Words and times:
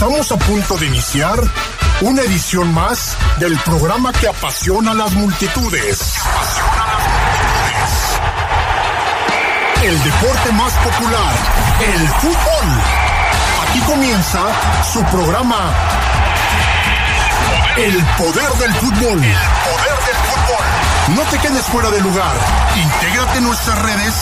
Estamos 0.00 0.32
a 0.32 0.36
punto 0.38 0.78
de 0.78 0.86
iniciar 0.86 1.38
una 2.00 2.22
edición 2.22 2.72
más 2.72 3.18
del 3.38 3.54
programa 3.58 4.14
que 4.14 4.28
apasiona 4.28 4.92
a 4.92 4.94
las 4.94 5.12
multitudes. 5.12 6.14
El 9.82 10.02
deporte 10.02 10.52
más 10.52 10.72
popular, 10.72 11.34
el 11.84 12.08
fútbol. 12.08 12.66
Aquí 13.68 13.80
comienza 13.80 14.40
su 14.90 15.04
programa 15.04 15.70
El 17.76 18.02
poder 18.16 18.52
del 18.52 18.74
fútbol. 18.76 19.22
El 19.22 19.38
poder 19.68 19.96
del 20.06 20.16
fútbol. 20.30 21.14
No 21.14 21.22
te 21.30 21.38
quedes 21.40 21.66
fuera 21.66 21.90
de 21.90 22.00
lugar. 22.00 22.36
Intégrate 22.74 23.36
en 23.36 23.44
nuestras 23.44 23.78
redes 23.82 24.14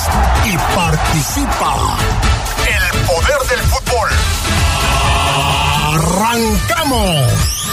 y 0.45 0.57
participa. 0.75 1.96
El 2.67 2.99
poder 3.07 3.39
del 3.49 3.61
fútbol. 3.61 4.18
¡Arrancamos! 5.89 7.68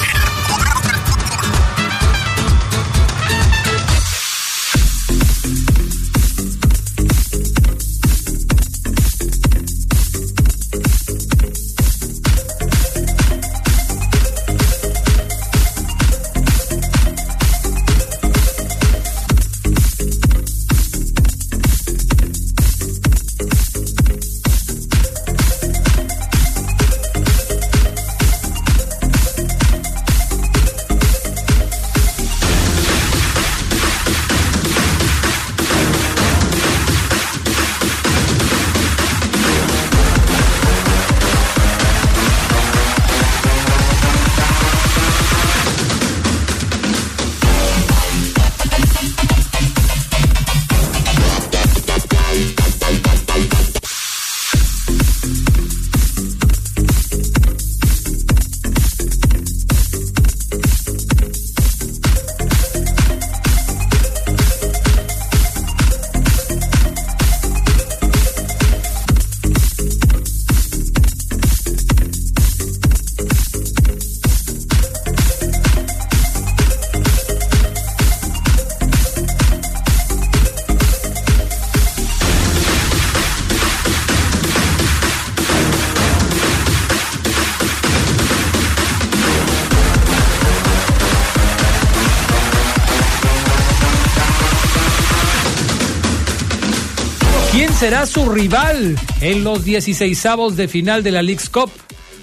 Será 97.85 98.07
su 98.07 98.27
rival 98.27 98.97
en 99.21 99.43
los 99.43 99.63
16avos 99.63 100.53
de 100.53 100.67
final 100.67 101.03
de 101.03 101.11
la 101.11 101.21
League's 101.21 101.51
Cup? 101.51 101.69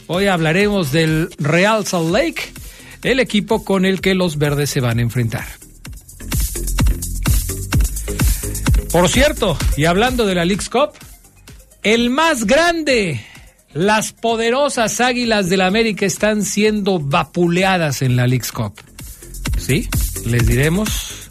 Hoy 0.08 0.26
hablaremos 0.26 0.90
del 0.90 1.30
Real 1.38 1.86
Salt 1.86 2.10
Lake, 2.10 2.52
el 3.04 3.20
equipo 3.20 3.64
con 3.64 3.84
el 3.84 4.00
que 4.00 4.16
los 4.16 4.38
verdes 4.38 4.70
se 4.70 4.80
van 4.80 4.98
a 4.98 5.02
enfrentar. 5.02 5.46
Por 8.90 9.08
cierto, 9.08 9.56
y 9.76 9.84
hablando 9.84 10.26
de 10.26 10.34
la 10.34 10.44
League's 10.44 10.68
Cup, 10.68 10.94
el 11.84 12.10
más 12.10 12.44
grande, 12.44 13.24
las 13.72 14.12
poderosas 14.12 15.00
Águilas 15.00 15.48
del 15.48 15.60
América 15.60 16.06
están 16.06 16.44
siendo 16.44 16.98
vapuleadas 16.98 18.02
en 18.02 18.16
la 18.16 18.26
League's 18.26 18.50
Cup. 18.50 18.80
¿Sí? 19.58 19.88
Les 20.26 20.44
diremos 20.44 21.30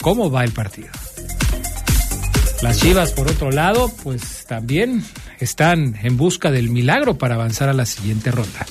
cómo 0.00 0.30
va 0.30 0.44
el 0.44 0.52
partido. 0.52 1.01
Las 2.62 2.78
Chivas, 2.78 3.10
por 3.10 3.28
otro 3.28 3.50
lado, 3.50 3.92
pues 4.04 4.44
también 4.46 5.04
están 5.40 5.98
en 6.00 6.16
busca 6.16 6.52
del 6.52 6.70
milagro 6.70 7.18
para 7.18 7.34
avanzar 7.34 7.68
a 7.68 7.72
la 7.72 7.86
siguiente 7.86 8.30
ronda. 8.30 8.64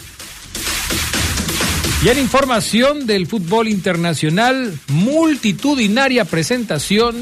Y 2.04 2.08
en 2.08 2.18
información 2.18 3.06
del 3.06 3.28
fútbol 3.28 3.68
internacional, 3.68 4.80
multitudinaria 4.88 6.24
presentación 6.24 7.16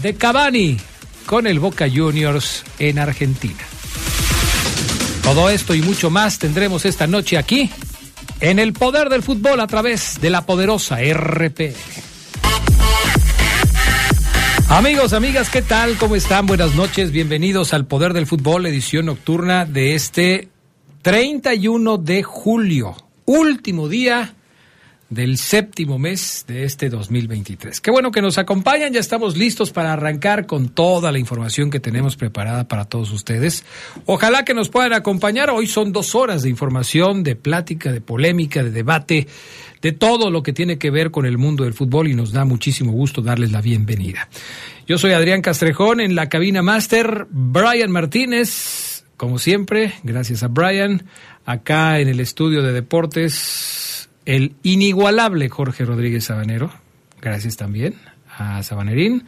de 0.00 0.14
Cavani 0.14 0.78
con 1.26 1.48
el 1.48 1.58
Boca 1.58 1.86
Juniors 1.92 2.62
en 2.78 3.00
Argentina. 3.00 3.64
Todo 5.24 5.50
esto 5.50 5.74
y 5.74 5.82
mucho 5.82 6.08
más 6.08 6.38
tendremos 6.38 6.84
esta 6.84 7.08
noche 7.08 7.36
aquí 7.36 7.68
en 8.40 8.60
el 8.60 8.72
poder 8.72 9.08
del 9.08 9.24
fútbol 9.24 9.58
a 9.58 9.66
través 9.66 10.20
de 10.20 10.30
la 10.30 10.46
poderosa 10.46 10.98
RP. 11.02 11.74
Amigos, 14.68 15.12
amigas, 15.12 15.48
¿qué 15.48 15.62
tal? 15.62 15.96
¿Cómo 15.96 16.16
están? 16.16 16.46
Buenas 16.46 16.74
noches, 16.74 17.12
bienvenidos 17.12 17.72
al 17.72 17.86
Poder 17.86 18.12
del 18.12 18.26
Fútbol, 18.26 18.66
edición 18.66 19.06
nocturna 19.06 19.64
de 19.64 19.94
este 19.94 20.48
31 21.02 21.98
de 21.98 22.24
julio, 22.24 22.96
último 23.26 23.88
día 23.88 24.34
del 25.08 25.38
séptimo 25.38 26.00
mes 26.00 26.44
de 26.48 26.64
este 26.64 26.88
2023. 26.88 27.80
Qué 27.80 27.92
bueno 27.92 28.10
que 28.10 28.20
nos 28.20 28.38
acompañan, 28.38 28.92
ya 28.92 28.98
estamos 28.98 29.36
listos 29.36 29.70
para 29.70 29.92
arrancar 29.92 30.46
con 30.46 30.68
toda 30.68 31.12
la 31.12 31.20
información 31.20 31.70
que 31.70 31.78
tenemos 31.78 32.16
preparada 32.16 32.66
para 32.66 32.86
todos 32.86 33.12
ustedes. 33.12 33.64
Ojalá 34.04 34.44
que 34.44 34.52
nos 34.52 34.68
puedan 34.68 34.92
acompañar, 34.92 35.48
hoy 35.50 35.68
son 35.68 35.92
dos 35.92 36.16
horas 36.16 36.42
de 36.42 36.48
información, 36.48 37.22
de 37.22 37.36
plática, 37.36 37.92
de 37.92 38.00
polémica, 38.00 38.64
de 38.64 38.72
debate 38.72 39.28
de 39.86 39.92
todo 39.92 40.32
lo 40.32 40.42
que 40.42 40.52
tiene 40.52 40.78
que 40.78 40.90
ver 40.90 41.12
con 41.12 41.26
el 41.26 41.38
mundo 41.38 41.62
del 41.62 41.72
fútbol 41.72 42.08
y 42.08 42.14
nos 42.14 42.32
da 42.32 42.44
muchísimo 42.44 42.90
gusto 42.90 43.22
darles 43.22 43.52
la 43.52 43.60
bienvenida. 43.60 44.28
Yo 44.84 44.98
soy 44.98 45.12
Adrián 45.12 45.42
Castrejón 45.42 46.00
en 46.00 46.16
la 46.16 46.28
cabina 46.28 46.60
máster, 46.60 47.28
Brian 47.30 47.92
Martínez, 47.92 49.04
como 49.16 49.38
siempre, 49.38 49.92
gracias 50.02 50.42
a 50.42 50.48
Brian, 50.48 51.04
acá 51.44 52.00
en 52.00 52.08
el 52.08 52.18
estudio 52.18 52.64
de 52.64 52.72
deportes, 52.72 54.08
el 54.24 54.56
inigualable 54.64 55.48
Jorge 55.48 55.84
Rodríguez 55.84 56.24
Sabanero, 56.24 56.72
gracias 57.20 57.56
también 57.56 57.94
a 58.36 58.64
Sabanerín. 58.64 59.22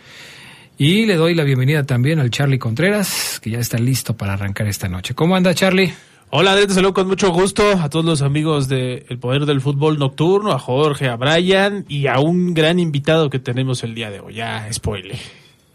Y 0.77 1.07
le 1.07 1.15
doy 1.15 1.37
la 1.37 1.45
bienvenida 1.45 1.85
también 1.85 2.19
al 2.19 2.31
Charlie 2.31 2.59
Contreras, 2.59 3.39
que 3.41 3.51
ya 3.51 3.61
está 3.61 3.79
listo 3.79 4.17
para 4.17 4.33
arrancar 4.33 4.67
esta 4.67 4.89
noche. 4.89 5.15
¿Cómo 5.15 5.37
anda 5.37 5.55
Charlie? 5.55 5.93
Hola, 6.31 6.55
te 6.57 6.75
saludo 6.75 6.93
con 6.93 7.09
mucho 7.09 7.33
gusto 7.33 7.73
a 7.73 7.89
todos 7.89 8.05
los 8.05 8.21
amigos 8.21 8.69
de 8.69 9.07
El 9.09 9.19
Poder 9.19 9.47
del 9.47 9.63
Fútbol 9.63 9.99
Nocturno, 9.99 10.53
a 10.53 10.59
Jorge, 10.59 11.09
a 11.09 11.17
Brian 11.17 11.87
y 11.89 12.07
a 12.07 12.19
un 12.19 12.53
gran 12.53 12.79
invitado 12.79 13.31
que 13.31 13.39
tenemos 13.39 13.83
el 13.83 13.95
día 13.95 14.11
de 14.11 14.21
hoy. 14.21 14.35
Ya, 14.35 14.71
spoile. 14.71 15.17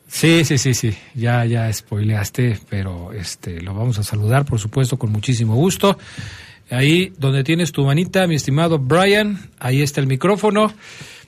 Sí, 0.07 0.45
sí, 0.45 0.59
sí, 0.59 0.75
sí, 0.75 0.95
ya, 1.15 1.43
ya 1.45 1.73
spoileaste, 1.73 2.59
pero 2.69 3.11
este, 3.13 3.61
lo 3.61 3.73
vamos 3.73 3.97
a 3.97 4.03
saludar, 4.03 4.45
por 4.45 4.59
supuesto, 4.59 4.99
con 4.99 5.11
muchísimo 5.11 5.55
gusto. 5.55 5.97
Ahí 6.69 7.11
donde 7.17 7.43
tienes 7.43 7.71
tu 7.71 7.83
manita, 7.83 8.27
mi 8.27 8.35
estimado 8.35 8.77
Brian, 8.77 9.49
ahí 9.57 9.81
está 9.81 10.01
el 10.01 10.07
micrófono, 10.07 10.71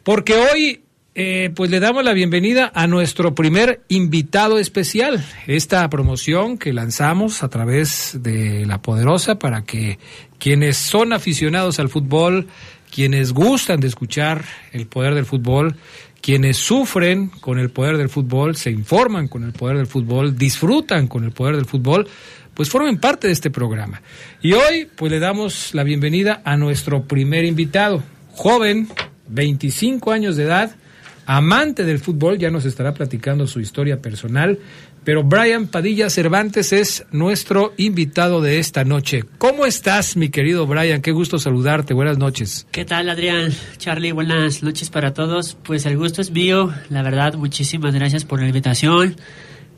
porque 0.04 0.36
hoy 0.36 0.85
eh, 1.18 1.50
pues 1.56 1.72
le 1.72 1.80
damos 1.80 2.04
la 2.04 2.12
bienvenida 2.12 2.74
a 2.76 2.88
nuestro 2.88 3.34
primer 3.36 3.82
invitado 3.88 4.60
especial. 4.60 5.26
Esta 5.48 5.90
promoción 5.90 6.58
que 6.58 6.74
lanzamos 6.74 7.42
a 7.42 7.48
través 7.48 8.18
de 8.22 8.66
La 8.66 8.82
Poderosa 8.82 9.40
para 9.40 9.64
que 9.64 9.98
quienes 10.40 10.76
son 10.76 11.14
aficionados 11.14 11.80
al 11.80 11.88
fútbol, 11.88 12.48
quienes 12.94 13.32
gustan 13.32 13.80
de 13.80 13.88
escuchar 13.88 14.44
el 14.74 14.88
poder 14.88 15.16
del 15.16 15.26
fútbol, 15.26 15.78
quienes 16.20 16.58
sufren 16.58 17.30
con 17.30 17.60
el 17.60 17.70
poder 17.70 17.96
del 17.96 18.10
fútbol, 18.10 18.58
se 18.58 18.72
informan 18.72 19.30
con 19.30 19.46
el 19.46 19.54
poder 19.54 19.78
del 19.78 19.88
fútbol, 19.88 20.38
disfrutan 20.38 21.08
con 21.08 21.24
el 21.24 21.32
poder 21.32 21.56
del 21.56 21.66
fútbol, 21.66 22.10
pues 22.54 22.70
formen 22.70 22.98
parte 22.98 23.28
de 23.28 23.34
este 23.34 23.50
programa. 23.50 24.02
Y 24.42 24.52
hoy 24.52 24.90
pues 24.94 25.14
le 25.14 25.20
damos 25.20 25.74
la 25.74 25.86
bienvenida 25.86 26.42
a 26.44 26.58
nuestro 26.58 27.04
primer 27.04 27.46
invitado, 27.46 28.04
joven, 28.34 28.90
25 29.30 30.12
años 30.12 30.36
de 30.36 30.44
edad, 30.44 30.76
amante 31.26 31.84
del 31.84 32.00
fútbol, 32.00 32.38
ya 32.38 32.50
nos 32.50 32.66
estará 32.66 32.94
platicando 32.94 33.48
su 33.48 33.60
historia 33.60 34.02
personal. 34.02 34.60
Pero 35.04 35.24
Brian 35.24 35.68
Padilla 35.68 36.10
Cervantes 36.10 36.74
es 36.74 37.06
nuestro 37.12 37.74
invitado 37.78 38.42
de 38.42 38.58
esta 38.58 38.84
noche. 38.84 39.24
¿Cómo 39.38 39.68
estás, 39.68 40.18
mi 40.18 40.30
querido 40.30 40.66
Brian? 40.66 41.02
Qué 41.04 41.12
gusto 41.12 41.38
saludarte. 41.38 41.94
Buenas 41.94 42.18
noches. 42.18 42.66
¿Qué 42.72 42.86
tal, 42.86 43.10
Adrián? 43.10 43.54
Charlie, 43.78 44.14
buenas 44.14 44.64
noches 44.64 44.90
para 44.90 45.14
todos. 45.14 45.58
Pues 45.62 45.86
el 45.86 45.96
gusto 45.96 46.22
es 46.22 46.32
mío. 46.32 46.74
La 46.90 47.04
verdad, 47.04 47.36
muchísimas 47.36 47.94
gracias 47.94 48.26
por 48.26 48.40
la 48.42 48.48
invitación. 48.48 49.16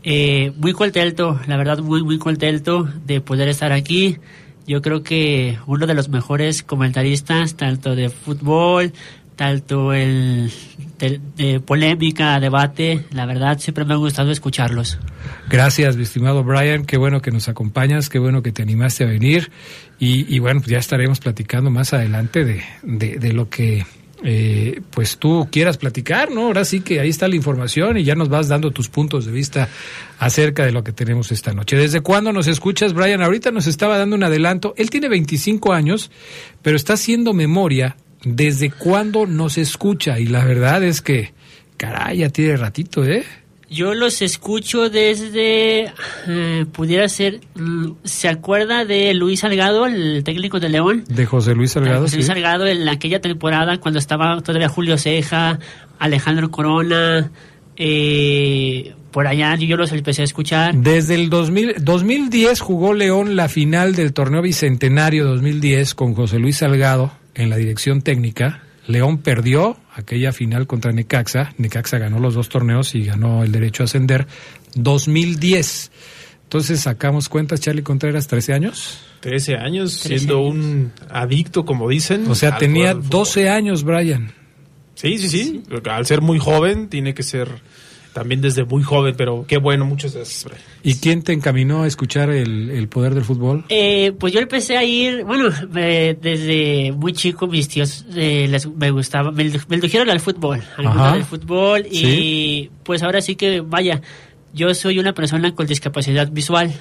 Eh, 0.03 0.53
muy 0.55 0.71
contento, 0.71 1.37
la 1.47 1.57
verdad, 1.57 1.79
muy, 1.79 2.01
muy 2.03 2.17
contento 2.17 2.87
de 3.05 3.19
poder 3.19 3.49
estar 3.49 3.73
aquí. 3.73 4.19
Yo 4.65 4.81
creo 4.81 5.03
que 5.03 5.57
uno 5.65 5.87
de 5.87 5.93
los 5.93 6.07
mejores 6.07 6.63
comentaristas, 6.63 7.55
tanto 7.55 7.95
de 7.95 8.07
fútbol, 8.07 8.93
tanto 9.35 9.91
el 9.93 10.49
polémica, 11.65 12.39
debate, 12.39 13.05
la 13.11 13.25
verdad 13.25 13.59
siempre 13.59 13.85
me 13.85 13.93
ha 13.93 13.97
gustado 13.97 14.31
escucharlos. 14.31 14.99
Gracias, 15.49 15.95
mi 15.95 16.03
estimado 16.03 16.43
Brian, 16.43 16.85
qué 16.85 16.97
bueno 16.97 17.21
que 17.21 17.31
nos 17.31 17.47
acompañas, 17.49 18.09
qué 18.09 18.19
bueno 18.19 18.41
que 18.41 18.51
te 18.51 18.61
animaste 18.61 19.03
a 19.03 19.07
venir 19.07 19.51
y, 19.99 20.39
bueno, 20.39 20.61
ya 20.65 20.77
estaremos 20.77 21.19
platicando 21.19 21.71
más 21.71 21.93
adelante 21.93 22.45
de, 22.45 22.63
de, 22.83 23.33
lo 23.33 23.49
que 23.49 23.85
eh, 24.23 24.81
pues 24.91 25.17
tú 25.17 25.47
quieras 25.51 25.77
platicar, 25.77 26.31
¿no? 26.31 26.47
Ahora 26.47 26.65
sí 26.65 26.81
que 26.81 26.99
ahí 26.99 27.09
está 27.09 27.27
la 27.27 27.35
información 27.35 27.97
y 27.97 28.03
ya 28.03 28.15
nos 28.15 28.29
vas 28.29 28.47
dando 28.47 28.71
tus 28.71 28.89
puntos 28.89 29.25
de 29.25 29.31
vista 29.31 29.69
acerca 30.19 30.65
de 30.65 30.71
lo 30.71 30.83
que 30.83 30.91
tenemos 30.91 31.31
esta 31.31 31.53
noche. 31.53 31.77
¿Desde 31.77 32.01
cuándo 32.01 32.31
nos 32.31 32.47
escuchas, 32.47 32.93
Brian? 32.93 33.21
Ahorita 33.21 33.51
nos 33.51 33.67
estaba 33.67 33.97
dando 33.97 34.15
un 34.15 34.23
adelanto. 34.23 34.73
Él 34.77 34.89
tiene 34.89 35.09
25 35.09 35.73
años, 35.73 36.11
pero 36.61 36.75
está 36.75 36.93
haciendo 36.93 37.33
memoria 37.33 37.95
desde 38.35 38.71
cuándo 38.71 39.25
nos 39.25 39.57
escucha 39.57 40.19
y 40.19 40.27
la 40.27 40.43
verdad 40.45 40.83
es 40.83 41.01
que, 41.01 41.33
caray, 41.77 42.19
ya 42.19 42.29
tiene 42.29 42.57
ratito, 42.57 43.05
¿eh? 43.05 43.23
Yo 43.69 43.93
los 43.93 44.21
escucho 44.21 44.89
desde, 44.89 45.91
eh, 46.27 46.65
pudiera 46.71 47.09
ser, 47.09 47.41
¿se 48.05 48.29
acuerda 48.29 48.85
de 48.85 49.13
Luis 49.13 49.41
Salgado, 49.41 49.85
el 49.85 50.23
técnico 50.23 50.61
de 50.61 50.69
León? 50.69 51.03
De 51.09 51.25
José 51.25 51.53
Luis 51.53 51.71
Salgado. 51.71 52.03
José 52.03 52.15
Luis 52.15 52.27
Salgado 52.27 52.65
en 52.65 52.87
aquella 52.87 53.19
temporada 53.19 53.77
cuando 53.79 53.99
estaba 53.99 54.39
todavía 54.41 54.69
Julio 54.69 54.97
Ceja, 54.97 55.59
Alejandro 55.99 56.49
Corona, 56.49 57.29
eh, 57.75 58.93
por 59.11 59.27
allá 59.27 59.55
yo 59.55 59.75
los 59.75 59.91
empecé 59.91 60.21
a 60.21 60.25
escuchar. 60.25 60.73
Desde 60.73 61.15
el 61.15 61.29
2000, 61.29 61.83
2010 61.83 62.61
jugó 62.61 62.93
León 62.93 63.35
la 63.35 63.49
final 63.49 63.95
del 63.95 64.13
torneo 64.13 64.41
bicentenario 64.41 65.25
2010 65.25 65.93
con 65.93 66.13
José 66.13 66.39
Luis 66.39 66.57
Salgado 66.57 67.11
en 67.37 67.49
la 67.49 67.57
dirección 67.57 68.01
técnica. 68.01 68.63
León 68.87 69.19
perdió 69.19 69.77
aquella 69.93 70.31
final 70.33 70.67
contra 70.67 70.91
Necaxa. 70.91 71.53
Necaxa 71.57 71.97
ganó 71.97 72.19
los 72.19 72.33
dos 72.33 72.49
torneos 72.49 72.95
y 72.95 73.05
ganó 73.05 73.43
el 73.43 73.51
derecho 73.51 73.83
a 73.83 73.85
ascender. 73.85 74.27
2010. 74.75 75.91
Entonces 76.43 76.81
sacamos 76.81 77.27
cuentas, 77.29 77.59
Charlie 77.59 77.83
Contreras, 77.83 78.27
13 78.27 78.53
años. 78.53 78.99
13 79.19 79.55
años, 79.55 79.93
siendo 79.93 80.39
un 80.39 80.93
adicto, 81.09 81.65
como 81.65 81.89
dicen. 81.89 82.25
O 82.29 82.35
sea, 82.35 82.57
tenía 82.57 82.93
12 82.93 83.49
años, 83.49 83.83
Brian. 83.83 84.31
Sí, 84.95 85.17
sí, 85.17 85.29
sí, 85.29 85.63
Al 85.89 86.05
ser 86.05 86.21
muy 86.21 86.39
joven, 86.39 86.87
tiene 86.87 87.13
que 87.13 87.23
ser 87.23 87.49
también 88.17 88.41
desde 88.41 88.63
muy 88.65 88.81
joven, 88.81 89.13
pero 89.15 89.45
qué 89.47 89.57
bueno, 89.57 89.85
muchas 89.85 90.15
gracias. 90.15 90.51
¿Y 90.81 90.95
quién 90.95 91.21
te 91.21 91.33
encaminó 91.33 91.83
a 91.83 91.87
escuchar 91.87 92.31
el, 92.31 92.87
poder 92.87 93.13
del 93.13 93.23
fútbol? 93.23 93.63
Eh, 93.69 94.11
pues 94.19 94.33
yo 94.33 94.39
empecé 94.39 94.75
a 94.75 94.83
ir, 94.83 95.23
bueno, 95.23 95.49
desde 95.69 96.91
muy 96.93 97.13
chico 97.13 97.45
mis 97.45 97.67
tíos 97.67 98.07
eh, 98.15 98.47
les, 98.49 98.67
me 98.67 98.89
gustaba, 98.89 99.31
me, 99.31 99.43
me 99.43 100.11
al 100.11 100.19
fútbol, 100.19 100.63
al 100.77 101.25
fútbol 101.25 101.85
y 101.91 102.71
pues 102.81 103.03
ahora 103.03 103.21
sí 103.21 103.35
que, 103.35 103.61
vaya, 103.61 104.01
yo 104.51 104.73
soy 104.73 104.97
una 104.97 105.13
persona 105.13 105.53
con 105.53 105.67
discapacidad 105.67 106.31
visual. 106.31 106.73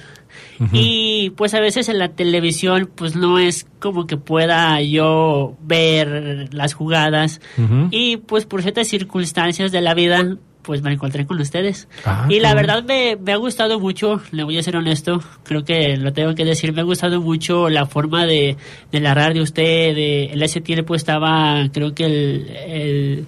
Y 0.71 1.29
pues 1.37 1.53
a 1.53 1.59
veces 1.59 1.87
en 1.87 1.99
la 1.99 2.09
televisión 2.09 2.89
pues 2.95 3.15
no 3.15 3.37
es 3.37 3.67
como 3.77 4.07
que 4.07 4.17
pueda 4.17 4.81
yo 4.81 5.55
ver 5.61 6.51
las 6.51 6.73
jugadas 6.73 7.41
y 7.91 8.17
pues 8.17 8.47
por 8.47 8.63
ciertas 8.63 8.87
circunstancias 8.87 9.71
de 9.71 9.81
la 9.81 9.93
vida 9.93 10.37
pues 10.67 10.81
me 10.81 10.91
encontré 10.91 11.25
con 11.25 11.39
ustedes. 11.39 11.87
Ah, 12.03 12.27
y 12.29 12.41
la 12.41 12.53
verdad 12.53 12.83
me, 12.83 13.15
me, 13.15 13.31
ha 13.31 13.37
gustado 13.37 13.79
mucho, 13.79 14.21
le 14.31 14.43
voy 14.43 14.57
a 14.57 14.61
ser 14.61 14.75
honesto, 14.75 15.23
creo 15.43 15.63
que 15.63 15.95
lo 15.95 16.11
tengo 16.11 16.35
que 16.35 16.43
decir, 16.43 16.73
me 16.73 16.81
ha 16.81 16.83
gustado 16.83 17.21
mucho 17.21 17.69
la 17.69 17.85
forma 17.85 18.25
de, 18.25 18.57
de 18.91 18.99
narrar 18.99 19.33
de 19.33 19.41
usted, 19.41 19.95
de, 19.95 20.25
en 20.25 20.43
ese 20.43 20.59
tiempo 20.59 20.93
estaba, 20.93 21.69
creo 21.71 21.95
que 21.95 22.03
el, 22.03 22.49
el, 22.67 23.25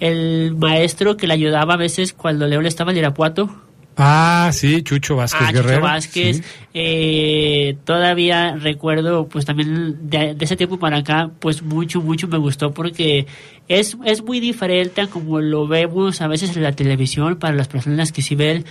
el 0.00 0.56
maestro 0.56 1.16
que 1.16 1.28
le 1.28 1.34
ayudaba 1.34 1.74
a 1.74 1.76
veces 1.76 2.12
cuando 2.12 2.48
León 2.48 2.66
estaba 2.66 2.90
en 2.90 2.96
Irapuato, 2.98 3.48
Ah, 3.96 4.50
sí, 4.52 4.82
Chucho 4.82 5.16
Vázquez 5.16 5.42
ah, 5.48 5.52
Guerrero. 5.52 5.76
Chucho 5.76 5.82
Vázquez. 5.82 6.42
Eh, 6.74 7.76
todavía 7.84 8.56
recuerdo, 8.56 9.28
pues 9.28 9.44
también 9.44 10.08
de, 10.08 10.36
ese 10.40 10.56
tiempo 10.56 10.78
para 10.78 10.98
acá, 10.98 11.30
pues 11.38 11.62
mucho, 11.62 12.00
mucho 12.00 12.28
me 12.28 12.38
gustó 12.38 12.72
porque 12.72 13.26
es, 13.68 13.96
es 14.04 14.22
muy 14.22 14.40
diferente 14.40 15.02
a 15.02 15.06
como 15.08 15.40
lo 15.40 15.66
vemos 15.66 16.20
a 16.20 16.28
veces 16.28 16.56
en 16.56 16.62
la 16.62 16.72
televisión 16.72 17.36
para 17.36 17.54
las 17.54 17.68
personas 17.68 18.12
que 18.12 18.22
sí 18.22 18.34
ven 18.34 18.64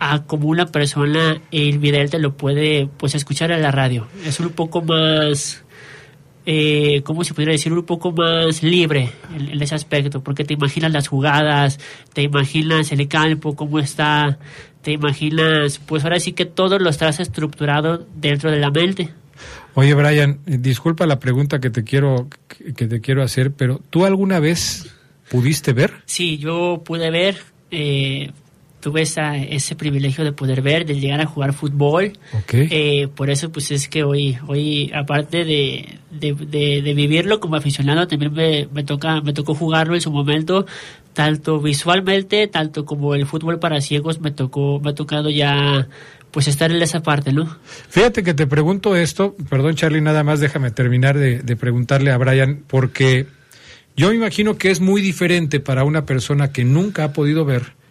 a 0.00 0.24
como 0.24 0.48
una 0.48 0.66
persona 0.66 1.40
invidente 1.50 2.18
lo 2.18 2.36
puede 2.36 2.88
pues 2.98 3.14
escuchar 3.14 3.52
en 3.52 3.62
la 3.62 3.70
radio. 3.70 4.06
Es 4.24 4.40
un 4.40 4.50
poco 4.50 4.82
más 4.82 5.63
eh, 6.46 7.02
¿cómo 7.04 7.24
se 7.24 7.34
podría 7.34 7.52
decir? 7.52 7.72
Un 7.72 7.84
poco 7.84 8.12
más 8.12 8.62
libre 8.62 9.10
en, 9.34 9.62
ese 9.62 9.74
aspecto, 9.74 10.22
porque 10.22 10.44
te 10.44 10.54
imaginas 10.54 10.92
las 10.92 11.08
jugadas, 11.08 11.78
te 12.12 12.22
imaginas 12.22 12.92
el 12.92 13.08
campo, 13.08 13.56
cómo 13.56 13.78
está, 13.78 14.38
te 14.82 14.92
imaginas, 14.92 15.78
pues 15.78 16.04
ahora 16.04 16.20
sí 16.20 16.32
que 16.32 16.44
todo 16.44 16.78
lo 16.78 16.90
estás 16.90 17.20
estructurado 17.20 18.06
dentro 18.14 18.50
de 18.50 18.58
la 18.58 18.70
mente. 18.70 19.10
Oye, 19.74 19.94
Brian, 19.94 20.38
disculpa 20.46 21.06
la 21.06 21.18
pregunta 21.18 21.58
que 21.58 21.70
te 21.70 21.82
quiero, 21.82 22.28
que 22.48 22.86
te 22.86 23.00
quiero 23.00 23.22
hacer, 23.22 23.52
pero 23.52 23.80
¿tú 23.90 24.04
alguna 24.04 24.38
vez 24.38 24.94
pudiste 25.30 25.72
ver? 25.72 25.94
Sí, 26.06 26.38
yo 26.38 26.82
pude 26.84 27.10
ver, 27.10 27.38
eh, 27.70 28.30
tuve 28.84 29.00
esa, 29.00 29.38
ese 29.38 29.76
privilegio 29.76 30.24
de 30.24 30.32
poder 30.32 30.60
ver, 30.60 30.84
de 30.84 31.00
llegar 31.00 31.18
a 31.22 31.24
jugar 31.24 31.54
fútbol. 31.54 32.12
Eh, 32.52 33.08
por 33.16 33.30
eso 33.30 33.50
pues 33.50 33.70
es 33.70 33.88
que 33.88 34.04
hoy, 34.04 34.36
hoy 34.46 34.92
aparte 34.94 35.46
de, 35.46 36.00
de, 36.10 36.92
vivirlo 36.94 37.40
como 37.40 37.56
aficionado, 37.56 38.06
también 38.06 38.34
me, 38.34 38.68
me, 38.74 38.84
toca, 38.84 39.22
me 39.22 39.32
tocó 39.32 39.54
jugarlo 39.54 39.94
en 39.94 40.02
su 40.02 40.10
momento, 40.10 40.66
tanto 41.14 41.60
visualmente, 41.60 42.46
tanto 42.46 42.84
como 42.84 43.14
el 43.14 43.24
fútbol 43.24 43.58
para 43.58 43.80
ciegos, 43.80 44.20
me 44.20 44.32
tocó, 44.32 44.80
me 44.80 44.90
ha 44.90 44.94
tocado 44.94 45.30
ya 45.30 45.88
pues 46.30 46.46
estar 46.46 46.70
en 46.70 46.82
esa 46.82 47.02
parte, 47.02 47.32
¿no? 47.32 47.56
Fíjate 47.88 48.22
que 48.22 48.34
te 48.34 48.46
pregunto 48.46 48.96
esto, 48.96 49.34
perdón 49.48 49.76
Charlie, 49.76 50.02
nada 50.02 50.24
más 50.24 50.40
déjame 50.40 50.72
terminar 50.72 51.16
de, 51.16 51.38
de 51.38 51.56
preguntarle 51.56 52.10
a 52.10 52.18
Brian, 52.18 52.64
porque 52.66 53.28
yo 53.96 54.10
me 54.10 54.16
imagino 54.16 54.58
que 54.58 54.70
es 54.70 54.82
muy 54.82 55.00
diferente 55.00 55.58
para 55.58 55.84
una 55.84 56.04
persona 56.04 56.52
que 56.52 56.64
nunca 56.64 57.04
ha 57.04 57.12
podido 57.14 57.46
ver 57.46 57.82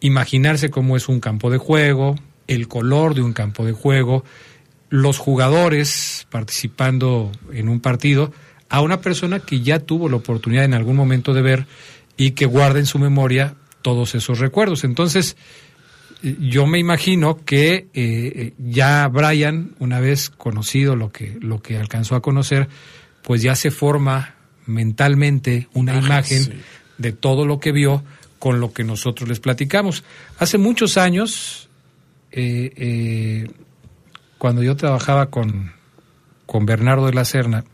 imaginarse 0.00 0.70
cómo 0.70 0.96
es 0.96 1.08
un 1.08 1.20
campo 1.20 1.50
de 1.50 1.58
juego, 1.58 2.16
el 2.46 2.68
color 2.68 3.14
de 3.14 3.22
un 3.22 3.32
campo 3.32 3.64
de 3.64 3.72
juego, 3.72 4.24
los 4.90 5.18
jugadores 5.18 6.26
participando 6.30 7.30
en 7.52 7.68
un 7.68 7.80
partido, 7.80 8.32
a 8.68 8.80
una 8.80 9.00
persona 9.00 9.40
que 9.40 9.60
ya 9.60 9.80
tuvo 9.80 10.08
la 10.08 10.16
oportunidad 10.16 10.64
en 10.64 10.74
algún 10.74 10.96
momento 10.96 11.34
de 11.34 11.42
ver 11.42 11.66
y 12.16 12.32
que 12.32 12.46
guarda 12.46 12.78
en 12.78 12.86
su 12.86 12.98
memoria 12.98 13.54
todos 13.82 14.14
esos 14.14 14.38
recuerdos. 14.38 14.84
Entonces, 14.84 15.36
yo 16.22 16.66
me 16.66 16.78
imagino 16.78 17.44
que 17.44 17.74
eh, 17.74 17.86
eh, 17.94 18.54
ya 18.58 19.06
Brian, 19.08 19.74
una 19.78 20.00
vez 20.00 20.30
conocido 20.30 20.96
lo 20.96 21.12
que, 21.12 21.38
lo 21.40 21.62
que 21.62 21.78
alcanzó 21.78 22.16
a 22.16 22.22
conocer, 22.22 22.68
pues 23.22 23.42
ya 23.42 23.54
se 23.54 23.70
forma 23.70 24.34
mentalmente 24.66 25.68
una 25.74 25.96
imagen 25.96 26.62
de 26.98 27.12
todo 27.12 27.46
lo 27.46 27.60
que 27.60 27.72
vio 27.72 28.02
con 28.38 28.60
lo 28.60 28.72
que 28.72 28.84
nosotros 28.84 29.28
les 29.28 29.40
platicamos. 29.40 30.04
Hace 30.38 30.58
muchos 30.58 30.96
años, 30.96 31.68
eh, 32.30 32.72
eh, 32.76 33.50
cuando 34.38 34.62
yo 34.62 34.76
trabajaba 34.76 35.26
con, 35.26 35.72
con 36.46 36.66
Bernardo 36.66 37.06
de 37.06 37.14
la 37.14 37.24
Serna, 37.24 37.64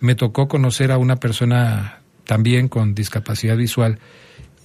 me 0.00 0.14
tocó 0.14 0.48
conocer 0.48 0.92
a 0.92 0.98
una 0.98 1.16
persona 1.16 2.00
también 2.24 2.68
con 2.68 2.94
discapacidad 2.94 3.56
visual 3.56 3.98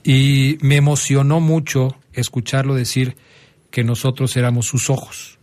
y 0.04 0.58
me 0.62 0.76
emocionó 0.76 1.40
mucho 1.40 1.98
escucharlo 2.12 2.76
decir 2.76 3.16
que 3.72 3.84
nosotros 3.84 4.36
éramos 4.38 4.68
sus 4.68 4.90
ojos, 4.90 5.40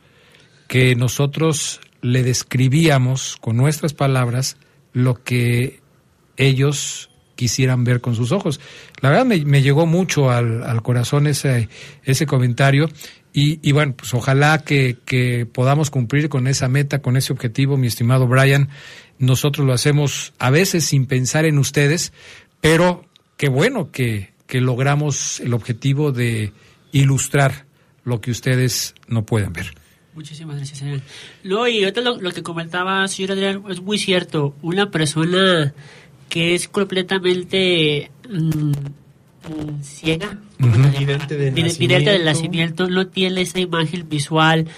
que 0.69 0.95
nosotros 0.95 1.81
le 2.03 2.23
describíamos 2.23 3.37
con 3.41 3.57
nuestras 3.57 3.95
palabras 3.95 4.57
lo 4.93 5.23
que 5.23 5.81
ellos 6.37 7.10
quisieran 7.41 7.85
ver 7.85 8.03
con 8.03 8.15
sus 8.15 8.33
ojos. 8.33 8.61
La 9.01 9.09
verdad 9.09 9.25
me, 9.25 9.63
llegó 9.63 9.87
mucho 9.87 10.31
al, 10.31 10.83
corazón 10.83 11.27
ese, 11.27 11.71
ese 12.05 12.27
comentario 12.27 12.91
y, 13.33 13.73
bueno, 13.73 13.95
pues 13.97 14.13
ojalá 14.13 14.59
que, 14.59 14.99
que, 15.07 15.47
podamos 15.47 15.91
cumplir 15.91 16.29
con 16.29 16.47
esa 16.47 16.69
meta, 16.69 17.01
con 17.01 17.17
ese 17.17 17.33
objetivo, 17.33 17.79
mi 17.79 17.87
estimado 17.87 18.27
Brian. 18.27 18.69
Nosotros 19.19 19.67
lo 19.67 19.73
hacemos 19.73 20.35
a 20.39 20.51
veces 20.51 20.85
sin 20.85 21.07
pensar 21.07 21.47
en 21.47 21.57
ustedes, 21.57 22.13
pero 22.61 23.07
qué 23.39 23.49
bueno 23.49 23.91
que, 23.91 24.35
que 24.47 24.61
logramos 24.61 25.41
el 25.41 25.55
objetivo 25.55 26.13
de 26.13 26.53
ilustrar 26.93 27.65
lo 28.05 28.21
que 28.21 28.33
ustedes 28.33 28.95
no 29.09 29.25
pueden 29.25 29.55
ver. 29.55 29.73
Muchísimas 30.13 30.57
gracias, 30.57 30.81
señor. 30.81 31.01
No, 31.45 31.67
y 31.67 31.85
ahorita 31.85 32.03
lo, 32.03 32.21
lo, 32.21 32.33
que 32.33 32.43
comentaba, 32.43 33.09
señor 33.09 33.33
Adrián, 33.33 33.63
es 33.71 33.81
muy 33.81 33.97
cierto. 33.97 34.55
Una 34.61 34.91
persona 34.91 35.73
que 36.31 36.55
es 36.55 36.69
completamente 36.69 38.11
mm, 38.31 38.73
ciega, 39.83 40.39
uh 40.61 40.65
-huh. 40.65 40.99
vidente, 40.99 41.37
de 41.37 41.51
vidente 41.51 42.11
del 42.11 42.25
nacimiento, 42.25 42.89
no 42.89 43.09
tiene 43.09 43.43
esa 43.43 43.61
imagen 43.61 44.09
visual 44.09 44.69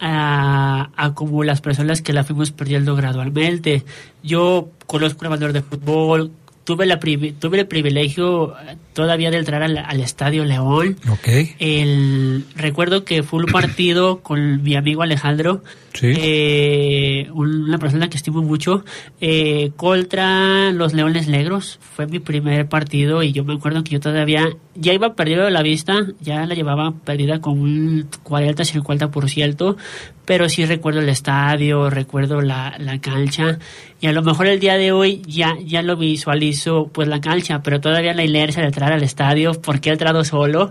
a, 0.00 0.90
a, 0.96 1.14
como 1.14 1.44
las 1.44 1.60
personas 1.60 2.02
que 2.02 2.12
la 2.12 2.24
fuimos 2.24 2.50
perdiendo 2.50 2.96
gradualmente. 2.96 3.84
Yo 4.24 4.70
conozco 4.86 5.20
un 5.20 5.26
amador 5.26 5.52
de 5.52 5.62
fútbol, 5.62 6.32
tuve, 6.64 6.86
la 6.86 6.98
tuve 6.98 7.60
el 7.60 7.66
privilegio 7.66 8.54
todavía 8.94 9.30
de 9.30 9.38
entrar 9.38 9.62
al, 9.62 9.78
al 9.78 10.00
Estadio 10.00 10.44
León. 10.44 10.96
Okay. 11.08 11.54
El, 11.58 12.46
recuerdo 12.56 13.04
que 13.04 13.22
fue 13.22 13.44
un 13.44 13.52
partido 13.52 14.20
con 14.20 14.62
mi 14.62 14.74
amigo 14.74 15.02
Alejandro, 15.02 15.62
sí. 15.94 16.12
eh, 16.16 17.28
una 17.32 17.78
persona 17.78 18.10
que 18.10 18.16
estimo 18.16 18.42
mucho, 18.42 18.84
eh, 19.20 19.72
contra 19.76 20.70
los 20.72 20.92
Leones 20.92 21.28
Negros. 21.28 21.78
Fue 21.80 22.06
mi 22.06 22.18
primer 22.18 22.68
partido 22.68 23.22
y 23.22 23.32
yo 23.32 23.44
me 23.44 23.54
acuerdo 23.54 23.82
que 23.82 23.92
yo 23.92 24.00
todavía 24.00 24.48
ya 24.74 24.92
iba 24.92 25.14
perdido 25.14 25.44
de 25.44 25.50
la 25.50 25.62
vista, 25.62 25.94
ya 26.20 26.44
la 26.46 26.54
llevaba 26.54 26.92
perdida 26.92 27.40
con 27.40 27.58
un 27.58 28.08
40-50%, 28.24 29.76
pero 30.24 30.48
sí 30.48 30.64
recuerdo 30.66 31.00
el 31.00 31.08
estadio, 31.08 31.90
recuerdo 31.90 32.40
la, 32.40 32.76
la 32.78 33.00
cancha 33.00 33.58
y 34.04 34.06
a 34.06 34.12
lo 34.12 34.22
mejor 34.22 34.46
el 34.46 34.60
día 34.60 34.76
de 34.76 34.92
hoy 34.92 35.22
ya, 35.26 35.56
ya 35.64 35.80
lo 35.80 35.96
visualizo 35.96 36.90
pues 36.92 37.08
la 37.08 37.22
cancha, 37.22 37.62
pero 37.62 37.80
todavía 37.80 38.12
la 38.12 38.22
inercia 38.22 38.60
de 38.60 38.68
entrar 38.68 38.92
al 38.92 39.02
estadio, 39.02 39.52
porque 39.54 39.88
he 39.88 39.92
entrado 39.92 40.24
solo, 40.24 40.70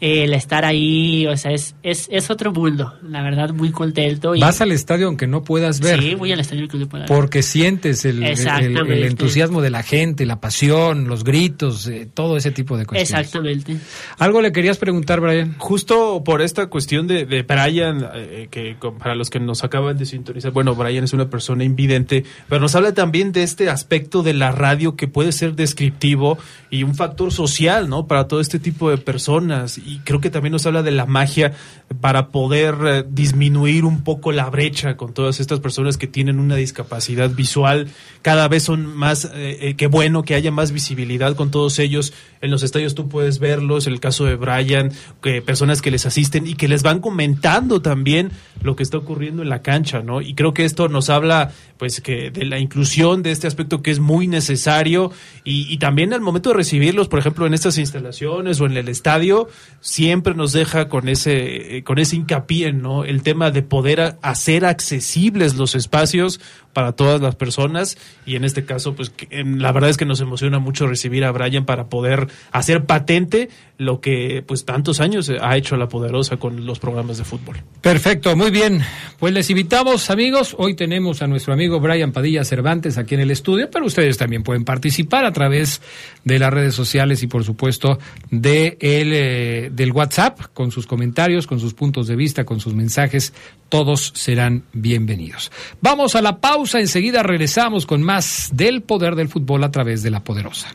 eh, 0.00 0.24
el 0.24 0.32
estar 0.32 0.64
ahí, 0.64 1.26
o 1.26 1.36
sea, 1.36 1.52
es, 1.52 1.74
es, 1.82 2.08
es 2.10 2.30
otro 2.30 2.52
mundo, 2.52 2.94
la 3.02 3.22
verdad, 3.22 3.50
muy 3.50 3.70
contento. 3.70 4.34
Y, 4.34 4.40
Vas 4.40 4.59
al 4.60 4.72
estadio 4.72 5.06
aunque 5.06 5.26
no 5.26 5.42
puedas 5.42 5.80
ver. 5.80 6.00
Sí, 6.00 6.14
voy 6.14 6.32
al 6.32 6.40
estadio 6.40 6.62
aunque 6.62 6.78
no 6.78 6.88
pueda 6.88 7.04
ver. 7.04 7.08
Porque 7.08 7.42
sientes 7.42 8.04
el, 8.04 8.22
el, 8.22 8.38
el, 8.38 9.04
entusiasmo 9.04 9.62
de 9.62 9.70
la 9.70 9.82
gente, 9.82 10.26
la 10.26 10.40
pasión, 10.40 11.08
los 11.08 11.24
gritos, 11.24 11.86
eh, 11.86 12.08
todo 12.12 12.36
ese 12.36 12.50
tipo 12.50 12.76
de 12.76 12.86
cosas. 12.86 13.02
Exactamente. 13.02 13.76
¿Algo 14.18 14.40
le 14.40 14.52
querías 14.52 14.78
preguntar, 14.78 15.20
Brian? 15.20 15.54
Justo 15.58 16.22
por 16.24 16.42
esta 16.42 16.66
cuestión 16.66 17.06
de, 17.06 17.26
de 17.26 17.42
Brian, 17.42 18.06
eh, 18.14 18.48
que 18.50 18.76
para 18.98 19.14
los 19.14 19.30
que 19.30 19.40
nos 19.40 19.64
acaban 19.64 19.96
de 19.96 20.06
sintonizar, 20.06 20.52
bueno, 20.52 20.74
Brian 20.74 21.04
es 21.04 21.12
una 21.12 21.30
persona 21.30 21.64
invidente, 21.64 22.24
pero 22.48 22.60
nos 22.60 22.74
habla 22.74 22.92
también 22.92 23.32
de 23.32 23.42
este 23.42 23.70
aspecto 23.70 24.22
de 24.22 24.34
la 24.34 24.52
radio 24.52 24.96
que 24.96 25.08
puede 25.08 25.32
ser 25.32 25.54
descriptivo 25.54 26.38
y 26.70 26.82
un 26.82 26.94
factor 26.94 27.32
social, 27.32 27.88
¿no? 27.88 28.06
Para 28.06 28.28
todo 28.28 28.40
este 28.40 28.58
tipo 28.58 28.90
de 28.90 28.98
personas. 28.98 29.78
Y 29.78 30.00
creo 30.04 30.20
que 30.20 30.30
también 30.30 30.52
nos 30.52 30.66
habla 30.66 30.82
de 30.82 30.90
la 30.90 31.06
magia 31.06 31.52
para 32.00 32.28
poder 32.28 32.74
eh, 32.84 33.04
disminuir 33.08 33.84
un 33.84 34.02
poco 34.02 34.32
la 34.32 34.49
brecha 34.50 34.96
con 34.96 35.14
todas 35.14 35.40
estas 35.40 35.60
personas 35.60 35.96
que 35.96 36.06
tienen 36.06 36.38
una 36.38 36.56
discapacidad 36.56 37.30
visual. 37.30 37.88
Cada 38.22 38.48
vez 38.48 38.64
son 38.64 38.86
más, 38.86 39.24
eh, 39.24 39.58
eh, 39.60 39.74
qué 39.76 39.86
bueno 39.86 40.22
que 40.22 40.34
haya 40.34 40.50
más 40.50 40.72
visibilidad 40.72 41.34
con 41.36 41.50
todos 41.50 41.78
ellos. 41.78 42.12
En 42.42 42.50
los 42.50 42.62
estadios 42.62 42.94
tú 42.94 43.08
puedes 43.08 43.38
verlos, 43.38 43.86
el 43.86 44.00
caso 44.00 44.24
de 44.26 44.36
Brian, 44.36 44.92
que 45.22 45.40
personas 45.40 45.80
que 45.80 45.90
les 45.90 46.04
asisten 46.04 46.46
y 46.46 46.54
que 46.54 46.68
les 46.68 46.82
van 46.82 47.00
comentando 47.00 47.80
también 47.80 48.32
lo 48.62 48.76
que 48.76 48.82
está 48.82 48.98
ocurriendo 48.98 49.42
en 49.42 49.48
la 49.48 49.62
cancha, 49.62 50.02
¿no? 50.02 50.20
Y 50.20 50.34
creo 50.34 50.54
que 50.54 50.64
esto 50.64 50.88
nos 50.88 51.10
habla, 51.10 51.52
pues, 51.78 52.00
que 52.00 52.30
de 52.30 52.44
la 52.44 52.58
inclusión 52.58 53.22
de 53.22 53.30
este 53.30 53.46
aspecto 53.46 53.82
que 53.82 53.90
es 53.90 54.00
muy 54.00 54.26
necesario 54.26 55.12
y, 55.44 55.72
y 55.72 55.78
también 55.78 56.12
al 56.12 56.20
momento 56.20 56.50
de 56.50 56.56
recibirlos, 56.56 57.08
por 57.08 57.18
ejemplo, 57.18 57.46
en 57.46 57.54
estas 57.54 57.78
instalaciones 57.78 58.60
o 58.60 58.66
en 58.66 58.76
el 58.76 58.88
estadio, 58.88 59.48
siempre 59.80 60.34
nos 60.34 60.52
deja 60.52 60.88
con 60.88 61.08
ese, 61.08 61.82
con 61.84 61.98
ese 61.98 62.16
hincapié, 62.16 62.72
¿no? 62.72 63.04
El 63.04 63.22
tema 63.22 63.50
de 63.50 63.62
poder 63.62 64.16
hacer 64.22 64.64
accesibles 64.64 65.54
los 65.54 65.74
espacios 65.74 66.40
para 66.72 66.92
todas 66.92 67.20
las 67.20 67.34
personas 67.34 67.98
y 68.26 68.36
en 68.36 68.44
este 68.44 68.64
caso 68.64 68.94
pues 68.94 69.10
que, 69.10 69.28
la 69.44 69.72
verdad 69.72 69.90
es 69.90 69.96
que 69.96 70.04
nos 70.04 70.20
emociona 70.20 70.58
mucho 70.58 70.86
recibir 70.86 71.24
a 71.24 71.32
Brian 71.32 71.64
para 71.64 71.88
poder 71.88 72.28
hacer 72.52 72.84
patente 72.84 73.48
lo 73.78 74.00
que 74.00 74.44
pues 74.46 74.64
tantos 74.64 75.00
años 75.00 75.30
ha 75.40 75.56
hecho 75.56 75.76
la 75.76 75.88
poderosa 75.88 76.36
con 76.36 76.66
los 76.66 76.78
programas 76.78 77.18
de 77.18 77.24
fútbol. 77.24 77.62
Perfecto, 77.80 78.36
muy 78.36 78.50
bien. 78.50 78.82
Pues 79.18 79.32
les 79.32 79.48
invitamos 79.48 80.10
amigos, 80.10 80.54
hoy 80.58 80.74
tenemos 80.74 81.22
a 81.22 81.26
nuestro 81.26 81.54
amigo 81.54 81.80
Brian 81.80 82.12
Padilla 82.12 82.44
Cervantes 82.44 82.98
aquí 82.98 83.14
en 83.14 83.22
el 83.22 83.30
estudio, 83.30 83.70
pero 83.70 83.86
ustedes 83.86 84.18
también 84.18 84.42
pueden 84.42 84.64
participar 84.64 85.24
a 85.24 85.32
través 85.32 85.80
de 86.24 86.38
las 86.38 86.52
redes 86.52 86.74
sociales 86.74 87.22
y 87.22 87.26
por 87.26 87.44
supuesto 87.44 87.98
de 88.30 88.76
el, 88.80 89.12
eh, 89.12 89.70
del 89.72 89.92
WhatsApp 89.92 90.38
con 90.52 90.70
sus 90.70 90.86
comentarios, 90.86 91.46
con 91.46 91.58
sus 91.58 91.74
puntos 91.74 92.06
de 92.06 92.16
vista, 92.16 92.44
con 92.44 92.60
sus 92.60 92.74
mensajes, 92.74 93.32
todos 93.70 94.12
serán 94.14 94.64
bienvenidos. 94.72 95.50
Vamos 95.80 96.16
a 96.16 96.20
la 96.20 96.38
pausa, 96.38 96.59
enseguida 96.74 97.22
regresamos 97.22 97.86
con 97.86 98.02
más 98.02 98.50
del 98.52 98.82
poder 98.82 99.14
del 99.14 99.28
fútbol 99.28 99.64
a 99.64 99.70
través 99.70 100.02
de 100.02 100.10
la 100.10 100.22
poderosa. 100.22 100.68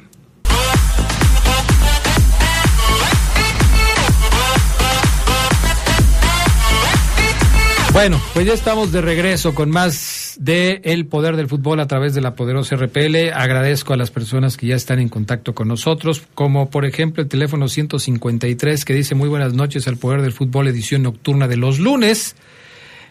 Bueno, 7.94 8.22
pues 8.34 8.46
ya 8.46 8.54
estamos 8.54 8.92
de 8.92 9.00
regreso 9.00 9.56
con 9.56 9.70
más 9.70 10.36
de 10.38 10.82
El 10.84 11.06
Poder 11.06 11.38
del 11.38 11.48
Fútbol 11.48 11.80
a 11.80 11.88
través 11.88 12.13
de 12.13 12.20
la 12.20 12.36
poderosa 12.36 12.75
RPL. 12.75 13.32
Agradezco 13.34 13.94
a 13.94 13.98
las 13.98 14.12
personas 14.12 14.58
que 14.58 14.68
ya 14.68 14.75
están 14.75 15.00
en 15.00 15.08
contacto 15.08 15.56
con 15.56 15.70
nosotros, 15.70 16.24
como 16.34 16.70
por 16.70 16.84
ejemplo 16.84 17.24
el 17.24 17.30
teléfono 17.30 17.70
153 17.70 18.84
que 18.84 18.94
dice 18.94 19.15
muy 19.15 19.30
buenas 19.30 19.54
noches 19.54 19.88
al 19.88 19.96
Poder 19.96 20.22
del 20.22 20.34
Fútbol 20.34 20.68
edición 20.68 21.04
nocturna 21.04 21.48
de 21.48 21.56
los 21.56 21.80
lunes. 21.80 22.36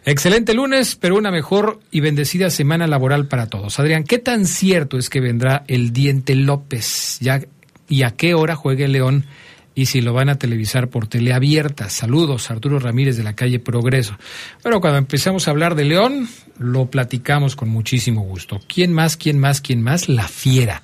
Excelente 0.07 0.53
lunes, 0.53 0.97
pero 0.97 1.17
una 1.17 1.31
mejor 1.31 1.81
y 1.91 2.01
bendecida 2.01 2.51
semana 2.51 2.87
laboral 2.87 3.27
para 3.27 3.47
todos. 3.47 3.79
Adrián, 3.81 4.05
¿qué 4.05 4.19
tan 4.19 4.45
cierto 4.47 4.99
es 4.99 5.09
que 5.09 5.21
vendrá 5.21 5.65
el 5.67 5.93
Diente 5.93 6.35
López? 6.35 7.19
¿Ya, 7.21 7.41
¿Y 7.89 8.03
a 8.03 8.11
qué 8.11 8.35
hora 8.35 8.55
juegue 8.55 8.87
León? 8.89 9.27
y 9.75 9.87
si 9.87 10.01
lo 10.01 10.13
van 10.13 10.29
a 10.29 10.39
televisar 10.39 10.89
por 10.89 11.09
teleabierta. 11.09 11.91
Saludos, 11.91 12.51
Arturo 12.51 12.79
Ramírez 12.79 13.17
de 13.17 13.25
la 13.25 13.35
calle 13.35 13.59
Progreso. 13.59 14.17
Bueno, 14.63 14.81
cuando 14.81 14.99
empezamos 14.99 15.49
a 15.49 15.51
hablar 15.51 15.75
de 15.75 15.85
León, 15.85 16.29
lo 16.59 16.87
platicamos 16.87 17.57
con 17.57 17.71
muchísimo 17.71 18.23
gusto. 18.23 18.61
¿Quién 18.73 18.93
más, 18.93 19.17
quién 19.17 19.39
más, 19.39 19.61
quién 19.61 19.83
más? 19.83 20.09
La 20.09 20.29
fiera. 20.29 20.83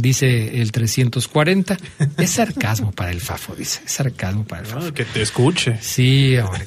Dice 0.00 0.62
el 0.62 0.70
340. 0.70 1.76
Es 2.18 2.30
sarcasmo 2.30 2.92
para 2.92 3.10
el 3.10 3.20
Fafo, 3.20 3.56
dice. 3.56 3.80
Es 3.84 3.90
sarcasmo 3.94 4.44
para 4.44 4.60
el 4.62 4.68
Fafo. 4.68 4.84
No, 4.86 4.94
que 4.94 5.04
te 5.04 5.22
escuche. 5.22 5.76
Sí, 5.80 6.36
hombre. 6.36 6.64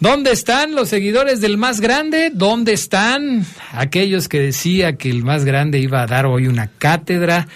¿Dónde 0.00 0.32
están 0.32 0.74
los 0.74 0.88
seguidores 0.88 1.42
del 1.42 1.58
más 1.58 1.80
grande? 1.80 2.30
¿Dónde 2.32 2.72
están 2.72 3.44
aquellos 3.72 4.28
que 4.30 4.40
decía 4.40 4.96
que 4.96 5.10
el 5.10 5.24
más 5.24 5.44
grande 5.44 5.78
iba 5.78 6.00
a 6.00 6.06
dar 6.06 6.24
hoy 6.24 6.46
una 6.46 6.68
cátedra? 6.68 7.48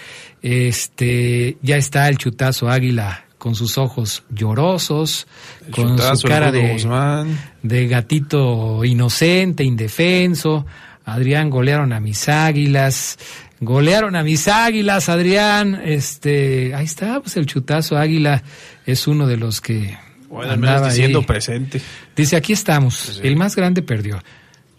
Este, 0.43 1.57
ya 1.63 1.77
está 1.77 2.07
el 2.07 2.19
chutazo 2.19 2.69
águila 2.69 3.25
con 3.39 3.55
sus 3.55 3.79
ojos 3.79 4.21
llorosos, 4.29 5.25
El 5.65 5.71
con 5.71 5.89
chutazo, 5.95 6.15
su 6.17 6.27
cara 6.27 6.51
Guzmán. 6.51 7.35
de 7.63 7.87
gatito 7.87 8.85
inocente, 8.85 9.63
indefenso. 9.63 10.67
Adrián, 11.03 11.49
golearon 11.49 11.93
a 11.93 11.99
mis 11.99 12.29
águilas. 12.29 13.17
Golearon 13.65 14.15
a 14.15 14.23
mis 14.23 14.47
águilas, 14.47 15.09
Adrián. 15.09 15.81
Este, 15.83 16.73
ahí 16.75 16.85
está, 16.85 17.19
pues 17.19 17.37
el 17.37 17.45
chutazo 17.45 17.97
águila 17.97 18.43
es 18.85 19.07
uno 19.07 19.27
de 19.27 19.37
los 19.37 19.61
que 19.61 19.97
Bueno, 20.29 20.53
andaba 20.53 20.89
diciendo 20.89 21.19
ahí. 21.19 21.25
presente. 21.25 21.81
Dice, 22.15 22.35
aquí 22.35 22.53
estamos. 22.53 22.95
Sí. 22.95 23.21
El 23.23 23.35
más 23.35 23.55
grande 23.55 23.81
perdió. 23.81 24.21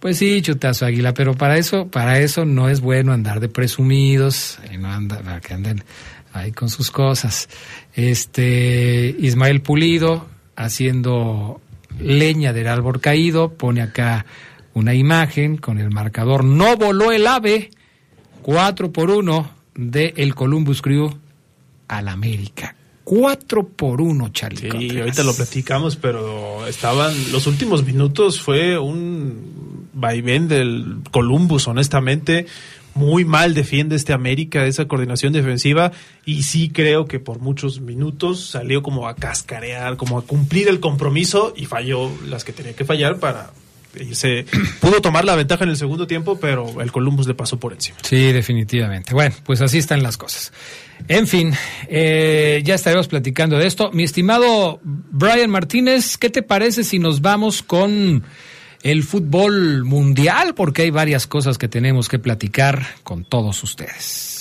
Pues 0.00 0.19
sí, 0.19 0.43
chutazo 0.43 0.85
águila, 0.85 1.14
pero 1.14 1.35
para 1.35 1.57
eso, 1.57 1.87
para 1.88 2.19
eso 2.21 2.45
no 2.45 2.69
es 2.69 2.81
bueno 2.81 3.12
andar 3.12 3.41
de 3.41 3.49
presumidos, 3.49 4.59
y 4.73 4.76
no 4.76 4.93
anda, 4.93 5.41
que 5.41 5.55
anden 5.55 5.83
ahí 6.35 6.53
con 6.53 6.69
sus 6.69 6.91
cosas. 6.91 7.49
Este 7.95 9.14
Ismael 9.19 9.62
Pulido 9.62 10.29
haciendo 10.57 11.61
leña 11.99 12.53
del 12.53 12.69
árbol 12.69 13.00
caído, 13.00 13.55
pone 13.55 13.81
acá 13.81 14.26
una 14.75 14.93
imagen 14.95 15.57
con 15.57 15.79
el 15.79 15.91
marcador 15.91 16.45
No 16.45 16.76
voló 16.76 17.12
el 17.12 17.26
ave, 17.26 17.71
4 18.45 18.93
por 18.93 19.11
1 19.11 19.51
de 19.75 20.13
el 20.19 20.35
Columbus 20.35 20.83
Crew 20.83 21.19
al 21.89 22.09
América. 22.09 22.77
4 23.05 23.69
por 23.69 24.03
1, 24.03 24.29
Charlie. 24.35 24.61
Sí, 24.61 24.69
Contreras. 24.69 24.99
ahorita 24.99 25.25
lo 25.25 25.35
platicamos, 25.35 25.97
pero 25.97 26.67
estaban 26.67 27.15
los 27.33 27.47
últimos 27.47 27.87
minutos 27.87 28.43
fue 28.43 28.79
un 28.79 29.89
vaivén 29.95 30.47
del 30.47 30.99
Columbus, 31.11 31.69
honestamente. 31.69 32.45
Muy 32.95 33.25
mal 33.25 33.55
defiende 33.55 33.97
este 33.97 34.13
América 34.13 34.67
esa 34.67 34.87
coordinación 34.87 35.33
defensiva 35.33 35.93
y 36.27 36.43
sí 36.43 36.69
creo 36.69 37.07
que 37.07 37.21
por 37.21 37.41
muchos 37.41 37.81
minutos 37.81 38.51
salió 38.51 38.83
como 38.83 39.09
a 39.09 39.17
cascarear, 39.17 39.97
como 39.97 40.19
a 40.19 40.23
cumplir 40.23 40.69
el 40.69 40.81
compromiso 40.81 41.55
y 41.57 41.65
falló 41.65 42.11
las 42.29 42.45
que 42.45 42.53
tenía 42.53 42.77
que 42.77 42.85
fallar 42.85 43.19
para 43.19 43.53
se 44.13 44.45
pudo 44.81 45.01
tomar 45.01 45.25
la 45.25 45.35
ventaja 45.37 45.65
en 45.65 45.71
el 45.71 45.77
segundo 45.77 46.07
tiempo, 46.07 46.39
pero 46.39 46.81
el 46.81 46.93
Columbus 46.93 47.27
le 47.27 47.35
pasó 47.35 47.59
por 47.59 47.73
encima. 47.73 47.99
Sí, 48.03 48.33
definitivamente. 48.33 49.15
Bueno, 49.15 49.35
pues 49.45 49.61
así 49.61 49.79
están 49.79 50.03
las 50.03 50.17
cosas. 50.17 50.53
En 51.09 51.27
fin, 51.27 51.53
eh, 51.89 52.63
ya 52.65 52.75
estaremos 52.75 53.09
platicando 53.09 53.59
de 53.59 53.67
esto. 53.67 53.91
Mi 53.93 54.05
estimado 54.05 54.81
Brian 54.83 55.51
Martínez, 55.51 56.17
¿qué 56.17 56.31
te 56.31 56.43
parece 56.43 56.85
si 56.85 56.99
nos 56.99 57.21
vamos 57.21 57.63
con 57.63 58.25
el 58.83 59.03
fútbol 59.03 59.85
mundial? 59.85 60.55
Porque 60.55 60.83
hay 60.83 60.91
varias 60.91 61.27
cosas 61.27 61.59
que 61.59 61.69
tenemos 61.69 62.09
que 62.09 62.19
platicar 62.19 62.87
con 63.03 63.25
todos 63.25 63.63
ustedes. 63.63 64.34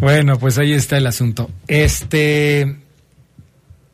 Bueno, 0.00 0.38
pues 0.38 0.58
ahí 0.58 0.72
está 0.72 0.98
el 0.98 1.06
asunto. 1.06 1.50
Este. 1.66 2.76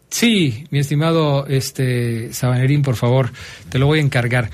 Sí, 0.09 0.67
mi 0.71 0.79
estimado 0.79 1.47
este 1.47 2.33
Sabanerín, 2.35 2.83
por 2.83 2.97
favor, 2.97 3.33
te 3.71 3.79
lo 3.79 3.87
voy 3.87 3.99
a 3.99 4.03
encargar. 4.03 4.51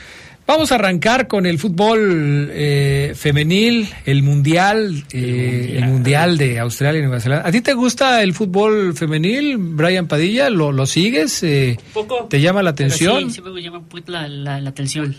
Vamos 0.46 0.72
a 0.72 0.76
arrancar 0.76 1.26
con 1.26 1.44
el 1.44 1.58
fútbol 1.58 2.48
eh, 2.52 3.12
femenil, 3.14 3.86
el 4.06 4.22
mundial, 4.22 5.04
eh, 5.12 5.74
el 5.76 5.84
mundial 5.86 6.38
de 6.38 6.58
Australia 6.58 7.00
y 7.00 7.02
Nueva 7.02 7.20
Zelanda. 7.20 7.46
¿A 7.46 7.52
ti 7.52 7.60
te 7.60 7.74
gusta 7.74 8.22
el 8.22 8.32
fútbol 8.32 8.94
femenil, 8.94 9.58
Brian 9.58 10.06
Padilla? 10.06 10.48
¿Lo, 10.48 10.72
lo 10.72 10.86
sigues? 10.86 11.42
Eh, 11.42 11.76
Poco. 11.92 12.28
¿Te 12.30 12.40
llama 12.40 12.62
la 12.62 12.70
atención? 12.70 13.30
sí, 13.30 13.36
sí 13.36 13.42
me 13.42 13.60
llama 13.60 13.82
la, 14.06 14.26
la, 14.28 14.60
la 14.60 14.70
atención. 14.70 15.14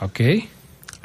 Ok. 0.00 0.20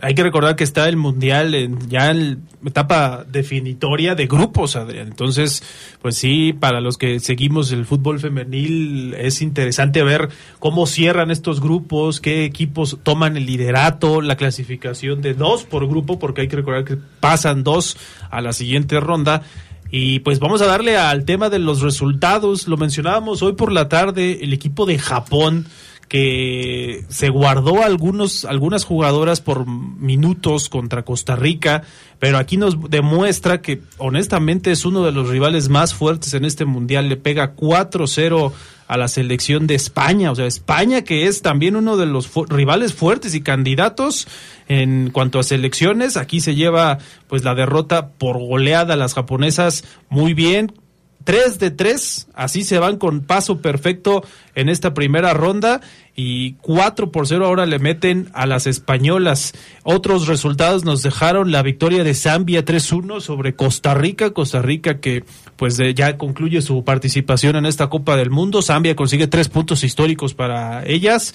Hay 0.03 0.15
que 0.15 0.23
recordar 0.23 0.57
que 0.57 0.65
está 0.65 0.89
el 0.89 0.97
Mundial 0.97 1.55
en, 1.55 1.89
ya 1.89 2.11
en 2.11 2.43
etapa 2.65 3.23
definitoria 3.25 4.15
de 4.15 4.27
grupos, 4.27 4.75
Adrián. 4.75 5.07
Entonces, 5.07 5.63
pues 6.01 6.17
sí, 6.17 6.51
para 6.51 6.81
los 6.81 6.97
que 6.97 7.21
seguimos 7.21 7.71
el 7.71 7.85
fútbol 7.85 8.19
femenil 8.19 9.13
es 9.13 9.41
interesante 9.41 10.03
ver 10.03 10.27
cómo 10.59 10.87
cierran 10.87 11.31
estos 11.31 11.61
grupos, 11.61 12.19
qué 12.19 12.43
equipos 12.43 12.97
toman 13.01 13.37
el 13.37 13.45
liderato, 13.45 14.19
la 14.19 14.35
clasificación 14.35 15.21
de 15.21 15.35
dos 15.35 15.63
por 15.63 15.87
grupo, 15.87 16.19
porque 16.19 16.41
hay 16.41 16.47
que 16.49 16.57
recordar 16.57 16.83
que 16.83 16.97
pasan 17.21 17.63
dos 17.63 17.95
a 18.29 18.41
la 18.41 18.51
siguiente 18.51 18.99
ronda. 18.99 19.43
Y 19.89 20.19
pues 20.19 20.39
vamos 20.39 20.61
a 20.61 20.65
darle 20.65 20.97
al 20.97 21.23
tema 21.23 21.49
de 21.49 21.59
los 21.59 21.79
resultados. 21.79 22.67
Lo 22.67 22.75
mencionábamos 22.75 23.41
hoy 23.41 23.53
por 23.53 23.71
la 23.71 23.87
tarde, 23.87 24.39
el 24.41 24.51
equipo 24.51 24.85
de 24.85 24.99
Japón 24.99 25.65
que 26.07 27.05
se 27.09 27.29
guardó 27.29 27.83
algunos, 27.83 28.45
algunas 28.45 28.85
jugadoras 28.85 29.41
por 29.41 29.67
minutos 29.67 30.69
contra 30.69 31.03
Costa 31.03 31.35
Rica, 31.35 31.83
pero 32.19 32.37
aquí 32.37 32.57
nos 32.57 32.89
demuestra 32.89 33.61
que 33.61 33.81
honestamente 33.97 34.71
es 34.71 34.85
uno 34.85 35.03
de 35.03 35.11
los 35.11 35.29
rivales 35.29 35.69
más 35.69 35.93
fuertes 35.93 36.33
en 36.33 36.45
este 36.45 36.65
mundial. 36.65 37.09
Le 37.09 37.17
pega 37.17 37.55
4-0 37.55 38.51
a 38.87 38.97
la 38.97 39.07
selección 39.07 39.65
de 39.65 39.75
España, 39.75 40.31
o 40.31 40.35
sea, 40.35 40.45
España 40.45 41.03
que 41.03 41.27
es 41.27 41.41
también 41.41 41.75
uno 41.75 41.97
de 41.97 42.05
los 42.05 42.29
rivales 42.49 42.93
fuertes 42.93 43.33
y 43.33 43.41
candidatos 43.41 44.27
en 44.67 45.09
cuanto 45.09 45.39
a 45.39 45.43
selecciones. 45.43 46.17
Aquí 46.17 46.41
se 46.41 46.53
lleva 46.53 46.99
pues 47.27 47.43
la 47.43 47.55
derrota 47.55 48.09
por 48.09 48.37
goleada 48.37 48.93
a 48.93 48.97
las 48.97 49.13
japonesas 49.15 49.83
muy 50.09 50.33
bien, 50.33 50.73
3 51.23 51.59
de 51.59 51.71
3, 51.71 52.27
así 52.33 52.63
se 52.63 52.79
van 52.79 52.97
con 52.97 53.21
paso 53.21 53.59
perfecto 53.59 54.23
en 54.55 54.69
esta 54.69 54.93
primera 54.93 55.33
ronda 55.33 55.81
y 56.15 56.53
4 56.61 57.11
por 57.11 57.27
0 57.27 57.45
ahora 57.45 57.65
le 57.65 57.79
meten 57.79 58.29
a 58.33 58.45
las 58.45 58.67
españolas. 58.67 59.53
Otros 59.83 60.27
resultados 60.27 60.85
nos 60.85 61.01
dejaron 61.01 61.51
la 61.51 61.63
victoria 61.63 62.03
de 62.03 62.13
Zambia 62.13 62.63
3-1 62.63 63.21
sobre 63.21 63.55
Costa 63.55 63.93
Rica, 63.93 64.31
Costa 64.31 64.61
Rica 64.61 64.99
que 64.99 65.23
pues 65.55 65.79
ya 65.95 66.17
concluye 66.17 66.61
su 66.61 66.83
participación 66.83 67.55
en 67.55 67.65
esta 67.65 67.89
Copa 67.89 68.15
del 68.15 68.29
Mundo. 68.29 68.61
Zambia 68.61 68.95
consigue 68.95 69.27
tres 69.27 69.49
puntos 69.49 69.83
históricos 69.83 70.33
para 70.33 70.85
ellas. 70.85 71.33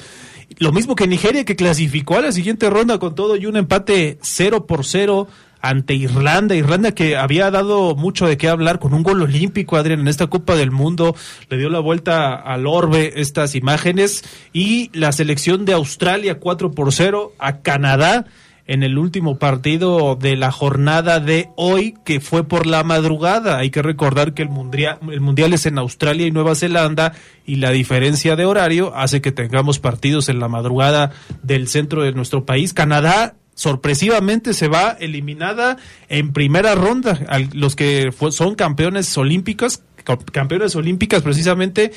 Lo 0.59 0.73
mismo 0.73 0.95
que 0.95 1.07
Nigeria 1.07 1.45
que 1.45 1.57
clasificó 1.57 2.17
a 2.17 2.23
la 2.23 2.33
siguiente 2.33 2.71
ronda 2.71 2.99
con 2.99 3.15
todo 3.15 3.37
y 3.37 3.47
un 3.47 3.57
empate 3.57 4.19
0 4.23 4.67
por 4.67 4.85
0 4.85 5.29
ante 5.61 5.95
Irlanda, 5.95 6.55
Irlanda 6.55 6.93
que 6.93 7.17
había 7.17 7.51
dado 7.51 7.95
mucho 7.95 8.27
de 8.27 8.37
qué 8.37 8.49
hablar 8.49 8.79
con 8.79 8.95
un 8.95 9.03
gol 9.03 9.23
olímpico, 9.23 9.77
Adrián, 9.77 10.01
en 10.01 10.09
esta 10.09 10.29
Copa 10.29 10.57
del 10.57 10.71
Mundo, 10.71 11.17
le 11.49 11.59
dio 11.59 11.69
la 11.69 11.81
vuelta 11.81 12.35
al 12.35 12.67
orbe 12.67 13.21
estas 13.21 13.55
imágenes, 13.55 14.25
y 14.53 14.91
la 14.93 15.13
selección 15.13 15.65
de 15.65 15.73
Australia 15.73 16.39
4 16.39 16.73
por 16.73 16.93
0 16.93 17.33
a 17.39 17.59
Canadá 17.59 18.27
en 18.69 18.83
el 18.83 18.99
último 18.99 19.39
partido 19.39 20.15
de 20.15 20.37
la 20.37 20.53
jornada 20.53 21.21
de 21.21 21.49
hoy, 21.57 21.95
que 22.05 22.21
fue 22.21 22.45
por 22.45 22.67
la 22.67 22.85
madrugada. 22.85 23.57
Hay 23.57 23.71
que 23.71 23.81
recordar 23.81 24.35
que 24.35 24.43
el 24.43 24.51
mundial, 24.51 24.99
el 25.11 25.23
mundial 25.23 25.55
es 25.55 25.65
en 25.65 25.79
Australia 25.79 26.27
y 26.27 26.31
Nueva 26.31 26.55
Zelanda 26.55 27.15
y 27.47 27.57
la 27.57 27.71
diferencia 27.71 28.37
de 28.37 28.45
horario 28.45 28.95
hace 28.95 29.23
que 29.23 29.33
tengamos 29.33 29.79
partidos 29.79 30.29
en 30.29 30.39
la 30.39 30.49
madrugada 30.49 31.13
del 31.43 31.67
centro 31.67 32.03
de 32.03 32.13
nuestro 32.13 32.45
país. 32.45 32.75
Canadá 32.75 33.37
sorpresivamente 33.59 34.55
se 34.55 34.69
va 34.69 34.97
eliminada 35.01 35.79
en 36.09 36.33
primera 36.33 36.77
ronda. 36.77 37.19
Los 37.53 37.75
que 37.75 38.13
son 38.31 38.55
campeones 38.55 39.19
olímpicos, 39.19 39.83
campeones 40.33 40.77
olímpicas 40.77 41.23
precisamente, 41.23 41.91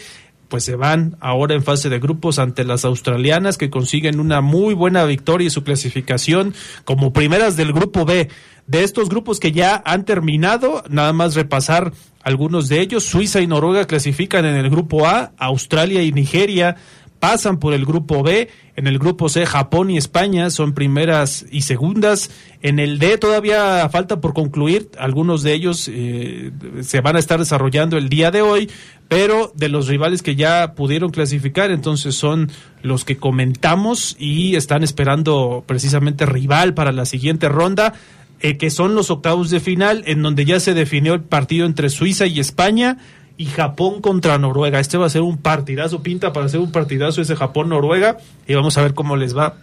pues 0.48 0.64
se 0.64 0.76
van 0.76 1.18
ahora 1.20 1.54
en 1.54 1.64
fase 1.64 1.90
de 1.90 2.00
grupos 2.00 2.40
ante 2.40 2.64
las 2.64 2.84
australianas 2.84 3.60
que 3.60 3.70
consiguen 3.70 4.20
una 4.20 4.42
muy 4.42 4.74
buena 4.74 5.06
victoria 5.06 5.46
y 5.46 5.52
su 5.52 5.64
clasificación 5.64 6.56
como 6.84 7.14
primeras 7.14 7.58
del 7.58 7.74
grupo 7.74 8.06
B. 8.06 8.28
De 8.66 8.84
estos 8.84 9.10
grupos 9.10 9.40
que 9.40 9.52
ya 9.52 9.84
han 9.86 10.04
terminado, 10.04 10.84
nada 10.90 11.14
más 11.14 11.36
repasar 11.36 11.94
algunos 12.24 12.70
de 12.70 12.82
ellos. 12.82 13.04
Suiza 13.04 13.40
y 13.40 13.46
Noruega 13.46 13.86
clasifican 13.86 14.46
en 14.46 14.56
el 14.56 14.72
grupo 14.72 15.06
A, 15.06 15.32
Australia 15.38 16.02
y 16.02 16.12
Nigeria 16.12 16.78
pasan 17.22 17.60
por 17.60 17.74
el 17.74 17.86
grupo 17.86 18.24
B. 18.24 18.50
En 18.76 18.88
el 18.88 18.98
grupo 18.98 19.30
C, 19.30 19.46
Japón 19.46 19.92
y 19.92 19.98
España 19.98 20.50
son 20.50 20.74
primeras 20.74 21.46
y 21.52 21.62
segundas. 21.62 22.32
En 22.64 22.80
el 22.80 22.98
D 22.98 23.18
todavía 23.20 23.88
falta 23.90 24.20
por 24.20 24.34
concluir. 24.34 24.90
Algunos 24.98 25.44
de 25.44 25.54
ellos 25.54 25.88
eh, 25.88 26.52
se 26.82 27.00
van 27.00 27.16
a 27.16 27.20
estar 27.20 27.38
desarrollando 27.38 27.98
el 27.98 28.10
día 28.10 28.32
de 28.32 28.42
hoy, 28.42 28.72
pero 29.08 29.54
de 29.56 29.70
los 29.70 29.88
rivales 29.88 30.24
que 30.24 30.36
ya 30.36 30.74
pudieron 30.74 31.12
clasificar, 31.12 31.70
entonces 31.70 32.16
son 32.16 32.50
los 32.82 33.06
que 33.06 33.18
comentamos 33.18 34.16
y 34.18 34.56
están 34.56 34.84
esperando 34.84 35.64
precisamente 35.68 36.26
rival 36.26 36.74
para 36.74 36.92
la 36.92 37.06
siguiente 37.06 37.48
ronda. 37.48 37.94
Eh, 38.44 38.58
que 38.58 38.72
son 38.72 38.96
los 38.96 39.12
octavos 39.12 39.52
de 39.52 39.60
final, 39.60 40.02
en 40.08 40.24
donde 40.24 40.46
ya 40.46 40.60
se 40.60 40.74
definió 40.74 41.14
el 41.14 41.22
partido 41.22 41.68
entre 41.68 41.92
Suiza 41.92 42.26
y 42.26 42.40
España 42.40 42.98
y 43.42 43.46
Japón 43.46 44.02
contra 44.02 44.38
Noruega. 44.38 44.80
Este 44.80 45.00
va 45.00 45.08
a 45.08 45.10
ser 45.10 45.24
un 45.24 45.40
partidazo, 45.40 46.04
pinta 46.04 46.32
para 46.32 46.48
ser 46.48 46.60
un 46.60 46.72
partidazo 46.72 47.24
ese 47.24 47.36
Japón-Noruega 47.36 48.18
y 48.46 48.54
vamos 48.54 48.78
a 48.78 48.84
ver 48.84 48.94
cómo 48.94 49.18
les 49.18 49.36
va 49.36 49.56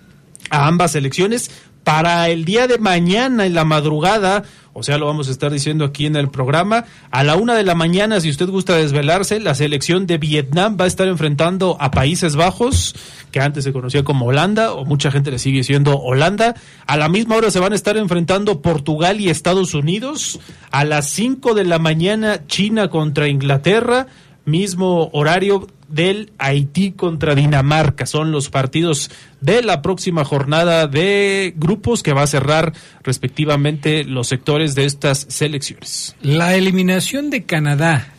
a 0.51 0.67
ambas 0.67 0.91
selecciones. 0.91 1.53
Para 1.89 2.29
el 2.29 2.45
día 2.45 2.67
de 2.67 2.77
mañana 2.77 3.47
en 3.47 3.55
la 3.55 3.65
madrugada, 3.65 4.43
o 4.75 4.83
sea, 4.83 4.99
lo 4.99 5.07
vamos 5.07 5.29
a 5.29 5.31
estar 5.31 5.51
diciendo 5.51 5.87
aquí 5.87 6.05
en 6.05 6.17
el 6.17 6.29
programa, 6.29 6.85
a 7.11 7.25
la 7.25 7.35
una 7.35 7.55
de 7.55 7.63
la 7.63 7.75
mañana, 7.75 8.21
si 8.21 8.29
usted 8.29 8.47
gusta 8.51 8.77
desvelarse, 8.77 9.41
la 9.41 9.55
selección 9.55 10.07
de 10.07 10.19
Vietnam 10.19 10.77
va 10.79 10.85
a 10.85 10.87
estar 10.87 11.09
enfrentando 11.09 11.79
a 11.81 11.91
Países 11.91 12.37
Bajos, 12.37 12.95
que 13.33 13.41
antes 13.41 13.65
se 13.65 13.73
conocía 13.73 14.05
como 14.05 14.27
Holanda, 14.27 14.75
o 14.75 14.85
mucha 14.85 15.11
gente 15.11 15.31
le 15.31 15.39
sigue 15.39 15.61
diciendo 15.61 15.99
Holanda. 15.99 16.57
A 16.87 16.99
la 16.99 17.09
misma 17.09 17.37
hora 17.37 17.51
se 17.51 17.59
van 17.59 17.73
a 17.73 17.77
estar 17.77 17.97
enfrentando 17.97 18.61
Portugal 18.61 19.19
y 19.19 19.31
Estados 19.31 19.73
Unidos. 19.73 20.41
A 20.71 20.85
las 20.85 21.09
cinco 21.09 21.55
de 21.55 21.65
la 21.65 21.79
mañana, 21.79 22.47
China 22.47 22.91
contra 22.91 23.29
Inglaterra 23.29 24.09
mismo 24.49 25.11
horario 25.13 25.69
del 25.89 26.33
Haití 26.39 26.93
contra 26.93 27.35
Dinamarca. 27.35 28.07
Son 28.07 28.31
los 28.31 28.51
partidos 28.51 29.11
de 29.41 29.63
la 29.63 29.83
próxima 29.83 30.25
jornada 30.25 30.87
de 30.87 31.55
grupos 31.57 32.03
que 32.03 32.13
va 32.13 32.23
a 32.23 32.27
cerrar 32.27 32.73
respectivamente 33.03 34.05
los 34.05 34.29
sectores 34.29 34.75
de 34.75 34.85
estas 34.85 35.27
selecciones. 35.29 36.15
La 36.21 36.55
eliminación 36.55 37.31
de 37.31 37.45
Canadá 37.45 38.13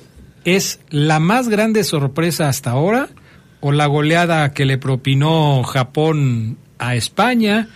es 0.46 0.80
la 0.90 1.20
más 1.20 1.50
grande 1.50 1.84
sorpresa 1.84 2.50
hasta 2.50 2.72
ahora 2.72 3.10
o 3.62 3.72
la 3.72 3.86
goleada 3.88 4.52
que 4.54 4.66
le 4.66 4.78
propinó 4.78 5.64
Japón 5.64 6.58
a 6.78 6.96
España 6.96 7.68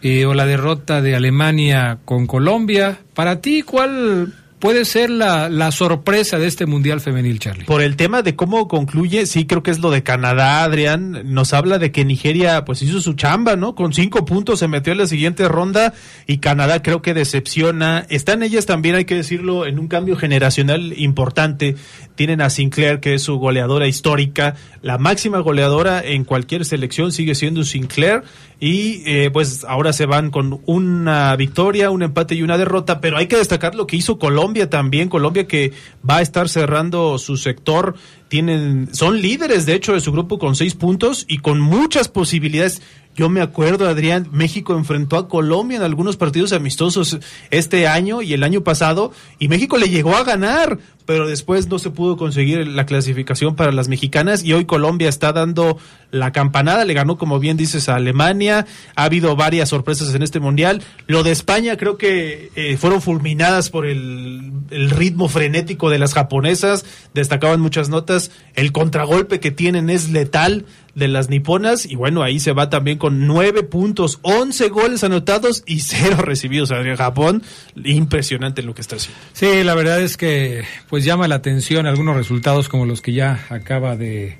eh, 0.00 0.26
o 0.26 0.34
la 0.34 0.46
derrota 0.46 1.02
de 1.02 1.16
Alemania 1.16 1.98
con 2.04 2.26
Colombia. 2.26 2.98
Para 3.14 3.40
ti, 3.40 3.62
¿cuál 3.62 4.32
puede 4.64 4.86
ser 4.86 5.10
la, 5.10 5.50
la, 5.50 5.70
sorpresa 5.72 6.38
de 6.38 6.46
este 6.46 6.64
Mundial 6.64 7.02
Femenil, 7.02 7.38
Charlie? 7.38 7.66
Por 7.66 7.82
el 7.82 7.96
tema 7.96 8.22
de 8.22 8.34
cómo 8.34 8.66
concluye, 8.66 9.26
sí 9.26 9.44
creo 9.44 9.62
que 9.62 9.70
es 9.70 9.80
lo 9.80 9.90
de 9.90 10.02
Canadá, 10.02 10.64
Adrián. 10.64 11.34
Nos 11.34 11.52
habla 11.52 11.76
de 11.76 11.92
que 11.92 12.06
Nigeria 12.06 12.64
pues 12.64 12.80
hizo 12.80 13.02
su 13.02 13.12
chamba, 13.12 13.56
¿no? 13.56 13.74
Con 13.74 13.92
cinco 13.92 14.24
puntos 14.24 14.60
se 14.60 14.66
metió 14.66 14.94
en 14.94 15.00
la 15.00 15.06
siguiente 15.06 15.48
ronda 15.48 15.92
y 16.26 16.38
Canadá 16.38 16.80
creo 16.80 17.02
que 17.02 17.12
decepciona. 17.12 18.06
Están 18.08 18.42
ellas 18.42 18.64
también, 18.64 18.94
hay 18.94 19.04
que 19.04 19.16
decirlo, 19.16 19.66
en 19.66 19.78
un 19.78 19.86
cambio 19.86 20.16
generacional 20.16 20.94
importante. 20.96 21.76
Tienen 22.14 22.40
a 22.40 22.48
Sinclair, 22.48 23.00
que 23.00 23.12
es 23.12 23.22
su 23.22 23.36
goleadora 23.36 23.86
histórica. 23.86 24.56
La 24.80 24.96
máxima 24.96 25.40
goleadora 25.40 26.02
en 26.02 26.24
cualquier 26.24 26.64
selección 26.64 27.12
sigue 27.12 27.34
siendo 27.34 27.64
Sinclair 27.64 28.22
y 28.60 29.02
eh, 29.04 29.30
pues 29.30 29.64
ahora 29.64 29.92
se 29.92 30.06
van 30.06 30.30
con 30.30 30.62
una 30.64 31.36
victoria, 31.36 31.90
un 31.90 32.02
empate 32.02 32.34
y 32.34 32.42
una 32.42 32.56
derrota, 32.56 33.00
pero 33.02 33.18
hay 33.18 33.26
que 33.26 33.36
destacar 33.36 33.74
lo 33.74 33.86
que 33.86 33.96
hizo 33.96 34.18
Colombia 34.18 34.53
también, 34.68 35.08
Colombia 35.08 35.46
que 35.46 35.72
va 36.08 36.18
a 36.18 36.22
estar 36.22 36.48
cerrando 36.48 37.18
su 37.18 37.36
sector, 37.36 37.94
tienen, 38.28 38.88
son 38.92 39.20
líderes 39.20 39.66
de 39.66 39.74
hecho 39.74 39.92
de 39.92 40.00
su 40.00 40.12
grupo 40.12 40.38
con 40.38 40.56
seis 40.56 40.74
puntos 40.74 41.24
y 41.28 41.38
con 41.38 41.60
muchas 41.60 42.08
posibilidades. 42.08 42.82
Yo 43.14 43.28
me 43.28 43.40
acuerdo, 43.40 43.86
Adrián, 43.88 44.28
México 44.32 44.74
enfrentó 44.74 45.16
a 45.16 45.28
Colombia 45.28 45.76
en 45.76 45.84
algunos 45.84 46.16
partidos 46.16 46.52
amistosos 46.52 47.18
este 47.50 47.86
año 47.86 48.22
y 48.22 48.32
el 48.32 48.42
año 48.42 48.64
pasado, 48.64 49.12
y 49.38 49.48
México 49.48 49.76
le 49.78 49.88
llegó 49.88 50.16
a 50.16 50.24
ganar, 50.24 50.78
pero 51.06 51.26
después 51.26 51.68
no 51.68 51.78
se 51.78 51.90
pudo 51.90 52.16
conseguir 52.16 52.66
la 52.66 52.86
clasificación 52.86 53.56
para 53.56 53.72
las 53.72 53.88
mexicanas 53.88 54.44
y 54.44 54.52
hoy 54.52 54.64
Colombia 54.64 55.08
está 55.08 55.32
dando 55.32 55.78
la 56.10 56.32
campanada, 56.32 56.84
le 56.84 56.94
ganó 56.94 57.18
como 57.18 57.40
bien 57.40 57.56
dices 57.56 57.88
a 57.88 57.96
Alemania, 57.96 58.66
ha 58.94 59.04
habido 59.04 59.36
varias 59.36 59.68
sorpresas 59.68 60.14
en 60.14 60.22
este 60.22 60.40
mundial, 60.40 60.82
lo 61.06 61.22
de 61.22 61.32
España 61.32 61.76
creo 61.76 61.96
que 61.96 62.50
eh, 62.54 62.76
fueron 62.76 63.02
fulminadas 63.02 63.70
por 63.70 63.86
el, 63.86 64.52
ritmo 64.70 65.28
frenético 65.28 65.90
de 65.90 65.98
las 65.98 66.14
japonesas, 66.14 66.84
destacaban 67.14 67.60
muchas 67.60 67.88
notas, 67.88 68.30
el 68.54 68.72
contragolpe 68.72 69.40
que 69.40 69.50
tienen 69.50 69.90
es 69.90 70.10
letal 70.10 70.66
de 70.94 71.08
las 71.08 71.28
niponas 71.28 71.86
y 71.86 71.96
bueno, 71.96 72.22
ahí 72.22 72.38
se 72.38 72.52
va 72.52 72.70
también 72.70 72.98
con 72.98 73.26
nueve 73.26 73.62
puntos, 73.62 74.18
once 74.22 74.68
goles 74.68 75.02
anotados 75.04 75.62
y 75.66 75.80
cero 75.80 76.18
recibidos. 76.18 76.70
En 76.70 76.96
Japón, 76.96 77.42
impresionante 77.84 78.62
lo 78.62 78.74
que 78.74 78.80
está 78.80 78.96
haciendo. 78.96 79.20
Sí, 79.32 79.64
la 79.64 79.74
verdad 79.74 80.00
es 80.00 80.16
que 80.16 80.64
pues 80.94 81.04
llama 81.04 81.26
la 81.26 81.34
atención 81.34 81.88
algunos 81.88 82.14
resultados 82.14 82.68
como 82.68 82.86
los 82.86 83.02
que 83.02 83.12
ya 83.12 83.46
acaba 83.48 83.96
de 83.96 84.38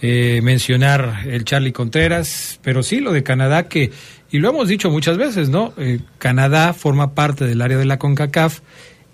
eh, 0.00 0.40
mencionar 0.42 1.24
el 1.26 1.44
Charlie 1.44 1.72
Contreras, 1.72 2.58
pero 2.62 2.82
sí 2.82 2.98
lo 2.98 3.12
de 3.12 3.22
Canadá 3.22 3.68
que, 3.68 3.92
y 4.30 4.38
lo 4.38 4.48
hemos 4.48 4.68
dicho 4.68 4.90
muchas 4.90 5.18
veces, 5.18 5.50
¿no? 5.50 5.74
Eh, 5.76 6.00
Canadá 6.16 6.72
forma 6.72 7.12
parte 7.12 7.44
del 7.44 7.60
área 7.60 7.76
de 7.76 7.84
la 7.84 7.98
CONCACAF. 7.98 8.60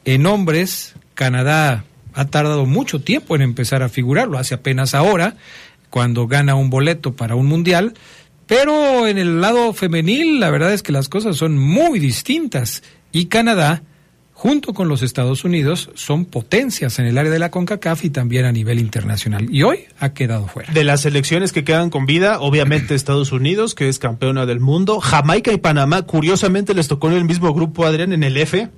En 0.04 0.24
hombres, 0.26 0.94
Canadá 1.14 1.82
ha 2.14 2.24
tardado 2.26 2.64
mucho 2.64 3.00
tiempo 3.00 3.34
en 3.34 3.42
empezar 3.42 3.82
a 3.82 3.88
figurar, 3.88 4.28
lo 4.28 4.38
hace 4.38 4.54
apenas 4.54 4.94
ahora, 4.94 5.34
cuando 5.90 6.28
gana 6.28 6.54
un 6.54 6.70
boleto 6.70 7.16
para 7.16 7.34
un 7.34 7.46
mundial, 7.46 7.94
pero 8.46 9.08
en 9.08 9.18
el 9.18 9.40
lado 9.40 9.72
femenil 9.72 10.38
la 10.38 10.50
verdad 10.50 10.72
es 10.72 10.84
que 10.84 10.92
las 10.92 11.08
cosas 11.08 11.34
son 11.34 11.58
muy 11.58 11.98
distintas 11.98 12.84
y 13.10 13.26
Canadá 13.26 13.82
junto 14.38 14.72
con 14.72 14.86
los 14.86 15.02
Estados 15.02 15.44
Unidos, 15.44 15.90
son 15.94 16.24
potencias 16.24 17.00
en 17.00 17.06
el 17.06 17.18
área 17.18 17.32
de 17.32 17.40
la 17.40 17.50
CONCACAF 17.50 18.04
y 18.04 18.10
también 18.10 18.44
a 18.44 18.52
nivel 18.52 18.78
internacional. 18.78 19.48
Y 19.50 19.64
hoy 19.64 19.86
ha 19.98 20.10
quedado 20.10 20.46
fuera. 20.46 20.72
De 20.72 20.84
las 20.84 21.00
selecciones 21.00 21.52
que 21.52 21.64
quedan 21.64 21.90
con 21.90 22.06
vida, 22.06 22.38
obviamente 22.38 22.94
Estados 22.94 23.32
Unidos, 23.32 23.74
que 23.74 23.88
es 23.88 23.98
campeona 23.98 24.46
del 24.46 24.60
mundo, 24.60 25.00
Jamaica 25.00 25.50
y 25.52 25.58
Panamá, 25.58 26.02
curiosamente 26.02 26.72
les 26.72 26.86
tocó 26.86 27.08
en 27.08 27.16
el 27.16 27.24
mismo 27.24 27.52
grupo, 27.52 27.84
Adrián, 27.84 28.12
en 28.12 28.22
el 28.22 28.36
F. 28.36 28.68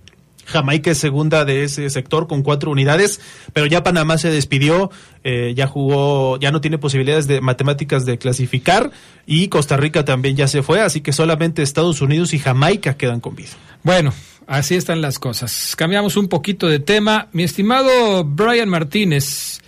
Jamaica 0.46 0.92
es 0.92 0.98
segunda 0.98 1.44
de 1.44 1.64
ese 1.64 1.90
sector 1.90 2.26
con 2.26 2.42
cuatro 2.42 2.70
unidades, 2.70 3.20
pero 3.52 3.66
ya 3.66 3.82
Panamá 3.82 4.16
se 4.16 4.30
despidió, 4.30 4.90
eh, 5.24 5.52
ya 5.54 5.66
jugó, 5.66 6.40
ya 6.40 6.52
no 6.52 6.62
tiene 6.62 6.78
posibilidades 6.78 7.26
de 7.26 7.42
matemáticas 7.42 8.06
de 8.06 8.16
clasificar 8.16 8.92
y 9.26 9.48
Costa 9.48 9.76
Rica 9.76 10.06
también 10.06 10.36
ya 10.36 10.48
se 10.48 10.62
fue, 10.62 10.80
así 10.80 11.02
que 11.02 11.12
solamente 11.12 11.60
Estados 11.60 12.00
Unidos 12.00 12.32
y 12.32 12.38
Jamaica 12.38 12.96
quedan 12.96 13.20
con 13.20 13.36
vida. 13.36 13.50
Bueno, 13.82 14.14
Así 14.50 14.74
están 14.74 15.00
las 15.00 15.20
cosas. 15.20 15.76
Cambiamos 15.76 16.16
un 16.16 16.26
poquito 16.26 16.66
de 16.66 16.80
tema. 16.80 17.28
Mi 17.30 17.44
estimado 17.44 18.24
Brian 18.24 18.68
Martínez, 18.68 19.60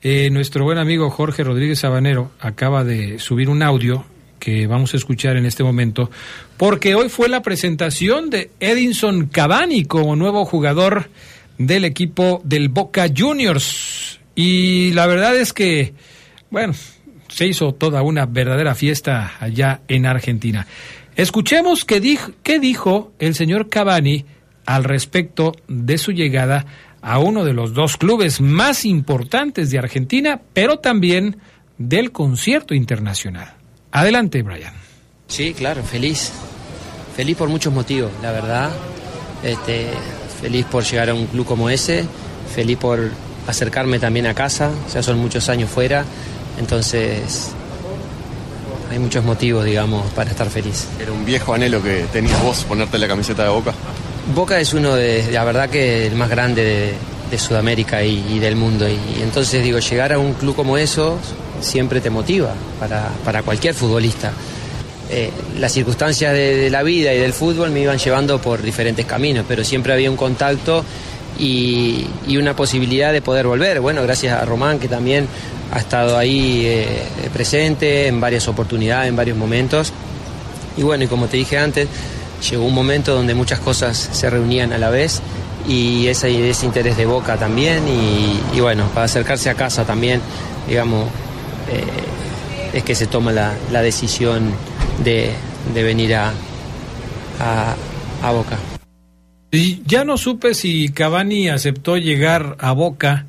eh, 0.00 0.30
nuestro 0.30 0.64
buen 0.64 0.78
amigo 0.78 1.10
Jorge 1.10 1.44
Rodríguez 1.44 1.80
Sabanero 1.80 2.30
acaba 2.40 2.82
de 2.82 3.18
subir 3.18 3.50
un 3.50 3.62
audio 3.62 4.06
que 4.38 4.66
vamos 4.66 4.94
a 4.94 4.96
escuchar 4.96 5.36
en 5.36 5.44
este 5.44 5.62
momento, 5.62 6.10
porque 6.56 6.94
hoy 6.94 7.10
fue 7.10 7.28
la 7.28 7.42
presentación 7.42 8.30
de 8.30 8.50
Edinson 8.60 9.26
Cavani 9.26 9.84
como 9.84 10.16
nuevo 10.16 10.46
jugador 10.46 11.10
del 11.58 11.84
equipo 11.84 12.40
del 12.42 12.70
Boca 12.70 13.08
Juniors. 13.14 14.20
Y 14.34 14.92
la 14.92 15.06
verdad 15.06 15.36
es 15.36 15.52
que, 15.52 15.92
bueno, 16.48 16.72
se 17.28 17.46
hizo 17.46 17.74
toda 17.74 18.00
una 18.00 18.24
verdadera 18.24 18.74
fiesta 18.74 19.32
allá 19.38 19.82
en 19.86 20.06
Argentina. 20.06 20.66
Escuchemos 21.20 21.84
qué 21.84 22.00
dijo, 22.00 23.12
el 23.18 23.34
señor 23.34 23.68
Cavani 23.68 24.24
al 24.64 24.84
respecto 24.84 25.52
de 25.68 25.98
su 25.98 26.12
llegada 26.12 26.64
a 27.02 27.18
uno 27.18 27.44
de 27.44 27.52
los 27.52 27.74
dos 27.74 27.98
clubes 27.98 28.40
más 28.40 28.86
importantes 28.86 29.70
de 29.70 29.78
Argentina, 29.78 30.40
pero 30.54 30.78
también 30.78 31.36
del 31.76 32.10
concierto 32.10 32.72
internacional. 32.72 33.52
Adelante, 33.92 34.40
Brian. 34.40 34.72
Sí, 35.28 35.52
claro, 35.52 35.82
feliz. 35.82 36.32
Feliz 37.14 37.36
por 37.36 37.50
muchos 37.50 37.74
motivos, 37.74 38.10
la 38.22 38.32
verdad. 38.32 38.70
Este, 39.44 39.88
feliz 40.40 40.64
por 40.64 40.84
llegar 40.84 41.10
a 41.10 41.14
un 41.14 41.26
club 41.26 41.44
como 41.44 41.68
ese, 41.68 42.06
feliz 42.54 42.78
por 42.78 43.10
acercarme 43.46 43.98
también 43.98 44.26
a 44.26 44.32
casa, 44.32 44.70
ya 44.90 45.02
son 45.02 45.18
muchos 45.18 45.50
años 45.50 45.68
fuera, 45.68 46.02
entonces 46.58 47.52
hay 48.90 48.98
muchos 48.98 49.24
motivos, 49.24 49.64
digamos, 49.64 50.10
para 50.12 50.30
estar 50.30 50.50
feliz. 50.50 50.88
¿Era 51.00 51.12
un 51.12 51.24
viejo 51.24 51.54
anhelo 51.54 51.82
que 51.82 52.06
tenías 52.12 52.42
vos, 52.42 52.64
ponerte 52.64 52.98
la 52.98 53.06
camiseta 53.06 53.44
de 53.44 53.50
Boca? 53.50 53.72
Boca 54.34 54.58
es 54.58 54.74
uno 54.74 54.96
de, 54.96 55.30
la 55.30 55.44
verdad 55.44 55.70
que 55.70 56.08
el 56.08 56.16
más 56.16 56.28
grande 56.28 56.94
de, 57.30 57.38
Sudamérica 57.38 58.02
y, 58.02 58.40
del 58.40 58.56
mundo. 58.56 58.88
Y, 58.88 59.22
entonces 59.22 59.62
digo, 59.62 59.78
llegar 59.78 60.12
a 60.12 60.18
un 60.18 60.32
club 60.34 60.56
como 60.56 60.76
eso 60.76 61.16
siempre 61.60 62.00
te 62.00 62.10
motiva 62.10 62.52
para, 62.80 63.42
cualquier 63.44 63.74
futbolista. 63.74 64.32
Eh, 65.08 65.30
las 65.58 65.70
circunstancias 65.70 66.32
de, 66.32 66.68
la 66.70 66.82
vida 66.82 67.14
y 67.14 67.18
del 67.18 67.32
fútbol 67.32 67.70
me 67.70 67.80
iban 67.82 67.98
llevando 67.98 68.40
por 68.40 68.60
diferentes 68.60 69.06
caminos, 69.06 69.44
pero 69.46 69.62
siempre 69.62 69.92
había 69.92 70.10
un 70.10 70.16
contacto 70.16 70.84
y, 71.38 72.06
una 72.36 72.56
posibilidad 72.56 73.12
de 73.12 73.22
poder 73.22 73.46
volver. 73.46 73.80
Bueno, 73.80 74.02
gracias 74.02 74.40
a 74.40 74.44
Román 74.44 74.80
que 74.80 74.88
también 74.88 75.28
ha 75.72 75.78
estado 75.78 76.18
ahí 76.18 76.62
eh, 76.66 77.02
presente 77.32 78.08
en 78.08 78.20
varias 78.20 78.48
oportunidades, 78.48 79.08
en 79.08 79.16
varios 79.16 79.36
momentos. 79.36 79.92
Y 80.76 80.82
bueno, 80.82 81.04
y 81.04 81.06
como 81.06 81.26
te 81.26 81.36
dije 81.36 81.58
antes, 81.58 81.88
llegó 82.48 82.64
un 82.64 82.74
momento 82.74 83.14
donde 83.14 83.34
muchas 83.34 83.60
cosas 83.60 83.96
se 83.96 84.30
reunían 84.30 84.72
a 84.72 84.78
la 84.78 84.90
vez 84.90 85.20
y 85.68 86.06
ese, 86.08 86.30
interés 86.30 86.96
de 86.96 87.06
Boca 87.06 87.36
también 87.36 87.84
y, 87.86 88.60
bueno, 88.60 88.86
para 88.94 89.04
acercarse 89.04 89.50
a 89.50 89.54
casa 89.54 89.84
también, 89.84 90.20
digamos, 90.68 91.08
eh, 91.70 92.76
es 92.76 92.82
que 92.82 92.94
se 92.94 93.06
toma 93.06 93.32
la, 93.32 93.82
decisión 93.82 94.52
de, 95.04 95.32
venir 95.74 96.14
a, 96.14 96.32
a, 98.22 98.30
Boca. 98.30 98.56
Ya 99.86 100.04
no 100.04 100.16
supe 100.16 100.54
si 100.54 100.90
Cavani 100.90 101.48
aceptó 101.48 101.96
llegar 101.96 102.56
a 102.60 102.72
Boca 102.72 103.26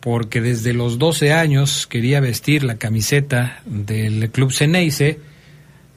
porque 0.00 0.40
desde 0.40 0.72
los 0.72 0.98
12 0.98 1.32
años 1.32 1.86
quería 1.86 2.20
vestir 2.20 2.64
la 2.64 2.76
camiseta 2.76 3.60
del 3.66 4.30
club 4.30 4.52
Ceneice, 4.52 5.20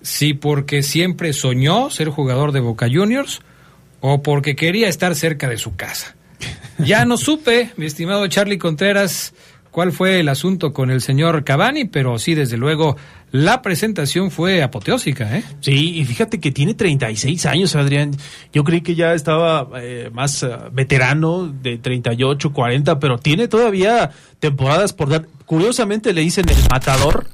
si 0.01 0.33
porque 0.33 0.83
siempre 0.83 1.31
soñó 1.33 1.89
ser 1.89 2.09
jugador 2.09 2.51
de 2.51 2.59
Boca 2.59 2.87
Juniors 2.91 3.41
o 4.01 4.21
porque 4.21 4.55
quería 4.55 4.89
estar 4.89 5.15
cerca 5.15 5.47
de 5.47 5.57
su 5.57 5.75
casa. 5.75 6.15
Ya 6.79 7.05
no 7.05 7.17
supe, 7.17 7.71
mi 7.77 7.85
estimado 7.85 8.27
Charlie 8.27 8.57
Contreras, 8.57 9.33
cuál 9.73 9.91
fue 9.91 10.19
el 10.19 10.29
asunto 10.29 10.71
con 10.71 10.91
el 10.91 11.01
señor 11.01 11.43
Cavani, 11.43 11.85
pero 11.85 12.19
sí, 12.19 12.35
desde 12.35 12.57
luego, 12.57 12.95
la 13.31 13.63
presentación 13.63 14.29
fue 14.29 14.61
apoteósica, 14.61 15.35
¿eh? 15.35 15.43
Sí, 15.61 15.97
y 15.97 16.05
fíjate 16.05 16.39
que 16.39 16.51
tiene 16.51 16.75
36 16.75 17.45
años, 17.47 17.75
Adrián. 17.75 18.11
Yo 18.53 18.63
creí 18.63 18.81
que 18.81 18.93
ya 18.93 19.15
estaba 19.15 19.67
eh, 19.81 20.11
más 20.13 20.43
eh, 20.43 20.49
veterano, 20.71 21.47
de 21.47 21.79
38, 21.79 22.53
40, 22.53 22.99
pero 22.99 23.17
tiene 23.17 23.47
todavía 23.47 24.11
temporadas 24.39 24.93
por 24.93 25.09
dar. 25.09 25.25
Curiosamente 25.47 26.13
le 26.13 26.21
dicen 26.21 26.47
el 26.47 26.69
matador 26.69 27.25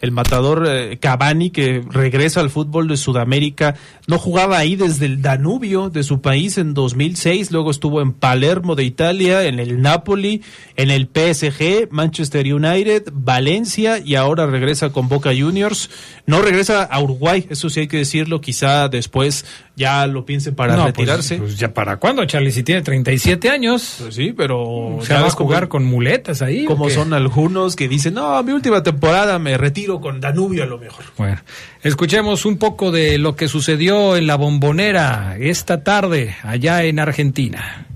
el 0.00 0.12
matador 0.12 0.66
eh, 0.68 0.98
Cavani 0.98 1.50
que 1.50 1.82
regresa 1.88 2.40
al 2.40 2.50
fútbol 2.50 2.88
de 2.88 2.96
Sudamérica, 2.96 3.74
no 4.06 4.18
jugaba 4.18 4.58
ahí 4.58 4.76
desde 4.76 5.06
el 5.06 5.22
Danubio 5.22 5.90
de 5.90 6.02
su 6.02 6.20
país 6.20 6.58
en 6.58 6.74
2006, 6.74 7.50
luego 7.50 7.70
estuvo 7.70 8.00
en 8.00 8.12
Palermo 8.12 8.74
de 8.74 8.84
Italia, 8.84 9.44
en 9.44 9.58
el 9.58 9.82
Napoli, 9.82 10.42
en 10.76 10.90
el 10.90 11.06
PSG, 11.06 11.88
Manchester 11.90 12.52
United, 12.52 13.10
Valencia 13.12 13.98
y 13.98 14.14
ahora 14.14 14.46
regresa 14.46 14.90
con 14.90 15.08
Boca 15.08 15.30
Juniors. 15.36 15.90
No 16.26 16.42
regresa 16.42 16.84
a 16.84 17.00
Uruguay, 17.00 17.46
eso 17.50 17.68
sí 17.68 17.80
hay 17.80 17.88
que 17.88 17.98
decirlo, 17.98 18.40
quizá 18.40 18.88
después 18.88 19.44
ya 19.78 20.06
lo 20.08 20.26
piense 20.26 20.52
para 20.52 20.74
No, 20.74 20.82
pues, 20.82 20.96
retirarse. 20.96 21.36
Pues, 21.36 21.56
ya 21.56 21.72
para 21.72 21.96
cuándo, 21.96 22.24
Charlie, 22.24 22.50
si 22.50 22.64
tiene 22.64 22.82
37 22.82 23.48
años. 23.48 23.96
Pues 24.00 24.14
sí, 24.16 24.34
pero 24.36 24.98
se 25.02 25.14
va 25.14 25.26
a 25.26 25.30
jugar 25.30 25.68
con 25.68 25.84
muletas 25.84 26.42
ahí. 26.42 26.64
¿o 26.64 26.66
como 26.66 26.90
son 26.90 27.14
algunos 27.14 27.76
que 27.76 27.88
dicen, 27.88 28.14
no, 28.14 28.42
mi 28.42 28.52
última 28.52 28.82
temporada 28.82 29.38
me 29.38 29.56
retiro 29.56 30.00
con 30.00 30.20
Danubio 30.20 30.64
a 30.64 30.66
lo 30.66 30.78
mejor. 30.78 31.04
Bueno, 31.16 31.40
escuchemos 31.82 32.44
un 32.44 32.58
poco 32.58 32.90
de 32.90 33.18
lo 33.18 33.36
que 33.36 33.46
sucedió 33.46 34.16
en 34.16 34.26
la 34.26 34.34
bombonera 34.34 35.36
esta 35.38 35.84
tarde 35.84 36.36
allá 36.42 36.82
en 36.82 36.98
Argentina. 36.98 37.86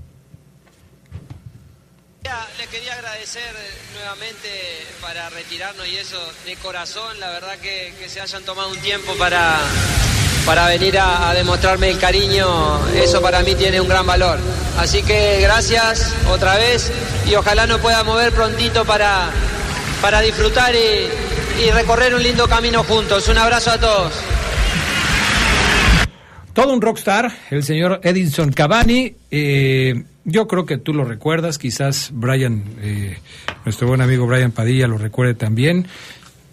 Le 2.57 2.67
quería 2.67 2.93
agradecer 2.93 3.53
nuevamente 3.93 4.47
para 5.01 5.29
retirarnos 5.31 5.85
y 5.87 5.97
eso 5.97 6.17
de 6.45 6.55
corazón, 6.55 7.19
la 7.19 7.29
verdad 7.29 7.57
que, 7.61 7.93
que 7.99 8.07
se 8.07 8.21
hayan 8.21 8.43
tomado 8.43 8.69
un 8.69 8.77
tiempo 8.77 9.13
para, 9.17 9.59
para 10.45 10.67
venir 10.67 10.97
a, 10.99 11.33
demostrarme 11.33 11.89
el 11.89 11.97
cariño, 11.97 12.47
eso 12.95 13.21
para 13.21 13.41
mí 13.43 13.55
tiene 13.55 13.79
un 13.79 13.87
gran 13.87 14.05
valor. 14.05 14.39
Así 14.77 15.01
que 15.03 15.39
gracias 15.41 16.13
otra 16.29 16.57
vez 16.57 16.91
y 17.29 17.35
ojalá 17.35 17.67
nos 17.67 17.79
pueda 17.79 18.03
mover 18.03 18.33
prontito 18.33 18.85
para, 18.85 19.29
para 20.01 20.21
disfrutar 20.21 20.73
y, 20.75 21.65
y 21.65 21.71
recorrer 21.71 22.13
un 22.13 22.23
lindo 22.23 22.47
camino 22.47 22.83
juntos. 22.83 23.27
Un 23.27 23.37
abrazo 23.37 23.71
a 23.71 23.79
todos. 23.79 24.13
Todo 26.53 26.73
un 26.73 26.81
rockstar, 26.81 27.31
el 27.49 27.63
señor 27.63 27.99
Edinson 28.03 28.51
Cavani. 28.51 29.15
eh, 29.31 30.03
yo 30.25 30.47
creo 30.47 30.65
que 30.65 30.77
tú 30.77 30.93
lo 30.93 31.03
recuerdas, 31.03 31.57
quizás 31.57 32.11
Brian, 32.13 32.63
eh, 32.81 33.17
nuestro 33.65 33.87
buen 33.87 33.99
amigo 34.01 34.25
Brian 34.25 34.51
Padilla 34.51 34.87
lo 34.87 34.97
recuerde 34.97 35.33
también. 35.33 35.87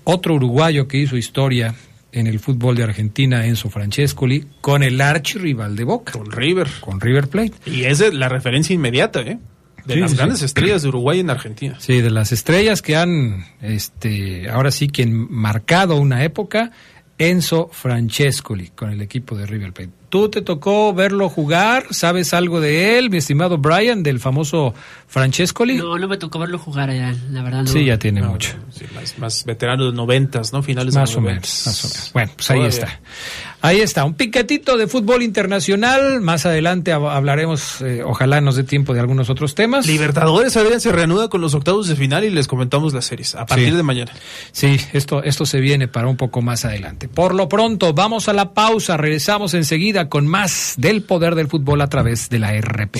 Otro 0.02 0.34
uruguayo 0.34 0.88
que 0.88 0.96
hizo 0.96 1.16
historia 1.16 1.74
en 2.12 2.26
el 2.26 2.38
fútbol 2.40 2.76
de 2.76 2.84
Argentina, 2.84 3.46
Enzo 3.46 3.70
Francescoli, 3.70 4.46
con 4.60 4.82
el 4.82 5.00
archirrival 5.00 5.76
de 5.76 5.84
Boca, 5.84 6.12
Con 6.12 6.30
River. 6.30 6.68
con 6.80 7.00
River 7.00 7.28
Plate. 7.28 7.52
Y 7.66 7.84
es 7.84 7.98
de 7.98 8.12
la 8.12 8.28
referencia 8.28 8.74
inmediata, 8.74 9.20
¿eh? 9.20 9.38
De 9.86 9.94
Sí, 9.94 10.00
las 10.00 10.10
sí, 10.10 10.16
grandes 10.18 10.42
estrellas 10.42 10.82
de 10.82 10.88
Uruguay 10.88 11.20
en 11.20 11.30
Argentina. 11.30 11.76
Sí, 11.80 12.00
de 12.02 12.10
las 12.10 12.32
estrellas 12.32 12.82
que 12.82 12.96
han, 12.96 13.44
este, 13.62 14.50
ahora 14.50 14.70
sí 14.70 14.88
que 14.88 15.04
han 15.04 15.12
marcado 15.32 15.96
una 15.96 16.22
época, 16.24 16.70
Enzo 17.16 17.68
Francescoli 17.72 18.68
con 18.68 18.90
el 18.90 19.00
equipo 19.00 19.36
de 19.36 19.46
River 19.46 19.72
Plate. 19.72 19.92
¿Tú 20.10 20.28
te 20.28 20.42
tocó 20.42 20.92
verlo 20.92 21.28
jugar? 21.28 21.86
¿Sabes 21.90 22.34
algo 22.34 22.60
de 22.60 22.98
él, 22.98 23.08
mi 23.10 23.18
estimado 23.18 23.56
Brian, 23.58 24.02
del 24.02 24.18
famoso 24.20 24.74
Francescoli? 25.06 25.76
No, 25.76 25.96
no 25.98 26.08
me 26.08 26.16
tocó 26.18 26.38
verlo 26.40 26.58
jugar, 26.58 26.92
ya, 26.92 27.14
la 27.30 27.42
verdad. 27.42 27.62
No. 27.62 27.66
sí, 27.68 27.84
ya 27.84 27.96
tiene 27.98 28.20
mucho. 28.22 28.50
Sí, 28.72 28.84
más, 28.94 29.18
más 29.18 29.44
veterano 29.44 29.86
de 29.90 29.92
noventas, 29.96 30.52
¿no? 30.52 30.62
Finales 30.62 30.94
Más 30.94 31.10
de 31.12 31.16
o 31.16 31.20
menos, 31.20 31.62
más 31.66 31.84
o 31.84 31.88
menos. 31.88 32.10
Bueno, 32.12 32.32
pues 32.36 32.50
ahí 32.50 32.56
Todavía. 32.58 32.76
está. 32.78 33.00
Ahí 33.62 33.80
está, 33.82 34.04
un 34.06 34.14
piquetito 34.14 34.78
de 34.78 34.86
fútbol 34.86 35.22
internacional. 35.22 36.20
Más 36.22 36.46
adelante 36.46 36.92
hab- 36.94 37.10
hablaremos, 37.14 37.82
eh, 37.82 38.02
ojalá 38.02 38.40
nos 38.40 38.56
dé 38.56 38.64
tiempo 38.64 38.94
de 38.94 39.00
algunos 39.00 39.28
otros 39.28 39.54
temas. 39.54 39.86
Libertadores, 39.86 40.56
Adrián, 40.56 40.80
se 40.80 40.90
reanuda 40.92 41.28
con 41.28 41.40
los 41.42 41.54
octavos 41.54 41.86
de 41.86 41.94
final 41.94 42.24
y 42.24 42.30
les 42.30 42.48
comentamos 42.48 42.94
las 42.94 43.04
series 43.04 43.34
a 43.34 43.44
partir 43.46 43.68
Sí. 43.70 43.76
de 43.76 43.82
mañana. 43.82 44.12
Sí, 44.52 44.76
esto, 44.94 45.22
esto 45.22 45.44
se 45.44 45.60
viene 45.60 45.88
para 45.88 46.08
un 46.08 46.16
poco 46.16 46.40
más 46.40 46.64
adelante. 46.64 47.06
Por 47.08 47.34
lo 47.34 47.48
pronto, 47.50 47.92
vamos 47.92 48.28
a 48.30 48.32
la 48.32 48.54
pausa. 48.54 48.96
Regresamos 48.96 49.52
enseguida 49.52 49.99
con 50.08 50.26
más 50.26 50.74
del 50.76 51.02
poder 51.02 51.34
del 51.34 51.48
fútbol 51.48 51.80
a 51.80 51.88
través 51.88 52.28
de 52.28 52.38
la 52.38 52.52
RP. 52.52 52.98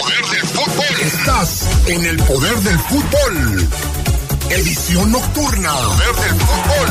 Poder 0.00 0.24
del 0.30 0.46
fútbol. 0.46 1.00
Estás 1.02 1.68
en 1.88 2.04
el 2.06 2.16
poder 2.18 2.56
del 2.56 2.78
fútbol. 2.78 3.68
Edición 4.50 5.12
nocturna. 5.12 5.72
Poder 5.72 6.14
del 6.14 6.40
fútbol. 6.40 6.88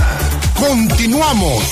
Continuamos. 0.55 1.63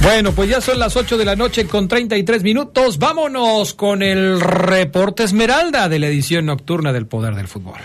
Bueno, 0.00 0.32
pues 0.32 0.48
ya 0.48 0.60
son 0.60 0.78
las 0.78 0.96
8 0.96 1.16
de 1.16 1.24
la 1.24 1.34
noche 1.34 1.66
con 1.66 1.88
33 1.88 2.42
minutos. 2.42 2.98
Vámonos 2.98 3.74
con 3.74 4.02
el 4.02 4.40
reporte 4.40 5.24
Esmeralda 5.24 5.88
de 5.88 5.98
la 5.98 6.06
edición 6.06 6.46
nocturna 6.46 6.92
del 6.92 7.06
poder 7.06 7.34
del 7.34 7.48
fútbol. 7.48 7.80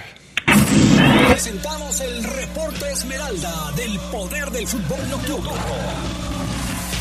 Presentamos 1.29 1.99
el 2.01 2.23
reporte 2.23 2.91
Esmeralda 2.91 3.71
del 3.75 3.99
poder 4.11 4.51
del 4.51 4.67
fútbol 4.67 5.09
nocturno. 5.09 5.51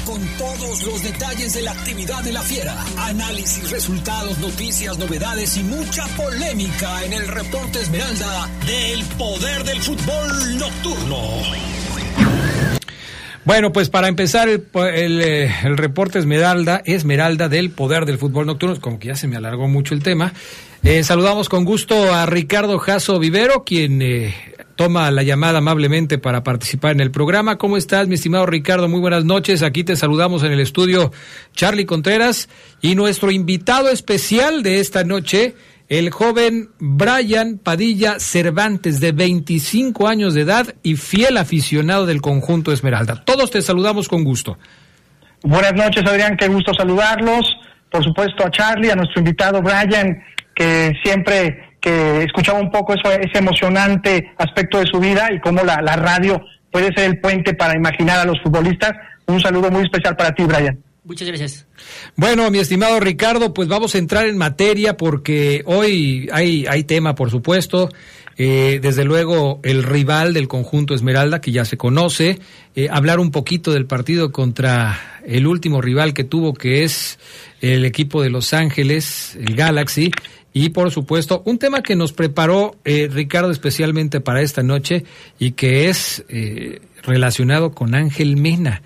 Con 0.06 0.26
todos 0.38 0.82
los 0.82 1.02
detalles 1.02 1.54
de 1.54 1.62
la 1.62 1.72
actividad 1.72 2.22
de 2.24 2.32
la 2.32 2.42
fiera, 2.42 2.74
análisis, 2.98 3.70
resultados, 3.70 4.38
noticias, 4.38 4.98
novedades 4.98 5.56
y 5.58 5.62
mucha 5.62 6.06
polémica 6.16 7.04
en 7.04 7.12
el 7.12 7.28
reporte 7.28 7.80
Esmeralda 7.80 8.48
del 8.66 9.04
poder 9.16 9.64
del 9.64 9.80
fútbol 9.80 10.58
nocturno. 10.58 11.81
Bueno, 13.44 13.72
pues 13.72 13.90
para 13.90 14.06
empezar 14.06 14.48
el, 14.48 14.64
el, 14.94 15.20
eh, 15.20 15.52
el 15.64 15.76
reporte 15.76 16.20
Esmeralda, 16.20 16.80
Esmeralda 16.84 17.48
del 17.48 17.70
poder 17.70 18.06
del 18.06 18.16
fútbol 18.16 18.46
nocturno, 18.46 18.80
como 18.80 19.00
que 19.00 19.08
ya 19.08 19.16
se 19.16 19.26
me 19.26 19.36
alargó 19.36 19.66
mucho 19.66 19.94
el 19.94 20.02
tema. 20.02 20.32
Eh, 20.84 21.02
saludamos 21.02 21.48
con 21.48 21.64
gusto 21.64 22.14
a 22.14 22.24
Ricardo 22.26 22.78
Jasso 22.78 23.18
Vivero, 23.18 23.64
quien 23.64 24.00
eh, 24.00 24.32
toma 24.76 25.10
la 25.10 25.24
llamada 25.24 25.58
amablemente 25.58 26.18
para 26.18 26.44
participar 26.44 26.92
en 26.92 27.00
el 27.00 27.10
programa. 27.10 27.58
¿Cómo 27.58 27.76
estás, 27.76 28.06
mi 28.06 28.14
estimado 28.14 28.46
Ricardo? 28.46 28.88
Muy 28.88 29.00
buenas 29.00 29.24
noches. 29.24 29.62
Aquí 29.62 29.82
te 29.82 29.96
saludamos 29.96 30.44
en 30.44 30.52
el 30.52 30.60
estudio 30.60 31.10
Charlie 31.52 31.84
Contreras 31.84 32.48
y 32.80 32.94
nuestro 32.94 33.32
invitado 33.32 33.88
especial 33.88 34.62
de 34.62 34.78
esta 34.78 35.02
noche, 35.02 35.56
el 35.98 36.08
joven 36.10 36.70
Brian 36.78 37.58
Padilla 37.58 38.18
Cervantes, 38.18 38.98
de 38.98 39.12
25 39.12 40.08
años 40.08 40.32
de 40.32 40.40
edad 40.40 40.74
y 40.82 40.96
fiel 40.96 41.36
aficionado 41.36 42.06
del 42.06 42.22
conjunto 42.22 42.72
Esmeralda. 42.72 43.22
Todos 43.26 43.50
te 43.50 43.60
saludamos 43.60 44.08
con 44.08 44.24
gusto. 44.24 44.56
Buenas 45.42 45.74
noches, 45.74 46.02
Adrián, 46.06 46.38
qué 46.38 46.48
gusto 46.48 46.72
saludarlos. 46.72 47.44
Por 47.90 48.02
supuesto 48.02 48.42
a 48.42 48.50
Charlie, 48.50 48.90
a 48.90 48.94
nuestro 48.94 49.20
invitado 49.20 49.60
Brian, 49.60 50.24
que 50.54 50.94
siempre 51.04 51.76
que 51.78 52.22
escuchaba 52.22 52.58
un 52.58 52.70
poco 52.70 52.94
eso, 52.94 53.12
ese 53.12 53.40
emocionante 53.40 54.32
aspecto 54.38 54.78
de 54.78 54.86
su 54.86 54.98
vida 54.98 55.28
y 55.30 55.40
cómo 55.40 55.62
la, 55.62 55.82
la 55.82 55.96
radio 55.96 56.42
puede 56.70 56.86
ser 56.94 57.10
el 57.10 57.20
puente 57.20 57.52
para 57.52 57.76
imaginar 57.76 58.18
a 58.18 58.24
los 58.24 58.40
futbolistas. 58.40 58.92
Un 59.26 59.42
saludo 59.42 59.70
muy 59.70 59.82
especial 59.82 60.16
para 60.16 60.32
ti, 60.32 60.44
Brian. 60.44 60.82
Muchas 61.04 61.26
gracias. 61.26 61.66
Bueno, 62.16 62.48
mi 62.50 62.58
estimado 62.58 63.00
Ricardo, 63.00 63.52
pues 63.52 63.66
vamos 63.66 63.94
a 63.94 63.98
entrar 63.98 64.26
en 64.26 64.38
materia 64.38 64.96
porque 64.96 65.62
hoy 65.66 66.28
hay, 66.32 66.64
hay 66.68 66.84
tema, 66.84 67.14
por 67.14 67.30
supuesto. 67.30 67.88
Eh, 68.38 68.78
desde 68.80 69.04
luego, 69.04 69.60
el 69.64 69.82
rival 69.82 70.32
del 70.32 70.48
conjunto 70.48 70.94
Esmeralda, 70.94 71.40
que 71.40 71.50
ya 71.50 71.64
se 71.64 71.76
conoce. 71.76 72.38
Eh, 72.76 72.88
hablar 72.90 73.18
un 73.18 73.30
poquito 73.30 73.72
del 73.72 73.86
partido 73.86 74.30
contra 74.30 75.20
el 75.26 75.46
último 75.46 75.80
rival 75.80 76.14
que 76.14 76.24
tuvo, 76.24 76.54
que 76.54 76.84
es 76.84 77.18
el 77.60 77.84
equipo 77.84 78.22
de 78.22 78.30
Los 78.30 78.54
Ángeles, 78.54 79.36
el 79.36 79.56
Galaxy. 79.56 80.12
Y 80.52 80.68
por 80.70 80.90
supuesto, 80.90 81.42
un 81.46 81.58
tema 81.58 81.82
que 81.82 81.96
nos 81.96 82.12
preparó 82.12 82.76
eh, 82.84 83.08
Ricardo 83.10 83.50
especialmente 83.50 84.20
para 84.20 84.42
esta 84.42 84.62
noche 84.62 85.04
y 85.38 85.52
que 85.52 85.88
es 85.88 86.24
eh, 86.28 86.80
relacionado 87.02 87.72
con 87.72 87.94
Ángel 87.94 88.36
Mena. 88.36 88.82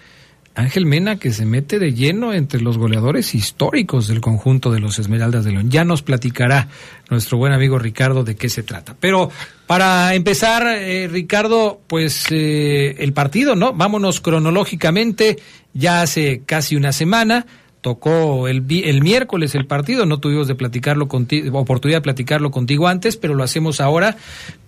Ángel 0.57 0.87
Mena 0.87 1.19
que 1.19 1.33
se 1.33 1.45
mete 1.45 1.79
de 1.79 1.93
lleno 1.93 2.33
entre 2.33 2.63
los 2.63 2.79
goleadores 2.79 3.35
históricos 3.35 4.09
del 4.09 4.23
conjunto 4.23 4.73
de 4.73 4.81
los 4.81 4.99
Esmeraldas 4.99 5.45
de 5.45 5.53
León. 5.53 5.71
Ya 5.71 5.85
nos 5.85 6.03
platicará 6.03 6.69
nuestro 7.11 7.37
buen 7.37 7.53
amigo 7.53 7.79
Ricardo 7.79 8.25
de 8.25 8.37
qué 8.37 8.49
se 8.49 8.63
trata. 8.63 8.97
Pero 8.99 9.31
para 9.67 10.15
empezar, 10.15 10.67
eh, 10.67 11.09
Ricardo, 11.09 11.83
pues 11.87 12.25
eh, 12.31 12.97
el 12.99 13.13
partido, 13.13 13.55
¿no? 13.55 13.75
Vámonos 13.75 14.23
cronológicamente, 14.23 15.39
ya 15.75 16.01
hace 16.01 16.43
casi 16.47 16.75
una 16.75 16.93
semana. 16.93 17.47
Tocó 17.87 18.49
el, 18.49 18.65
el 18.69 19.01
miércoles 19.01 19.55
el 19.55 19.65
partido, 19.65 20.07
no 20.07 20.19
tuvimos 20.19 20.49
de 20.49 20.57
platicarlo 20.57 21.07
contigo, 21.07 21.57
oportunidad 21.57 21.99
de 21.99 22.03
platicarlo 22.03 22.51
contigo 22.51 22.89
antes, 22.89 23.17
pero 23.17 23.37
lo 23.37 23.45
hacemos 23.45 23.81
ahora 23.81 24.17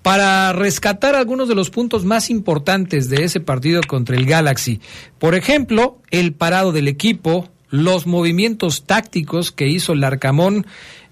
para 0.02 0.52
rescatar 0.52 1.16
algunos 1.16 1.48
de 1.48 1.56
los 1.56 1.70
puntos 1.70 2.04
más 2.04 2.30
importantes 2.30 3.10
de 3.10 3.24
ese 3.24 3.40
partido 3.40 3.80
contra 3.88 4.14
el 4.14 4.24
Galaxy. 4.24 4.80
Por 5.18 5.34
ejemplo, 5.34 5.98
el 6.12 6.32
parado 6.32 6.70
del 6.70 6.86
equipo, 6.86 7.48
los 7.70 8.06
movimientos 8.06 8.84
tácticos 8.84 9.50
que 9.50 9.66
hizo 9.66 9.94
el 9.94 10.04
Arcamón 10.04 10.64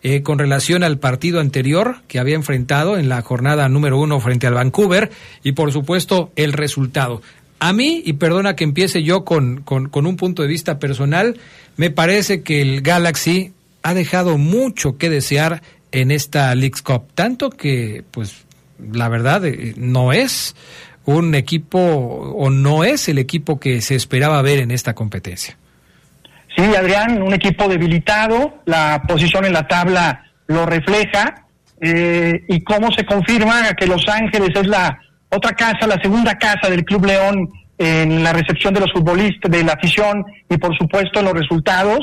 eh, 0.04 0.22
con 0.22 0.38
relación 0.38 0.84
al 0.84 0.98
partido 0.98 1.40
anterior 1.40 2.02
que 2.06 2.20
había 2.20 2.36
enfrentado 2.36 2.98
en 2.98 3.08
la 3.08 3.20
jornada 3.22 3.68
número 3.68 3.98
uno 3.98 4.20
frente 4.20 4.46
al 4.46 4.54
Vancouver 4.54 5.10
y 5.42 5.52
por 5.52 5.72
supuesto 5.72 6.30
el 6.36 6.52
resultado. 6.52 7.20
A 7.58 7.72
mí, 7.72 8.02
y 8.04 8.14
perdona 8.14 8.54
que 8.54 8.64
empiece 8.64 9.02
yo 9.02 9.24
con, 9.24 9.62
con, 9.62 10.06
un 10.06 10.16
punto 10.16 10.42
de 10.42 10.48
vista 10.48 10.78
personal, 10.78 11.38
me 11.76 11.90
parece 11.90 12.42
que 12.42 12.60
el 12.60 12.82
Galaxy 12.82 13.52
ha 13.82 13.94
dejado 13.94 14.36
mucho 14.36 14.98
que 14.98 15.08
desear 15.08 15.62
en 15.90 16.10
esta 16.10 16.54
Leagues 16.54 16.82
Cup, 16.82 17.04
tanto 17.14 17.50
que, 17.50 18.04
pues, 18.10 18.44
la 18.92 19.08
verdad, 19.08 19.44
eh, 19.46 19.74
no 19.78 20.12
es 20.12 20.54
un 21.06 21.34
equipo 21.34 21.78
o 21.78 22.50
no 22.50 22.84
es 22.84 23.08
el 23.08 23.18
equipo 23.18 23.58
que 23.58 23.80
se 23.80 23.94
esperaba 23.94 24.42
ver 24.42 24.58
en 24.58 24.70
esta 24.70 24.94
competencia. 24.94 25.56
Sí, 26.56 26.62
Adrián, 26.62 27.22
un 27.22 27.32
equipo 27.32 27.68
debilitado, 27.68 28.62
la 28.64 29.02
posición 29.06 29.44
en 29.44 29.52
la 29.52 29.68
tabla 29.68 30.24
lo 30.46 30.66
refleja 30.66 31.46
eh, 31.80 32.44
y 32.48 32.62
cómo 32.62 32.90
se 32.92 33.04
confirma 33.04 33.74
que 33.74 33.86
Los 33.86 34.08
Ángeles 34.08 34.50
es 34.54 34.66
la 34.66 34.98
otra 35.28 35.52
casa, 35.52 35.86
la 35.86 36.00
segunda 36.00 36.36
casa 36.36 36.70
del 36.70 36.84
Club 36.84 37.06
León 37.06 37.48
en 37.78 38.22
la 38.22 38.32
recepción 38.32 38.72
de 38.72 38.80
los 38.80 38.92
futbolistas, 38.92 39.50
de 39.50 39.62
la 39.62 39.72
afición 39.72 40.24
y 40.48 40.56
por 40.56 40.76
supuesto 40.76 41.20
en 41.20 41.26
los 41.26 41.34
resultados. 41.34 42.00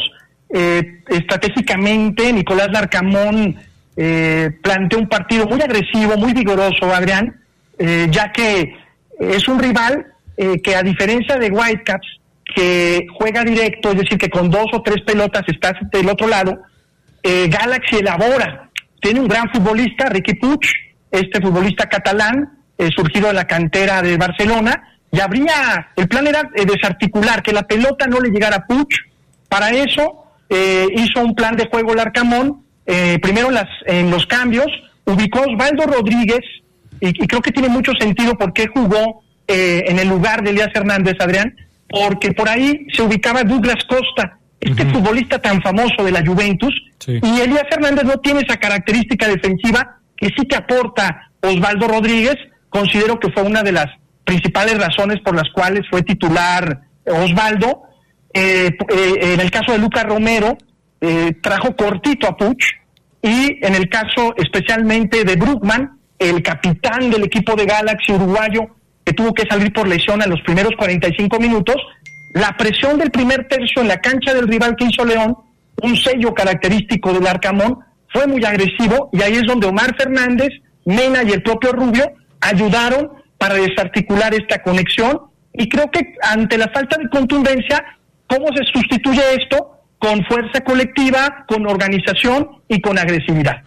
Eh, 0.50 1.02
estratégicamente, 1.08 2.32
Nicolás 2.32 2.70
Larcamón 2.72 3.56
eh, 3.98 4.52
planteó 4.62 5.00
un 5.00 5.10
partido 5.10 5.48
muy 5.48 5.62
agresivo, 5.62 6.16
muy 6.18 6.34
vigoroso, 6.34 6.94
Adrián, 6.94 7.42
eh, 7.80 8.08
ya 8.12 8.32
que 8.32 8.76
es 9.20 9.48
un 9.48 9.60
rival 9.60 10.08
que 10.36 10.76
a 10.76 10.82
diferencia 10.82 11.38
de 11.38 11.52
Whitecaps, 11.52 12.08
que 12.56 13.06
juega 13.16 13.44
directo, 13.44 13.92
es 13.92 13.98
decir, 14.00 14.18
que 14.18 14.32
con 14.32 14.50
dos 14.50 14.66
o 14.74 14.82
tres 14.82 15.04
pelotas 15.06 15.44
estás 15.48 15.74
del 15.92 16.10
otro 16.10 16.28
lado, 16.28 16.60
Galaxy 17.24 17.98
elabora. 17.98 18.72
Tiene 19.00 19.20
un 19.20 19.28
gran 19.28 19.48
futbolista, 19.54 20.10
Ricky 20.10 20.34
Puig, 20.34 20.60
este 21.12 21.40
futbolista 21.40 21.86
catalán, 21.88 22.50
surgido 22.96 23.28
de 23.28 23.34
la 23.34 23.48
cantera 23.48 24.02
de 24.02 24.18
Barcelona, 24.18 24.94
y 25.14 25.20
habría, 25.20 25.92
el 25.96 26.08
plan 26.08 26.26
era 26.26 26.50
desarticular, 26.66 27.44
que 27.44 27.54
la 27.54 27.68
pelota 27.68 28.08
no 28.08 28.20
le 28.20 28.30
llegara 28.30 28.56
a 28.58 28.66
Puig. 28.66 28.88
Para 29.48 29.70
eso 29.70 30.24
eh, 30.50 30.88
hizo 30.96 31.22
un 31.22 31.36
plan 31.36 31.56
de 31.56 31.68
juego 31.68 31.94
el 31.94 32.00
Arcamón, 32.00 32.64
eh, 32.88 33.20
primero 33.22 33.50
en, 33.50 33.54
las, 33.54 33.70
en 33.86 34.10
los 34.10 34.26
cambios, 34.26 34.66
ubicó 35.06 35.40
a 35.40 35.48
Osvaldo 35.48 35.86
Rodríguez, 35.86 36.42
y, 37.00 37.14
creo 37.28 37.42
que 37.42 37.52
tiene 37.52 37.70
mucho 37.70 37.92
sentido 38.00 38.36
por 38.36 38.54
qué 38.54 38.68
jugó 38.68 39.22
eh, 39.48 39.84
en 39.88 40.00
el 40.00 40.08
lugar 40.08 40.42
de 40.42 40.50
Elías 40.50 40.70
Hernández, 40.74 41.16
Adrián, 41.20 41.56
porque 41.88 42.32
por 42.32 42.50
ahí 42.50 42.88
se 42.92 43.04
ubicaba 43.04 43.44
Douglas 43.44 43.84
Costa, 43.88 44.40
este 44.60 44.86
futbolista 44.86 45.38
tan 45.40 45.62
famoso 45.62 46.04
de 46.04 46.12
la 46.12 46.26
Juventus, 46.26 46.74
y 47.06 47.40
Elías 47.40 47.66
Hernández 47.70 48.06
no 48.06 48.18
tiene 48.18 48.40
esa 48.40 48.58
característica 48.58 49.28
defensiva 49.28 50.00
que 50.16 50.28
sí 50.28 50.48
que 50.48 50.56
aporta 50.56 51.30
Osvaldo 51.42 51.88
Rodríguez, 51.88 52.36
considero 52.74 53.20
que 53.20 53.32
fue 53.32 53.44
una 53.44 53.62
de 53.62 53.72
las 53.72 53.86
principales 54.26 54.78
razones 54.78 55.22
por 55.22 55.36
las 55.36 55.50
cuales 55.54 55.84
fue 55.90 56.02
titular 56.02 56.82
Osvaldo. 57.06 57.84
Eh, 58.34 58.72
eh, 58.90 59.34
en 59.34 59.40
el 59.40 59.52
caso 59.52 59.74
de 59.74 59.78
Lucas 59.78 60.04
Romero, 60.04 60.58
eh, 61.00 61.34
trajo 61.42 61.76
cortito 61.76 62.28
a 62.28 62.36
Puch. 62.36 62.66
Y 63.22 63.66
en 63.66 63.76
el 63.76 63.88
caso 63.90 64.34
especialmente 64.36 65.24
de 65.24 65.36
Brookman, 65.36 66.00
el 66.18 66.42
capitán 66.42 67.10
del 67.10 67.24
equipo 67.24 67.56
de 67.56 67.66
Galaxy 67.66 68.12
uruguayo, 68.12 68.68
que 69.06 69.14
tuvo 69.14 69.34
que 69.34 69.48
salir 69.48 69.72
por 69.72 69.88
lesión 69.88 70.22
a 70.22 70.28
los 70.28 70.42
primeros 70.42 70.72
45 70.78 71.40
minutos, 71.40 71.76
la 72.34 72.58
presión 72.58 72.98
del 72.98 73.12
primer 73.12 73.48
tercio 73.48 73.82
en 73.82 73.88
la 73.88 74.02
cancha 74.02 74.34
del 74.34 74.48
rival 74.48 74.76
que 74.76 74.86
hizo 74.86 75.06
León, 75.06 75.38
un 75.82 75.96
sello 75.96 76.34
característico 76.34 77.14
del 77.14 77.28
Arcamón, 77.28 77.80
fue 78.10 78.28
muy 78.28 78.44
agresivo 78.44 79.10
y 79.14 79.22
ahí 79.22 79.34
es 79.34 79.44
donde 79.44 79.68
Omar 79.68 79.96
Fernández, 79.96 80.50
Mena 80.86 81.24
y 81.24 81.32
el 81.32 81.44
propio 81.44 81.72
Rubio 81.72 82.12
ayudaron 82.44 83.12
para 83.38 83.56
desarticular 83.56 84.34
esta 84.34 84.62
conexión 84.62 85.22
y 85.54 85.70
creo 85.70 85.90
que 85.92 86.16
ante 86.22 86.58
la 86.58 86.70
falta 86.70 86.98
de 86.98 87.10
contundencia, 87.10 87.84
¿cómo 88.28 88.48
se 88.56 88.64
sustituye 88.72 89.22
esto? 89.40 89.72
Con 90.00 90.24
fuerza 90.26 90.62
colectiva, 90.62 91.46
con 91.48 91.68
organización 91.68 92.48
y 92.68 92.82
con 92.82 92.98
agresividad. 92.98 93.64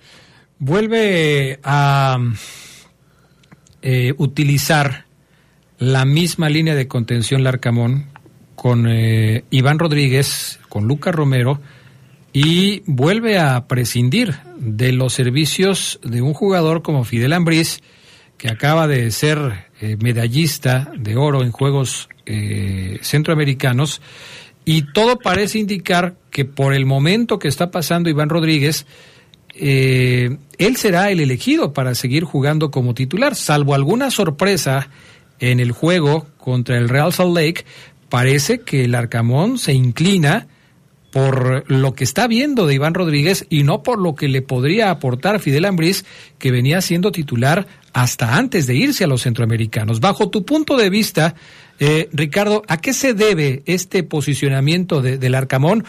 Vuelve 0.59 1.59
a 1.63 2.19
eh, 3.83 4.15
utilizar 4.17 5.05
la 5.79 6.05
misma 6.05 6.49
línea 6.49 6.75
de 6.75 6.89
contención 6.89 7.45
Larcamón 7.45 8.07
con 8.55 8.87
eh, 8.89 9.45
Iván 9.51 9.79
Rodríguez, 9.79 10.59
con 10.69 10.89
Lucas 10.89 11.15
Romero, 11.15 11.61
y 12.33 12.83
vuelve 12.87 13.39
a 13.39 13.67
prescindir 13.67 14.35
de 14.59 14.93
los 14.93 15.13
servicios 15.13 16.01
de 16.03 16.23
un 16.23 16.35
jugador 16.35 16.83
como 16.83 17.05
Fidel 17.05 17.33
Ambriz, 17.33 17.81
que 18.39 18.49
acaba 18.49 18.87
de 18.87 19.11
ser 19.11 19.67
eh, 19.81 19.97
medallista 20.01 20.93
de 20.97 21.17
oro 21.17 21.43
en 21.43 21.53
Juegos 21.53 22.09
eh, 22.27 22.99
Centroamericanos, 23.03 24.01
y 24.65 24.83
todo 24.93 25.19
parece 25.19 25.59
indicar 25.59 26.17
que 26.31 26.45
por 26.45 26.75
el 26.75 26.87
momento 26.87 27.39
que 27.39 27.49
está 27.49 27.71
pasando 27.71 28.11
Iván 28.11 28.29
Rodríguez, 28.29 28.87
eh, 29.55 30.37
él 30.59 30.77
será 30.77 31.11
el 31.11 31.21
elegido 31.21 31.73
para 31.73 31.95
seguir 31.95 32.25
jugando 32.25 32.71
como 32.71 32.93
titular, 32.93 33.37
salvo 33.37 33.75
alguna 33.75 34.11
sorpresa 34.11 34.91
en 35.39 35.61
el 35.61 35.73
juego 35.73 36.27
contra 36.37 36.77
el 36.79 36.89
Real 36.89 37.13
Salt 37.13 37.37
Lake, 37.37 37.65
parece 38.09 38.61
que 38.61 38.85
el 38.85 38.95
Arcamón 38.95 39.59
se 39.59 39.73
inclina 39.73 40.49
por 41.17 41.65
lo 41.73 41.95
que 41.95 42.05
está 42.05 42.27
viendo 42.27 42.67
de 42.67 42.75
Iván 42.75 42.93
Rodríguez 42.93 43.47
y 43.49 43.63
no 43.63 43.83
por 43.83 43.99
lo 43.99 44.15
que 44.15 44.29
le 44.29 44.43
podría 44.43 44.91
aportar 44.91 45.41
Fidel 45.41 45.65
Ambriz, 45.65 46.05
que 46.39 46.51
venía 46.51 46.83
siendo 46.83 47.11
titular 47.11 47.67
hasta 47.95 48.37
antes 48.37 48.67
de 48.67 48.75
irse 48.75 49.03
a 49.03 49.07
los 49.07 49.23
centroamericanos. 49.23 50.01
Bajo 50.01 50.29
tu 50.29 50.45
punto 50.45 50.77
de 50.77 50.91
vista, 50.91 51.35
eh, 51.81 52.11
Ricardo, 52.13 52.65
¿a 52.69 52.77
qué 52.77 52.93
se 52.93 53.15
debe 53.15 53.63
este 53.65 54.03
posicionamiento 54.03 55.01
del 55.01 55.35
Arcamón 55.35 55.85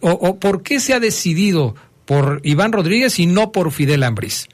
o, 0.00 0.40
por 0.40 0.64
qué 0.64 0.80
se 0.80 0.92
ha 0.92 0.98
decidido 0.98 1.76
por 2.04 2.40
Iván 2.42 2.72
Rodríguez 2.72 3.20
y 3.20 3.26
no 3.26 3.52
por 3.52 3.70
Fidel 3.70 4.02
Ambriz? 4.02 4.48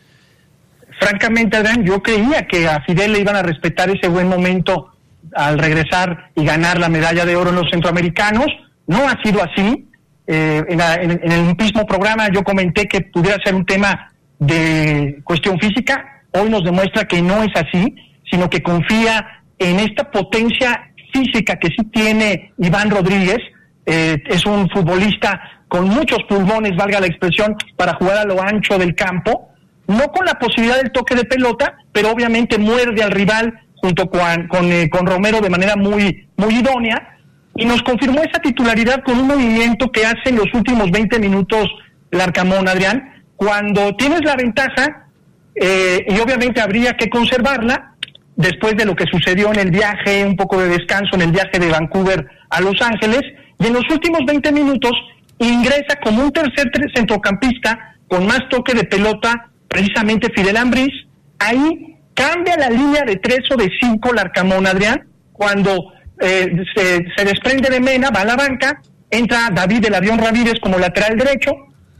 Francamente, 1.00 1.56
Adán, 1.56 1.82
yo 1.82 2.02
creía 2.02 2.46
que 2.46 2.68
a 2.68 2.82
Fidel 2.82 3.14
le 3.14 3.20
iban 3.20 3.36
a 3.36 3.42
respetar 3.42 3.88
ese 3.88 4.08
buen 4.08 4.28
momento 4.28 4.90
al 5.34 5.58
regresar 5.58 6.30
y 6.36 6.44
ganar 6.44 6.78
la 6.78 6.90
medalla 6.90 7.24
de 7.24 7.36
oro 7.36 7.48
en 7.48 7.56
los 7.56 7.70
centroamericanos. 7.70 8.48
No 8.86 9.08
ha 9.08 9.16
sido 9.22 9.42
así. 9.42 9.86
Eh, 10.26 10.62
en, 10.68 10.80
en, 10.80 11.32
el 11.32 11.56
mismo 11.56 11.84
programa 11.86 12.28
yo 12.32 12.42
comenté 12.42 12.86
que 12.86 13.00
pudiera 13.00 13.36
ser 13.44 13.54
un 13.54 13.64
tema 13.64 14.12
de 14.38 15.20
cuestión 15.24 15.58
física. 15.58 16.22
Hoy 16.32 16.48
nos 16.48 16.64
demuestra 16.64 17.04
que 17.06 17.20
no 17.20 17.42
es 17.42 17.50
así, 17.54 17.94
sino 18.30 18.48
que 18.48 18.62
confía 18.62 19.26
en 19.58 19.80
esta 19.80 20.10
potencia 20.10 20.90
física 21.12 21.56
que 21.56 21.68
sí 21.68 21.84
tiene 21.92 22.52
Iván 22.58 22.90
Rodríguez. 22.90 23.38
Eh, 23.86 24.22
es 24.26 24.46
un 24.46 24.68
futbolista 24.70 25.40
con 25.68 25.88
muchos 25.88 26.18
pulmones, 26.28 26.76
valga 26.76 27.00
la 27.00 27.06
expresión, 27.06 27.56
para 27.76 27.94
jugar 27.94 28.18
a 28.18 28.24
lo 28.24 28.42
ancho 28.42 28.76
del 28.76 28.94
campo, 28.94 29.50
no 29.86 30.08
con 30.08 30.26
la 30.26 30.34
posibilidad 30.34 30.76
del 30.76 30.90
toque 30.90 31.14
de 31.14 31.24
pelota, 31.24 31.76
pero 31.92 32.10
obviamente 32.10 32.58
muerde 32.58 33.02
al 33.02 33.12
rival 33.12 33.60
junto 33.76 34.10
con, 34.10 34.48
con, 34.48 34.70
eh, 34.72 34.90
con 34.90 35.06
Romero 35.06 35.40
de 35.40 35.48
manera 35.48 35.76
muy, 35.76 36.28
muy 36.36 36.56
idónea, 36.56 37.18
y 37.56 37.64
nos 37.64 37.82
confirmó 37.82 38.22
esa 38.22 38.40
titularidad 38.40 39.02
con 39.04 39.18
un 39.18 39.26
movimiento 39.26 39.90
que 39.90 40.06
hace 40.06 40.30
en 40.30 40.36
los 40.36 40.46
últimos 40.54 40.90
20 40.90 41.18
minutos 41.18 41.68
el 42.10 42.20
Arcamón, 42.20 42.68
Adrián, 42.68 43.24
cuando 43.36 43.94
tienes 43.96 44.22
la 44.24 44.36
ventaja, 44.36 45.06
eh, 45.54 46.04
y 46.08 46.18
obviamente 46.18 46.60
habría 46.60 46.92
que 46.92 47.08
conservarla 47.08 47.94
después 48.36 48.76
de 48.76 48.84
lo 48.84 48.94
que 48.94 49.04
sucedió 49.10 49.52
en 49.52 49.58
el 49.58 49.70
viaje, 49.70 50.24
un 50.24 50.36
poco 50.36 50.60
de 50.60 50.68
descanso 50.68 51.14
en 51.14 51.22
el 51.22 51.32
viaje 51.32 51.58
de 51.58 51.70
Vancouver 51.70 52.26
a 52.48 52.60
Los 52.60 52.80
Ángeles, 52.80 53.22
y 53.58 53.66
en 53.66 53.74
los 53.74 53.84
últimos 53.90 54.20
20 54.26 54.52
minutos 54.52 54.92
ingresa 55.38 55.98
como 56.02 56.22
un 56.22 56.32
tercer 56.32 56.70
centrocampista 56.94 57.96
con 58.08 58.26
más 58.26 58.40
toque 58.50 58.74
de 58.74 58.84
pelota, 58.84 59.50
precisamente 59.68 60.32
Fidel 60.34 60.56
Ambriz, 60.56 60.92
ahí 61.38 61.96
cambia 62.14 62.56
la 62.56 62.70
línea 62.70 63.02
de 63.06 63.16
tres 63.16 63.40
o 63.50 63.56
de 63.56 63.70
cinco 63.80 64.12
Larcamón 64.12 64.66
Adrián, 64.66 65.06
cuando 65.32 65.92
eh, 66.20 66.52
se, 66.74 67.24
desprende 67.24 67.70
de 67.70 67.80
Mena, 67.80 68.10
va 68.10 68.20
a 68.22 68.24
la 68.24 68.36
banca, 68.36 68.80
entra 69.10 69.48
David 69.52 69.80
del 69.80 69.94
Avión 69.94 70.18
Ramírez 70.18 70.54
como 70.60 70.78
lateral 70.78 71.16
derecho, 71.16 71.52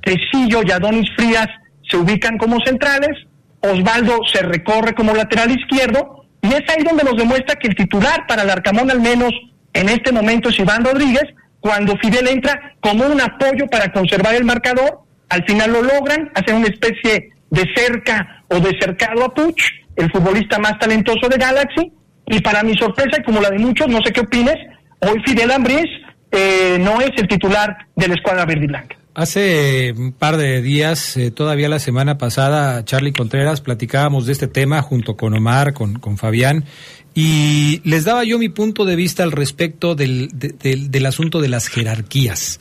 Tecillo 0.03 0.63
y 0.65 0.71
Adonis 0.71 1.09
Frías 1.17 1.49
se 1.89 1.97
ubican 1.97 2.39
como 2.39 2.61
centrales, 2.65 3.17
Osvaldo 3.61 4.21
se 4.33 4.43
recorre 4.43 4.95
como 4.95 5.15
lateral 5.15 5.51
izquierdo 5.51 6.27
y 6.43 6.49
es 6.49 6.63
ahí 6.69 6.83
donde 6.85 7.05
nos 7.05 7.17
demuestra 7.17 7.57
que 7.57 7.69
el 7.69 7.75
titular 7.75 8.27
para 8.27 8.43
el 8.43 8.51
Arcamón 8.51 8.91
al 8.91 9.01
menos 9.01 9.33
en 9.73 9.89
este 9.89 10.13
momento 10.13 10.49
es 10.49 10.59
Iván 10.59 10.85
Rodríguez, 10.85 11.25
cuando 11.61 11.97
Fidel 11.99 12.29
entra 12.29 12.75
como 12.81 13.07
un 13.07 13.21
apoyo 13.21 13.67
para 13.71 13.93
conservar 13.93 14.35
el 14.35 14.45
marcador, 14.45 15.01
al 15.29 15.45
final 15.45 15.73
lo 15.73 15.83
logran, 15.83 16.31
hacen 16.35 16.57
una 16.57 16.69
especie 16.69 17.31
de 17.51 17.65
cerca 17.75 18.45
o 18.49 18.59
de 18.61 18.77
cercado 18.81 19.25
a 19.25 19.35
Puch, 19.35 19.63
el 19.97 20.11
futbolista 20.11 20.59
más 20.59 20.79
talentoso 20.79 21.29
de 21.29 21.37
Galaxy, 21.37 21.93
y 22.31 22.41
para 22.41 22.63
mi 22.63 22.75
sorpresa 22.77 23.19
y 23.21 23.25
como 23.25 23.41
la 23.41 23.51
de 23.51 23.59
muchos, 23.59 23.89
no 23.89 23.99
sé 24.05 24.13
qué 24.13 24.21
opines, 24.21 24.55
hoy 25.01 25.21
Fidel 25.27 25.51
Ambriz 25.51 25.87
eh, 26.31 26.79
no 26.81 27.01
es 27.01 27.11
el 27.17 27.27
titular 27.27 27.89
de 27.97 28.09
la 28.09 28.15
escuadra 28.15 28.47
verde 28.47 28.65
y 28.65 28.69
blanca. 28.69 28.97
Hace 29.15 29.93
un 29.97 30.13
par 30.13 30.37
de 30.37 30.63
días, 30.63 31.17
eh, 31.17 31.33
todavía 31.33 31.69
la 31.69 31.81
semana 31.81 32.17
pasada, 32.17 32.85
Charlie 32.85 33.13
Contreras, 33.13 33.61
platicábamos 33.61 34.27
de 34.27 34.33
este 34.33 34.47
tema 34.47 34.81
junto 34.81 35.17
con 35.17 35.35
Omar, 35.35 35.75
con, 35.75 35.99
con 35.99 36.17
Fabián, 36.17 36.65
y 37.13 37.83
les 37.85 38.05
daba 38.05 38.23
yo 38.23 38.39
mi 38.39 38.49
punto 38.49 38.85
de 38.85 38.95
vista 38.95 39.25
al 39.25 39.33
respecto 39.33 39.97
del, 39.97 40.29
del 40.33 41.07
asunto 41.07 41.41
de 41.41 41.49
las 41.49 41.67
jerarquías. 41.67 42.61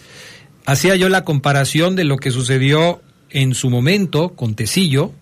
Hacía 0.66 0.96
yo 0.96 1.08
la 1.10 1.24
comparación 1.24 1.96
de 1.96 2.06
lo 2.06 2.18
que 2.18 2.32
sucedió 2.32 3.02
en 3.30 3.54
su 3.54 3.70
momento 3.70 4.30
con 4.30 4.56
Tecillo, 4.56 5.14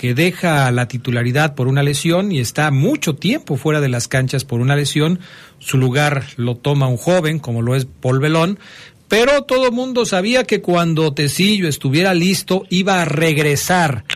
que 0.00 0.14
deja 0.14 0.70
la 0.70 0.88
titularidad 0.88 1.54
por 1.54 1.68
una 1.68 1.82
lesión 1.82 2.32
y 2.32 2.38
está 2.40 2.70
mucho 2.70 3.16
tiempo 3.16 3.58
fuera 3.58 3.82
de 3.82 3.90
las 3.90 4.08
canchas 4.08 4.46
por 4.46 4.62
una 4.62 4.74
lesión. 4.74 5.20
Su 5.58 5.76
lugar 5.76 6.24
lo 6.36 6.56
toma 6.56 6.88
un 6.88 6.96
joven, 6.96 7.38
como 7.38 7.60
lo 7.60 7.76
es 7.76 7.84
Paul 7.84 8.18
Belón, 8.18 8.58
pero 9.08 9.42
todo 9.42 9.70
mundo 9.70 10.06
sabía 10.06 10.44
que 10.44 10.62
cuando 10.62 11.12
Tecillo 11.12 11.68
estuviera 11.68 12.14
listo 12.14 12.64
iba 12.70 13.02
a 13.02 13.04
regresar 13.04 14.06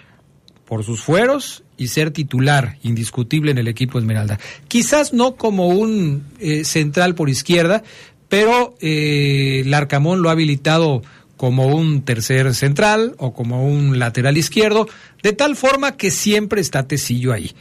por 0.64 0.84
sus 0.84 1.02
fueros 1.02 1.64
y 1.76 1.88
ser 1.88 2.12
titular 2.12 2.78
indiscutible 2.82 3.50
en 3.50 3.58
el 3.58 3.68
equipo 3.68 3.98
Esmeralda. 3.98 4.40
Quizás 4.68 5.12
no 5.12 5.36
como 5.36 5.68
un 5.68 6.24
eh, 6.40 6.64
central 6.64 7.14
por 7.14 7.28
izquierda, 7.28 7.82
pero 8.30 8.74
eh, 8.80 9.64
Larcamón 9.66 10.22
lo 10.22 10.30
ha 10.30 10.32
habilitado 10.32 11.02
como 11.44 11.66
un 11.66 12.06
tercer 12.06 12.54
central 12.54 13.16
o 13.18 13.34
como 13.34 13.68
un 13.68 13.98
lateral 13.98 14.38
izquierdo, 14.38 14.88
de 15.22 15.34
tal 15.34 15.56
forma 15.56 15.98
que 15.98 16.10
siempre 16.10 16.62
está 16.62 16.88
Tecillo 16.88 17.34
ahí. 17.34 17.52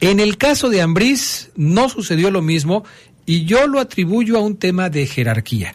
En 0.00 0.20
el 0.20 0.36
caso 0.36 0.68
de 0.68 0.82
Ambriz 0.82 1.50
no 1.56 1.88
sucedió 1.88 2.30
lo 2.30 2.42
mismo 2.42 2.84
y 3.24 3.46
yo 3.46 3.66
lo 3.68 3.80
atribuyo 3.80 4.36
a 4.36 4.42
un 4.42 4.58
tema 4.58 4.90
de 4.90 5.06
jerarquía. 5.06 5.72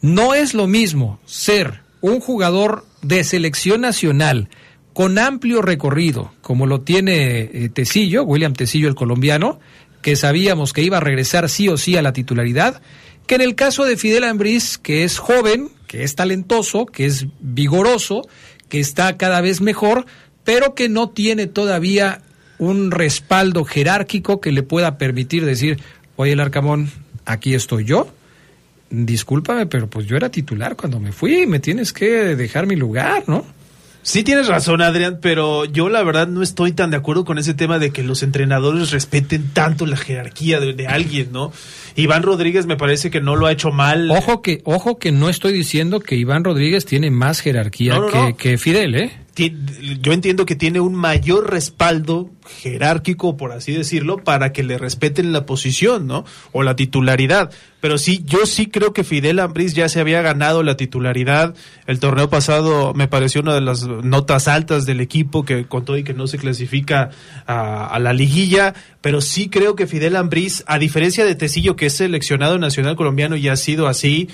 No 0.00 0.34
es 0.34 0.54
lo 0.54 0.68
mismo 0.68 1.18
ser 1.24 1.80
un 2.00 2.20
jugador 2.20 2.86
de 3.02 3.24
selección 3.24 3.80
nacional 3.80 4.48
con 4.92 5.18
amplio 5.18 5.62
recorrido, 5.62 6.32
como 6.42 6.68
lo 6.68 6.82
tiene 6.82 7.40
eh, 7.40 7.70
Tecillo, 7.74 8.22
William 8.22 8.52
Tecillo 8.52 8.86
el 8.86 8.94
colombiano, 8.94 9.58
que 10.00 10.14
sabíamos 10.14 10.72
que 10.72 10.82
iba 10.82 10.98
a 10.98 11.00
regresar 11.00 11.48
sí 11.48 11.68
o 11.68 11.76
sí 11.76 11.96
a 11.96 12.02
la 12.02 12.12
titularidad, 12.12 12.80
que 13.26 13.34
en 13.34 13.40
el 13.40 13.56
caso 13.56 13.84
de 13.84 13.96
Fidel 13.96 14.22
Ambriz, 14.22 14.78
que 14.78 15.02
es 15.02 15.18
joven, 15.18 15.70
que 15.90 16.04
es 16.04 16.14
talentoso, 16.14 16.86
que 16.86 17.04
es 17.04 17.26
vigoroso, 17.40 18.22
que 18.68 18.78
está 18.78 19.16
cada 19.16 19.40
vez 19.40 19.60
mejor, 19.60 20.06
pero 20.44 20.76
que 20.76 20.88
no 20.88 21.08
tiene 21.08 21.48
todavía 21.48 22.22
un 22.60 22.92
respaldo 22.92 23.64
jerárquico 23.64 24.40
que 24.40 24.52
le 24.52 24.62
pueda 24.62 24.98
permitir 24.98 25.44
decir, 25.44 25.80
oye, 26.14 26.34
el 26.34 26.38
Arcamón, 26.38 26.92
aquí 27.24 27.54
estoy 27.54 27.86
yo, 27.86 28.06
discúlpame, 28.88 29.66
pero 29.66 29.90
pues 29.90 30.06
yo 30.06 30.16
era 30.16 30.30
titular 30.30 30.76
cuando 30.76 31.00
me 31.00 31.10
fui, 31.10 31.48
me 31.48 31.58
tienes 31.58 31.92
que 31.92 32.36
dejar 32.36 32.68
mi 32.68 32.76
lugar, 32.76 33.24
¿no? 33.26 33.44
Sí 34.02 34.22
tienes 34.22 34.48
razón, 34.48 34.80
Adrián, 34.80 35.18
pero 35.20 35.66
yo 35.66 35.90
la 35.90 36.02
verdad 36.02 36.26
no 36.26 36.42
estoy 36.42 36.72
tan 36.72 36.90
de 36.90 36.96
acuerdo 36.96 37.24
con 37.24 37.36
ese 37.38 37.52
tema 37.52 37.78
de 37.78 37.90
que 37.90 38.02
los 38.02 38.22
entrenadores 38.22 38.90
respeten 38.90 39.50
tanto 39.52 39.84
la 39.84 39.96
jerarquía 39.96 40.58
de, 40.58 40.86
alguien, 40.86 41.32
¿no? 41.32 41.52
Iván 41.96 42.22
Rodríguez 42.22 42.64
me 42.66 42.76
parece 42.76 43.10
que 43.10 43.20
no 43.20 43.36
lo 43.36 43.46
ha 43.46 43.52
hecho 43.52 43.70
mal. 43.70 44.10
Ojo 44.10 44.40
que, 44.40 44.62
ojo 44.64 44.98
que 44.98 45.12
no 45.12 45.28
estoy 45.28 45.52
diciendo 45.52 46.00
que 46.00 46.16
Iván 46.16 46.44
Rodríguez 46.44 46.86
tiene 46.86 47.10
más 47.10 47.40
jerarquía 47.40 47.98
que, 48.10 48.34
que 48.36 48.58
Fidel, 48.58 48.94
¿eh? 48.94 49.12
Yo 49.36 50.12
entiendo 50.12 50.44
que 50.44 50.56
tiene 50.56 50.80
un 50.80 50.94
mayor 50.94 51.50
respaldo 51.50 52.30
jerárquico, 52.62 53.36
por 53.36 53.52
así 53.52 53.72
decirlo, 53.72 54.18
para 54.18 54.52
que 54.52 54.62
le 54.62 54.76
respeten 54.76 55.32
la 55.32 55.46
posición, 55.46 56.06
¿no? 56.06 56.24
O 56.52 56.62
la 56.62 56.76
titularidad. 56.76 57.50
Pero 57.80 57.96
sí, 57.96 58.22
yo 58.26 58.44
sí 58.44 58.66
creo 58.66 58.92
que 58.92 59.04
Fidel 59.04 59.38
Ambriz 59.38 59.74
ya 59.74 59.88
se 59.88 60.00
había 60.00 60.20
ganado 60.20 60.62
la 60.62 60.76
titularidad. 60.76 61.54
El 61.86 61.98
torneo 61.98 62.28
pasado 62.28 62.92
me 62.92 63.08
pareció 63.08 63.40
una 63.40 63.54
de 63.54 63.62
las 63.62 63.86
notas 63.86 64.48
altas 64.48 64.84
del 64.84 65.00
equipo 65.00 65.44
que 65.44 65.64
contó 65.64 65.96
y 65.96 66.04
que 66.04 66.12
no 66.12 66.26
se 66.26 66.36
clasifica 66.36 67.10
a, 67.46 67.98
la 67.98 68.12
liguilla. 68.12 68.74
Pero 69.00 69.22
sí 69.22 69.48
creo 69.48 69.76
que 69.76 69.86
Fidel 69.86 70.16
Ambriz, 70.16 70.62
a 70.66 70.78
diferencia 70.78 71.24
de 71.24 71.34
Tecillo, 71.34 71.76
que 71.76 71.86
es 71.86 71.96
seleccionado 71.96 72.58
nacional 72.58 72.96
colombiano 72.96 73.36
y 73.36 73.48
ha 73.48 73.56
sido 73.56 73.88
así, 73.88 74.28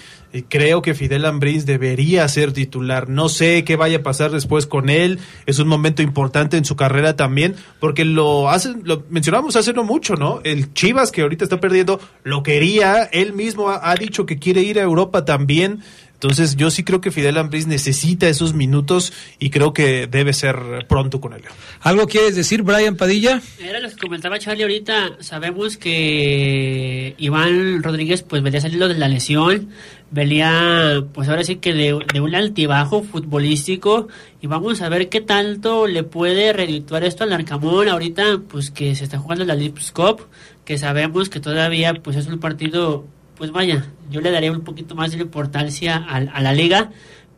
creo 0.49 0.83
que 0.83 0.95
Fidel 0.95 1.25
Ambriz 1.25 1.67
debería 1.67 2.27
ser 2.29 2.53
titular. 2.53 3.09
No 3.09 3.29
sé 3.29 3.65
qué 3.65 3.77
vaya 3.77 3.99
a 3.99 4.03
pasar 4.03 4.31
después 4.31 4.67
con 4.67 4.89
él. 4.89 5.19
Es 5.47 5.59
un 5.59 5.69
momento 5.69 6.03
importante 6.03 6.57
en 6.57 6.65
su 6.65 6.77
carrera 6.77 7.17
también, 7.17 7.55
porque 7.81 8.05
lo 8.05 8.51
hacen, 8.51 8.83
lo 8.85 9.05
mencionamos 9.11 9.57
hace 9.57 9.73
no 9.73 9.85
mucho, 9.85 10.15
¿no? 10.15 10.41
El 10.45 10.73
Chivas 10.75 11.13
que 11.13 11.23
ahorita 11.23 11.45
está 11.45 11.61
perdiendo, 11.61 12.01
lo 12.25 12.43
quería, 12.43 13.05
él 13.05 13.33
mismo 13.33 13.71
ha, 13.71 13.95
dicho 13.97 14.27
que 14.27 14.39
quiere 14.39 14.63
ir 14.63 14.79
a 14.79 14.83
Europa 14.83 15.25
también. 15.25 15.83
Entonces 16.15 16.57
yo 16.57 16.71
sí 16.71 16.83
creo 16.83 17.03
que 17.03 17.11
Fidel 17.11 17.37
Ambriz 17.37 17.67
necesita 17.67 18.27
esos 18.27 18.55
minutos 18.55 19.13
y 19.39 19.51
creo 19.51 19.75
que 19.75 20.07
debe 20.07 20.33
ser 20.33 20.87
pronto 20.89 21.21
con 21.21 21.35
él. 21.35 21.43
¿Algo 21.83 22.07
quieres 22.07 22.35
decir, 22.35 22.63
Brian 22.63 22.97
Padilla? 22.97 23.43
Era 23.61 23.81
lo 23.81 23.91
que 23.91 23.97
comentaba 23.97 24.39
Charlie 24.39 24.63
ahorita. 24.63 25.19
Sabemos 25.21 25.77
que 25.77 27.15
Iván 27.19 27.83
Rodríguez 27.83 28.23
pues 28.23 28.43
venía 28.43 28.63
saliendo 28.63 28.89
de 28.89 28.95
la 28.95 29.09
lesión, 29.09 29.69
venía 30.11 31.05
pues 31.13 31.29
ahora 31.29 31.45
sí 31.45 31.57
que 31.57 31.73
de, 31.73 31.99
de, 32.13 32.21
un 32.21 32.35
altibajo 32.35 33.03
futbolístico 33.03 34.09
y 34.41 34.47
vamos 34.47 34.81
a 34.81 34.89
ver 34.89 35.09
qué 35.09 35.21
tanto 35.21 35.87
le 35.87 36.05
puede 36.05 36.53
redituar 36.53 37.05
esto 37.05 37.25
al 37.25 37.33
Arcamón 37.33 37.89
ahorita 37.89 38.41
pues 38.49 38.71
que 38.71 38.95
se 38.95 39.05
está 39.05 39.19
jugando 39.19 39.45
la 39.45 39.55
Lips 39.55 39.91
Cup, 39.91 40.29
que 40.65 40.79
sabemos 40.79 41.29
que 41.29 41.41
todavía 41.41 41.95
pues 41.95 42.17
es 42.17 42.27
un 42.29 42.39
partido 42.39 43.05
pues 43.37 43.51
vaya, 43.51 43.87
yo 44.11 44.21
le 44.21 44.31
daría 44.31 44.51
un 44.53 44.63
poquito 44.63 44.95
más 44.95 45.13
de 45.13 45.19
importancia 45.19 45.97
a, 45.97 46.17
a 46.17 46.41
la 46.41 46.55
liga, 46.55 46.91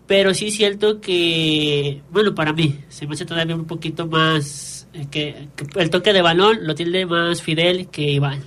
pero 0.09 0.33
sí 0.33 0.49
es 0.49 0.55
cierto 0.55 1.01
que, 1.01 2.01
bueno, 2.11 2.35
para 2.35 2.53
mí, 2.53 2.81
se 2.89 3.07
me 3.07 3.15
hace 3.15 3.27
todavía 3.27 3.55
un 3.55 3.67
poquito 3.67 4.07
más, 4.07 4.89
eh, 4.95 5.07
que, 5.11 5.49
el 5.77 5.91
toque 5.91 6.13
de 6.13 6.23
balón 6.23 6.67
lo 6.67 6.75
tiene 6.75 7.05
más 7.05 7.43
Fidel 7.43 7.89
que 7.89 8.03
Iván. 8.03 8.41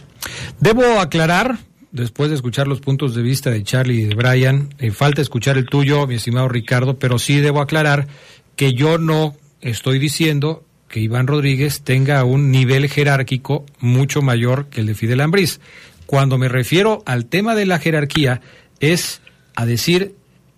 Debo 0.60 1.00
aclarar, 1.00 1.60
después 1.92 2.30
de 2.30 2.36
escuchar 2.36 2.68
los 2.68 2.80
puntos 2.80 3.16
de 3.16 3.22
vista 3.22 3.50
de 3.50 3.64
Charlie 3.64 4.02
y 4.02 4.06
de 4.06 4.16
Brian, 4.16 4.74
eh, 4.80 4.92
falta 4.92 5.22
escuchar 5.22 5.58
el 5.58 5.66
tuyo, 5.66 6.08
mi 6.08 6.16
estimado 6.16 6.48
Ricardo, 6.48 6.98
pero 6.98 7.20
sí 7.20 7.40
debo 7.40 7.62
aclarar 7.62 8.08
que 8.56 8.74
yo 8.74 8.98
no 8.98 9.36
estoy 9.62 10.00
diciendo 10.00 10.64
que 10.88 11.00
Iván 11.00 11.28
Rodríguez 11.28 11.82
tenga 11.82 12.24
un 12.24 12.52
nivel 12.52 12.90
jerárquico 12.90 13.66
mucho 13.80 14.22
mayor 14.22 14.68
que 14.68 14.82
el 14.82 14.88
de 14.88 14.96
Fidel 14.96 15.22
Ambriz. 15.22 15.60
Cuando 16.06 16.38
me 16.38 16.50
refiero 16.50 17.02
al 17.06 17.26
tema 17.26 17.56
de 17.56 17.66
la 17.66 17.80
jerarquía, 17.80 18.42
es 18.80 19.22
a 19.56 19.66
decir 19.66 20.16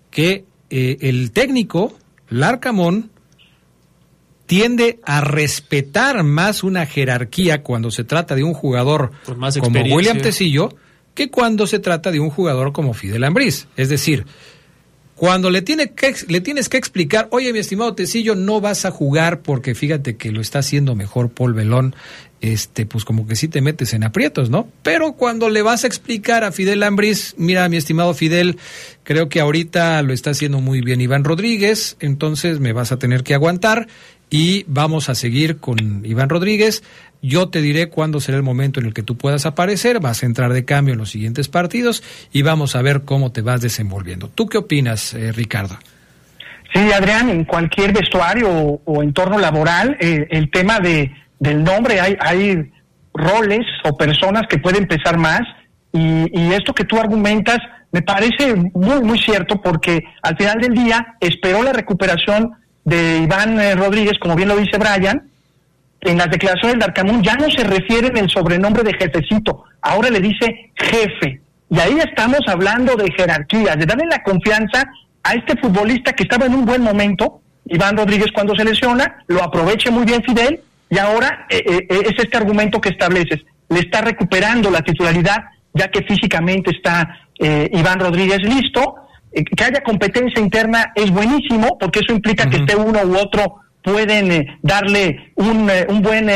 que 0.10 0.46
eh, 0.70 0.98
el 1.02 1.32
técnico, 1.32 1.98
Larcamón, 2.30 3.12
tiende 4.48 5.00
a 5.06 5.22
respetar 5.22 6.24
más 6.24 6.64
una 6.64 6.86
jerarquía 6.86 7.62
cuando 7.62 7.92
se 7.92 8.04
trata 8.04 8.36
de 8.36 8.44
un 8.44 8.54
jugador 8.54 9.12
como 9.60 9.82
William 9.82 10.20
Tecillo 10.20 10.76
que 11.14 11.30
cuando 11.30 11.68
se 11.68 11.80
trata 11.80 12.12
de 12.12 12.20
un 12.20 12.30
jugador 12.30 12.74
como 12.74 12.94
Fidel 12.94 13.24
Ambriz. 13.24 13.68
Es 13.78 13.90
decir, 13.90 14.26
cuando 15.16 15.50
le, 15.50 15.62
tiene 15.62 15.92
que, 15.92 16.16
le 16.28 16.42
tienes 16.42 16.70
que 16.70 16.78
explicar, 16.78 17.28
oye, 17.32 17.54
mi 17.54 17.60
estimado 17.60 17.94
Tecillo, 17.94 18.36
no 18.36 18.62
vas 18.62 18.86
a 18.86 18.92
jugar 18.92 19.42
porque 19.42 19.76
fíjate 19.76 20.18
que 20.18 20.32
lo 20.32 20.42
está 20.42 20.60
haciendo 20.60 20.96
mejor 20.96 21.30
Paul 21.30 21.54
Belón, 21.54 21.96
este, 22.42 22.86
pues 22.86 23.06
como 23.06 23.26
que 23.26 23.36
sí 23.36 23.48
te 23.48 23.62
metes 23.62 23.94
en 23.94 24.04
aprietos, 24.04 24.50
¿no? 24.50 24.68
Pero 24.82 25.14
cuando 25.14 25.50
le 25.50 25.62
vas 25.62 25.84
a 25.84 25.88
explicar 25.88 26.44
a 26.44 26.52
Fidel 26.52 26.84
Ambris, 26.84 27.36
mira, 27.38 27.70
mi 27.70 27.78
estimado 27.78 28.14
Fidel, 28.14 28.58
creo 29.04 29.30
que 29.30 29.40
ahorita 29.40 30.02
lo 30.02 30.14
está 30.14 30.32
haciendo 30.32 30.60
muy 30.60 30.82
bien 30.82 31.00
Iván 31.00 31.24
Rodríguez, 31.24 31.96
entonces 32.00 32.60
me 32.60 32.74
vas 32.74 32.92
a 32.92 33.00
tener 33.00 33.24
que 33.24 33.34
aguantar 33.34 33.88
y 34.30 34.66
vamos 34.68 35.10
a 35.10 35.16
seguir 35.16 35.58
con 35.58 36.02
Iván 36.06 36.30
Rodríguez. 36.30 36.84
Yo 37.22 37.50
te 37.50 37.62
diré 37.62 37.88
cuándo 37.90 38.20
será 38.20 38.38
el 38.38 38.44
momento 38.44 38.80
en 38.80 38.86
el 38.86 38.94
que 38.94 39.04
tú 39.04 39.16
puedas 39.16 39.46
aparecer, 39.46 40.00
vas 40.00 40.24
a 40.24 40.26
entrar 40.26 40.52
de 40.52 40.66
cambio 40.66 40.94
en 40.94 41.00
los 41.00 41.12
siguientes 41.12 41.48
partidos 41.48 42.04
y 42.34 42.42
vamos 42.42 42.76
a 42.76 42.82
ver 42.82 43.04
cómo 43.04 43.32
te 43.32 43.42
vas 43.42 43.62
desenvolviendo. 43.62 44.28
¿Tú 44.28 44.48
qué 44.48 44.58
opinas, 44.58 45.14
eh, 45.14 45.32
Ricardo? 45.32 45.78
Sí, 46.74 46.92
Adrián, 46.92 47.30
en 47.30 47.46
cualquier 47.46 47.94
vestuario 47.94 48.50
o, 48.50 49.04
entorno 49.04 49.38
laboral, 49.38 49.96
eh, 50.00 50.28
el 50.32 50.50
tema 50.50 50.80
de 50.80 51.12
del 51.40 51.64
nombre 51.64 52.00
hay, 52.00 52.16
hay 52.20 52.72
roles 53.14 53.66
o 53.84 53.98
personas 53.98 54.44
que 54.50 54.58
pueden 54.58 54.88
pesar 54.88 55.18
más 55.18 55.42
y, 55.92 56.28
y, 56.32 56.54
esto 56.54 56.74
que 56.74 56.86
tú 56.86 56.98
argumentas 56.98 57.60
me 57.92 58.02
parece 58.02 58.56
muy, 58.74 59.02
muy 59.02 59.20
cierto 59.20 59.62
porque 59.62 60.04
al 60.22 60.38
final 60.38 60.60
del 60.60 60.74
día 60.74 61.16
esperó 61.20 61.62
la 61.62 61.74
recuperación 61.74 62.54
de 62.84 63.20
Iván 63.20 63.60
eh, 63.60 63.76
Rodríguez, 63.76 64.18
como 64.20 64.36
bien 64.36 64.50
lo 64.50 64.58
dice 64.58 64.78
Brian, 64.78 65.30
en 66.02 66.18
las 66.18 66.30
declaraciones 66.30 66.80
de 66.80 66.86
Arcamón 66.86 67.24
ya 67.24 67.36
no 67.36 67.50
se 67.50 67.64
refiere 67.64 68.08
en 68.08 68.18
el 68.18 68.30
sobrenombre 68.30 68.84
de 68.84 68.94
jefecito, 68.94 69.64
ahora 69.82 70.10
le 70.10 70.20
dice 70.20 70.72
jefe. 70.76 71.42
Y 71.70 71.80
ahí 71.80 71.98
estamos 72.00 72.42
hablando 72.48 72.96
de 72.96 73.12
jerarquía, 73.12 73.76
de 73.76 73.86
darle 73.86 74.06
la 74.10 74.22
confianza 74.22 74.84
a 75.24 75.34
este 75.34 75.56
futbolista 75.58 76.14
que 76.14 76.24
estaba 76.24 76.46
en 76.46 76.54
un 76.54 76.66
buen 76.66 76.82
momento, 76.82 77.42
Iván 77.66 77.98
Rodríguez 77.98 78.28
cuando 78.34 78.54
se 78.56 78.66
lesiona, 78.66 79.24
lo 79.28 79.42
aproveche 79.42 79.90
muy 79.90 80.06
bien 80.06 80.22
Fidel 80.22 80.60
y 80.90 80.98
ahora 81.00 81.48
eh, 81.50 81.64
eh, 81.66 81.88
eh, 81.90 82.02
es 82.06 82.24
este 82.24 82.38
argumento 82.38 82.80
que 82.80 82.90
estableces. 82.90 83.42
Le 83.70 83.80
está 83.80 84.02
recuperando 84.02 84.70
la 84.70 84.82
titularidad, 84.82 85.38
ya 85.74 85.88
que 85.88 86.04
físicamente 86.04 86.72
está 86.72 87.20
Iván 87.40 88.00
Rodríguez 88.00 88.40
listo. 88.44 89.03
Que 89.34 89.64
haya 89.64 89.82
competencia 89.82 90.42
interna 90.42 90.92
es 90.96 91.10
buenísimo, 91.12 91.78
porque 91.80 92.00
eso 92.00 92.14
implica 92.14 92.50
que 92.50 92.58
esté 92.58 92.76
uno 92.76 93.02
u 93.04 93.18
otro 93.18 93.62
pueden 93.82 94.60
darle 94.62 95.34
un, 95.36 95.70
un 95.90 96.02
buen 96.02 96.30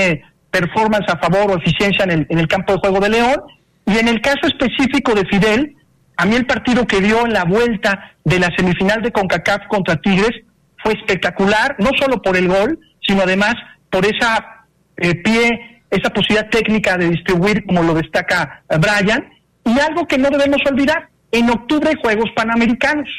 performance 0.51 1.05
a 1.09 1.17
favor 1.17 1.51
o 1.51 1.57
eficiencia 1.57 2.03
en 2.05 2.11
el, 2.11 2.27
en 2.29 2.39
el 2.39 2.47
campo 2.47 2.73
de 2.73 2.79
juego 2.79 2.99
de 2.99 3.09
León. 3.09 3.41
Y 3.85 3.97
en 3.97 4.07
el 4.07 4.21
caso 4.21 4.47
específico 4.47 5.13
de 5.13 5.25
Fidel, 5.25 5.75
a 6.17 6.25
mí 6.25 6.35
el 6.35 6.45
partido 6.45 6.85
que 6.85 6.99
dio 6.99 7.25
en 7.25 7.33
la 7.33 7.45
vuelta 7.45 8.15
de 8.23 8.39
la 8.39 8.49
semifinal 8.57 9.01
de 9.01 9.11
CONCACAF 9.11 9.67
contra 9.67 9.95
Tigres 9.97 10.43
fue 10.83 10.93
espectacular, 10.93 11.75
no 11.79 11.91
solo 11.99 12.21
por 12.21 12.35
el 12.35 12.47
gol, 12.47 12.79
sino 13.01 13.21
además 13.21 13.55
por 13.89 14.05
esa 14.05 14.65
eh, 14.97 15.15
pie, 15.15 15.83
esa 15.89 16.09
posibilidad 16.09 16.49
técnica 16.49 16.97
de 16.97 17.09
distribuir, 17.09 17.65
como 17.65 17.83
lo 17.83 17.93
destaca 17.93 18.63
eh, 18.69 18.77
Brian, 18.77 19.29
y 19.63 19.79
algo 19.79 20.07
que 20.07 20.17
no 20.17 20.29
debemos 20.29 20.59
olvidar, 20.69 21.09
en 21.31 21.49
octubre 21.49 21.91
Juegos 22.01 22.29
Panamericanos, 22.35 23.09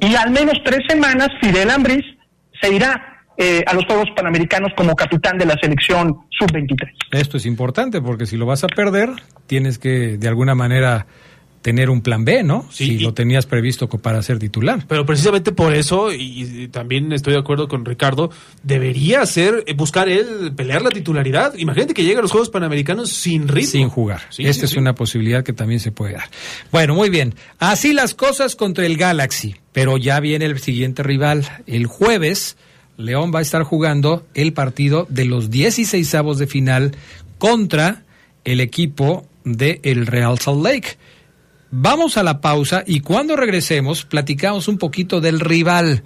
y 0.00 0.14
al 0.14 0.30
menos 0.30 0.54
tres 0.64 0.80
semanas 0.88 1.28
Fidel 1.40 1.70
Ambris 1.70 2.04
se 2.60 2.74
irá 2.74 3.22
eh, 3.36 3.62
a 3.66 3.74
los 3.74 3.84
Juegos 3.86 4.08
Panamericanos 4.16 4.72
como 4.76 4.94
capitán 4.94 5.38
de 5.38 5.46
la 5.46 5.54
selección 5.60 6.20
sub-23. 6.30 6.90
Esto 7.12 7.36
es 7.36 7.46
importante 7.46 8.00
porque 8.00 8.26
si 8.26 8.36
lo 8.36 8.46
vas 8.46 8.64
a 8.64 8.68
perder, 8.68 9.10
tienes 9.46 9.78
que 9.78 10.18
de 10.18 10.28
alguna 10.28 10.54
manera 10.54 11.06
tener 11.64 11.88
un 11.88 12.02
plan 12.02 12.26
B, 12.26 12.42
¿no? 12.42 12.68
si 12.70 12.98
lo 12.98 13.14
tenías 13.14 13.46
previsto 13.46 13.88
para 13.88 14.22
ser 14.22 14.38
titular. 14.38 14.84
Pero 14.86 15.06
precisamente 15.06 15.50
por 15.50 15.72
eso, 15.72 16.12
y, 16.12 16.68
también 16.68 17.10
estoy 17.10 17.32
de 17.32 17.38
acuerdo 17.38 17.68
con 17.68 17.86
Ricardo, 17.86 18.30
debería 18.62 19.24
ser, 19.24 19.64
eh, 19.66 19.72
buscar 19.72 20.10
él, 20.10 20.52
pelear 20.54 20.82
la 20.82 20.90
titularidad. 20.90 21.54
Imagínate 21.56 21.94
que 21.94 22.04
llegue 22.04 22.18
a 22.18 22.20
los 22.20 22.32
Juegos 22.32 22.50
Panamericanos 22.50 23.08
sin 23.12 23.48
ritmo. 23.48 23.70
Sin 23.70 23.88
jugar. 23.88 24.20
Esta 24.36 24.66
es 24.66 24.76
una 24.76 24.94
posibilidad 24.94 25.42
que 25.42 25.54
también 25.54 25.80
se 25.80 25.90
puede 25.90 26.12
dar. 26.12 26.28
Bueno, 26.70 26.94
muy 26.94 27.08
bien. 27.08 27.34
Así 27.58 27.94
las 27.94 28.14
cosas 28.14 28.56
contra 28.56 28.84
el 28.84 28.98
Galaxy. 28.98 29.56
Pero 29.72 29.96
ya 29.96 30.20
viene 30.20 30.44
el 30.44 30.58
siguiente 30.58 31.02
rival. 31.02 31.48
El 31.66 31.86
jueves, 31.86 32.58
León 32.98 33.32
va 33.34 33.38
a 33.38 33.42
estar 33.42 33.62
jugando 33.62 34.26
el 34.34 34.52
partido 34.52 35.06
de 35.08 35.24
los 35.24 35.50
16 35.50 36.14
avos 36.14 36.36
de 36.36 36.46
final 36.46 36.94
contra 37.38 38.02
el 38.44 38.60
equipo 38.60 39.26
de 39.44 39.80
el 39.82 40.06
Real 40.06 40.38
Salt 40.38 40.62
Lake. 40.62 40.98
Vamos 41.76 42.16
a 42.16 42.22
la 42.22 42.40
pausa 42.40 42.84
y 42.86 43.00
cuando 43.00 43.34
regresemos 43.34 44.04
platicamos 44.04 44.68
un 44.68 44.78
poquito 44.78 45.20
del 45.20 45.40
rival, 45.40 46.04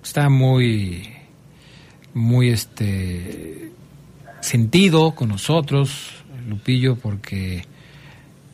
está 0.03 0.29
muy, 0.29 1.09
muy 2.13 2.49
este 2.49 3.71
sentido 4.41 5.15
con 5.15 5.29
nosotros, 5.29 6.23
Lupillo, 6.47 6.95
porque 6.95 7.65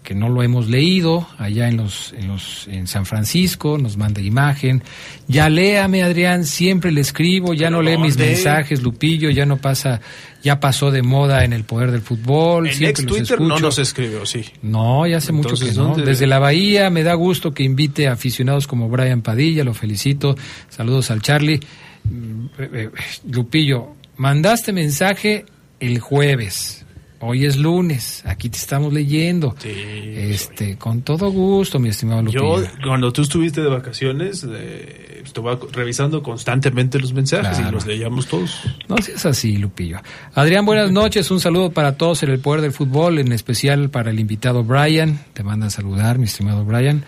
que 0.10 0.16
no 0.16 0.28
lo 0.28 0.41
hemos 0.41 0.68
leído 0.68 1.28
allá 1.38 1.68
en 1.68 1.78
los, 1.78 2.16
en 2.18 2.30
los 2.30 2.68
en 2.68 2.88
San 2.88 3.05
Francisco, 3.05 3.78
nos 3.78 3.95
manda 3.95 4.20
imagen. 4.20 4.82
Ya 5.28 5.49
léame, 5.49 6.01
Adrián, 6.01 6.45
siempre 6.45 6.91
le 6.91 7.01
escribo, 7.01 7.53
ya 7.53 7.70
no 7.70 7.84
lee 7.84 7.95
mis 7.99 8.18
mensajes, 8.18 8.82
Lupillo, 8.82 9.30
ya 9.30 9.45
no 9.45 9.57
pasa, 9.57 10.01
ya 10.41 10.60
pasó 10.60 10.89
de 10.89 11.03
moda 11.03 11.45
en 11.45 11.53
el 11.53 11.64
poder 11.64 11.91
del 11.91 12.01
fútbol. 12.01 12.66
En 12.66 12.74
siempre 12.74 13.03
Twitter 13.03 13.39
no 13.39 13.60
nos 13.60 13.78
escribió, 13.78 14.26
sí. 14.26 14.43
No, 14.64 15.05
ya 15.05 15.18
hace 15.18 15.32
mucho 15.32 15.53
que 15.53 15.72
no. 15.74 15.95
Desde 15.95 16.26
la 16.26 16.39
Bahía 16.39 16.89
me 16.89 17.03
da 17.03 17.14
gusto 17.14 17.53
que 17.53 17.62
invite 17.62 18.07
a 18.07 18.14
aficionados 18.14 18.66
como 18.66 18.89
Brian 18.89 19.22
Padilla, 19.22 19.64
lo 19.64 19.76
felicito. 19.76 20.36
Saludos 20.70 21.12
al 21.12 21.22
Charlie. 21.22 21.60
Mm, 22.05 22.45
eh, 22.57 22.70
eh, 22.74 22.89
Lupillo, 23.30 23.89
mandaste 24.18 24.74
mensaje 24.74 25.45
el 25.80 25.99
jueves 25.99 26.84
Hoy 27.22 27.45
es 27.45 27.57
lunes, 27.57 28.24
aquí 28.26 28.49
te 28.49 28.57
estamos 28.57 28.93
leyendo. 28.93 29.53
Sí, 29.59 29.70
este, 30.15 30.78
con 30.78 31.01
todo 31.01 31.30
gusto, 31.32 31.78
mi 31.78 31.89
estimado 31.89 32.22
Lupillo. 32.22 32.61
Yo, 32.61 32.67
cuando 32.84 33.11
tú 33.11 33.24
estuviste 33.24 33.61
de 33.61 33.67
vacaciones, 33.67 34.47
eh, 34.49 35.09
estuve 35.24 35.57
revisando 35.72 36.24
constantemente 36.24 36.99
los 36.99 37.13
mensajes 37.13 37.59
y 37.59 37.72
los 37.72 37.86
leíamos 37.86 38.28
todos. 38.28 38.63
No 38.88 38.97
seas 38.97 39.26
así, 39.26 39.57
Lupillo. 39.57 39.99
Adrián, 40.34 40.65
buenas 40.65 40.91
noches. 40.91 41.30
Un 41.32 41.39
saludo 41.39 41.72
para 41.72 41.95
todos 41.95 42.24
en 42.24 42.30
el 42.30 42.39
Poder 42.39 42.61
del 42.61 42.72
Fútbol, 42.72 43.20
en 43.20 43.32
especial 43.32 43.89
para 43.89 44.11
el 44.11 44.20
invitado 44.20 44.63
Brian. 44.63 45.20
Te 45.34 45.43
manda 45.43 45.67
a 45.67 45.70
saludar, 45.70 46.17
mi 46.17 46.26
estimado 46.26 46.65
Brian. 46.65 47.03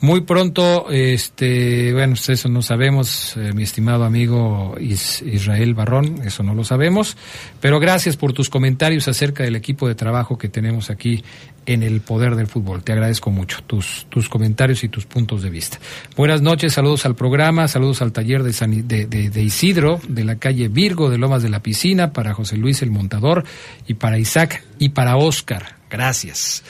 Muy 0.00 0.20
pronto, 0.20 0.90
este, 0.90 1.92
bueno, 1.94 2.14
pues 2.14 2.28
eso 2.28 2.48
no 2.50 2.60
sabemos, 2.60 3.36
eh, 3.38 3.52
mi 3.54 3.62
estimado 3.62 4.04
amigo 4.04 4.74
Israel 4.78 5.72
Barrón, 5.72 6.20
eso 6.24 6.42
no 6.42 6.54
lo 6.54 6.62
sabemos, 6.62 7.16
pero 7.60 7.80
gracias 7.80 8.16
por 8.16 8.34
tus 8.34 8.50
comentarios 8.50 9.08
acerca 9.08 9.44
del 9.44 9.56
equipo 9.56 9.88
de 9.88 9.94
trabajo 9.94 10.36
que 10.36 10.50
tenemos 10.50 10.90
aquí 10.90 11.24
en 11.66 11.82
el 11.82 12.00
poder 12.00 12.36
del 12.36 12.46
fútbol. 12.46 12.82
Te 12.82 12.92
agradezco 12.92 13.30
mucho 13.30 13.62
tus, 13.66 14.06
tus 14.08 14.28
comentarios 14.28 14.84
y 14.84 14.88
tus 14.88 15.06
puntos 15.06 15.42
de 15.42 15.50
vista. 15.50 15.78
Buenas 16.16 16.42
noches, 16.42 16.72
saludos 16.72 17.06
al 17.06 17.14
programa, 17.14 17.68
saludos 17.68 18.02
al 18.02 18.12
taller 18.12 18.42
de, 18.42 18.84
de, 19.06 19.42
Isidro, 19.42 20.00
de 20.08 20.24
la 20.24 20.36
calle 20.36 20.68
Virgo, 20.68 21.10
de 21.10 21.18
Lomas 21.18 21.42
de 21.42 21.48
la 21.48 21.60
Piscina, 21.60 22.12
para 22.12 22.34
José 22.34 22.56
Luis 22.56 22.82
el 22.82 22.90
Montador 22.90 23.44
y 23.86 23.94
para 23.94 24.18
Isaac 24.18 24.64
y 24.78 24.90
para 24.90 25.16
Oscar. 25.16 25.76
Gracias. 25.90 26.64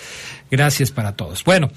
Gracias 0.51 0.91
para 0.91 1.17
todos. 1.17 1.45
Bueno. 1.45 1.71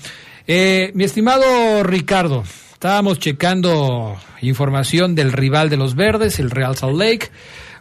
Eh, 0.49 0.91
mi 0.93 1.03
estimado 1.03 1.83
Ricardo, 1.83 2.45
estábamos 2.71 3.19
checando 3.19 4.15
información 4.39 5.13
del 5.13 5.33
rival 5.33 5.69
de 5.69 5.75
los 5.75 5.93
verdes, 5.93 6.39
el 6.39 6.51
Real 6.51 6.77
Salt 6.77 6.97
Lake, 6.97 7.29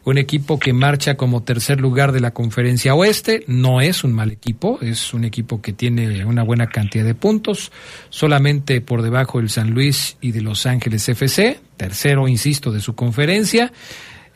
un 0.06 0.18
equipo 0.18 0.60
que 0.60 0.72
marcha 0.72 1.16
como 1.16 1.42
tercer 1.42 1.80
lugar 1.80 2.12
de 2.12 2.20
la 2.20 2.30
conferencia 2.30 2.94
oeste. 2.94 3.42
No 3.48 3.80
es 3.80 4.04
un 4.04 4.12
mal 4.12 4.30
equipo, 4.30 4.78
es 4.80 5.12
un 5.12 5.24
equipo 5.24 5.60
que 5.60 5.72
tiene 5.72 6.24
una 6.24 6.44
buena 6.44 6.68
cantidad 6.68 7.04
de 7.04 7.16
puntos, 7.16 7.72
solamente 8.08 8.80
por 8.80 9.02
debajo 9.02 9.38
del 9.38 9.50
San 9.50 9.70
Luis 9.70 10.16
y 10.20 10.30
de 10.30 10.42
Los 10.42 10.64
Ángeles 10.64 11.08
FC, 11.08 11.58
tercero, 11.76 12.28
insisto, 12.28 12.70
de 12.70 12.80
su 12.80 12.94
conferencia. 12.94 13.72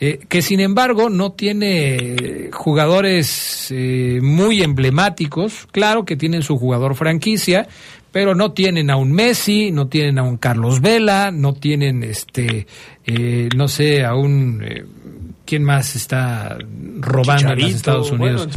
Eh, 0.03 0.19
que 0.31 0.41
sin 0.41 0.61
embargo 0.61 1.11
no 1.11 1.33
tiene 1.33 2.49
jugadores 2.55 3.69
eh, 3.71 4.19
muy 4.23 4.63
emblemáticos, 4.63 5.69
claro 5.71 6.07
que 6.07 6.17
tienen 6.17 6.41
su 6.41 6.57
jugador 6.57 6.95
franquicia, 6.95 7.69
pero 8.11 8.35
no 8.35 8.53
tienen 8.53 8.91
a 8.91 8.97
un 8.97 9.13
Messi, 9.13 9.71
no 9.71 9.89
tienen 9.89 10.19
a 10.19 10.23
un 10.23 10.37
Carlos 10.37 10.81
Vela, 10.81 11.31
no 11.31 11.53
tienen, 11.53 12.03
este, 12.03 12.67
eh, 13.07 13.49
no 13.55 13.69
sé, 13.69 14.05
a 14.05 14.15
un... 14.15 14.65
¿Quién 15.51 15.65
más 15.65 15.97
está 15.97 16.59
robando 17.01 17.55
en 17.55 17.61
los 17.61 17.75
Estados 17.75 18.13
Unidos? 18.13 18.49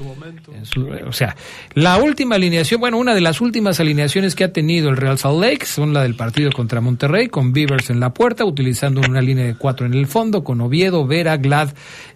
o 1.07 1.11
sea, 1.11 1.35
la 1.73 1.97
última 1.97 2.35
alineación, 2.35 2.79
bueno, 2.79 2.99
una 2.99 3.15
de 3.15 3.21
las 3.21 3.41
últimas 3.41 3.79
alineaciones 3.79 4.35
que 4.35 4.43
ha 4.43 4.53
tenido 4.53 4.91
el 4.91 4.97
Real 4.97 5.17
Salt 5.17 5.41
Lake 5.41 5.65
son 5.65 5.91
la 5.91 6.03
del 6.03 6.13
partido 6.13 6.51
contra 6.51 6.81
Monterrey, 6.81 7.29
con 7.29 7.51
Beavers 7.51 7.89
en 7.89 7.99
la 7.99 8.13
puerta, 8.13 8.45
utilizando 8.45 9.01
una 9.01 9.23
línea 9.23 9.43
de 9.43 9.55
cuatro 9.55 9.87
en 9.87 9.95
el 9.95 10.05
fondo, 10.05 10.43
con 10.43 10.61
Oviedo, 10.61 11.07
Vera, 11.07 11.37
Glad 11.37 11.69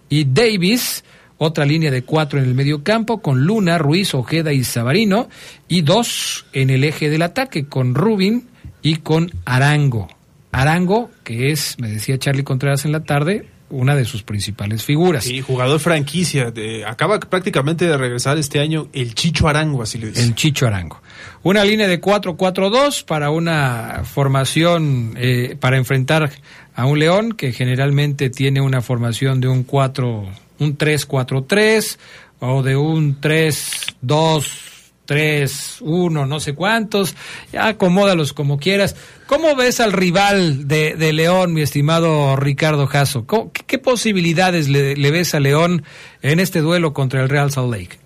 y 0.08 0.26
Davis 0.26 1.02
otra 1.38 1.64
línea 1.64 1.90
de 1.90 2.02
cuatro 2.02 2.38
en 2.38 2.44
el 2.44 2.54
medio 2.54 2.84
campo 2.84 3.20
con 3.20 3.46
Luna, 3.46 3.78
Ruiz, 3.78 4.14
Ojeda 4.14 4.52
y 4.52 4.62
Sabarino, 4.62 5.28
y 5.66 5.80
dos 5.80 6.46
en 6.52 6.70
el 6.70 6.84
eje 6.84 7.10
del 7.10 7.22
ataque 7.22 7.66
con 7.66 7.96
Rubin 7.96 8.46
y 8.80 8.98
con 8.98 9.32
Arango. 9.44 10.06
Arango, 10.52 11.10
que 11.24 11.50
es, 11.50 11.80
me 11.80 11.88
decía 11.88 12.16
Charlie 12.16 12.44
Contreras 12.44 12.84
en 12.84 12.92
la 12.92 13.02
tarde, 13.02 13.57
una 13.70 13.94
de 13.94 14.04
sus 14.04 14.22
principales 14.22 14.84
figuras. 14.84 15.24
Sí, 15.24 15.40
jugador 15.40 15.80
franquicia. 15.80 16.52
acaba 16.86 17.20
prácticamente 17.20 17.86
de 17.86 17.96
regresar 17.96 18.38
este 18.38 18.60
año 18.60 18.88
el 18.92 19.14
Chicho 19.14 19.48
Arango, 19.48 19.82
así 19.82 19.98
le 19.98 20.08
dice. 20.08 20.22
El 20.22 20.34
Chicho 20.34 20.66
Arango. 20.66 21.00
Una 21.42 21.64
línea 21.64 21.86
de 21.86 22.00
4-4-2 22.00 23.04
para 23.04 23.30
una 23.30 24.02
formación, 24.04 25.14
eh, 25.16 25.56
para 25.58 25.76
enfrentar 25.76 26.30
a 26.74 26.86
un 26.86 26.98
León 26.98 27.32
que 27.32 27.52
generalmente 27.52 28.30
tiene 28.30 28.60
una 28.60 28.80
formación 28.80 29.40
de 29.40 29.48
un 29.48 29.62
4 29.64 30.28
un 30.58 30.76
3-4-3 30.76 31.98
o 32.40 32.62
de 32.62 32.76
un 32.76 33.20
3-2. 33.20 34.67
3, 35.08 35.78
1, 35.80 36.26
no 36.26 36.38
sé 36.38 36.54
cuántos, 36.54 37.16
ya 37.50 37.68
acomódalos 37.68 38.34
como 38.34 38.58
quieras. 38.58 38.94
¿Cómo 39.26 39.56
ves 39.56 39.80
al 39.80 39.94
rival 39.94 40.68
de, 40.68 41.12
León, 41.14 41.54
mi 41.54 41.62
estimado 41.62 42.36
Ricardo 42.36 42.86
Jasso? 42.86 43.26
¿Qué, 43.26 43.78
posibilidades 43.78 44.68
le, 44.68 45.10
ves 45.10 45.34
a 45.34 45.40
León 45.40 45.82
en 46.20 46.40
este 46.40 46.60
duelo 46.60 46.92
contra 46.92 47.22
el 47.22 47.30
Real 47.30 47.50
Salt 47.50 47.72
Lake? 47.72 47.98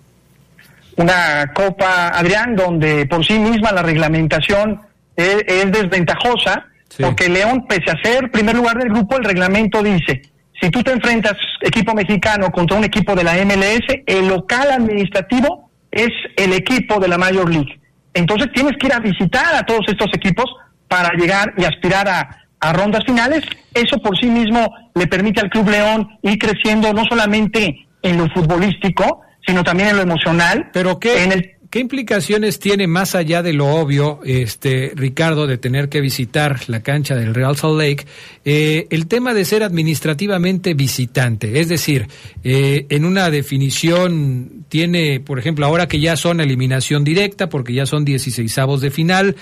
Una 0.95 1.51
Copa, 1.53 2.07
Adrián, 2.07 2.55
donde 2.55 3.05
por 3.05 3.25
sí 3.25 3.37
misma 3.37 3.73
la 3.73 3.81
reglamentación 3.81 4.79
es, 5.17 5.43
es 5.45 5.71
desventajosa 5.73 6.67
Porque 7.01 7.27
León, 7.27 7.65
pese 7.67 7.91
a 7.91 8.01
ser 8.01 8.31
primer 8.31 8.55
lugar 8.55 8.77
del 8.77 8.87
grupo, 8.87 9.17
el 9.17 9.25
reglamento 9.25 9.83
dice, 9.83 10.21
si 10.61 10.69
tú 10.69 10.81
te 10.81 10.93
enfrentas 10.93 11.35
equipo 11.59 11.93
mexicano 11.93 12.49
contra 12.49 12.77
un 12.77 12.85
equipo 12.85 13.13
de 13.13 13.25
la 13.25 13.33
MLS, 13.43 14.03
el 14.05 14.29
local 14.29 14.71
administrativo 14.71 15.62
es 15.93 16.09
el 16.37 16.53
equipo 16.53 16.99
de 16.99 17.07
la 17.07 17.17
Major 17.17 17.49
League. 17.49 17.79
Entonces 18.13 18.47
tienes 18.53 18.73
que 18.79 18.87
ir 18.87 18.93
a 18.93 18.99
visitar 18.99 19.55
a 19.55 19.63
todos 19.63 19.85
estos 19.87 20.07
equipos 20.13 20.45
para 20.87 21.11
llegar 21.13 21.53
y 21.57 21.63
aspirar 21.63 22.07
a, 22.07 22.39
rondas 22.73 23.03
finales. 23.05 23.43
Eso 23.73 23.97
por 23.97 24.17
sí 24.17 24.27
mismo 24.27 24.73
le 24.95 25.05
permite 25.05 25.41
al 25.41 25.49
Club 25.49 25.69
León 25.69 26.07
ir 26.21 26.39
creciendo 26.39 26.93
no 26.93 27.03
solamente 27.03 27.87
en 28.01 28.17
lo 28.17 28.29
futbolístico, 28.29 29.21
sino 29.45 29.65
también 29.65 29.89
en 29.89 29.97
lo 29.97 30.03
emocional. 30.03 30.69
Pero 30.71 30.97
qué, 30.97 31.23
en 31.23 31.33
el... 31.33 31.51
¿qué 31.73 31.79
implicaciones 31.79 32.59
tiene 32.59 32.85
más 32.85 33.15
allá 33.15 33.41
de 33.41 33.51
lo 33.51 33.65
obvio, 33.65 34.19
este 34.25 34.91
Ricardo, 34.93 35.47
de 35.47 35.57
tener 35.57 35.89
que 35.89 36.01
visitar 36.01 36.59
la 36.67 36.83
cancha 36.83 37.15
del 37.15 37.33
Real 37.33 37.57
Salt 37.57 37.79
Lake, 37.79 38.05
eh, 38.45 38.85
el 38.91 39.07
tema 39.07 39.33
de 39.33 39.43
ser 39.43 39.63
administrativamente 39.63 40.75
visitante? 40.75 41.59
Es 41.59 41.69
decir, 41.69 42.07
eh, 42.43 42.85
en 42.89 43.05
una 43.05 43.31
definición 43.31 44.65
tiene, 44.69 45.19
por 45.19 45.39
ejemplo, 45.39 45.65
ahora 45.65 45.87
que 45.87 45.99
ya 45.99 46.15
son 46.15 46.41
eliminación 46.41 47.03
directa, 47.03 47.49
porque 47.49 47.73
ya 47.73 47.87
son 47.87 48.05
16 48.05 48.55
de 48.79 48.91
final, 48.91 49.35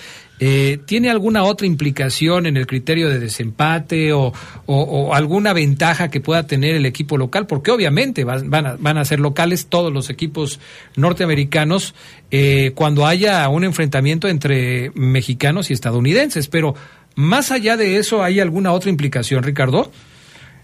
eh, 0.44 0.80
¿tiene 0.86 1.12
alguna 1.12 1.44
otra 1.44 1.68
implicación 1.68 2.48
en 2.48 2.58
el 2.58 2.66
criterio 2.66 3.10
de 3.10 3.20
desempate 3.20 4.12
o, 4.12 4.34
alguna 5.14 5.54
ventaja 5.54 6.10
que 6.10 6.20
pueda 6.20 6.48
tener 6.48 6.74
el 6.74 6.88
equipo 6.88 7.16
local? 7.16 7.46
Porque 7.46 7.70
obviamente 7.70 8.24
van, 8.24 8.52
a, 8.66 8.76
van 8.80 8.98
a 8.98 9.06
ser 9.06 9.20
locales 9.20 9.68
todos 9.68 9.94
los 9.94 10.10
equipos 10.10 10.60
norteamericanos 10.96 11.94
eh, 12.32 12.72
cuando 12.74 13.06
haya 13.06 13.48
un 13.50 13.64
enfrentamiento 13.64 14.28
entre 14.28 14.90
mexicanos 14.96 15.70
y 15.70 15.74
estadounidenses, 15.74 16.48
pero 16.48 16.74
más 17.14 17.52
allá 17.52 17.78
de 17.78 17.98
eso, 17.98 18.24
¿hay 18.24 18.40
alguna 18.40 18.72
otra 18.72 18.90
implicación, 18.90 19.44
Ricardo? 19.44 19.92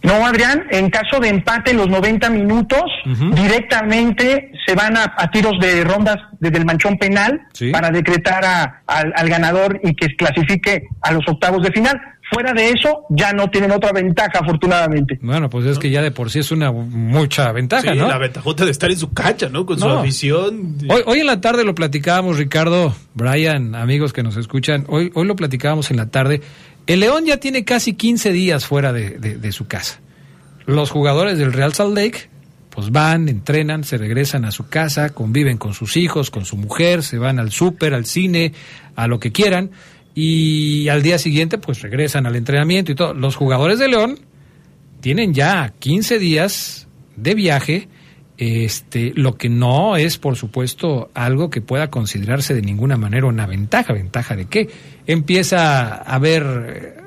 No, 0.03 0.25
Adrián, 0.25 0.63
en 0.69 0.89
caso 0.89 1.19
de 1.19 1.29
empate 1.29 1.71
en 1.71 1.77
los 1.77 1.87
90 1.87 2.29
minutos, 2.29 2.83
directamente 3.33 4.51
se 4.65 4.75
van 4.75 4.97
a, 4.97 5.13
tiros 5.31 5.59
de 5.59 5.83
rondas 5.83 6.17
desde 6.39 6.57
el 6.57 6.65
manchón 6.65 6.97
penal 6.97 7.41
para 7.71 7.89
decretar 7.89 8.43
al, 8.85 9.29
ganador 9.29 9.79
y 9.83 9.95
que 9.95 10.15
clasifique 10.15 10.83
a 11.01 11.11
los 11.11 11.27
octavos 11.27 11.63
de 11.63 11.71
final. 11.71 11.99
Fuera 12.29 12.51
de 12.51 12.71
eso, 12.71 13.05
ya 13.09 13.31
no 13.31 13.49
tienen 13.49 13.71
otra 13.71 13.93
ventaja, 13.93 14.39
afortunadamente. 14.41 15.17
Bueno, 15.21 15.49
pues 15.49 15.65
es 15.65 15.79
que 15.79 15.89
ya 15.89 16.01
de 16.01 16.11
por 16.11 16.29
sí 16.29 16.39
es 16.39 16.51
una 16.51 16.73
mucha 16.73 17.53
ventaja, 17.53 17.93
sí, 17.93 17.97
¿no? 17.97 18.05
la 18.05 18.17
ventajota 18.17 18.65
de 18.65 18.71
estar 18.71 18.91
en 18.91 18.97
su 18.97 19.13
cancha, 19.13 19.47
¿no? 19.47 19.65
Con 19.65 19.79
su 19.79 19.87
afición. 19.87 20.77
Hoy, 20.89 21.03
hoy 21.05 21.19
en 21.21 21.25
la 21.25 21.39
tarde 21.39 21.63
lo 21.63 21.73
platicábamos, 21.73 22.37
Ricardo, 22.37 22.93
Brian, 23.13 23.75
amigos 23.75 24.11
que 24.11 24.23
nos 24.23 24.35
escuchan, 24.35 24.83
hoy, 24.89 25.09
hoy 25.13 25.25
lo 25.25 25.37
platicábamos 25.37 25.89
en 25.89 25.97
la 25.97 26.07
tarde. 26.07 26.41
El 26.87 27.01
León 27.01 27.25
ya 27.25 27.37
tiene 27.37 27.65
casi 27.65 27.93
15 27.93 28.31
días 28.31 28.65
fuera 28.65 28.93
de, 28.93 29.51
su 29.51 29.67
casa. 29.67 29.99
Los 30.65 30.89
jugadores 30.89 31.37
del 31.37 31.53
Real 31.53 31.73
Salt 31.73 31.95
Lake 31.95 32.29
pues 32.69 32.91
van, 32.91 33.27
entrenan, 33.27 33.83
se 33.83 33.97
regresan 33.97 34.45
a 34.45 34.51
su 34.51 34.69
casa, 34.69 35.09
conviven 35.09 35.57
con 35.57 35.73
sus 35.73 35.97
hijos, 35.97 36.29
con 36.29 36.45
su 36.45 36.57
mujer, 36.57 37.03
se 37.03 37.17
van 37.17 37.39
al 37.39 37.51
súper, 37.51 37.93
al 37.93 38.05
cine, 38.05 38.53
a 38.95 39.07
lo 39.07 39.19
que 39.19 39.31
quieran, 39.31 39.71
y 40.13 40.87
al 40.87 41.01
día 41.01 41.17
siguiente 41.17 41.57
pues 41.57 41.81
regresan 41.81 42.25
al 42.25 42.35
entrenamiento 42.35 42.91
y 42.91 42.95
todo. 42.95 43.13
Los 43.13 43.35
jugadores 43.35 43.79
de 43.79 43.87
León 43.87 44.19
tienen 45.01 45.33
ya 45.33 45.73
15 45.79 46.19
días 46.19 46.87
de 47.15 47.33
viaje 47.33 47.89
este, 48.37 49.13
lo 49.15 49.35
que 49.35 49.49
no 49.49 49.97
es, 49.97 50.17
por 50.17 50.35
supuesto, 50.35 51.09
algo 51.13 51.49
que 51.49 51.61
pueda 51.61 51.89
considerarse 51.89 52.53
de 52.53 52.61
ninguna 52.61 52.95
manera 52.95 53.25
una 53.25 53.47
ventaja. 53.47 53.93
¿Ventaja 53.93 54.35
de 54.35 54.45
qué? 54.45 54.69
Empieza 55.07 55.87
a 55.87 56.15
haber 56.15 56.43
eh, 56.67 57.01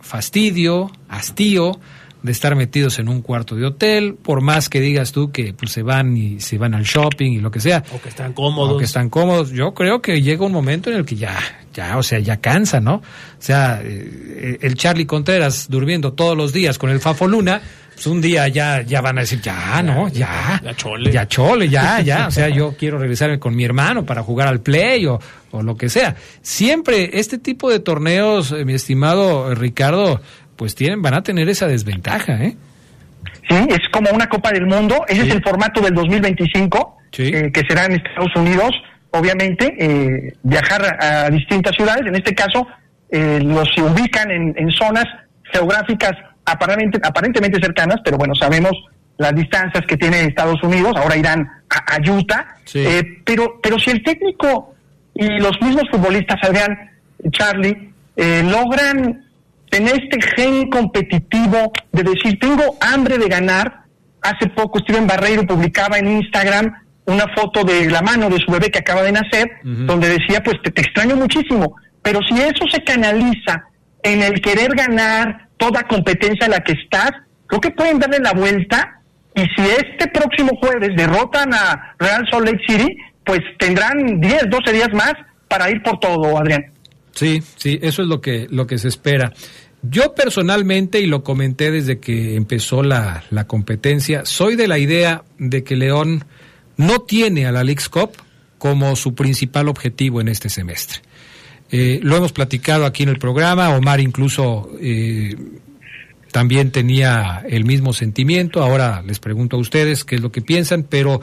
fastidio, 0.00 0.90
hastío 1.08 1.78
de 2.22 2.30
estar 2.30 2.54
metidos 2.54 2.98
en 2.98 3.08
un 3.08 3.20
cuarto 3.20 3.56
de 3.56 3.66
hotel, 3.66 4.14
por 4.14 4.40
más 4.40 4.68
que 4.68 4.80
digas 4.80 5.10
tú 5.12 5.32
que 5.32 5.54
pues, 5.54 5.72
se 5.72 5.82
van 5.82 6.16
y 6.16 6.40
se 6.40 6.56
van 6.56 6.74
al 6.74 6.84
shopping 6.84 7.32
y 7.32 7.38
lo 7.38 7.50
que 7.50 7.60
sea. 7.60 7.82
O 7.94 8.00
que 8.00 8.08
están 8.08 8.32
cómodos. 8.32 8.74
O 8.74 8.78
que 8.78 8.84
están 8.84 9.10
cómodos. 9.10 9.50
Yo 9.50 9.74
creo 9.74 10.00
que 10.00 10.22
llega 10.22 10.46
un 10.46 10.52
momento 10.52 10.90
en 10.90 10.96
el 10.96 11.04
que 11.04 11.16
ya, 11.16 11.36
ya, 11.74 11.98
o 11.98 12.02
sea, 12.02 12.20
ya 12.20 12.40
cansa, 12.40 12.80
¿no? 12.80 12.96
O 12.96 13.02
sea, 13.40 13.80
eh, 13.82 14.58
el 14.62 14.74
Charlie 14.76 15.06
Contreras 15.06 15.66
durmiendo 15.68 16.12
todos 16.12 16.36
los 16.36 16.52
días 16.52 16.78
con 16.78 16.90
el 16.90 17.00
Fafo 17.00 17.26
Luna 17.26 17.60
pues 17.94 18.06
un 18.06 18.20
día 18.20 18.48
ya, 18.48 18.82
ya 18.82 19.00
van 19.00 19.18
a 19.18 19.20
decir, 19.20 19.40
ya, 19.40 19.82
no, 19.82 20.08
ya. 20.08 20.60
Ya 20.64 20.74
chole. 20.74 21.12
Ya 21.12 21.28
chole, 21.28 21.68
ya, 21.68 22.00
ya. 22.04 22.26
O 22.26 22.30
sea, 22.30 22.48
yo 22.48 22.74
quiero 22.76 22.98
regresarme 22.98 23.38
con 23.38 23.54
mi 23.54 23.64
hermano 23.64 24.04
para 24.04 24.22
jugar 24.22 24.48
al 24.48 24.60
play 24.60 25.06
o, 25.06 25.20
o 25.50 25.62
lo 25.62 25.76
que 25.76 25.88
sea. 25.88 26.16
Siempre 26.40 27.10
este 27.14 27.38
tipo 27.38 27.70
de 27.70 27.80
torneos, 27.80 28.52
eh, 28.52 28.64
mi 28.64 28.74
estimado 28.74 29.54
Ricardo, 29.54 30.20
pues 30.56 30.74
tienen, 30.74 31.02
van 31.02 31.14
a 31.14 31.22
tener 31.22 31.48
esa 31.48 31.66
desventaja, 31.66 32.42
¿eh? 32.42 32.56
Sí, 33.48 33.56
es 33.68 33.80
como 33.92 34.10
una 34.10 34.28
Copa 34.28 34.50
del 34.50 34.66
Mundo. 34.66 35.04
Ese 35.06 35.22
es 35.22 35.34
el 35.34 35.42
formato 35.42 35.80
del 35.80 35.94
2025, 35.94 36.98
eh, 37.18 37.50
que 37.52 37.62
será 37.68 37.84
en 37.84 37.92
Estados 37.92 38.34
Unidos. 38.34 38.70
Obviamente, 39.10 39.76
eh, 39.78 40.34
viajar 40.42 40.96
a, 41.00 41.30
distintas 41.30 41.76
ciudades, 41.76 42.06
en 42.06 42.16
este 42.16 42.34
caso, 42.34 42.66
los 43.10 43.68
se 43.74 43.82
ubican 43.82 44.30
en, 44.30 44.54
en 44.56 44.70
zonas 44.70 45.04
geográficas 45.52 46.12
aparentemente, 46.52 47.00
aparentemente 47.02 47.60
cercanas, 47.60 47.98
pero 48.04 48.18
bueno, 48.18 48.34
sabemos 48.34 48.72
las 49.18 49.34
distancias 49.34 49.84
que 49.86 49.96
tiene 49.96 50.22
Estados 50.22 50.62
Unidos, 50.62 50.92
ahora 50.96 51.16
irán 51.16 51.48
a, 51.68 52.10
Utah, 52.10 52.56
eh, 52.74 53.02
pero, 53.24 53.60
pero 53.62 53.78
si 53.78 53.90
el 53.90 54.02
técnico 54.02 54.74
y 55.14 55.38
los 55.38 55.60
mismos 55.60 55.84
futbolistas, 55.90 56.38
Adrián, 56.42 56.90
Charlie, 57.30 57.92
eh, 58.16 58.42
logran 58.44 59.24
tener 59.70 60.02
este 60.02 60.20
gen 60.36 60.68
competitivo 60.68 61.72
de 61.92 62.02
decir, 62.02 62.38
tengo 62.38 62.76
hambre 62.80 63.18
de 63.18 63.28
ganar, 63.28 63.84
hace 64.20 64.48
poco 64.48 64.78
Steven 64.80 65.06
Barreiro 65.06 65.46
publicaba 65.46 65.98
en 65.98 66.08
Instagram 66.08 66.74
una 67.06 67.26
foto 67.34 67.64
de 67.64 67.90
la 67.90 68.02
mano 68.02 68.28
de 68.28 68.38
su 68.38 68.52
bebé 68.52 68.70
que 68.70 68.78
acaba 68.78 69.02
de 69.02 69.12
nacer, 69.12 69.50
donde 69.64 70.08
decía, 70.08 70.42
pues 70.42 70.60
te, 70.62 70.70
te 70.70 70.82
extraño 70.82 71.16
muchísimo, 71.16 71.76
pero 72.02 72.20
si 72.22 72.40
eso 72.40 72.64
se 72.70 72.82
canaliza 72.84 73.64
en 74.02 74.22
el 74.22 74.40
querer 74.40 74.74
ganar, 74.74 75.48
toda 75.62 75.84
competencia 75.84 76.46
en 76.46 76.50
la 76.50 76.60
que 76.60 76.72
estás, 76.72 77.12
creo 77.46 77.60
que 77.60 77.70
pueden 77.70 78.00
darle 78.00 78.18
la 78.18 78.32
vuelta 78.32 79.00
y 79.32 79.42
si 79.42 79.62
este 79.62 80.08
próximo 80.08 80.50
jueves 80.60 80.90
derrotan 80.96 81.54
a 81.54 81.94
Real 82.00 82.26
Salt 82.28 82.46
Lake 82.46 82.64
City, 82.66 82.88
pues 83.24 83.38
tendrán 83.60 84.20
10, 84.20 84.50
12 84.50 84.72
días 84.72 84.88
más 84.92 85.12
para 85.46 85.70
ir 85.70 85.80
por 85.84 86.00
todo, 86.00 86.36
Adrián. 86.36 86.64
Sí, 87.12 87.40
sí, 87.56 87.78
eso 87.80 88.02
es 88.02 88.08
lo 88.08 88.20
que, 88.20 88.48
lo 88.50 88.66
que 88.66 88.76
se 88.78 88.88
espera. 88.88 89.32
Yo 89.82 90.14
personalmente, 90.14 90.98
y 91.00 91.06
lo 91.06 91.22
comenté 91.22 91.70
desde 91.70 92.00
que 92.00 92.34
empezó 92.34 92.82
la, 92.82 93.22
la 93.30 93.46
competencia, 93.46 94.24
soy 94.24 94.56
de 94.56 94.66
la 94.66 94.78
idea 94.78 95.22
de 95.38 95.62
que 95.62 95.76
León 95.76 96.24
no 96.76 97.02
tiene 97.02 97.46
a 97.46 97.52
la 97.52 97.62
League's 97.62 97.88
Cup 97.88 98.10
como 98.58 98.96
su 98.96 99.14
principal 99.14 99.68
objetivo 99.68 100.20
en 100.20 100.26
este 100.26 100.48
semestre. 100.48 101.02
Eh, 101.72 102.00
lo 102.02 102.18
hemos 102.18 102.32
platicado 102.32 102.84
aquí 102.84 103.02
en 103.02 103.08
el 103.08 103.18
programa, 103.18 103.74
Omar 103.74 103.98
incluso 103.98 104.70
eh, 104.78 105.34
también 106.30 106.70
tenía 106.70 107.42
el 107.48 107.64
mismo 107.64 107.94
sentimiento, 107.94 108.62
ahora 108.62 109.02
les 109.02 109.18
pregunto 109.18 109.56
a 109.56 109.60
ustedes 109.60 110.04
qué 110.04 110.16
es 110.16 110.20
lo 110.20 110.30
que 110.30 110.42
piensan, 110.42 110.82
pero 110.82 111.22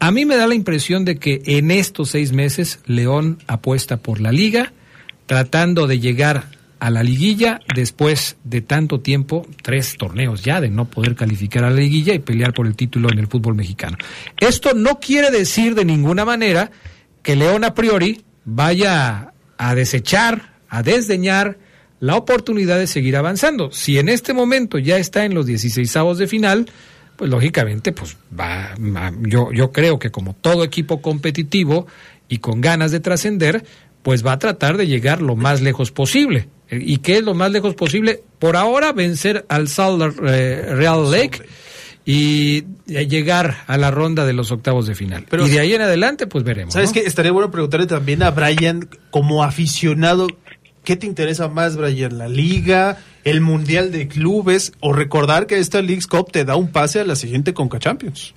a 0.00 0.10
mí 0.10 0.24
me 0.24 0.36
da 0.36 0.48
la 0.48 0.56
impresión 0.56 1.04
de 1.04 1.16
que 1.16 1.42
en 1.46 1.70
estos 1.70 2.10
seis 2.10 2.32
meses 2.32 2.80
León 2.86 3.38
apuesta 3.46 3.98
por 3.98 4.20
la 4.20 4.32
liga, 4.32 4.72
tratando 5.26 5.86
de 5.86 6.00
llegar 6.00 6.48
a 6.80 6.90
la 6.90 7.04
liguilla 7.04 7.60
después 7.72 8.36
de 8.42 8.62
tanto 8.62 8.98
tiempo, 8.98 9.46
tres 9.62 9.96
torneos 9.96 10.42
ya 10.42 10.60
de 10.60 10.70
no 10.70 10.86
poder 10.86 11.14
calificar 11.14 11.62
a 11.62 11.70
la 11.70 11.76
liguilla 11.76 12.14
y 12.14 12.18
pelear 12.18 12.52
por 12.52 12.66
el 12.66 12.74
título 12.74 13.10
en 13.12 13.20
el 13.20 13.28
fútbol 13.28 13.54
mexicano. 13.54 13.96
Esto 14.38 14.74
no 14.74 14.98
quiere 14.98 15.30
decir 15.30 15.76
de 15.76 15.84
ninguna 15.84 16.24
manera 16.24 16.72
que 17.22 17.36
León 17.36 17.62
a 17.62 17.74
priori 17.74 18.22
vaya 18.44 19.33
a 19.58 19.74
desechar, 19.74 20.54
a 20.68 20.82
desdeñar 20.82 21.58
la 22.00 22.16
oportunidad 22.16 22.78
de 22.78 22.86
seguir 22.86 23.16
avanzando. 23.16 23.70
Si 23.72 23.98
en 23.98 24.08
este 24.08 24.32
momento 24.32 24.78
ya 24.78 24.98
está 24.98 25.24
en 25.24 25.34
los 25.34 25.46
16 25.46 25.92
de 26.18 26.26
final, 26.26 26.66
pues 27.16 27.30
lógicamente, 27.30 27.92
pues 27.92 28.16
va, 28.38 28.74
yo, 29.22 29.52
yo 29.52 29.72
creo 29.72 29.98
que 29.98 30.10
como 30.10 30.34
todo 30.34 30.64
equipo 30.64 31.00
competitivo 31.00 31.86
y 32.28 32.38
con 32.38 32.60
ganas 32.60 32.90
de 32.90 33.00
trascender, 33.00 33.64
pues 34.02 34.24
va 34.24 34.32
a 34.32 34.38
tratar 34.38 34.76
de 34.76 34.86
llegar 34.86 35.22
lo 35.22 35.36
más 35.36 35.62
lejos 35.62 35.90
posible. 35.92 36.48
¿Y 36.70 36.98
qué 36.98 37.18
es 37.18 37.22
lo 37.22 37.34
más 37.34 37.52
lejos 37.52 37.74
posible? 37.74 38.22
Por 38.38 38.56
ahora 38.56 38.92
vencer 38.92 39.44
al 39.48 39.68
Salt 39.68 40.18
eh, 40.24 40.74
Real 40.74 41.10
Lake 41.10 41.42
y 42.04 42.64
llegar 42.86 43.64
a 43.66 43.78
la 43.78 43.90
ronda 43.90 44.26
de 44.26 44.34
los 44.34 44.50
octavos 44.52 44.86
de 44.86 44.94
final. 44.94 45.26
y 45.30 45.48
de 45.48 45.60
ahí 45.60 45.74
en 45.74 45.82
adelante, 45.82 46.26
pues 46.26 46.44
veremos. 46.44 46.74
¿Sabes 46.74 46.92
qué? 46.92 47.00
Estaría 47.00 47.32
bueno 47.32 47.50
preguntarle 47.50 47.86
también 47.86 48.22
a 48.22 48.30
Brian, 48.30 48.88
como 49.10 49.42
aficionado, 49.42 50.26
¿qué 50.84 50.96
te 50.96 51.06
interesa 51.06 51.48
más, 51.48 51.76
Brian? 51.76 52.18
¿La 52.18 52.28
liga, 52.28 52.98
el 53.24 53.40
mundial 53.40 53.90
de 53.90 54.06
clubes 54.06 54.72
o 54.80 54.92
recordar 54.92 55.46
que 55.46 55.58
esta 55.58 55.80
League's 55.80 56.06
Cup 56.06 56.30
te 56.30 56.44
da 56.44 56.56
un 56.56 56.68
pase 56.68 57.00
a 57.00 57.04
la 57.04 57.16
siguiente 57.16 57.54
Conca 57.54 57.78
Champions? 57.78 58.34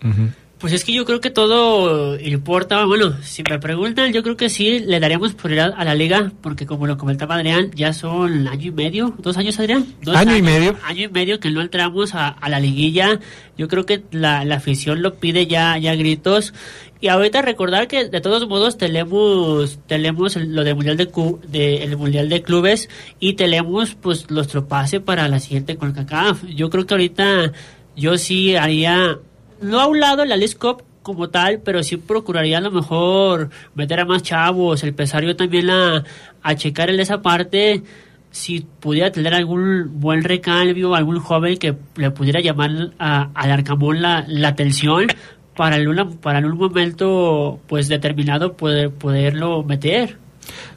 Pues 0.60 0.74
es 0.74 0.84
que 0.84 0.92
yo 0.92 1.06
creo 1.06 1.22
que 1.22 1.30
todo 1.30 2.20
importa. 2.20 2.84
Bueno, 2.86 3.16
si 3.22 3.44
me 3.48 3.60
preguntan, 3.60 4.12
yo 4.12 4.24
creo 4.24 4.38
que 4.38 4.50
sí 4.50 4.80
le 4.80 5.00
daríamos 5.00 5.36
prioridad 5.36 5.76
a 5.78 5.86
la 5.86 5.94
liga, 5.94 6.32
porque 6.42 6.66
como 6.66 6.88
lo 6.88 6.98
comentaba 6.98 7.36
Adrián, 7.36 7.70
ya 7.76 7.94
son 7.94 8.48
año 8.48 8.68
y 8.68 8.72
medio, 8.72 9.14
dos 9.20 9.38
años, 9.38 9.60
Adrián. 9.60 9.86
Dos 10.02 10.16
año 10.16 10.36
y 10.36 10.42
medio. 10.42 10.76
Año 10.84 11.04
y 11.04 11.10
medio 11.10 11.40
que 11.40 11.52
no 11.52 11.62
entramos 11.62 12.16
a, 12.16 12.38
la 12.50 12.60
liguilla. 12.60 13.20
Yo 13.56 13.68
creo 13.68 13.86
que 13.86 14.02
la, 14.10 14.46
la 14.46 14.56
afición 14.56 15.04
lo 15.04 15.16
pide 15.16 15.46
ya, 15.46 15.78
ya 15.78 15.94
gritos. 15.94 16.56
Y 17.00 17.10
ahorita 17.10 17.44
recordar 17.44 17.88
que 17.88 18.10
de 18.10 18.22
todos 18.22 18.48
modos 18.48 18.78
tenemos 18.78 19.78
tenemos 19.86 20.36
lo 20.38 20.64
del 20.64 20.74
mundial 20.74 20.98
de, 20.98 21.08
de, 21.48 21.84
el 21.84 21.96
mundial 21.98 22.30
de 22.30 22.42
clubes 22.42 22.90
y 23.20 23.34
tenemos 23.34 23.94
pues 23.94 24.32
nuestro 24.32 24.68
pase 24.68 25.00
para 25.00 25.28
la 25.28 25.40
siguiente 25.40 25.78
CONCACAF. 25.78 26.46
Yo 26.46 26.72
creo 26.72 26.88
que 26.88 26.96
ahorita 26.96 27.52
yo 27.96 28.18
sí 28.18 28.56
haría 28.56 29.20
no 29.62 29.80
a 29.80 29.88
un 29.88 30.00
lado 30.00 30.26
la 30.26 30.38
League 30.38 30.56
Cup 30.56 30.84
como 31.02 31.30
tal, 31.30 31.62
pero 31.64 31.84
sí 31.84 31.98
procuraría 31.98 32.58
a 32.58 32.62
lo 32.62 32.72
mejor 32.72 33.50
meter 33.76 34.02
a 34.02 34.06
más 34.06 34.24
chavos, 34.24 34.84
empezar 34.84 35.24
yo 35.24 35.36
también 35.36 35.70
a, 35.70 36.04
a 36.44 36.56
checar 36.56 36.90
en 36.90 37.00
esa 37.00 37.22
parte 37.22 37.84
si 38.32 38.66
pudiera 38.80 39.12
tener 39.12 39.34
algún 39.34 40.00
buen 40.00 40.24
recambio, 40.24 40.96
algún 40.96 41.20
joven 41.20 41.58
que 41.58 41.76
le 41.96 42.12
pudiera 42.12 42.40
llamar 42.40 42.92
al 43.00 43.52
Arcamón 43.52 44.02
la, 44.02 44.26
la 44.28 44.50
atención 44.50 45.08
para 45.56 45.78
en, 45.78 45.88
una, 45.88 46.10
para 46.10 46.40
en 46.40 46.46
un 46.46 46.58
momento 46.58 47.60
pues 47.68 47.88
determinado 47.88 48.56
poder, 48.56 48.92
poderlo 48.92 49.64
meter. 49.64 50.18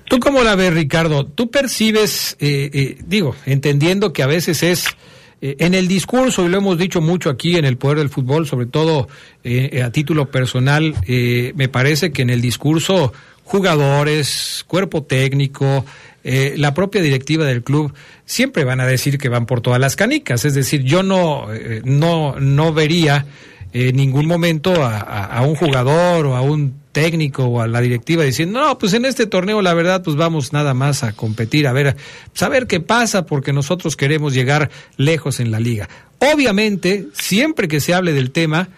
¿Tú 0.08 0.18
cómo 0.18 0.42
la 0.42 0.56
ves, 0.56 0.72
Ricardo? 0.74 1.26
¿Tú 1.26 1.50
percibes, 1.50 2.36
eh, 2.40 2.70
eh, 2.72 2.98
digo, 3.06 3.36
entendiendo 3.46 4.12
que 4.12 4.22
a 4.22 4.26
veces 4.26 4.62
es 4.62 4.86
eh, 5.40 5.56
en 5.58 5.74
el 5.74 5.88
discurso, 5.88 6.44
y 6.44 6.48
lo 6.48 6.58
hemos 6.58 6.78
dicho 6.78 7.00
mucho 7.00 7.30
aquí 7.30 7.56
en 7.56 7.64
el 7.64 7.76
Poder 7.76 7.98
del 7.98 8.08
Fútbol, 8.08 8.46
sobre 8.46 8.66
todo 8.66 9.08
a 9.44 9.90
título 9.90 10.30
personal, 10.30 10.94
me 11.06 11.68
parece 11.68 12.12
que 12.12 12.22
en 12.22 12.30
el 12.30 12.40
discurso 12.40 13.12
jugadores, 13.44 14.64
cuerpo 14.66 15.02
técnico, 15.02 15.84
la 16.22 16.74
propia 16.74 17.00
directiva 17.00 17.46
del 17.46 17.62
club 17.62 17.92
siempre 18.26 18.64
van 18.64 18.80
a 18.80 18.86
decir 18.86 19.16
que 19.16 19.30
van 19.30 19.46
por 19.46 19.62
todas 19.62 19.80
las 19.80 19.96
canicas. 19.96 20.44
Es 20.44 20.54
decir, 20.54 20.82
yo 20.84 21.02
no, 21.02 21.46
no, 21.84 22.38
no 22.38 22.72
vería 22.74 23.24
en 23.72 23.96
ningún 23.96 24.26
momento 24.26 24.72
a, 24.82 25.42
un 25.42 25.54
jugador 25.54 26.26
o 26.26 26.36
a 26.36 26.42
un 26.42 26.80
técnico 26.92 27.44
o 27.44 27.60
a 27.60 27.68
la 27.68 27.80
directiva 27.80 28.24
diciendo, 28.24 28.60
no, 28.60 28.78
pues 28.78 28.92
en 28.94 29.04
este 29.04 29.26
torneo 29.26 29.62
la 29.62 29.74
verdad 29.74 30.02
pues 30.02 30.16
vamos 30.16 30.52
nada 30.52 30.74
más 30.74 31.04
a 31.04 31.12
competir, 31.12 31.68
a 31.68 31.72
ver, 31.72 31.96
saber 32.34 32.66
qué 32.66 32.80
pasa 32.80 33.26
porque 33.26 33.52
nosotros 33.52 33.96
queremos 33.96 34.34
llegar 34.34 34.70
lejos 34.96 35.38
en 35.40 35.50
la 35.50 35.60
liga. 35.60 35.88
Obviamente, 36.18 37.06
siempre 37.12 37.68
que 37.68 37.80
se 37.80 37.94
hable 37.94 38.12
del 38.12 38.32
tema, 38.32 38.68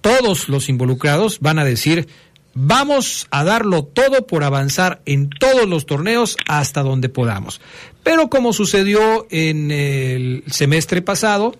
todos 0.00 0.48
los 0.48 0.68
involucrados 0.68 1.40
van 1.40 1.58
a 1.58 1.64
decir, 1.64 2.08
vamos 2.54 3.28
a 3.30 3.44
darlo 3.44 3.84
todo 3.84 4.26
por 4.26 4.42
avanzar 4.42 5.02
en 5.04 5.28
todos 5.28 5.68
los 5.68 5.86
torneos 5.86 6.36
hasta 6.48 6.82
donde 6.82 7.08
podamos. 7.08 7.60
Pero 8.02 8.30
como 8.30 8.52
sucedió 8.52 9.26
en 9.30 9.70
el 9.70 10.44
semestre 10.46 11.02
pasado, 11.02 11.54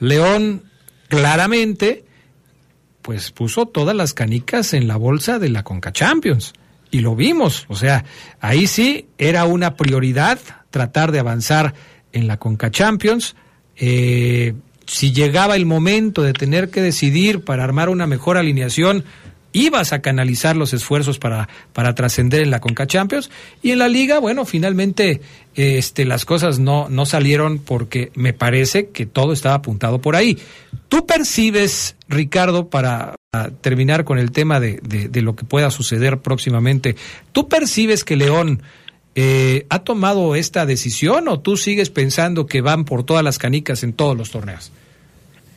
León 0.00 0.64
claramente 1.08 2.04
pues 3.04 3.32
puso 3.32 3.66
todas 3.66 3.94
las 3.94 4.14
canicas 4.14 4.72
en 4.72 4.88
la 4.88 4.96
bolsa 4.96 5.38
de 5.38 5.50
la 5.50 5.62
Conca 5.62 5.92
Champions. 5.92 6.54
Y 6.90 7.00
lo 7.00 7.14
vimos, 7.14 7.66
o 7.68 7.76
sea, 7.76 8.06
ahí 8.40 8.66
sí 8.66 9.08
era 9.18 9.44
una 9.44 9.76
prioridad 9.76 10.38
tratar 10.70 11.12
de 11.12 11.18
avanzar 11.18 11.74
en 12.14 12.26
la 12.26 12.38
Conca 12.38 12.70
Champions. 12.70 13.36
Eh, 13.76 14.54
si 14.86 15.12
llegaba 15.12 15.54
el 15.54 15.66
momento 15.66 16.22
de 16.22 16.32
tener 16.32 16.70
que 16.70 16.80
decidir 16.80 17.44
para 17.44 17.62
armar 17.62 17.90
una 17.90 18.06
mejor 18.06 18.38
alineación, 18.38 19.04
ibas 19.54 19.94
a 19.94 20.02
canalizar 20.02 20.56
los 20.56 20.74
esfuerzos 20.74 21.18
para, 21.18 21.48
para 21.72 21.94
trascender 21.94 22.42
en 22.42 22.50
la 22.50 22.60
Conca 22.60 22.86
Champions. 22.86 23.30
Y 23.62 23.70
en 23.70 23.78
la 23.78 23.88
liga, 23.88 24.18
bueno, 24.18 24.44
finalmente 24.44 25.22
este, 25.54 26.04
las 26.04 26.26
cosas 26.26 26.58
no, 26.58 26.88
no 26.90 27.06
salieron 27.06 27.58
porque 27.60 28.10
me 28.14 28.34
parece 28.34 28.88
que 28.88 29.06
todo 29.06 29.32
estaba 29.32 29.54
apuntado 29.54 30.00
por 30.00 30.16
ahí. 30.16 30.38
¿Tú 30.88 31.06
percibes, 31.06 31.96
Ricardo, 32.08 32.68
para, 32.68 33.14
terminar 33.60 34.04
con 34.04 34.18
el 34.18 34.30
tema 34.30 34.60
de, 34.60 34.80
de, 34.82 35.22
lo 35.22 35.34
que 35.34 35.44
pueda 35.44 35.70
suceder 35.70 36.18
próximamente, 36.18 36.94
¿tú 37.32 37.48
percibes 37.48 38.04
que 38.04 38.14
León 38.14 38.62
eh, 39.16 39.66
ha 39.70 39.80
tomado 39.80 40.36
esta 40.36 40.66
decisión 40.66 41.26
o 41.26 41.40
tú 41.40 41.56
sigues 41.56 41.90
pensando 41.90 42.46
que 42.46 42.60
van 42.60 42.84
por 42.84 43.02
todas 43.02 43.24
las 43.24 43.38
canicas 43.38 43.82
en 43.82 43.92
todos 43.92 44.16
los 44.16 44.30
torneos? 44.30 44.70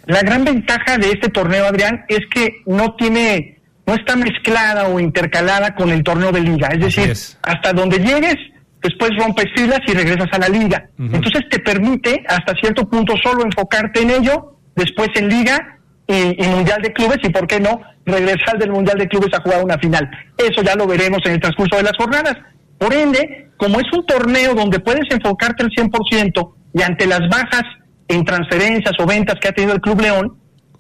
La 0.08 0.22
gran 0.22 0.44
ventaja 0.44 0.98
de 0.98 1.12
este 1.12 1.30
torneo, 1.30 1.66
Adrián, 1.66 2.06
es 2.08 2.26
que 2.34 2.62
no 2.66 2.96
tiene 2.96 3.57
no 3.88 3.96
está 3.96 4.16
mezclada 4.18 4.90
o 4.90 5.00
intercalada 5.00 5.74
con 5.74 5.90
el 5.90 6.04
torneo 6.04 6.32
de 6.32 6.42
liga. 6.42 6.68
Es 6.68 6.80
decir, 6.80 7.38
hasta 7.42 7.72
donde 7.72 7.98
llegues, 8.00 8.36
después 8.84 9.12
rompes 9.18 9.46
filas 9.56 9.80
y 9.88 9.94
regresas 9.94 10.28
a 10.34 10.40
la 10.40 10.50
liga. 10.50 10.90
Entonces 11.00 11.44
te 11.50 11.60
permite 11.60 12.22
hasta 12.28 12.54
cierto 12.62 12.88
punto 12.88 13.16
solo 13.24 13.44
enfocarte 13.44 14.02
en 14.02 14.12
ello, 14.12 14.58
después 14.76 15.10
en 15.16 15.30
liga 15.30 15.80
y, 16.06 16.44
mundial 16.48 16.82
de 16.82 16.92
clubes 16.92 17.18
y, 17.24 17.30
¿por 17.30 17.48
qué 17.48 17.62
no?, 17.62 17.80
regresar 18.06 18.58
del 18.60 18.72
mundial 18.72 18.98
de 18.98 19.08
clubes 19.08 19.34
a 19.34 19.42
jugar 19.42 19.64
una 19.64 19.78
final. 19.78 20.10
Eso 20.38 20.62
ya 20.62 20.76
lo 20.76 20.86
veremos 20.86 21.20
en 21.26 21.34
el 21.34 21.40
transcurso 21.40 21.78
de 21.78 21.84
las 21.84 21.98
jornadas. 21.98 22.36
Por 22.78 22.94
ende, 22.94 23.52
como 23.56 23.80
es 23.80 23.86
un 23.94 24.06
torneo 24.06 24.54
donde 24.54 24.80
puedes 24.80 25.10
enfocarte 25.10 25.64
al 25.64 25.70
100% 25.70 26.54
y 26.74 26.82
ante 26.82 27.08
las 27.08 27.22
bajas 27.30 27.64
en 28.10 28.24
transferencias 28.26 28.94
o 29.00 29.06
ventas 29.06 29.36
que 29.42 29.48
ha 29.48 29.52
tenido 29.54 29.74
el 29.74 29.82
Club 29.82 30.02
León, 30.02 30.38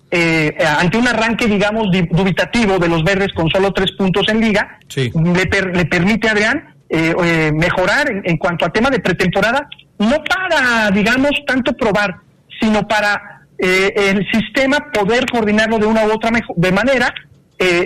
eh, 0.09 0.55
ante 0.79 0.97
un 0.97 1.07
arranque, 1.07 1.47
digamos, 1.47 1.87
dubitativo 2.09 2.79
de 2.79 2.87
los 2.87 3.03
verdes 3.03 3.33
con 3.33 3.49
solo 3.49 3.73
tres 3.73 3.91
puntos 3.97 4.29
en 4.29 4.39
liga, 4.39 4.79
le, 4.95 5.85
permite 5.85 6.29
a 6.29 6.31
Adrián 6.31 6.75
eh, 6.89 7.13
eh, 7.21 7.51
mejorar 7.53 8.09
en, 8.23 8.37
cuanto 8.37 8.65
a 8.65 8.69
tema 8.69 8.89
de 8.89 8.99
pretemporada, 8.99 9.67
no 9.99 10.23
para, 10.23 10.91
digamos, 10.91 11.31
tanto 11.45 11.73
probar, 11.73 12.15
sino 12.59 12.87
para 12.87 13.33
el 13.59 14.23
sistema 14.31 14.91
poder 14.93 15.25
coordinarlo 15.25 15.79
de 15.79 15.87
una 15.87 16.05
u 16.05 16.11
otra 16.11 16.29
de 16.55 16.71
manera. 16.71 17.11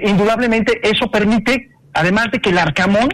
indudablemente 0.03 0.81
eso 0.83 1.09
permite, 1.09 1.69
además 1.93 2.27
de 2.31 2.39
que 2.39 2.49
el 2.49 2.57
Arcamón, 2.57 3.09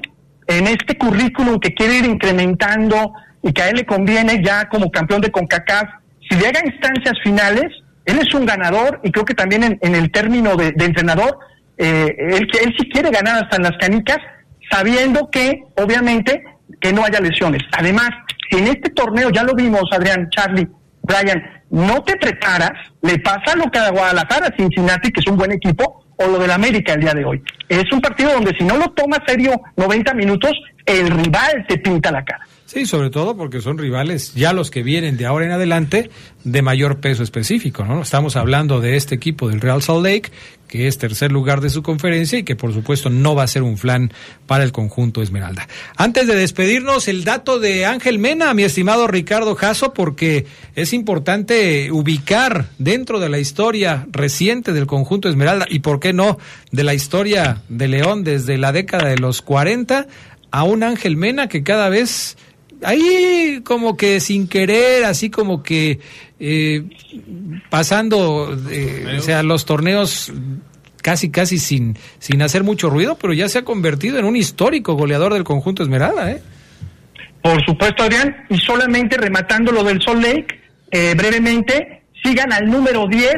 en 0.47 0.66
este 0.66 0.97
currículum 0.97 1.60
que 1.60 1.76
quiere 1.76 1.99
ir 1.99 2.05
incrementando 2.05 3.14
y 3.43 3.53
que 3.53 3.62
a 3.62 3.70
él 3.70 3.76
le 3.76 3.86
conviene 3.86 4.41
ya 4.43 4.68
como 4.70 4.89
campeón 4.89 5.22
de 5.22 5.32
CONCACAF, 5.32 5.88
si 6.28 6.36
llega 6.36 6.60
a 6.60 6.66
instancias 6.66 7.14
finales, 7.24 7.72
él 8.08 8.20
es 8.20 8.34
un 8.34 8.45
ganador 8.45 8.99
y 9.03 9.12
creo 9.12 9.26
que 9.26 9.34
también 9.34 9.78
en, 9.82 9.95
el 9.95 10.12
término 10.12 10.55
de, 10.55 10.74
entrenador, 10.78 11.38
eh, 11.78 12.16
él, 12.18 12.47
él 12.64 12.76
sí 12.80 12.89
quiere 12.89 13.12
ganar 13.12 13.43
hasta 13.43 13.58
en 13.58 13.64
las 13.64 13.78
canicas, 13.78 14.18
sabiendo 14.72 15.30
que, 15.30 15.62
obviamente, 15.76 16.41
que 16.80 16.93
no 16.93 17.03
haya 17.03 17.20
lesiones. 17.20 17.62
Además, 17.78 18.10
si 18.49 18.60
en 18.60 18.68
este 18.68 18.89
torneo, 18.91 19.30
ya 19.30 19.43
lo 19.43 19.53
vimos, 19.53 19.84
Adrián, 19.91 20.30
Charlie, 20.30 20.68
Brian, 21.03 21.43
no 21.70 22.01
te 22.03 22.16
preparas, 22.16 22.72
le 23.01 23.20
pasa 23.20 23.55
lo 23.58 23.70
que 23.70 23.78
a 23.78 23.91
Guadalajara, 23.91 24.53
Cincinnati, 24.55 25.12
que 25.12 25.20
es 25.20 25.28
un 25.28 25.38
buen 25.38 25.51
equipo, 25.51 26.05
o 26.16 26.28
lo 26.28 26.39
del 26.39 26.51
América 26.51 26.93
el 26.93 27.01
día 27.01 27.14
de 27.14 27.26
hoy. 27.26 27.43
Es 27.68 27.91
un 27.91 27.99
partido 27.99 28.32
donde 28.32 28.55
si 28.58 28.64
no 28.64 28.78
lo 28.78 28.89
tomas 28.91 29.20
serio 29.28 29.60
90 29.76 30.14
minutos, 30.14 30.53
el 30.86 31.10
rival 31.10 31.66
te 31.68 31.78
pinta 31.78 32.10
la 32.10 32.24
cara. 32.24 32.46
Sí, 32.68 32.86
sobre 32.86 33.09
todo 33.09 33.38
porque 33.38 33.61
son 33.61 33.78
rivales, 33.78 34.34
ya 34.36 34.51
los 34.51 34.72
que 34.72 34.84
vienen 34.84 35.15
de 35.15 35.26
ahora 35.26 35.45
en 35.45 35.51
adelante, 35.51 36.11
de 36.43 36.61
mayor 36.61 36.99
peso 36.99 37.24
específico, 37.24 37.86
¿no? 37.86 38.01
Estamos 38.01 38.36
hablando 38.36 38.82
de 38.82 38.97
este 38.97 39.15
equipo 39.15 39.47
del 39.47 39.61
Real 39.61 39.82
Salt 39.82 40.03
Lake, 40.03 40.32
que 40.68 40.88
es 40.88 40.97
tercer 40.97 41.32
lugar 41.32 41.61
de 41.61 41.70
su 41.70 41.82
conferencia 41.82 42.38
y 42.38 42.43
que 42.43 42.57
por 42.57 42.74
supuesto 42.74 43.09
no 43.09 43.36
va 43.36 43.43
a 43.43 43.47
ser 43.47 43.63
un 43.63 43.78
flan 43.78 44.11
para 44.47 44.65
el 44.65 44.74
conjunto 44.74 45.22
Esmeralda. 45.22 45.65
Antes 45.95 46.28
de 46.28 46.36
despedirnos, 46.36 47.07
el 47.07 47.24
dato 47.24 47.57
de 47.57 47.86
Ángel 47.86 48.20
Mena, 48.20 48.53
mi 48.53 48.63
estimado 48.63 49.07
Ricardo 49.07 49.55
Jasso, 49.55 49.93
porque 49.93 50.45
es 50.76 50.91
importante 50.91 51.89
ubicar 51.93 52.65
dentro 52.80 53.22
de 53.22 53.30
la 53.30 53.39
historia 53.39 54.05
reciente 54.11 54.74
del 54.74 54.88
conjunto 54.88 55.30
Esmeralda 55.30 55.68
y 55.70 55.80
por 55.80 56.01
qué 56.01 56.11
no 56.11 56.38
de 56.74 56.84
la 56.84 56.93
historia 56.93 57.61
de 57.70 57.88
León 57.88 58.26
desde 58.26 58.57
la 58.57 58.74
década 58.74 59.07
de 59.07 59.20
los 59.20 59.41
40 59.41 60.05
a 60.51 60.63
un 60.63 60.84
Ángel 60.84 61.15
Mena 61.15 61.47
que 61.47 61.63
cada 61.63 61.88
vez 61.88 62.38
ahí 62.84 63.61
como 63.63 63.97
que 63.97 64.19
sin 64.19 64.47
querer, 64.47 65.05
así 65.05 65.30
como 65.30 65.63
que 65.63 65.99
eh, 66.39 66.84
pasando, 67.69 68.49
o 68.49 69.21
sea, 69.21 69.43
los 69.43 69.65
torneos 69.65 70.32
casi 71.01 71.30
casi 71.32 71.57
sin 71.57 71.97
sin 72.19 72.41
hacer 72.41 72.63
mucho 72.63 72.89
ruido, 72.89 73.17
pero 73.19 73.34
ya 73.34 73.47
se 73.49 73.59
ha 73.59 73.65
convertido 73.65 74.19
en 74.19 74.25
un 74.25 74.36
histórico 74.36 74.95
goleador 74.95 75.34
del 75.34 75.43
conjunto 75.43 75.84
Esmeralda, 75.84 76.32
¿eh? 76.32 76.41
Por 77.41 77.63
supuesto, 77.65 78.03
Adrián, 78.03 78.45
y 78.49 78.57
solamente 78.57 79.17
rematando 79.17 79.71
lo 79.71 79.84
del 79.84 80.01
Sol 80.01 80.21
Lake, 80.21 80.59
eh, 80.91 81.13
brevemente, 81.15 82.03
sigan 82.23 82.51
al 82.51 82.65
número 82.65 83.07
10, 83.07 83.32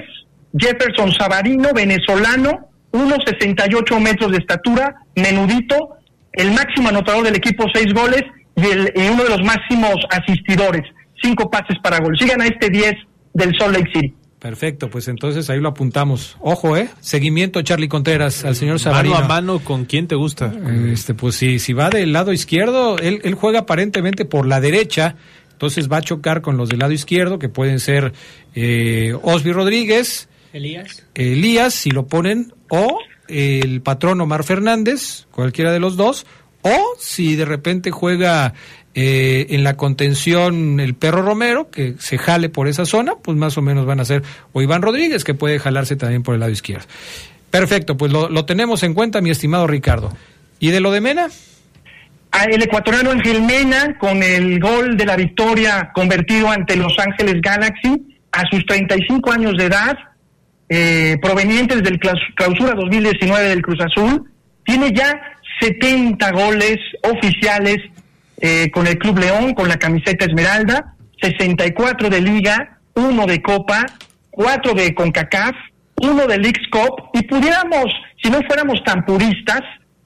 Jefferson 0.58 1.12
Savarino, 1.14 1.74
venezolano, 1.74 2.70
1.68 2.92 4.00
metros 4.00 4.32
de 4.32 4.38
estatura, 4.38 4.96
menudito, 5.16 5.98
el 6.34 6.52
máximo 6.52 6.90
anotador 6.90 7.24
del 7.24 7.36
equipo, 7.36 7.66
seis 7.74 7.94
goles, 7.94 8.24
y, 8.60 9.08
uno 9.10 9.24
de 9.24 9.30
los 9.30 9.42
máximos 9.44 9.96
asistidores, 10.10 10.84
cinco 11.22 11.50
pases 11.50 11.78
para 11.84 12.00
gol. 12.00 12.18
Sigan 12.18 12.42
a 12.42 12.46
este 12.46 12.70
10 12.70 12.94
del 13.34 13.58
Salt 13.58 13.78
Lake 13.78 13.92
City. 13.94 14.14
Perfecto, 14.40 14.90
pues 14.90 15.10
entonces 15.10 15.50
ahí 15.50 15.60
lo 15.60 15.70
apuntamos. 15.70 16.38
Ojo, 16.40 16.78
¿eh? 16.78 16.90
Seguimiento, 17.02 17.62
Charlie 17.62 17.90
Contreras, 17.90 18.46
al 18.46 18.56
señor 18.56 18.80
Sabarino. 18.80 19.16
Mano 19.16 19.26
a 19.26 19.28
mano, 19.28 19.60
¿con 19.60 19.84
quién 19.84 20.08
te 20.08 20.16
gusta? 20.16 20.54
Este, 20.92 21.14
pues 21.14 21.36
si, 21.36 21.60
si 21.60 21.74
va 21.74 21.90
del 21.90 22.14
lado 22.14 22.32
izquierdo, 22.32 22.98
él, 23.00 23.20
él 23.26 23.34
juega 23.34 23.60
aparentemente 23.60 24.24
por 24.24 24.48
la 24.48 24.62
derecha, 24.62 25.16
entonces 25.52 25.92
va 25.92 25.98
a 25.98 26.02
chocar 26.02 26.42
con 26.42 26.56
los 26.56 26.70
del 26.70 26.80
lado 26.80 26.94
izquierdo, 26.94 27.38
que 27.38 27.50
pueden 27.50 27.82
ser 27.82 28.14
eh, 28.56 29.14
Osby 29.24 29.52
Rodríguez, 29.52 30.30
Elías. 30.54 31.06
Elías, 31.14 31.74
si 31.74 31.92
lo 31.92 32.08
ponen, 32.08 32.54
o 32.70 32.98
el 33.28 33.82
patrón 33.82 34.22
Omar 34.22 34.44
Fernández, 34.44 35.28
cualquiera 35.32 35.72
de 35.72 35.80
los 35.80 35.96
dos, 35.96 36.26
o 36.62 36.96
si 37.00 37.36
de 37.36 37.46
repente 37.46 37.92
juega 37.92 38.54
eh, 38.96 39.48
en 39.52 39.64
la 39.64 39.76
contención 39.78 40.80
el 40.80 40.94
perro 40.96 41.22
Romero, 41.22 41.70
que 41.70 41.96
se 42.00 42.18
jale 42.18 42.50
por 42.50 42.68
esa 42.68 42.86
zona, 42.86 43.14
pues 43.22 43.38
más 43.38 43.58
o 43.58 43.62
menos 43.62 43.86
van 43.86 44.00
a 44.00 44.06
ser, 44.06 44.24
o 44.52 44.62
Iván 44.62 44.82
Rodríguez, 44.82 45.24
que 45.24 45.34
puede 45.34 45.60
jalarse 45.60 45.96
también 45.96 46.24
por 46.24 46.34
el 46.34 46.40
lado 46.42 46.52
izquierdo. 46.52 46.86
Perfecto, 47.52 47.98
pues 47.98 48.12
lo, 48.12 48.30
lo 48.30 48.46
tenemos 48.46 48.84
en 48.84 48.94
cuenta, 48.94 49.22
mi 49.22 49.30
estimado 49.30 49.68
Ricardo. 49.68 50.12
¿Y 50.60 50.72
de 50.72 50.80
lo 50.82 50.92
de 50.92 51.02
Mena? 51.02 51.28
A 52.32 52.44
el 52.44 52.62
ecuatoriano 52.62 53.12
Ángel 53.12 53.42
Mena, 53.42 53.98
con 53.98 54.22
el 54.22 54.60
gol 54.60 54.98
de 54.98 55.06
la 55.06 55.16
victoria 55.16 55.92
convertido 55.96 56.50
ante 56.52 56.76
Los 56.76 56.94
Ángeles 57.00 57.42
Galaxy, 57.42 58.18
a 58.32 58.44
sus 58.52 58.64
35 58.68 59.32
años 59.32 59.54
de 59.58 59.66
edad, 59.66 59.98
eh, 60.68 61.18
provenientes 61.22 61.82
del 61.82 62.00
claus- 62.00 62.20
clausura 62.36 62.76
2019 62.76 63.50
del 63.50 63.62
Cruz 63.64 63.80
Azul, 63.82 64.30
tiene 64.64 64.92
ya 64.94 65.20
70 65.60 66.32
goles 66.32 66.78
oficiales 67.04 67.78
eh, 68.42 68.70
con 68.72 68.88
el 68.88 68.98
Club 68.98 69.20
León, 69.20 69.54
con 69.54 69.68
la 69.68 69.78
camiseta 69.78 70.26
Esmeralda, 70.26 70.96
64 71.22 72.10
de 72.10 72.22
Liga, 72.22 72.80
uno 72.96 73.26
de 73.26 73.42
Copa, 73.42 73.86
cuatro 74.30 74.74
de 74.74 74.94
CONCACAF, 74.94 75.56
uno 76.02 76.26
de 76.28 76.38
Leagues 76.38 76.68
Cup, 76.72 77.10
y 77.14 77.24
pudiéramos, 77.24 77.86
si 78.24 78.30
no 78.30 78.42
fuéramos 78.48 78.82
tan 78.84 79.06
puristas, 79.06 79.62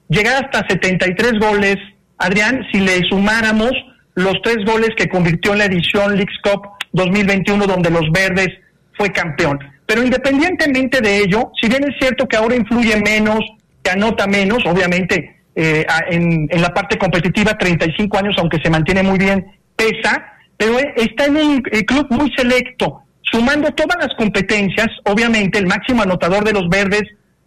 llegar 0.08 0.44
hasta 0.44 0.66
73 0.68 1.34
goles, 1.38 1.76
Adrián, 2.18 2.66
si 2.72 2.80
le 2.80 3.00
sumáramos 3.08 3.72
los 4.14 4.34
tres 4.42 4.64
goles 4.64 4.90
que 4.96 5.08
convirtió 5.08 5.52
en 5.52 5.58
la 5.58 5.64
edición 5.66 6.16
Leagues 6.16 6.38
Cup 6.42 6.68
2021, 6.92 7.66
donde 7.66 7.90
los 7.90 8.10
verdes 8.12 8.48
fue 8.96 9.10
campeón. 9.12 9.58
Pero 9.86 10.02
independientemente 10.02 11.00
de 11.00 11.18
ello, 11.18 11.50
si 11.60 11.68
bien 11.68 11.84
es 11.84 11.96
cierto 11.98 12.26
que 12.26 12.36
ahora 12.36 12.56
influye 12.56 12.96
menos, 13.00 13.40
que 13.82 13.90
anota 13.90 14.26
menos, 14.26 14.64
obviamente 14.66 15.33
eh, 15.54 15.86
en, 16.10 16.48
en 16.50 16.62
la 16.62 16.74
parte 16.74 16.98
competitiva, 16.98 17.56
35 17.56 18.18
años, 18.18 18.36
aunque 18.38 18.58
se 18.62 18.70
mantiene 18.70 19.02
muy 19.02 19.18
bien, 19.18 19.46
pesa, 19.76 20.24
pero 20.56 20.78
está 20.96 21.26
en 21.26 21.36
un 21.36 21.62
eh, 21.70 21.84
club 21.84 22.06
muy 22.10 22.30
selecto, 22.36 23.02
sumando 23.22 23.70
todas 23.72 23.96
las 23.98 24.14
competencias, 24.16 24.88
obviamente 25.04 25.58
el 25.58 25.66
máximo 25.66 26.02
anotador 26.02 26.44
de 26.44 26.52
los 26.52 26.68
verdes 26.68 27.02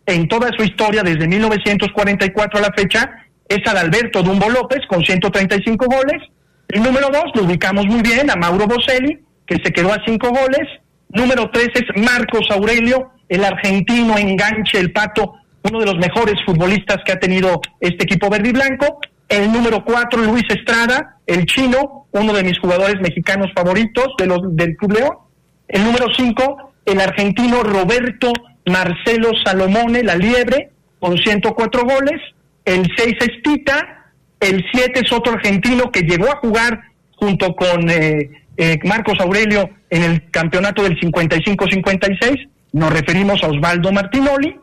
en 0.05 0.27
toda 0.27 0.49
su 0.57 0.63
historia 0.63 1.03
desde 1.03 1.27
1944 1.27 2.59
a 2.59 2.61
la 2.61 2.73
fecha 2.75 3.11
es 3.47 3.59
Adalberto 3.67 4.23
Dumbo 4.23 4.49
López 4.49 4.79
con 4.87 5.03
135 5.03 5.85
goles. 5.85 6.21
El 6.69 6.83
número 6.83 7.09
dos 7.11 7.25
lo 7.35 7.43
ubicamos 7.43 7.85
muy 7.85 8.01
bien 8.01 8.29
a 8.29 8.35
Mauro 8.35 8.67
Boselli, 8.67 9.19
que 9.45 9.55
se 9.63 9.71
quedó 9.71 9.93
a 9.93 10.01
cinco 10.05 10.29
goles. 10.29 10.67
Número 11.09 11.49
tres 11.51 11.69
es 11.75 12.01
Marcos 12.01 12.47
Aurelio, 12.51 13.11
el 13.29 13.43
argentino 13.43 14.17
enganche, 14.17 14.79
el 14.79 14.91
pato, 14.91 15.35
uno 15.63 15.79
de 15.79 15.85
los 15.85 15.97
mejores 15.97 16.35
futbolistas 16.45 16.97
que 17.05 17.11
ha 17.11 17.19
tenido 17.19 17.61
este 17.79 18.03
equipo 18.03 18.29
verde 18.29 18.49
y 18.49 18.53
blanco. 18.53 18.99
El 19.27 19.51
número 19.51 19.83
cuatro, 19.83 20.21
Luis 20.21 20.45
Estrada, 20.49 21.17
el 21.25 21.45
chino, 21.45 22.07
uno 22.11 22.33
de 22.33 22.43
mis 22.43 22.57
jugadores 22.59 22.99
mexicanos 23.01 23.51
favoritos 23.55 24.13
de 24.17 24.25
los, 24.27 24.39
del 24.55 24.75
Club 24.77 24.93
León. 24.93 25.17
El 25.67 25.83
número 25.83 26.07
cinco, 26.15 26.71
el 26.85 27.01
argentino 27.01 27.63
Roberto 27.63 28.31
Marcelo 28.65 29.31
Salomone, 29.43 30.03
la 30.03 30.15
liebre, 30.15 30.71
con 30.99 31.17
104 31.17 31.83
goles. 31.83 32.21
El 32.65 32.87
seis 32.95 33.15
es 33.19 33.41
Tita. 33.43 34.05
El 34.39 34.63
siete 34.71 35.01
es 35.03 35.11
otro 35.11 35.33
argentino 35.33 35.91
que 35.91 36.01
llegó 36.01 36.29
a 36.29 36.37
jugar 36.37 36.79
junto 37.15 37.55
con 37.55 37.89
eh, 37.89 38.29
eh, 38.57 38.77
Marcos 38.83 39.19
Aurelio 39.19 39.69
en 39.89 40.03
el 40.03 40.29
campeonato 40.29 40.83
del 40.83 40.99
55-56. 40.99 42.49
Nos 42.73 42.93
referimos 42.93 43.43
a 43.43 43.47
Osvaldo 43.47 43.91
Martinoli. 43.91 44.55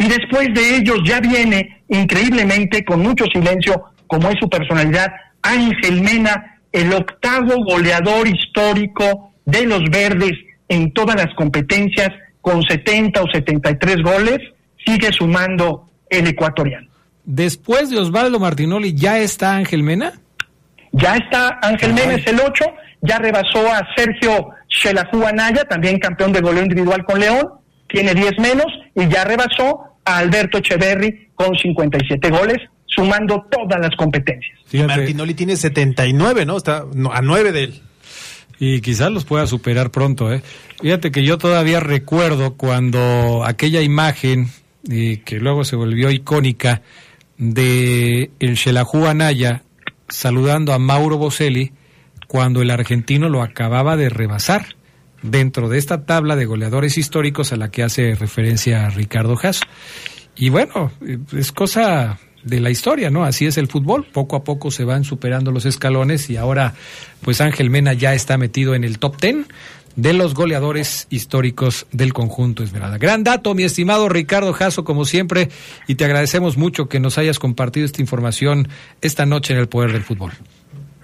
Y 0.00 0.08
después 0.08 0.48
de 0.54 0.76
ellos 0.78 0.98
ya 1.04 1.20
viene 1.20 1.82
increíblemente, 1.88 2.82
con 2.86 3.02
mucho 3.02 3.26
silencio, 3.26 3.84
como 4.06 4.30
es 4.30 4.36
su 4.40 4.48
personalidad, 4.48 5.08
Ángel 5.42 6.00
Mena, 6.00 6.58
el 6.72 6.90
octavo 6.94 7.62
goleador 7.66 8.26
histórico 8.26 9.34
de 9.44 9.66
los 9.66 9.82
verdes 9.90 10.32
en 10.70 10.90
todas 10.94 11.16
las 11.16 11.34
competencias, 11.34 12.08
con 12.40 12.62
70 12.62 13.20
o 13.20 13.26
73 13.30 13.96
goles, 14.02 14.38
sigue 14.86 15.12
sumando 15.12 15.90
el 16.08 16.28
ecuatoriano. 16.28 16.88
Después 17.26 17.90
de 17.90 17.98
Osvaldo 17.98 18.40
Martinoli, 18.40 18.94
¿ya 18.94 19.18
está 19.18 19.54
Ángel 19.54 19.82
Mena? 19.82 20.14
Ya 20.92 21.16
está 21.16 21.58
Ángel 21.60 21.92
Mena, 21.92 22.14
es 22.14 22.26
el 22.26 22.40
8, 22.40 22.64
ya 23.02 23.18
rebasó 23.18 23.70
a 23.70 23.86
Sergio 23.94 24.48
Shelahu 24.66 25.26
Anaya, 25.26 25.64
también 25.64 25.98
campeón 25.98 26.32
de 26.32 26.40
goleo 26.40 26.62
individual 26.62 27.04
con 27.04 27.20
León, 27.20 27.46
tiene 27.86 28.14
10 28.14 28.38
menos, 28.38 28.66
y 28.94 29.06
ya 29.06 29.24
rebasó 29.24 29.89
a 30.04 30.18
Alberto 30.18 30.58
Echeverry 30.58 31.28
con 31.34 31.56
57 31.56 32.30
goles, 32.30 32.58
sumando 32.86 33.46
todas 33.50 33.80
las 33.80 33.94
competencias. 33.96 34.58
Martinoli 34.72 35.34
tiene 35.34 35.56
79, 35.56 36.44
¿no? 36.46 36.56
Está 36.56 36.84
a 37.12 37.22
9 37.22 37.52
de 37.52 37.64
él. 37.64 37.80
Y 38.58 38.80
quizás 38.82 39.10
los 39.10 39.24
pueda 39.24 39.46
superar 39.46 39.90
pronto, 39.90 40.32
¿eh? 40.32 40.42
Fíjate 40.82 41.10
que 41.10 41.24
yo 41.24 41.38
todavía 41.38 41.80
recuerdo 41.80 42.56
cuando 42.56 43.42
aquella 43.44 43.80
imagen, 43.80 44.48
eh, 44.90 45.22
que 45.24 45.36
luego 45.36 45.64
se 45.64 45.76
volvió 45.76 46.10
icónica, 46.10 46.82
de 47.38 48.30
el 48.38 48.54
Shelahu 48.54 49.06
Anaya 49.06 49.62
saludando 50.08 50.74
a 50.74 50.78
Mauro 50.78 51.16
Boselli 51.16 51.72
cuando 52.28 52.60
el 52.60 52.70
argentino 52.70 53.30
lo 53.30 53.42
acababa 53.42 53.96
de 53.96 54.10
rebasar 54.10 54.76
dentro 55.22 55.68
de 55.68 55.78
esta 55.78 56.04
tabla 56.04 56.36
de 56.36 56.46
goleadores 56.46 56.98
históricos 56.98 57.52
a 57.52 57.56
la 57.56 57.70
que 57.70 57.82
hace 57.82 58.14
referencia 58.14 58.88
Ricardo 58.90 59.36
Jasso. 59.36 59.64
Y 60.36 60.48
bueno, 60.48 60.92
eh, 61.06 61.18
es 61.36 61.52
cosa 61.52 62.18
de 62.42 62.60
la 62.60 62.70
historia, 62.70 63.10
¿no? 63.10 63.24
Así 63.24 63.46
es 63.46 63.58
el 63.58 63.68
fútbol, 63.68 64.06
poco 64.12 64.36
a 64.36 64.44
poco 64.44 64.70
se 64.70 64.84
van 64.84 65.04
superando 65.04 65.52
los 65.52 65.66
escalones 65.66 66.30
y 66.30 66.36
ahora 66.36 66.74
pues 67.20 67.40
Ángel 67.40 67.68
Mena 67.70 67.92
ya 67.92 68.14
está 68.14 68.38
metido 68.38 68.74
en 68.74 68.84
el 68.84 68.98
top 68.98 69.18
ten 69.18 69.46
de 69.96 70.12
los 70.12 70.34
goleadores 70.34 71.06
históricos 71.10 71.86
del 71.92 72.12
conjunto 72.12 72.62
Esmeralda. 72.62 72.98
Gran 72.98 73.24
dato, 73.24 73.54
mi 73.54 73.64
estimado 73.64 74.08
Ricardo 74.08 74.52
Jasso, 74.52 74.84
como 74.84 75.04
siempre, 75.04 75.50
y 75.86 75.96
te 75.96 76.04
agradecemos 76.04 76.56
mucho 76.56 76.88
que 76.88 77.00
nos 77.00 77.18
hayas 77.18 77.38
compartido 77.38 77.84
esta 77.84 78.00
información 78.00 78.68
esta 79.02 79.26
noche 79.26 79.52
en 79.52 79.60
el 79.60 79.68
Poder 79.68 79.92
del 79.92 80.02
Fútbol. 80.02 80.32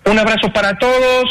Un 0.06 0.18
abrazo 0.18 0.52
para 0.54 0.78
todos, 0.78 1.24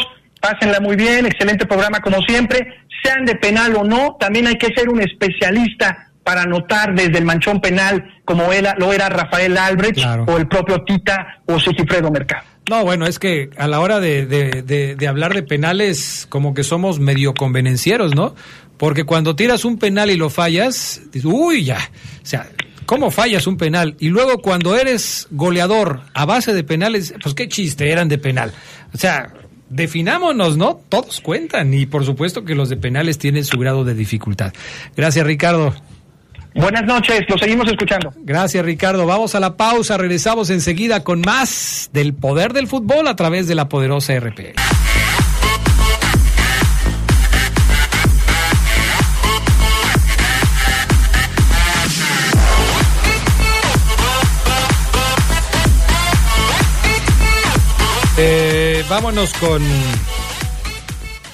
pásenla 0.45 0.79
muy 0.79 0.95
bien, 0.95 1.25
excelente 1.25 1.65
programa 1.65 1.99
como 2.01 2.21
siempre, 2.21 2.67
sean 3.03 3.25
de 3.25 3.35
penal 3.35 3.75
o 3.75 3.83
no, 3.83 4.15
también 4.19 4.45
hay 4.47 4.55
que 4.55 4.73
ser 4.75 4.89
un 4.89 5.01
especialista 5.01 6.11
para 6.23 6.43
anotar 6.43 6.93
desde 6.95 7.17
el 7.17 7.25
manchón 7.25 7.61
penal 7.61 8.03
como 8.25 8.51
él, 8.53 8.67
lo 8.77 8.91
era 8.93 9.09
Rafael 9.09 9.57
Albrecht 9.57 9.95
Claro. 9.95 10.25
o 10.27 10.37
el 10.37 10.47
propio 10.47 10.83
Tita 10.83 11.39
o 11.45 11.59
Sigifredo 11.59 12.09
Mercado. 12.11 12.43
No, 12.69 12.83
bueno, 12.83 13.05
es 13.05 13.19
que 13.19 13.49
a 13.57 13.67
la 13.67 13.79
hora 13.79 13.99
de, 13.99 14.25
de- 14.25 14.63
de- 14.63 14.95
de 14.95 15.07
hablar 15.07 15.33
de 15.35 15.43
penales, 15.43 16.25
como 16.29 16.53
que 16.55 16.63
somos 16.63 16.99
medio 16.99 17.33
convenencieros, 17.35 18.15
¿no? 18.15 18.33
Porque 18.77 19.03
cuando 19.03 19.35
tiras 19.35 19.65
un 19.65 19.77
penal 19.77 20.09
y 20.09 20.15
lo 20.17 20.29
fallas, 20.31 21.01
dices, 21.11 21.25
uy, 21.31 21.63
ya. 21.63 21.77
O 21.77 22.25
sea, 22.25 22.47
¿cómo 22.87 23.11
fallas 23.11 23.45
un 23.45 23.57
penal? 23.57 23.95
Y 23.99 24.09
luego 24.09 24.39
cuando 24.39 24.75
eres 24.75 25.27
goleador 25.29 26.01
a 26.15 26.25
base 26.25 26.53
de 26.55 26.63
penales, 26.63 27.13
pues 27.21 27.35
qué 27.35 27.47
chiste, 27.47 27.91
eran 27.91 28.09
de 28.09 28.17
penal. 28.17 28.51
O 28.95 28.97
sea, 28.97 29.31
definámonos, 29.75 30.57
¿no? 30.57 30.81
Todos 30.89 31.21
cuentan 31.21 31.73
y 31.73 31.85
por 31.85 32.05
supuesto 32.05 32.45
que 32.45 32.55
los 32.55 32.69
de 32.69 32.77
penales 32.77 33.17
tienen 33.17 33.43
su 33.45 33.57
grado 33.57 33.83
de 33.83 33.93
dificultad. 33.93 34.53
Gracias, 34.95 35.25
Ricardo. 35.25 35.73
Buenas 36.55 36.85
noches, 36.85 37.21
lo 37.27 37.37
seguimos 37.37 37.67
escuchando. 37.67 38.13
Gracias, 38.23 38.63
Ricardo. 38.63 39.05
Vamos 39.05 39.35
a 39.35 39.41
la 39.41 39.57
pausa. 39.57 39.97
Regresamos 39.97 40.49
enseguida 40.49 41.03
con 41.03 41.19
más 41.19 41.89
del 41.91 42.13
poder 42.13 42.53
del 42.53 42.67
fútbol 42.67 43.07
a 43.07 43.15
través 43.17 43.47
de 43.47 43.55
la 43.55 43.67
poderosa 43.67 44.17
RPL. 44.17 44.53
Vámonos 58.89 59.33
con. 59.33 59.61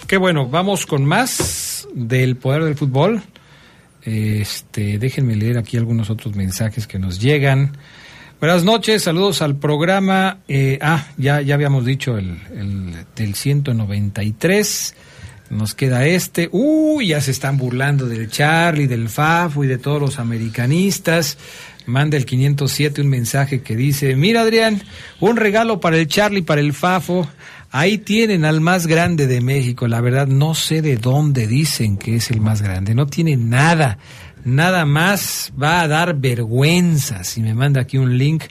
Qué 0.08 0.18
bueno, 0.18 0.48
vamos 0.48 0.86
con 0.86 1.06
más 1.06 1.88
del 1.94 2.36
poder 2.36 2.64
del 2.64 2.76
fútbol. 2.76 3.22
Este, 4.04 4.98
déjenme 4.98 5.36
leer 5.36 5.58
aquí 5.58 5.78
algunos 5.78 6.10
otros 6.10 6.36
mensajes 6.36 6.88
que 6.88 7.00
nos 7.00 7.20
llegan. 7.20 7.78
Buenas 8.40 8.64
noches, 8.64 9.04
saludos 9.04 9.42
al 9.42 9.56
programa. 9.58 10.40
Eh, 10.48 10.80
ah, 10.82 11.06
ya, 11.18 11.42
ya 11.42 11.54
habíamos 11.54 11.86
dicho 11.86 12.18
el, 12.18 12.40
el 12.56 13.06
del 13.16 13.36
193. 13.36 14.96
Nos 15.52 15.76
queda 15.76 16.06
este. 16.06 16.50
Uy, 16.52 17.08
ya 17.08 17.22
se 17.22 17.32
están 17.32 17.58
burlando 17.58 18.08
del 18.08 18.30
Charlie, 18.30 18.88
del 18.88 19.10
Fafo 19.10 19.64
y 19.64 19.68
de 19.68 19.78
todos 19.78 20.02
los 20.02 20.18
americanistas. 20.18 21.38
Manda 21.92 22.18
el 22.18 22.26
507 22.26 23.02
un 23.02 23.10
mensaje 23.10 23.62
que 23.62 23.76
dice, 23.76 24.16
mira 24.16 24.42
Adrián, 24.42 24.82
un 25.20 25.36
regalo 25.36 25.80
para 25.80 25.98
el 25.98 26.08
Charlie, 26.08 26.42
para 26.42 26.62
el 26.62 26.74
Fafo. 26.74 27.28
Ahí 27.70 27.98
tienen 27.98 28.46
al 28.46 28.62
más 28.62 28.88
grande 28.88 29.28
de 29.28 29.42
México. 29.42 29.88
La 29.88 30.02
verdad, 30.02 30.28
no 30.28 30.56
sé 30.56 30.82
de 30.82 30.98
dónde 30.98 31.48
dicen 31.48 31.98
que 31.98 32.16
es 32.16 32.32
el 32.32 32.42
más 32.42 32.62
grande. 32.62 32.96
No 32.96 33.08
tiene 33.08 33.38
nada. 33.38 33.98
Nada 34.44 34.86
más 34.86 35.54
va 35.62 35.82
a 35.82 35.88
dar 35.88 36.16
vergüenza. 36.16 37.24
Si 37.24 37.42
me 37.42 37.54
manda 37.54 37.82
aquí 37.82 37.98
un 37.98 38.18
link 38.18 38.44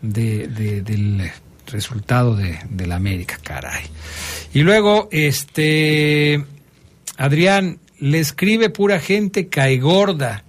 de, 0.00 0.48
del 0.48 1.30
resultado 1.66 2.36
de, 2.36 2.58
de 2.70 2.86
la 2.86 2.96
América, 2.96 3.38
caray. 3.42 3.84
Y 4.52 4.62
luego, 4.62 5.08
este, 5.10 6.44
Adrián, 7.16 7.78
le 7.98 8.20
escribe 8.20 8.70
pura 8.70 9.00
gente 9.00 9.48
caigorda. 9.48 10.43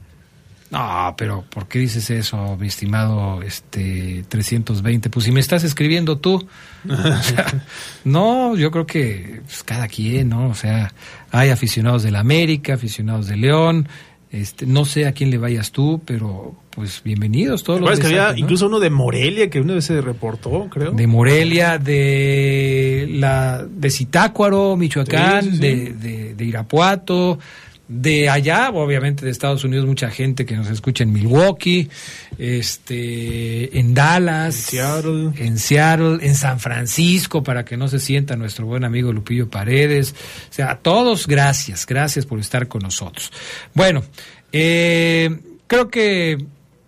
No, 0.71 1.13
pero 1.17 1.43
¿por 1.49 1.67
qué 1.67 1.79
dices 1.79 2.09
eso, 2.09 2.57
mi 2.59 2.67
estimado 2.67 3.41
este 3.43 4.25
320? 4.27 5.09
Pues 5.09 5.25
si 5.25 5.31
me 5.31 5.39
estás 5.39 5.63
escribiendo 5.63 6.17
tú. 6.17 6.45
no, 8.03 8.55
yo 8.55 8.71
creo 8.71 8.85
que 8.85 9.41
pues, 9.45 9.63
cada 9.63 9.87
quien, 9.87 10.29
¿no? 10.29 10.49
O 10.49 10.55
sea, 10.55 10.91
hay 11.31 11.49
aficionados 11.49 12.03
del 12.03 12.15
América, 12.15 12.73
aficionados 12.73 13.27
de 13.27 13.37
León. 13.37 13.87
Este, 14.31 14.65
no 14.65 14.85
sé 14.85 15.05
a 15.05 15.13
quién 15.13 15.29
le 15.29 15.37
vayas 15.37 15.71
tú, 15.71 16.01
pero 16.03 16.55
pues 16.71 17.01
bienvenidos 17.05 17.63
todos 17.63 17.79
los 17.79 17.97
que 17.97 18.07
había 18.07 18.33
incluso 18.35 18.65
uno 18.65 18.81
de 18.81 18.89
Morelia 18.89 19.49
que 19.49 19.61
una 19.61 19.75
vez 19.75 19.85
se 19.85 20.01
reportó, 20.01 20.67
creo. 20.69 20.91
De 20.91 21.07
Morelia, 21.07 21.77
de 21.77 23.07
la 23.11 23.63
de 23.63 23.89
Zitácuaro, 23.89 24.75
Michoacán, 24.75 25.57
De, 25.57 25.93
de, 25.93 26.35
de 26.35 26.45
Irapuato, 26.45 27.39
de 27.87 28.29
allá, 28.29 28.71
obviamente 28.71 29.25
de 29.25 29.31
Estados 29.31 29.63
Unidos, 29.63 29.85
mucha 29.85 30.09
gente 30.09 30.45
que 30.45 30.55
nos 30.55 30.69
escucha 30.69 31.03
en 31.03 31.13
Milwaukee, 31.13 31.89
este, 32.37 33.77
en 33.77 33.93
Dallas, 33.93 34.73
en 34.73 35.59
Seattle, 35.59 36.17
en, 36.21 36.35
San 36.35 36.59
Francisco, 36.59 37.43
para 37.43 37.63
que 37.63 37.77
no 37.77 37.87
se 37.87 37.99
sienta 37.99 38.35
nuestro 38.35 38.65
buen 38.65 38.83
amigo 38.83 39.13
Lupillo 39.13 39.49
Paredes. 39.49 40.15
O 40.49 40.53
sea, 40.53 40.71
a 40.71 40.79
todos, 40.79 41.27
gracias, 41.27 41.85
gracias 41.85 42.25
por 42.25 42.39
estar 42.39 42.67
con 42.67 42.81
nosotros. 42.81 43.31
Bueno, 43.73 44.03
eh, 44.51 45.37
creo 45.67 45.89
que 45.89 46.43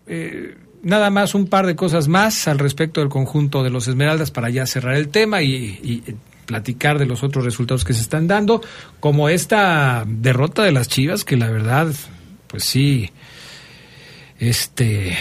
eh, 0.07 0.57
nada 0.81 1.11
más 1.11 1.35
un 1.35 1.47
par 1.47 1.67
de 1.67 1.75
cosas 1.75 2.07
más 2.07 2.47
al 2.47 2.57
respecto 2.57 3.01
del 3.01 3.09
conjunto 3.09 3.61
de 3.63 3.69
los 3.69 3.87
Esmeraldas 3.87 4.31
para 4.31 4.49
ya 4.49 4.65
cerrar 4.65 4.95
el 4.95 5.09
tema 5.09 5.43
y 5.43 6.03
platicar 6.47 6.97
de 6.97 7.05
los 7.05 7.21
otros 7.21 7.45
resultados 7.45 7.85
que 7.85 7.93
se 7.93 8.01
están 8.01 8.27
dando, 8.27 8.61
como 8.99 9.29
esta 9.29 10.03
derrota 10.07 10.63
de 10.63 10.71
las 10.71 10.87
Chivas, 10.87 11.23
que 11.23 11.37
la 11.37 11.51
verdad, 11.51 11.93
pues 12.47 12.63
sí, 12.63 13.11
este, 14.39 15.15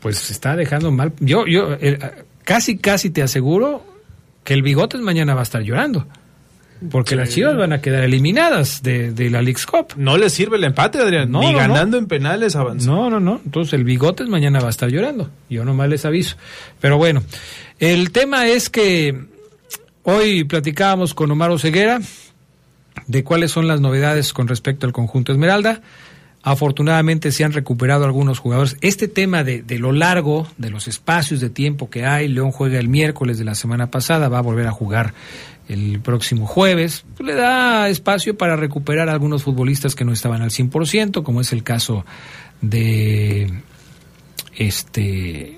pues 0.00 0.18
se 0.18 0.34
está 0.34 0.56
dejando 0.56 0.90
mal. 0.90 1.12
Yo, 1.20 1.46
yo, 1.46 1.72
eh, 1.80 1.98
casi, 2.42 2.76
casi 2.76 3.08
te 3.08 3.22
aseguro 3.22 3.86
que 4.42 4.52
el 4.52 4.62
Bigotes 4.62 5.00
mañana 5.00 5.32
va 5.32 5.40
a 5.40 5.44
estar 5.44 5.62
llorando. 5.62 6.06
Porque 6.90 7.16
las 7.16 7.30
Chivas 7.30 7.56
van 7.56 7.72
a 7.72 7.80
quedar 7.80 8.04
eliminadas 8.04 8.82
de, 8.82 9.14
la 9.30 9.40
League's 9.40 9.64
Cup. 9.64 9.94
No 9.96 10.18
les 10.18 10.34
sirve 10.34 10.58
el 10.58 10.64
empate, 10.64 10.98
Adrián. 10.98 11.30
No, 11.30 11.40
Ni 11.40 11.54
ganando 11.54 11.96
en 11.96 12.06
penales 12.06 12.56
avanzó. 12.56 12.90
No, 12.90 13.08
no, 13.08 13.20
no. 13.20 13.40
Entonces 13.42 13.72
el 13.72 13.84
Bigotes 13.84 14.28
mañana 14.28 14.60
va 14.60 14.66
a 14.66 14.70
estar 14.70 14.90
llorando. 14.90 15.30
Yo 15.48 15.64
nomás 15.64 15.88
les 15.88 16.04
aviso. 16.04 16.36
Pero 16.80 16.98
bueno, 16.98 17.22
el 17.78 18.10
tema 18.10 18.48
es 18.48 18.68
que 18.68 19.33
Hoy 20.06 20.44
platicábamos 20.44 21.14
con 21.14 21.30
Omar 21.30 21.58
Ceguera 21.58 21.98
de 23.06 23.24
cuáles 23.24 23.50
son 23.50 23.66
las 23.66 23.80
novedades 23.80 24.34
con 24.34 24.48
respecto 24.48 24.86
al 24.86 24.92
conjunto 24.92 25.32
Esmeralda. 25.32 25.80
Afortunadamente 26.42 27.32
se 27.32 27.42
han 27.42 27.52
recuperado 27.52 28.04
algunos 28.04 28.38
jugadores. 28.38 28.76
Este 28.82 29.08
tema 29.08 29.44
de, 29.44 29.64
lo 29.78 29.92
largo, 29.92 30.46
de 30.58 30.68
los 30.68 30.88
espacios 30.88 31.40
de 31.40 31.48
tiempo 31.48 31.88
que 31.88 32.04
hay, 32.04 32.28
León 32.28 32.52
juega 32.52 32.78
el 32.78 32.88
miércoles 32.88 33.38
de 33.38 33.44
la 33.44 33.54
semana 33.54 33.90
pasada, 33.90 34.28
va 34.28 34.40
a 34.40 34.42
volver 34.42 34.66
a 34.66 34.72
jugar 34.72 35.14
el 35.70 36.00
próximo 36.00 36.46
jueves, 36.46 37.06
le 37.18 37.34
da 37.34 37.88
espacio 37.88 38.36
para 38.36 38.56
recuperar 38.56 39.08
a 39.08 39.12
algunos 39.12 39.42
futbolistas 39.42 39.94
que 39.94 40.04
no 40.04 40.12
estaban 40.12 40.42
al 40.42 40.50
100%, 40.50 41.22
como 41.22 41.40
es 41.40 41.50
el 41.54 41.62
caso 41.62 42.04
de 42.60 43.50
este 44.54 45.56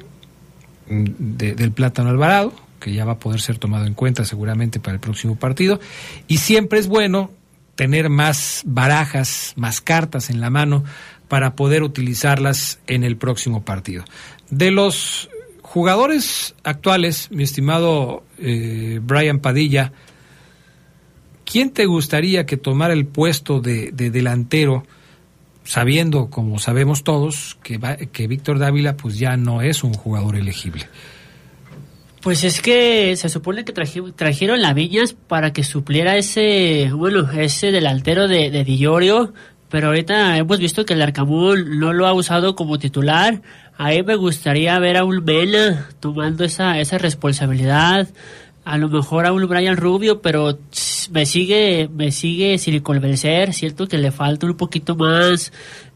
del 0.89 1.73
Plátano 1.73 2.11
Alvarado, 2.11 2.53
que 2.87 2.93
ya 2.93 3.05
va 3.05 3.15
a 3.15 3.19
poder 3.19 3.41
ser 3.41 3.59
tomado 3.59 3.85
en 3.85 3.95
cuenta 3.95 4.25
seguramente 4.25 4.79
para 4.79 4.95
el 4.95 5.01
próximo 5.01 5.35
partido. 5.35 5.81
Y 6.29 6.37
siempre 6.37 6.79
es 6.79 6.87
bueno 6.87 7.33
tener 7.75 8.11
más 8.11 8.63
barajas, 8.65 9.55
más 9.57 9.81
cartas 9.81 10.31
en 10.31 10.41
la 10.41 10.51
mano 10.51 10.85
para 11.27 11.57
poder 11.57 11.83
utilizarlas 11.83 12.79
en 12.87 13.03
el 13.03 13.17
próximo 13.17 13.65
partido. 13.65 14.05
De 14.51 14.71
los 14.71 15.29
jugadores 15.63 16.55
actuales, 16.63 17.29
mi 17.33 17.43
estimado 17.43 18.23
eh, 18.39 19.01
Brian 19.03 19.41
Padilla, 19.41 19.91
¿quién 21.45 21.71
te 21.71 21.87
gustaría 21.87 22.47
que 22.47 22.57
tomara 22.57 22.95
el 22.95 23.07
puesto 23.07 23.61
de, 23.61 23.91
delantero, 23.91 24.85
sabiendo, 25.65 26.31
como 26.31 26.61
sabemos 26.61 27.03
todos, 27.03 27.59
que, 27.65 27.81
que 28.13 28.29
Víctor 28.29 28.61
Dávila 28.61 28.97
pues 28.97 29.19
ya 29.19 29.37
no 29.37 29.61
es 29.61 29.83
un 29.83 29.93
jugador 29.93 30.37
elegible? 30.37 30.87
Pues 32.27 32.43
es 32.43 32.61
que 32.61 33.15
se 33.15 33.29
supone 33.29 33.65
que 33.65 33.73
trajeron 33.73 34.61
la 34.61 34.75
Viñas 34.75 35.13
para 35.13 35.53
que 35.53 35.63
supliera 35.63 36.17
ese, 36.17 36.91
bueno, 36.93 37.31
ese 37.31 37.71
delantero 37.71 38.27
de, 38.27 38.51
de 38.51 38.65
pero 39.69 39.87
ahorita 39.87 40.37
hemos 40.37 40.59
visto 40.59 40.85
que 40.85 40.95
el 40.95 41.03
Arcamón 41.03 41.79
no 41.79 41.93
lo 41.93 42.05
ha 42.05 42.13
usado 42.13 42.57
como 42.57 42.81
titular. 42.81 43.43
Ahí 43.79 44.03
me 44.03 44.17
gustaría 44.17 44.77
ver 44.81 44.97
a 44.97 45.05
un 45.05 45.23
Mena 45.25 45.89
tomando 46.01 46.43
esa, 46.43 46.81
esa 46.81 46.99
responsabilidad. 46.99 48.09
A 48.65 48.77
lo 48.77 48.89
mejor 48.89 49.27
a 49.27 49.33
un 49.33 49.47
Brian 49.47 49.77
Rubio, 49.77 50.21
pero 50.21 50.59
me 51.13 51.27
sigue, 51.27 51.89
me 51.95 52.11
sigue 52.11 52.59
sin 52.59 52.81
convencer. 52.81 53.53
Siento 53.53 53.87
que 53.87 53.99
le 53.99 54.11
falta 54.11 54.47
un 54.47 54.57
poquito 54.57 54.97
más 54.97 55.53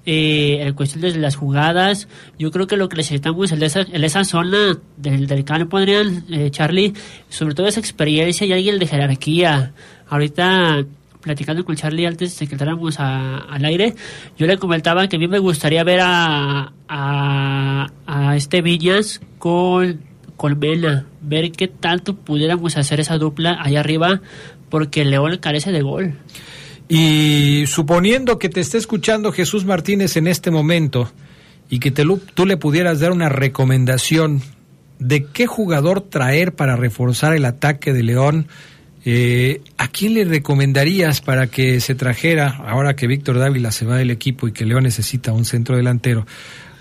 eh, 0.07 0.59
en 0.63 0.75
cuestión 0.75 1.03
de 1.03 1.15
las 1.17 1.37
jugadas, 1.37 2.09
yo 2.39 2.51
creo 2.51 2.67
que 2.67 2.77
lo 2.77 2.89
que 2.89 2.97
necesitamos 2.97 3.53
en 3.53 3.63
esa, 3.63 3.83
en 3.83 4.03
esa 4.03 4.25
zona 4.25 4.79
del, 4.97 5.27
del 5.27 5.45
campo, 5.45 5.77
Adrián, 5.77 6.25
eh, 6.31 6.51
Charlie, 6.51 6.95
sobre 7.29 7.55
todo 7.55 7.67
esa 7.67 7.81
experiencia 7.81 8.47
y 8.47 8.53
alguien 8.53 8.79
de 8.79 8.87
jerarquía. 8.87 9.73
Ahorita, 10.09 10.85
platicando 11.21 11.65
con 11.65 11.77
Charlie 11.77 12.07
antes 12.07 12.39
de 12.39 12.47
que 12.47 12.55
entráramos 12.55 12.99
al 12.99 13.65
aire, 13.65 13.95
yo 14.39 14.47
le 14.47 14.57
comentaba 14.57 15.07
que 15.07 15.17
a 15.17 15.19
mí 15.19 15.29
me 15.29 15.39
gustaría 15.39 15.85
ver 15.85 16.01
a, 16.03 16.73
a, 16.89 18.37
este 18.37 18.63
Viñas 18.63 19.21
con, 19.39 20.01
con 20.37 20.59
Mena, 20.59 21.07
ver 21.21 21.53
qué 21.53 21.69
tanto 21.69 22.17
pudiéramos 22.17 22.77
hacer 22.77 23.01
esa 23.01 23.19
dupla 23.19 23.59
allá 23.61 23.81
arriba, 23.81 24.23
porque 24.71 25.05
León 25.05 25.39
carece 25.39 25.73
de 25.73 25.83
gol. 25.83 26.15
Y 26.93 27.68
suponiendo 27.68 28.41
que 28.41 28.49
te 28.49 28.59
esté 28.59 28.76
escuchando 28.76 29.30
Jesús 29.30 29.64
Martínez 29.64 30.16
en 30.16 30.26
este 30.26 30.51
momento 30.51 31.09
y 31.68 31.78
que 31.78 31.93
te, 31.93 32.05
tú 32.34 32.47
le 32.47 32.57
pudieras 32.57 32.99
dar 32.99 33.12
una 33.12 33.28
recomendación 33.28 34.43
de 34.99 35.24
qué 35.26 35.47
jugador 35.47 36.01
traer 36.01 36.53
para 36.53 36.74
reforzar 36.74 37.36
el 37.36 37.45
ataque 37.45 37.93
de 37.93 38.03
León, 38.03 38.49
eh, 39.05 39.61
¿a 39.78 39.86
quién 39.86 40.14
le 40.14 40.24
recomendarías 40.24 41.20
para 41.20 41.47
que 41.47 41.78
se 41.78 41.95
trajera, 41.95 42.49
ahora 42.66 42.97
que 42.97 43.07
Víctor 43.07 43.38
Dávila 43.38 43.70
se 43.70 43.86
va 43.86 43.97
del 43.97 44.11
equipo 44.11 44.49
y 44.49 44.53
que 44.53 44.66
León 44.66 44.82
necesita 44.82 45.32
un 45.32 45.45
centro 45.45 45.76
delantero? 45.76 46.26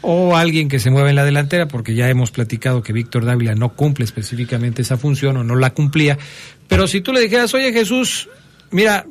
o 0.01 0.37
alguien 0.37 0.69
que 0.69 0.79
se 0.79 0.91
mueva 0.91 1.09
en 1.09 1.17
la 1.17 1.25
delantera, 1.25 1.67
porque 1.67 1.93
ya 1.93 2.09
hemos 2.09 2.31
platicado 2.31 2.81
que 2.81 2.93
Víctor 2.93 3.25
Dávila 3.25 3.53
no 3.53 3.73
cumple 3.73 4.05
específicamente 4.05 4.81
esa 4.81 4.95
función 4.95 5.35
o 5.35 5.43
no 5.43 5.57
la 5.57 5.71
cumplía. 5.71 6.17
Pero 6.69 6.87
si 6.87 7.01
tú 7.01 7.11
le 7.11 7.19
dijeras, 7.19 7.53
oye 7.53 7.73
Jesús, 7.73 8.29
mira, 8.71 9.05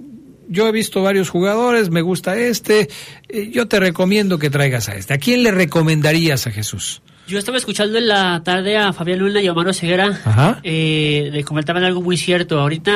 yo 0.48 0.66
he 0.66 0.72
visto 0.72 1.02
varios 1.02 1.30
jugadores, 1.30 1.90
me 1.90 2.02
gusta 2.02 2.36
este, 2.36 2.88
eh, 3.28 3.50
yo 3.52 3.68
te 3.68 3.78
recomiendo 3.80 4.38
que 4.38 4.50
traigas 4.50 4.88
a 4.88 4.96
este. 4.96 5.14
¿A 5.14 5.18
quién 5.18 5.42
le 5.42 5.50
recomendarías 5.50 6.46
a 6.46 6.50
Jesús? 6.50 7.02
Yo 7.26 7.38
estaba 7.38 7.58
escuchando 7.58 7.98
en 7.98 8.08
la 8.08 8.42
tarde 8.42 8.78
a 8.78 8.92
Fabián 8.92 9.18
Luna 9.18 9.42
y 9.42 9.46
a 9.46 9.52
Omar 9.52 9.74
Ceguera, 9.74 10.58
eh, 10.62 11.28
le 11.30 11.44
comentaban 11.44 11.84
algo 11.84 12.00
muy 12.00 12.16
cierto. 12.16 12.58
Ahorita 12.58 12.92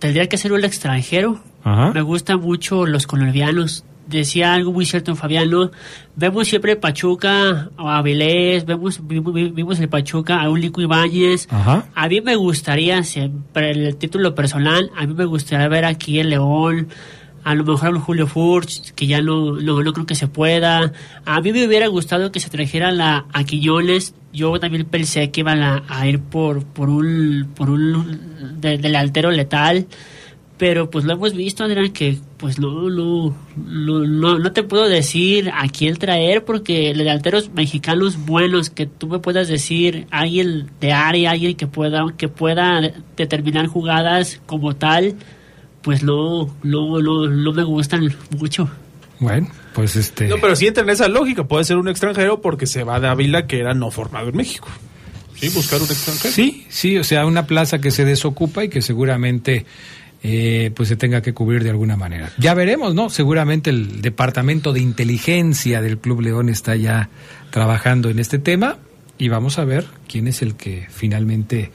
tendría 0.00 0.28
que 0.28 0.36
ser 0.36 0.52
un 0.52 0.64
extranjero. 0.64 1.42
Me 1.94 2.02
gustan 2.02 2.40
mucho 2.40 2.86
los 2.86 3.06
colombianos 3.06 3.84
decía 4.06 4.54
algo 4.54 4.72
muy 4.72 4.86
cierto 4.86 5.10
en 5.10 5.16
Fabiano. 5.16 5.70
Vemos 6.16 6.48
siempre 6.48 6.76
Pachuca 6.76 7.70
a 7.76 7.98
Avilés, 7.98 8.64
vemos, 8.64 9.00
vimos 9.06 9.80
el 9.80 9.88
Pachuca 9.88 10.42
a 10.42 10.50
Ulico 10.50 10.80
Ibáñez. 10.80 11.48
A 11.50 12.08
mí 12.08 12.20
me 12.20 12.36
gustaría, 12.36 13.02
siempre 13.04 13.70
el 13.70 13.96
título 13.96 14.34
personal, 14.34 14.90
a 14.96 15.06
mí 15.06 15.14
me 15.14 15.24
gustaría 15.24 15.68
ver 15.68 15.84
aquí 15.84 16.18
el 16.18 16.30
León, 16.30 16.88
a 17.44 17.54
lo 17.54 17.64
mejor 17.64 17.88
a 17.88 17.90
un 17.90 18.00
Julio 18.00 18.26
Furch, 18.26 18.92
que 18.92 19.06
ya 19.06 19.20
no, 19.20 19.52
no, 19.56 19.92
creo 19.92 20.06
que 20.06 20.14
se 20.14 20.28
pueda. 20.28 20.92
A 21.24 21.40
mí 21.40 21.52
me 21.52 21.66
hubiera 21.66 21.88
gustado 21.88 22.30
que 22.30 22.40
se 22.40 22.50
trajeran 22.50 22.98
la, 22.98 23.26
a 23.32 23.44
Quiñones. 23.44 24.14
Yo 24.32 24.58
también 24.60 24.84
pensé 24.84 25.30
que 25.30 25.40
iban 25.40 25.62
a, 25.62 26.06
ir 26.06 26.20
por, 26.20 26.64
por 26.64 26.88
un, 26.88 27.50
por 27.54 27.68
un 27.68 28.60
delantero 28.60 29.30
letal 29.30 29.86
pero 30.62 30.88
pues 30.88 31.04
lo 31.04 31.14
hemos 31.14 31.34
visto, 31.34 31.64
Adrián, 31.64 31.90
que 31.90 32.18
pues 32.36 32.60
no, 32.60 32.88
no, 32.88 33.34
no, 33.56 34.38
no, 34.38 34.52
te 34.52 34.62
puedo 34.62 34.88
decir 34.88 35.50
a 35.52 35.66
quién 35.66 35.96
traer 35.96 36.44
porque 36.44 36.94
delanteros 36.94 37.50
mexicanos 37.52 38.16
buenos 38.24 38.70
que 38.70 38.86
tú 38.86 39.08
me 39.08 39.18
puedas 39.18 39.48
decir, 39.48 40.06
alguien 40.12 40.70
de 40.80 40.92
área, 40.92 41.32
alguien 41.32 41.56
que 41.56 41.66
pueda, 41.66 42.04
que 42.16 42.28
pueda 42.28 42.80
determinar 43.16 43.66
jugadas 43.66 44.40
como 44.46 44.76
tal, 44.76 45.16
pues 45.82 46.04
no, 46.04 46.54
no, 46.62 47.00
no, 47.00 47.26
no 47.26 47.52
me 47.52 47.64
gustan 47.64 48.14
mucho. 48.38 48.70
Bueno, 49.18 49.48
pues 49.74 49.96
este... 49.96 50.28
No, 50.28 50.36
pero 50.40 50.54
si 50.54 50.68
entra 50.68 50.84
en 50.84 50.90
esa 50.90 51.08
lógica, 51.08 51.42
puede 51.42 51.64
ser 51.64 51.76
un 51.76 51.88
extranjero 51.88 52.40
porque 52.40 52.68
se 52.68 52.84
va 52.84 53.00
de 53.00 53.08
Ávila 53.08 53.48
que 53.48 53.58
era 53.58 53.74
no 53.74 53.90
formado 53.90 54.28
en 54.28 54.36
México. 54.36 54.68
Sí, 55.34 55.48
buscar 55.48 55.82
un 55.82 55.88
extranjero. 55.88 56.32
Sí, 56.32 56.66
sí, 56.68 56.98
o 56.98 57.02
sea, 57.02 57.26
una 57.26 57.48
plaza 57.48 57.80
que 57.80 57.90
se 57.90 58.04
desocupa 58.04 58.62
y 58.62 58.68
que 58.68 58.80
seguramente 58.80 59.66
eh, 60.22 60.70
pues 60.74 60.88
se 60.88 60.96
tenga 60.96 61.20
que 61.20 61.34
cubrir 61.34 61.64
de 61.64 61.70
alguna 61.70 61.96
manera. 61.96 62.30
Ya 62.38 62.54
veremos, 62.54 62.94
¿no? 62.94 63.10
Seguramente 63.10 63.70
el 63.70 64.02
departamento 64.02 64.72
de 64.72 64.80
inteligencia 64.80 65.82
del 65.82 65.98
Club 65.98 66.20
León 66.20 66.48
está 66.48 66.76
ya 66.76 67.08
trabajando 67.50 68.08
en 68.08 68.18
este 68.18 68.38
tema 68.38 68.78
y 69.18 69.28
vamos 69.28 69.58
a 69.58 69.64
ver 69.64 69.86
quién 70.08 70.28
es 70.28 70.42
el 70.42 70.54
que 70.54 70.86
finalmente 70.90 71.72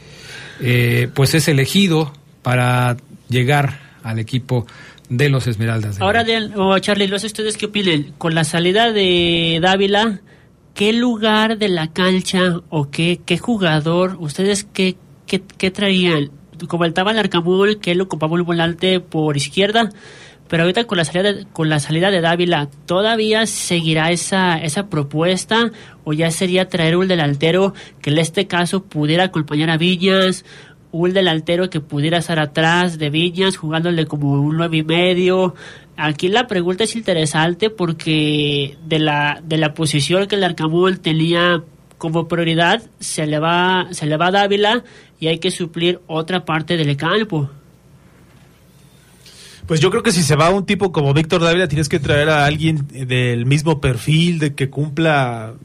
eh, 0.61 1.09
pues 1.13 1.33
es 1.33 1.47
elegido 1.47 2.13
para 2.41 2.97
llegar 3.29 3.79
al 4.03 4.19
equipo 4.19 4.65
de 5.09 5.29
los 5.29 5.47
Esmeraldas. 5.47 5.99
Ahora, 5.99 6.23
de, 6.23 6.51
oh, 6.55 6.79
Charlie, 6.79 7.07
no 7.07 7.19
sé 7.19 7.27
ustedes 7.27 7.57
qué 7.57 7.67
opinan. 7.67 8.13
Con 8.17 8.33
la 8.33 8.43
salida 8.43 8.91
de 8.91 9.59
Dávila, 9.61 10.21
¿qué 10.73 10.93
lugar 10.93 11.57
de 11.57 11.69
la 11.69 11.91
cancha 11.91 12.61
o 12.69 12.89
qué, 12.89 13.19
qué 13.25 13.37
jugador, 13.37 14.15
ustedes 14.19 14.65
qué, 14.73 14.95
qué, 15.25 15.41
qué 15.57 15.71
traían? 15.71 16.31
Como 16.67 16.85
el 16.85 16.93
Arcamul, 16.95 17.79
que 17.79 17.91
él 17.91 18.01
ocupaba 18.01 18.33
un 18.33 18.43
volante 18.43 18.99
por 18.99 19.37
izquierda, 19.37 19.89
pero 20.47 20.63
ahorita 20.63 20.85
con 20.85 20.97
la 20.97 21.05
salida 21.05 21.33
de, 21.33 21.45
con 21.45 21.69
la 21.69 21.79
salida 21.79 22.11
de 22.11 22.21
Dávila, 22.21 22.69
¿todavía 22.85 23.45
seguirá 23.45 24.11
esa, 24.11 24.57
esa 24.57 24.87
propuesta 24.87 25.71
o 26.03 26.13
ya 26.13 26.31
sería 26.31 26.69
traer 26.69 26.95
un 26.95 27.07
delantero 27.07 27.73
que 28.01 28.11
en 28.11 28.17
este 28.17 28.47
caso 28.47 28.83
pudiera 28.83 29.25
acompañar 29.25 29.69
a 29.69 29.77
Villas, 29.77 30.45
un 30.91 31.13
delantero 31.13 31.69
que 31.69 31.81
pudiera 31.81 32.19
estar 32.19 32.39
atrás 32.39 32.97
de 32.97 33.09
Villas 33.09 33.57
jugándole 33.57 34.05
como 34.05 34.33
un 34.33 34.57
nueve 34.57 34.77
y 34.77 34.83
medio? 34.83 35.53
Aquí 35.97 36.29
la 36.29 36.47
pregunta 36.47 36.85
es 36.85 36.95
interesante 36.95 37.69
porque 37.69 38.77
de 38.85 38.99
la, 38.99 39.41
de 39.43 39.57
la 39.57 39.73
posición 39.73 40.27
que 40.27 40.35
el 40.35 40.43
Arcamul 40.43 40.99
tenía 40.99 41.63
como 41.97 42.27
prioridad 42.27 42.83
se 42.99 43.25
le 43.25 43.39
va, 43.39 43.87
se 43.91 44.05
le 44.05 44.17
va 44.17 44.27
a 44.27 44.31
Dávila 44.31 44.83
y 45.19 45.27
hay 45.27 45.39
que 45.39 45.51
suplir 45.51 45.99
otra 46.07 46.45
parte 46.45 46.77
del 46.77 46.95
campo. 46.95 47.49
Pues 49.65 49.81
yo 49.81 49.89
creo 49.89 50.01
que 50.01 50.13
si 50.13 50.23
se 50.23 50.37
va 50.37 50.49
un 50.49 50.65
tipo 50.65 50.93
como 50.93 51.13
Víctor 51.13 51.41
Dávila, 51.41 51.67
tienes 51.67 51.89
que 51.89 51.99
traer 51.99 52.29
a 52.29 52.45
alguien 52.45 52.87
del 52.87 53.45
mismo 53.45 53.81
perfil, 53.81 54.39
de 54.39 54.55
que 54.55 54.69
cumpla, 54.69 55.55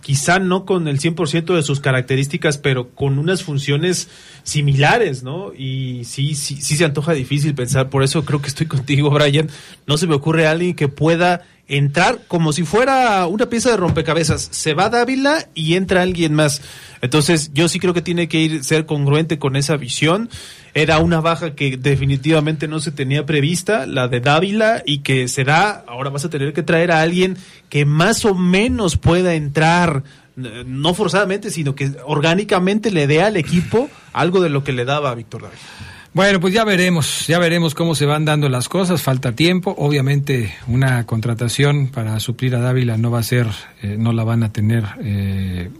quizá 0.00 0.38
no 0.38 0.64
con 0.64 0.88
el 0.88 0.98
100% 0.98 1.54
de 1.54 1.62
sus 1.62 1.80
características, 1.80 2.56
pero 2.56 2.90
con 2.90 3.18
unas 3.18 3.42
funciones 3.42 4.08
similares, 4.42 5.22
¿no? 5.22 5.52
Y 5.52 6.04
sí, 6.06 6.34
sí, 6.34 6.62
sí 6.62 6.76
se 6.76 6.86
antoja 6.86 7.12
difícil 7.12 7.54
pensar, 7.54 7.90
por 7.90 8.02
eso 8.02 8.24
creo 8.24 8.40
que 8.40 8.48
estoy 8.48 8.66
contigo, 8.68 9.10
Brian. 9.10 9.50
No 9.86 9.98
se 9.98 10.06
me 10.06 10.14
ocurre 10.14 10.46
alguien 10.46 10.74
que 10.74 10.88
pueda 10.88 11.42
entrar 11.72 12.20
como 12.28 12.52
si 12.52 12.64
fuera 12.64 13.26
una 13.26 13.46
pieza 13.46 13.70
de 13.70 13.78
rompecabezas. 13.78 14.48
Se 14.50 14.74
va 14.74 14.90
Dávila 14.90 15.48
y 15.54 15.74
entra 15.74 16.02
alguien 16.02 16.34
más. 16.34 16.60
Entonces, 17.00 17.50
yo 17.54 17.66
sí 17.66 17.80
creo 17.80 17.94
que 17.94 18.02
tiene 18.02 18.28
que 18.28 18.40
ir 18.40 18.62
ser 18.62 18.84
congruente 18.84 19.38
con 19.38 19.56
esa 19.56 19.78
visión. 19.78 20.28
Era 20.74 20.98
una 20.98 21.22
baja 21.22 21.54
que 21.54 21.78
definitivamente 21.78 22.68
no 22.68 22.78
se 22.78 22.92
tenía 22.92 23.24
prevista, 23.24 23.86
la 23.86 24.08
de 24.08 24.20
Dávila, 24.20 24.82
y 24.84 24.98
que 24.98 25.28
será, 25.28 25.82
ahora 25.86 26.10
vas 26.10 26.26
a 26.26 26.30
tener 26.30 26.52
que 26.52 26.62
traer 26.62 26.92
a 26.92 27.00
alguien 27.00 27.38
que 27.70 27.86
más 27.86 28.26
o 28.26 28.34
menos 28.34 28.98
pueda 28.98 29.34
entrar, 29.34 30.02
no 30.36 30.92
forzadamente, 30.92 31.50
sino 31.50 31.74
que 31.74 31.92
orgánicamente 32.04 32.90
le 32.90 33.06
dé 33.06 33.22
al 33.22 33.38
equipo 33.38 33.88
algo 34.12 34.42
de 34.42 34.50
lo 34.50 34.62
que 34.62 34.72
le 34.72 34.84
daba 34.84 35.10
a 35.10 35.14
Víctor 35.14 35.42
Dávila. 35.42 35.91
Bueno, 36.14 36.40
pues 36.40 36.52
ya 36.52 36.64
veremos, 36.64 37.26
ya 37.26 37.38
veremos 37.38 37.74
cómo 37.74 37.94
se 37.94 38.04
van 38.04 38.26
dando 38.26 38.50
las 38.50 38.68
cosas, 38.68 39.00
falta 39.00 39.32
tiempo, 39.32 39.74
obviamente 39.78 40.54
una 40.66 41.06
contratación 41.06 41.88
para 41.88 42.20
suplir 42.20 42.54
a 42.54 42.60
Dávila 42.60 42.98
no 42.98 43.10
va 43.10 43.20
a 43.20 43.22
ser, 43.22 43.46
eh, 43.82 43.96
no 43.98 44.12
la 44.12 44.22
van 44.22 44.42
a 44.42 44.52
tener 44.52 44.84
eh, 45.02 45.70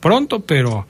pronto, 0.00 0.40
pero 0.40 0.86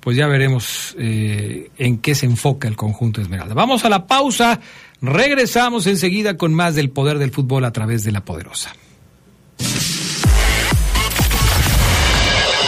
pues 0.00 0.18
ya 0.18 0.26
veremos 0.26 0.94
eh, 0.98 1.70
en 1.78 1.96
qué 1.98 2.14
se 2.14 2.26
enfoca 2.26 2.68
el 2.68 2.76
conjunto 2.76 3.22
Esmeralda. 3.22 3.54
Vamos 3.54 3.86
a 3.86 3.88
la 3.88 4.06
pausa, 4.06 4.60
regresamos 5.00 5.86
enseguida 5.86 6.36
con 6.36 6.52
más 6.52 6.74
del 6.74 6.90
poder 6.90 7.18
del 7.18 7.30
fútbol 7.30 7.64
a 7.64 7.72
través 7.72 8.04
de 8.04 8.12
la 8.12 8.22
poderosa. 8.22 8.74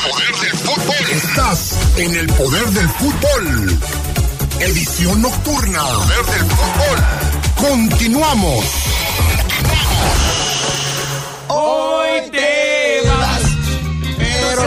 Poder 0.09 0.35
del 0.41 0.59
fútbol. 0.61 0.97
Estás 1.13 1.99
en 1.99 2.15
el 2.15 2.27
poder 2.29 2.65
del 2.69 2.89
fútbol 2.89 4.14
edición 4.61 5.23
nocturna. 5.23 5.83
Ver 6.09 6.27
del 6.27 6.51
fútbol. 6.51 7.05
Continuamos. 7.57 8.94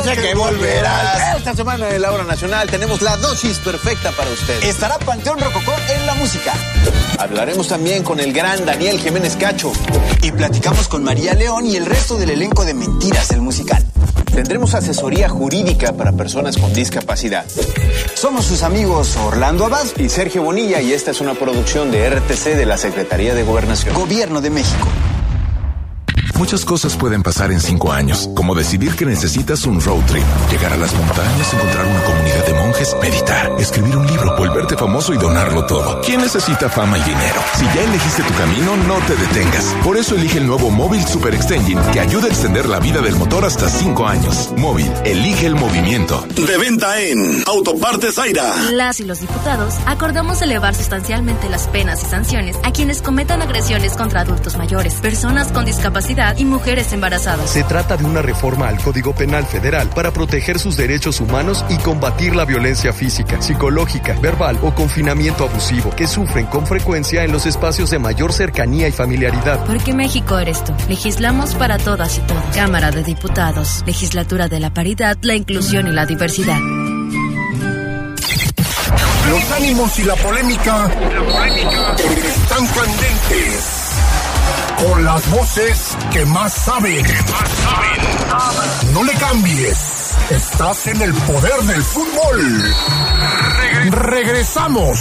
Sé 0.04 0.16
que 0.16 0.36
volverás. 0.36 1.38
Esta 1.38 1.56
semana 1.56 1.90
en 1.90 2.02
la 2.02 2.12
hora 2.12 2.24
nacional 2.24 2.70
tenemos 2.70 3.02
la 3.02 3.18
dosis 3.18 3.60
perfecta 3.60 4.12
para 4.12 4.30
usted. 4.30 4.64
Estará 4.64 4.98
Panteón 5.00 5.40
Rococó 5.40 5.74
en 5.90 6.06
la 6.06 6.14
música. 6.16 6.54
Hablaremos 7.20 7.68
también 7.68 8.04
con 8.04 8.20
el 8.20 8.34
gran 8.34 8.66
Daniel 8.66 9.00
Jiménez 9.00 9.36
Cacho. 9.36 9.72
Y 10.22 10.32
platicamos 10.32 10.88
con 10.88 11.04
María 11.04 11.34
León 11.34 11.66
y 11.66 11.76
el 11.76 11.86
resto 11.86 12.18
del 12.18 12.32
elenco 12.32 12.66
de 12.66 12.74
Mentiras, 12.74 13.32
el 13.32 13.42
musical. 13.42 13.86
Tendremos 14.34 14.76
asesoría 14.76 15.30
jurídica 15.30 15.94
para 15.94 16.12
personas 16.12 16.58
con 16.58 16.72
discapacidad. 16.74 17.46
Somos 18.14 18.46
sus 18.46 18.62
amigos 18.62 19.18
Orlando 19.18 19.66
Abad 19.66 19.86
y 19.98 20.10
Sergio 20.10 20.44
Bonilla 20.44 20.80
y 20.80 20.94
esta 20.94 21.12
es 21.12 21.22
una 21.22 21.34
producción 21.34 21.92
de 21.92 22.08
RTC 22.10 22.56
de 22.56 22.66
la 22.66 22.78
Secretaría 22.78 23.34
de 23.34 23.44
Gobernación. 23.44 23.96
Gobierno 23.96 24.42
de 24.42 24.52
México. 24.52 24.88
Muchas 26.38 26.66
cosas 26.66 26.96
pueden 26.96 27.24
pasar 27.24 27.52
en 27.52 27.60
cinco 27.60 27.92
años, 27.92 28.30
como 28.36 28.54
decidir 28.54 28.96
que 28.96 29.08
necesitas 29.08 29.66
un 29.66 29.82
road 29.82 30.04
trip, 30.06 30.24
llegar 30.52 30.72
a 30.72 30.78
las 30.78 30.94
montañas, 30.94 31.52
encontrar 31.52 31.86
una 31.88 32.04
comunidad 32.04 32.46
de 32.46 32.54
monjes, 32.54 32.96
meditar, 33.02 33.52
escribir 33.60 33.98
un 33.98 34.06
libro, 34.06 34.38
volverte 34.38 34.78
famoso 34.78 35.16
y 35.16 35.18
donarlo 35.18 35.66
todo. 35.66 36.00
¿Quién 36.02 36.22
necesita 36.22 36.70
fama 36.70 37.00
y 37.00 37.02
dinero? 37.02 37.42
Si 37.56 37.66
ya 37.66 37.84
elegiste 37.84 38.22
tu 38.22 38.34
camino, 38.36 38.78
no 38.88 38.98
te 39.08 39.16
detengas. 39.16 39.76
Por 39.84 39.98
eso 39.98 40.14
elige 40.14 40.38
el 40.38 40.46
nuevo 40.46 40.70
Móvil 40.70 41.04
Super 41.08 41.34
Extension, 41.34 41.84
que 41.92 42.02
ayuda 42.02 42.26
a 42.26 42.30
extender 42.30 42.70
la 42.70 42.80
vida 42.80 43.02
del 43.02 43.16
motor 43.16 43.44
hasta 43.44 43.68
cinco 43.68 44.06
años. 44.08 44.54
Móvil, 44.58 44.92
elige 45.06 45.48
el 45.48 45.56
movimiento. 45.56 46.24
De 46.36 46.58
venta 46.60 47.02
en 47.02 47.44
Autopartes 47.48 48.14
Zaira. 48.14 48.56
Las 48.74 49.00
y 49.00 49.06
los 49.06 49.22
diputados 49.22 49.74
acordamos 49.88 50.40
elevar 50.44 50.76
sustancialmente 50.76 51.50
las 51.50 51.68
penas 51.68 52.04
y 52.04 52.06
sanciones 52.06 52.58
a 52.62 52.72
quienes 52.72 53.02
cometan 53.02 53.42
agresiones 53.42 53.98
contra 53.98 54.22
adultos 54.22 54.56
mayores, 54.56 54.94
personas 55.02 55.52
con 55.52 55.66
discapacidad 55.66 56.27
y 56.38 56.46
mujeres 56.46 56.92
embarazadas. 56.94 57.50
Se 57.50 57.64
trata 57.64 57.98
de 57.98 58.06
una 58.06 58.22
reforma 58.22 58.68
al 58.68 58.82
Código 58.82 59.14
Penal 59.14 59.46
Federal 59.46 59.90
para 59.90 60.12
proteger 60.12 60.60
sus 60.60 60.78
derechos 60.78 61.20
humanos 61.20 61.64
y 61.70 61.78
combatir 61.78 62.36
la 62.36 62.46
violencia 62.46 62.94
física, 62.94 63.42
psicológica, 63.42 64.14
verbal 64.20 64.60
o 64.62 64.74
confinamiento 64.74 65.44
abusivo 65.44 65.92
que 65.92 66.08
sufren 66.08 66.46
con 66.48 66.66
frecuencia 66.66 67.24
en 67.24 67.32
los 67.32 67.46
espacios 67.46 67.90
de 67.90 68.00
mayor 68.00 68.34
cercanía 68.34 68.88
y 68.88 68.92
familiaridad. 68.92 69.66
Porque 69.66 69.94
México 69.94 70.38
eres 70.38 70.64
tú. 70.64 70.74
Legislamos 70.90 71.56
para 71.56 71.78
todas 71.78 72.18
y 72.18 72.22
todos. 72.22 72.44
Cámara 72.56 72.92
de 72.92 73.04
Diputados. 73.04 73.84
Legislatura 73.86 74.48
de 74.48 74.60
la 74.60 74.74
Paridad, 74.74 75.18
la 75.22 75.36
Inclusión 75.36 75.88
y 75.88 75.92
la 75.92 76.06
Diversidad. 76.06 76.60
Los 79.30 79.52
ánimos 79.52 80.00
y 80.00 80.04
la 80.04 80.16
polémica, 80.16 80.90
están 82.26 82.66
candentes 82.68 83.87
con 84.78 85.04
las 85.04 85.30
voces 85.30 85.98
que 86.12 86.26
más 86.26 86.54
saben. 86.54 87.06
No 88.94 89.04
le 89.04 89.14
cambies. 89.14 90.16
Estás 90.30 90.88
en 90.88 91.02
el 91.02 91.14
poder 91.14 91.62
del 91.64 91.82
fútbol. 91.82 92.74
Regresamos. 93.92 95.00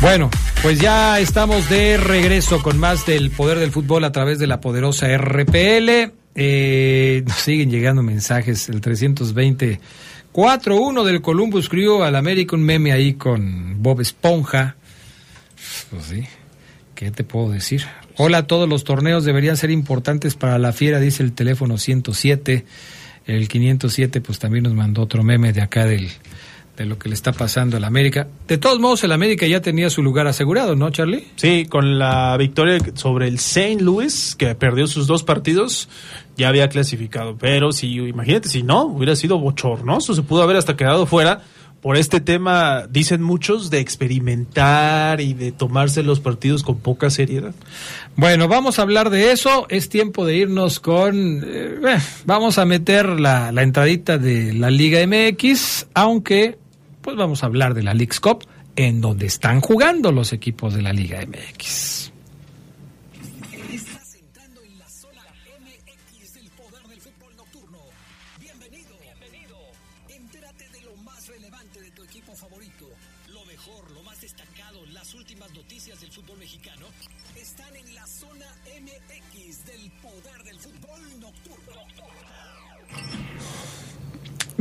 Bueno, 0.00 0.30
pues 0.62 0.80
ya 0.80 1.20
estamos 1.20 1.68
de 1.68 1.96
regreso 1.96 2.60
con 2.62 2.76
más 2.78 3.06
del 3.06 3.30
poder 3.30 3.60
del 3.60 3.70
fútbol 3.70 4.04
a 4.04 4.10
través 4.10 4.38
de 4.40 4.48
la 4.48 4.60
poderosa 4.60 5.06
RPL. 5.16 6.21
Eh, 6.34 7.22
nos 7.26 7.36
siguen 7.36 7.70
llegando 7.70 8.02
mensajes. 8.02 8.68
El 8.68 8.80
320 8.80 9.80
4-1 10.32 11.04
del 11.04 11.20
Columbus 11.20 11.68
Crew 11.68 12.02
al 12.02 12.16
América, 12.16 12.56
un 12.56 12.62
meme 12.62 12.92
ahí 12.92 13.14
con 13.14 13.82
Bob 13.82 14.00
Esponja. 14.00 14.76
Pues 15.90 16.04
sí. 16.04 16.24
¿Qué 16.94 17.10
te 17.10 17.22
puedo 17.22 17.50
decir? 17.50 17.84
Hola, 18.16 18.46
todos 18.46 18.68
los 18.68 18.84
torneos 18.84 19.24
deberían 19.24 19.56
ser 19.56 19.70
importantes 19.70 20.34
para 20.34 20.58
la 20.58 20.72
fiera, 20.72 21.00
dice 21.00 21.22
el 21.22 21.32
teléfono 21.32 21.76
107. 21.76 22.64
El 23.26 23.48
507 23.48 24.20
pues 24.20 24.38
también 24.38 24.64
nos 24.64 24.74
mandó 24.74 25.02
otro 25.02 25.22
meme 25.22 25.52
de 25.52 25.60
acá 25.60 25.84
del, 25.84 26.08
de 26.76 26.86
lo 26.86 26.98
que 26.98 27.08
le 27.08 27.14
está 27.14 27.32
pasando 27.32 27.76
al 27.76 27.84
América. 27.84 28.28
De 28.48 28.58
todos 28.58 28.80
modos, 28.80 29.04
el 29.04 29.12
América 29.12 29.46
ya 29.46 29.60
tenía 29.60 29.90
su 29.90 30.02
lugar 30.02 30.26
asegurado, 30.26 30.74
¿no, 30.74 30.90
Charlie? 30.90 31.26
Sí, 31.36 31.66
con 31.66 31.98
la 31.98 32.36
victoria 32.38 32.78
sobre 32.94 33.28
el 33.28 33.34
St. 33.34 33.80
Louis, 33.80 34.34
que 34.36 34.54
perdió 34.54 34.86
sus 34.86 35.06
dos 35.06 35.22
partidos, 35.22 35.88
ya 36.36 36.48
había 36.48 36.68
clasificado. 36.68 37.36
Pero 37.36 37.72
si, 37.72 37.94
imagínate, 37.96 38.48
si 38.48 38.62
no, 38.62 38.84
hubiera 38.84 39.16
sido 39.16 39.38
bochornoso, 39.38 40.14
se 40.14 40.22
pudo 40.22 40.42
haber 40.42 40.56
hasta 40.56 40.76
quedado 40.76 41.06
fuera 41.06 41.42
por 41.82 41.96
este 41.96 42.20
tema, 42.20 42.86
dicen 42.88 43.20
muchos, 43.22 43.68
de 43.68 43.80
experimentar 43.80 45.20
y 45.20 45.34
de 45.34 45.50
tomarse 45.50 46.04
los 46.04 46.20
partidos 46.20 46.62
con 46.62 46.78
poca 46.78 47.10
seriedad. 47.10 47.54
Bueno, 48.14 48.46
vamos 48.46 48.78
a 48.78 48.82
hablar 48.82 49.10
de 49.10 49.32
eso. 49.32 49.66
Es 49.68 49.88
tiempo 49.88 50.24
de 50.24 50.36
irnos 50.36 50.78
con... 50.78 51.42
Eh, 51.44 51.80
vamos 52.24 52.58
a 52.58 52.64
meter 52.66 53.18
la, 53.18 53.50
la 53.50 53.62
entradita 53.62 54.16
de 54.16 54.52
la 54.52 54.70
Liga 54.70 55.04
MX, 55.04 55.88
aunque 55.92 56.61
pues 57.02 57.16
vamos 57.16 57.42
a 57.42 57.46
hablar 57.46 57.74
de 57.74 57.82
la 57.82 57.92
League's 57.92 58.20
Cup, 58.20 58.44
en 58.76 59.00
donde 59.02 59.26
están 59.26 59.60
jugando 59.60 60.12
los 60.12 60.32
equipos 60.32 60.72
de 60.72 60.82
la 60.82 60.92
Liga 60.92 61.20
MX. 61.26 62.01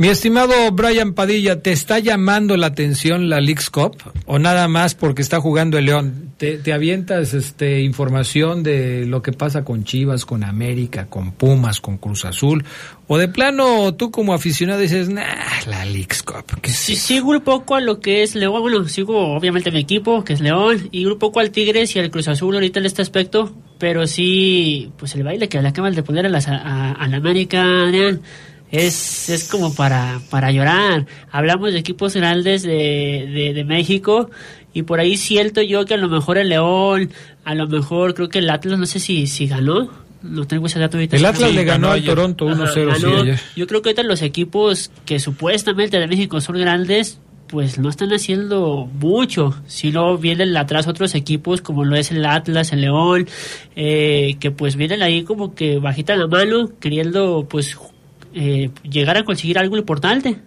Mi 0.02 0.08
estimado 0.08 0.72
Brian 0.72 1.14
Padilla, 1.14 1.62
¿te 1.62 1.72
está 1.72 2.00
llamando 2.00 2.58
la 2.58 2.66
atención 2.66 3.30
la 3.30 3.40
League's 3.40 3.70
Cup 3.70 3.98
o 4.26 4.40
nada 4.40 4.68
más 4.68 4.96
porque 4.96 5.22
está 5.22 5.40
jugando 5.40 5.78
el 5.78 5.86
León? 5.86 6.34
¿Te, 6.40 6.74
avientas 6.74 7.36
este, 7.36 7.82
información 7.82 8.64
de 8.64 9.06
lo 9.06 9.22
que 9.22 9.32
pasa 9.32 9.64
con 9.64 9.84
Chivas, 9.84 10.26
con 10.26 10.44
América, 10.44 11.06
con 11.06 11.34
Pumas, 11.34 11.82
con 11.82 12.00
Cruz 12.00 12.26
Azul? 12.26 12.66
¿O 13.06 13.20
de 13.20 13.28
plano 13.28 13.94
tú 13.94 14.10
como 14.10 14.34
aficionado 14.34 14.80
dices, 14.80 15.08
nah, 15.08 15.22
la 15.68 15.86
League's 15.86 16.24
Cup? 16.24 16.46
Sí, 16.64 16.96
sigo 16.96 17.30
un 17.30 17.42
poco 17.42 17.76
a 17.76 17.80
lo 17.80 18.00
que 18.00 18.24
es 18.24 18.34
León, 18.34 18.60
bueno, 18.60 18.88
sigo 18.88 19.36
obviamente 19.36 19.70
mi 19.70 19.82
equipo, 19.82 20.24
que 20.24 20.34
es 20.34 20.42
León, 20.42 20.90
y 20.92 21.06
un 21.06 21.20
poco 21.20 21.42
al 21.42 21.52
Tigres 21.52 21.96
y 21.96 22.00
al 22.00 22.10
Cruz 22.10 22.28
Azul 22.28 22.56
ahorita 22.56 22.80
en 22.80 22.88
este 22.88 23.04
aspecto, 23.04 23.54
pero 23.78 24.08
sí, 24.08 24.92
pues 24.98 25.14
el 25.14 25.22
baile 25.22 25.48
que 25.48 25.62
le 25.62 25.68
acaban 25.68 25.94
de 25.94 26.02
poner 26.02 26.26
a, 26.26 26.30
las, 26.30 26.48
a, 26.48 26.94
a 26.94 27.08
la 27.08 27.18
América, 27.18 27.92
es, 28.72 29.30
es 29.30 29.50
como 29.50 29.74
para, 29.74 30.22
para 30.30 30.52
llorar. 30.52 31.06
Hablamos 31.30 31.74
de 31.74 31.80
equipos 31.80 32.16
grandes 32.16 32.64
de, 32.64 33.52
de, 33.54 33.64
México 33.66 34.30
y 34.74 34.84
por 34.84 35.00
ahí 35.00 35.18
siento 35.18 35.62
yo 35.62 35.86
que 35.86 35.94
a 35.94 35.98
lo 35.98 36.10
mejor 36.10 36.38
el 36.38 36.50
León, 36.50 37.12
a 37.44 37.54
lo 37.54 37.68
mejor 37.68 38.14
creo 38.14 38.30
que 38.30 38.40
el 38.40 38.50
Atlas, 38.50 38.80
no 38.80 38.86
sé 38.86 39.00
si, 39.00 39.28
si 39.28 39.48
ganó. 39.48 39.90
No 40.24 40.46
tengo 40.46 40.68
ese 40.68 40.80
dato 40.80 40.98
ahorita. 40.98 41.18
El 41.18 41.26
Atlas 41.26 41.54
le 41.54 41.64
ganó, 41.64 41.92
al 41.92 42.04
Toronto 42.04 42.46
1-0. 42.46 43.40
yo 43.56 43.68
creo 43.68 43.82
que 43.82 43.90
ahorita 43.90 44.04
los 44.04 44.22
equipos 44.22 44.92
que 45.06 45.20
supuestamente 45.20 46.00
de 46.00 46.08
México 46.08 46.40
son 46.42 46.58
grandes, 46.60 47.20
pues 47.48 47.80
no 47.80 47.90
están 47.90 48.14
haciendo 48.14 48.88
mucho. 48.94 49.56
Si 49.66 49.92
no 49.92 50.18
vienen 50.20 50.56
atrás 50.56 50.88
otros 50.88 51.16
equipos 51.16 51.62
como 51.62 51.86
lo 51.86 51.96
es 51.96 52.12
el 52.12 52.24
Atlas, 52.24 52.72
el 52.72 52.82
León, 52.82 53.28
eh, 53.76 54.38
que 54.40 54.52
pues 54.52 54.76
vienen 54.76 55.02
ahí 55.02 55.24
como 55.24 55.56
que 55.56 55.80
bajita 55.80 56.16
la 56.16 56.28
mano, 56.28 56.70
queriendo 56.80 57.48
pues 57.50 57.76
eh, 58.34 58.70
llegar 58.84 59.18
a 59.18 59.24
conseguir 59.24 59.58
algo 59.58 59.78
importante. 59.78 60.38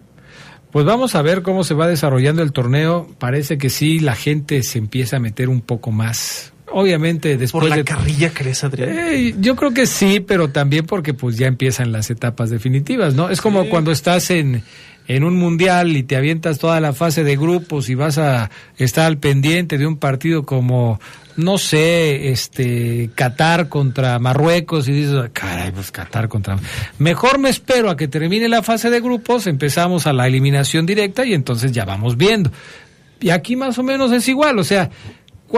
Pues 0.70 0.85
vamos 0.85 1.15
a 1.15 1.23
ver 1.23 1.43
cómo 1.43 1.62
se 1.62 1.74
va 1.74 1.86
desarrollando 1.86 2.43
el 2.43 2.52
torneo. 2.52 3.09
Parece 3.19 3.59
que 3.59 3.70
sí, 3.70 4.01
la 4.01 4.16
gente 4.16 4.62
se 4.65 4.78
empieza 4.78 5.16
a 5.16 5.20
meter 5.20 5.48
un 5.48 5.61
poco 5.61 5.93
más. 5.93 6.52
Obviamente 6.73 7.36
después 7.36 7.62
¿Por 7.62 7.70
la 7.70 7.77
de... 7.77 7.85
carrilla 7.85 8.31
crees, 8.35 8.65
Adrián? 8.65 8.90
Eh, 8.90 9.35
yo 9.39 9.55
creo 9.55 9.73
que 9.73 9.86
sí, 9.86 10.19
pero 10.19 10.48
también 10.48 10.85
porque 10.86 11.15
pues 11.15 11.36
ya 11.36 11.47
empiezan 11.47 11.93
las 11.93 12.11
etapas 12.11 12.51
definitivas, 12.51 13.15
¿no? 13.15 13.31
Es 13.31 13.40
como 13.40 13.69
cuando 13.69 13.93
estás 13.93 14.31
en, 14.31 14.65
en 15.06 15.24
un 15.24 15.36
mundial 15.36 15.97
y 15.97 16.02
te 16.02 16.16
avientas 16.16 16.59
toda 16.59 16.81
la 16.81 16.93
fase 16.93 17.23
de 17.23 17.36
grupos 17.36 17.89
y 17.89 17.94
vas 17.94 18.19
a 18.19 18.51
estar 18.77 19.06
al 19.06 19.19
pendiente 19.19 19.78
de 19.78 19.86
un 19.86 19.98
partido 19.98 20.44
como 20.44 20.98
no 21.36 21.59
sé, 21.59 22.31
este, 22.31 23.11
Qatar 23.15 23.69
contra 23.69 24.19
Marruecos 24.19 24.89
y 24.89 24.93
dices, 24.93 25.31
caray, 25.32 25.73
pues 25.73 25.90
Qatar 25.90 26.28
contra... 26.28 26.59
Mejor 26.98 27.39
me 27.39 27.51
espero 27.51 27.90
a 27.90 27.97
que 27.97 28.09
termine 28.09 28.48
la 28.48 28.62
fase 28.62 28.90
de 28.90 29.01
grupos, 29.01 29.47
empezamos 29.47 30.06
a 30.06 30.12
la 30.12 30.27
eliminación 30.27 30.86
directa 30.86 31.24
y 31.24 31.35
entonces 31.35 31.73
ya 31.73 31.85
vamos 31.85 32.16
viendo. 32.16 32.51
Y 33.20 33.31
aquí 33.31 33.56
más 33.56 33.78
o 33.78 33.82
menos 33.82 34.12
es 34.12 34.28
igual, 34.28 34.59
o 34.59 34.65
sea, 34.65 34.90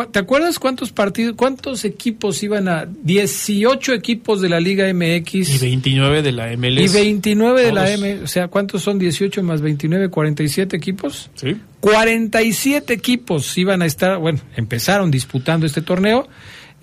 ¿Te 0.04 0.18
acuerdas 0.18 0.58
cuántos 0.58 0.92
partidos, 0.92 1.36
cuántos 1.36 1.84
equipos 1.86 2.42
iban 2.42 2.68
a 2.68 2.86
18 2.86 3.94
equipos 3.94 4.42
de 4.42 4.50
la 4.50 4.60
Liga 4.60 4.92
MX 4.92 5.54
y 5.54 5.58
29 5.58 6.20
de 6.20 6.32
la 6.32 6.54
MLS? 6.56 6.94
Y 6.94 6.94
29 6.94 7.62
de 7.62 7.72
la 7.72 7.90
M, 7.90 8.20
o 8.22 8.26
sea, 8.26 8.48
¿cuántos 8.48 8.82
son 8.82 8.98
18 8.98 9.42
más 9.42 9.62
29, 9.62 10.10
47 10.10 10.76
equipos? 10.76 11.30
Sí. 11.34 11.56
47 11.80 12.92
equipos 12.92 13.56
iban 13.56 13.80
a 13.80 13.86
estar, 13.86 14.18
bueno, 14.18 14.40
empezaron 14.56 15.10
disputando 15.10 15.64
este 15.64 15.80
torneo. 15.80 16.28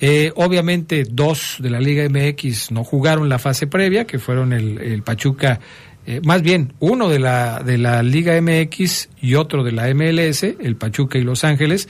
Eh, 0.02 0.31
obviamente 0.35 1.06
dos 1.10 1.57
de 1.60 1.69
la 1.69 1.80
Liga 1.80 2.07
MX 2.10 2.72
no 2.72 2.84
jugaron 2.84 3.30
la 3.30 3.38
fase 3.38 3.68
previa, 3.68 4.06
que 4.06 4.18
fueron 4.18 4.53
el, 4.53 5.03
Pachuca, 5.03 5.60
eh, 6.07 6.19
más 6.23 6.41
bien 6.41 6.73
uno 6.80 7.10
de 7.10 7.19
la, 7.19 7.61
de 7.64 7.77
la 7.77 8.02
Liga 8.02 8.34
MX 8.41 9.10
y 9.22 9.35
otro 9.35 9.64
de 9.64 9.72
la 9.72 9.94
MLS, 9.94 10.44
el 10.44 10.76
Pachuca 10.77 11.19
y 11.19 11.22
Los 11.22 11.44
Ángeles 11.44 11.88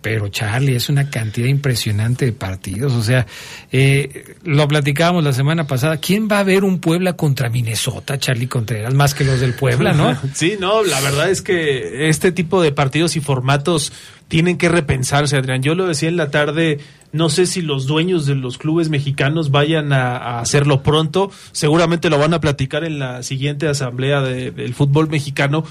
pero 0.00 0.28
Charlie, 0.28 0.76
es 0.76 0.88
una 0.88 1.10
cantidad 1.10 1.48
impresionante 1.48 2.26
de 2.26 2.32
partidos. 2.32 2.92
O 2.92 3.02
sea, 3.02 3.26
eh, 3.72 4.36
lo 4.44 4.68
platicábamos 4.68 5.24
la 5.24 5.32
semana 5.32 5.66
pasada. 5.66 5.96
¿Quién 5.96 6.28
va 6.30 6.38
a 6.38 6.44
ver 6.44 6.62
un 6.64 6.78
Puebla 6.78 7.14
contra 7.14 7.50
Minnesota, 7.50 8.18
Charlie 8.18 8.46
Contreras, 8.46 8.94
más 8.94 9.14
que 9.14 9.24
los 9.24 9.40
del 9.40 9.54
Puebla, 9.54 9.92
no? 9.92 10.16
sí, 10.34 10.56
no, 10.60 10.84
la 10.84 11.00
verdad 11.00 11.30
es 11.30 11.42
que 11.42 12.08
este 12.08 12.30
tipo 12.30 12.62
de 12.62 12.70
partidos 12.70 13.16
y 13.16 13.20
formatos 13.20 13.92
tienen 14.28 14.56
que 14.56 14.68
repensarse, 14.68 15.36
Adrián. 15.36 15.62
Yo 15.62 15.74
lo 15.74 15.86
decía 15.86 16.08
en 16.08 16.16
la 16.16 16.30
tarde, 16.30 16.78
no 17.12 17.28
sé 17.28 17.46
si 17.46 17.62
los 17.62 17.86
dueños 17.86 18.26
de 18.26 18.36
los 18.36 18.56
clubes 18.56 18.90
mexicanos 18.90 19.50
vayan 19.50 19.92
a, 19.92 20.38
hacerlo 20.38 20.82
pronto. 20.82 21.32
Seguramente 21.52 22.08
lo 22.08 22.18
van 22.18 22.34
a 22.34 22.40
platicar 22.40 22.84
en 22.84 23.00
la 23.00 23.22
siguiente 23.24 23.66
asamblea 23.66 24.20
del 24.20 24.74
fútbol 24.74 25.08
mexicano 25.08 25.64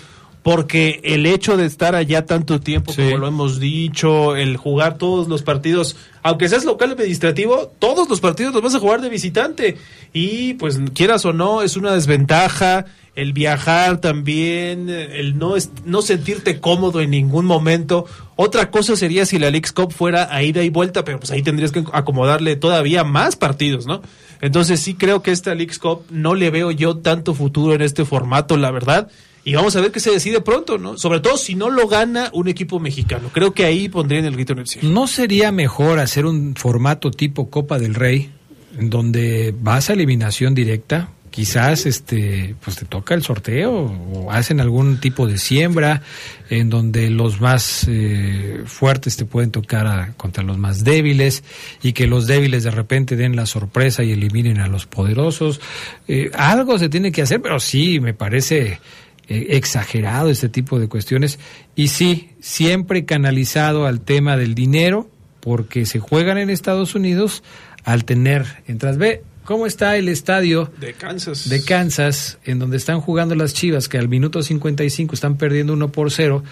porque 0.48 1.02
el 1.04 1.26
hecho 1.26 1.58
de 1.58 1.66
estar 1.66 1.94
allá 1.94 2.26
tanto 2.26 2.62
tiempo, 2.62 2.96
como 2.96 3.18
lo 3.18 3.28
hemos 3.28 3.60
dicho, 3.60 4.38
el 4.38 4.56
jugar 4.56 4.98
todos 4.98 5.28
los 5.28 5.42
partidos, 5.42 5.98
aunque 6.24 6.48
seas 6.48 6.64
local 6.64 6.92
administrativo, 6.92 7.74
todos 7.80 8.08
los 8.08 8.22
partidos 8.22 8.54
los 8.54 8.64
vas 8.64 8.74
a 8.74 8.80
jugar 8.80 9.02
de 9.02 9.10
visitante. 9.10 9.76
Y 10.14 10.54
pues 10.54 10.80
quieras 10.94 11.26
o 11.26 11.34
no, 11.34 11.64
es 11.64 11.76
una 11.76 11.92
desventaja 11.92 12.86
el 13.14 13.34
viajar 13.34 14.00
también, 14.00 14.90
el 14.90 15.38
no, 15.38 15.56
no 15.84 16.02
sentirte 16.02 16.62
cómodo 16.62 17.02
en 17.02 17.10
ningún 17.10 17.46
momento. 17.46 18.06
Otra 18.38 18.72
cosa 18.72 18.96
sería 18.96 19.26
si 19.26 19.40
la 19.40 19.52
League 19.52 19.68
Cup 19.76 19.92
fuera 19.92 20.34
a 20.34 20.44
ida 20.44 20.64
y 20.64 20.70
vuelta, 20.70 21.04
pero 21.04 21.20
pues 21.20 21.32
ahí 21.32 21.44
tendrías 21.44 21.74
que 21.74 21.84
acomodarle 21.92 22.56
todavía 22.56 23.04
más 23.04 23.36
partidos, 23.36 23.86
¿no? 23.86 24.02
Entonces 24.40 24.80
sí 24.80 24.94
creo 24.94 25.22
que 25.22 25.32
esta 25.32 25.56
League 25.56 25.76
Cup 25.78 26.06
no 26.10 26.36
le 26.36 26.52
veo 26.52 26.72
yo 26.72 26.96
tanto 27.00 27.34
futuro 27.34 27.76
en 27.76 27.82
este 27.82 28.06
formato, 28.06 28.56
la 28.56 28.72
verdad. 28.72 29.10
Y 29.48 29.56
vamos 29.56 29.78
a 29.78 29.80
ver 29.80 29.94
qué 29.94 30.02
se 30.02 30.12
decide 30.12 30.42
pronto, 30.42 30.78
¿no? 30.78 30.98
Sobre 30.98 31.22
todo 31.22 31.38
si 31.38 31.56
no 31.56 31.70
lo 31.70 31.88
gana 31.88 32.30
un 32.34 32.50
equipo 32.50 32.82
mexicano. 32.82 33.30
Creo 33.32 33.54
que 33.54 33.64
ahí 33.64 33.88
pondrían 33.88 34.26
el 34.26 34.34
grito 34.34 34.52
en 34.52 34.60
el 34.60 34.68
cielo. 34.68 34.90
¿No 34.90 35.08
sería 35.08 35.54
mejor 35.54 36.00
hacer 36.00 36.26
un 36.26 36.54
formato 36.54 37.12
tipo 37.12 37.50
Copa 37.50 37.80
del 37.80 37.96
Rey, 37.96 38.30
en 38.78 38.90
donde 38.90 39.56
vas 39.58 39.90
a 39.90 39.94
eliminación 39.94 40.54
directa? 40.54 41.12
Quizás 41.30 41.86
este, 41.86 42.56
pues 42.62 42.76
te 42.76 42.84
toca 42.84 43.14
el 43.14 43.24
sorteo 43.24 43.72
o 43.74 44.32
hacen 44.34 44.60
algún 44.60 45.00
tipo 45.00 45.28
de 45.28 45.38
siembra 45.38 46.02
en 46.50 46.70
donde 46.70 47.10
los 47.10 47.40
más 47.40 47.86
eh, 47.88 48.64
fuertes 48.66 49.16
te 49.16 49.24
pueden 49.24 49.52
tocar 49.52 50.14
contra 50.18 50.44
los 50.44 50.58
más 50.58 50.84
débiles 50.84 51.46
y 51.82 51.94
que 51.94 52.06
los 52.06 52.28
débiles 52.28 52.64
de 52.64 52.72
repente 52.72 53.16
den 53.16 53.38
la 53.38 53.46
sorpresa 53.46 54.04
y 54.04 54.12
eliminen 54.12 54.60
a 54.60 54.68
los 54.68 54.88
poderosos. 54.88 55.62
Eh, 56.06 56.32
algo 56.34 56.78
se 56.78 56.90
tiene 56.90 57.14
que 57.14 57.22
hacer, 57.22 57.42
pero 57.42 57.62
sí, 57.62 58.02
me 58.02 58.14
parece 58.14 58.80
eh, 59.28 59.48
exagerado 59.52 60.30
este 60.30 60.50
tipo 60.50 60.80
de 60.80 60.88
cuestiones 60.88 61.40
y 61.76 61.90
sí, 61.90 62.32
siempre 62.40 63.06
canalizado 63.06 63.86
al 63.86 64.02
tema 64.02 64.38
del 64.38 64.56
dinero 64.56 65.10
porque 65.40 65.86
se 65.86 66.00
juegan 66.00 66.38
en 66.38 66.50
Estados 66.50 66.96
Unidos 66.96 67.44
al 67.84 68.04
tener 68.06 68.46
entradas. 68.68 68.98
Ve 68.98 69.24
cómo 69.44 69.66
está 69.66 69.96
el 69.96 70.10
estadio 70.10 70.72
de 70.78 70.94
Kansas. 70.94 71.48
de 71.48 71.64
Kansas, 71.64 72.38
en 72.44 72.60
donde 72.60 72.76
están 72.78 73.00
jugando 73.00 73.34
las 73.34 73.54
Chivas, 73.54 73.88
que 73.88 73.98
al 73.98 74.10
minuto 74.10 74.44
55 74.44 75.16
están 75.16 75.38
perdiendo 75.38 75.74
uno 75.74 75.90
por 75.90 76.12
cero. 76.12 76.44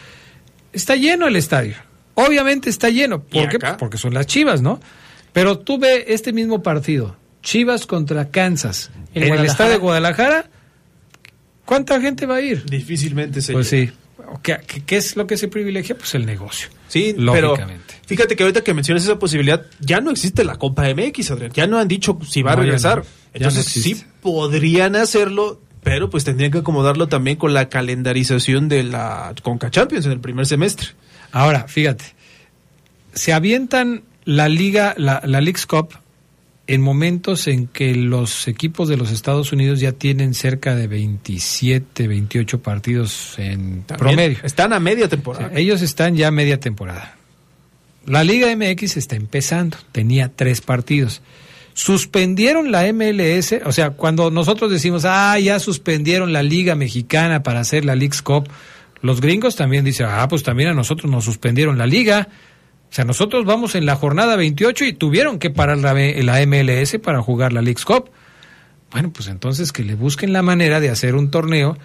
Está 0.71 0.95
lleno 0.95 1.27
el 1.27 1.35
estadio. 1.35 1.75
Obviamente 2.13 2.69
está 2.69 2.89
lleno. 2.89 3.21
¿Por 3.21 3.49
qué? 3.49 3.59
Porque 3.77 3.97
son 3.97 4.13
las 4.13 4.27
Chivas, 4.27 4.61
¿no? 4.61 4.79
Pero 5.33 5.59
tú 5.59 5.77
ve 5.77 6.05
este 6.07 6.31
mismo 6.31 6.63
partido, 6.63 7.17
Chivas 7.43 7.85
contra 7.85 8.29
Kansas, 8.29 8.91
en, 9.13 9.33
el 9.33 9.45
estadio 9.45 9.71
de 9.73 9.77
Guadalajara, 9.77 10.49
¿cuánta 11.65 11.99
gente 11.99 12.25
va 12.25 12.35
a 12.35 12.41
ir? 12.41 12.63
Difícilmente 12.65 13.41
se 13.41 13.53
Pues 13.53 13.67
sí. 13.67 13.91
¿Qué, 14.41 14.57
¿Qué, 14.85 14.97
es 14.97 15.15
lo 15.15 15.27
que 15.27 15.37
se 15.37 15.47
privilegia? 15.47 15.97
Pues 15.97 16.15
el 16.15 16.25
negocio. 16.25 16.69
Sí, 16.87 17.13
lógicamente. 17.17 17.83
Pero 17.87 18.07
fíjate 18.07 18.35
que 18.35 18.43
ahorita 18.43 18.63
que 18.63 18.73
mencionas 18.73 19.03
esa 19.03 19.19
posibilidad, 19.19 19.65
ya 19.79 20.01
no 20.01 20.11
existe 20.11 20.43
la 20.43 20.55
Copa 20.55 20.83
MX, 20.83 21.31
Adrián. 21.31 21.51
Ya 21.53 21.67
no 21.67 21.77
han 21.77 21.87
dicho 21.87 22.17
si 22.27 22.41
va 22.41 22.53
a 22.53 22.55
regresar. 22.55 23.03
Entonces 23.33 23.65
sí 23.65 24.03
podrían 24.21 24.95
hacerlo, 24.95 25.61
pero 25.83 26.09
pues 26.09 26.23
tendrían 26.23 26.51
que 26.51 26.59
acomodarlo 26.59 27.07
también 27.07 27.37
con 27.37 27.53
la 27.53 27.69
calendarización 27.69 28.69
de 28.69 28.83
la 28.83 29.33
Conca 29.43 29.69
Champions 29.69 30.05
en 30.05 30.13
el 30.13 30.19
primer 30.19 30.45
semestre. 30.45 30.89
Ahora, 31.31 31.67
fíjate, 31.67 32.05
se 33.13 33.33
avientan 33.33 34.03
la 34.23 34.49
liga, 34.49 34.95
la, 34.97 35.21
la 35.25 35.41
League's 35.41 35.65
Cup 35.65 35.93
en 36.67 36.81
momentos 36.81 37.47
en 37.47 37.67
que 37.67 37.93
los 37.95 38.47
equipos 38.47 38.87
de 38.89 38.97
los 38.97 39.11
Estados 39.11 39.51
Unidos 39.51 39.79
ya 39.79 39.91
tienen 39.91 40.33
cerca 40.33 40.75
de 40.75 40.87
27, 40.87 42.07
28 42.07 42.61
partidos 42.61 43.35
en 43.37 43.83
promedio. 43.83 44.37
Están 44.43 44.73
a 44.73 44.79
media 44.79 45.07
temporada. 45.07 45.51
ellos 45.55 45.81
están 45.81 46.15
ya 46.15 46.29
a 46.29 46.31
media 46.31 46.59
temporada. 46.59 47.17
La 48.05 48.23
Liga 48.23 48.55
MX 48.55 48.97
está 48.97 49.15
empezando, 49.15 49.77
tenía 49.91 50.31
tres 50.35 50.61
partidos. 50.61 51.21
Suspendieron 51.73 52.71
la 52.71 52.91
MLS, 52.93 53.55
o 53.65 53.71
sea, 53.71 53.91
cuando 53.91 54.31
nosotros 54.31 54.71
decimos, 54.71 55.03
ah, 55.05 55.37
ya 55.39 55.59
suspendieron 55.59 56.31
la 56.31 56.41
Liga 56.41 56.75
Mexicana 56.75 57.43
para 57.43 57.59
hacer 57.59 57.83
la 57.83 57.95
League's 57.95 58.21
Cup, 58.21 58.47
los 59.01 59.21
gringos 59.21 59.55
también 59.55 59.85
dicen, 59.85 60.07
ah, 60.09 60.27
pues 60.27 60.43
también 60.43 60.69
a 60.69 60.73
nosotros 60.73 61.11
nos 61.11 61.25
suspendieron 61.25 61.77
la 61.77 61.85
Liga. 61.85 62.29
Sea, 62.95 63.03
nosotros 63.03 63.43
vamos 63.43 63.75
en 63.75 63.85
la 63.85 63.97
jornada 63.97 64.37
28 64.37 64.85
y 64.85 64.93
tuvieron 64.93 65.37
que 65.37 65.49
parar 65.49 65.79
la, 65.79 65.93
MLS 66.45 66.97
para 67.03 67.21
jugar 67.21 67.51
la 67.51 67.61
League's 67.61 67.83
Cup. 67.83 68.09
Bueno, 68.89 69.11
pues 69.11 69.27
entonces 69.27 69.73
que 69.73 69.83
le 69.83 69.95
busquen 69.95 70.31
la 70.31 70.41
manera 70.41 70.79
de 70.79 70.89
hacer 70.89 71.15
un 71.15 71.29
torneo 71.29 71.77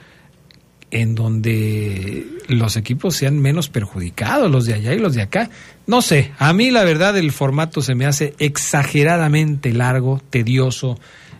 en 0.92 1.16
donde 1.16 2.28
los 2.46 2.76
equipos 2.76 3.16
sean 3.16 3.40
menos 3.40 3.68
perjudicados, 3.68 4.48
los 4.52 4.66
de 4.66 4.74
allá 4.74 4.94
y 4.94 5.00
los 5.00 5.16
de 5.16 5.22
acá. 5.22 5.50
No 5.88 6.00
sé, 6.00 6.30
a 6.38 6.52
mí 6.52 6.70
la 6.70 6.84
verdad 6.84 7.18
el 7.18 7.32
formato 7.32 7.82
se 7.82 7.96
me 7.96 8.06
hace 8.06 8.34
exageradamente 8.38 9.72
largo, 9.72 10.22
tedioso, 10.30 10.96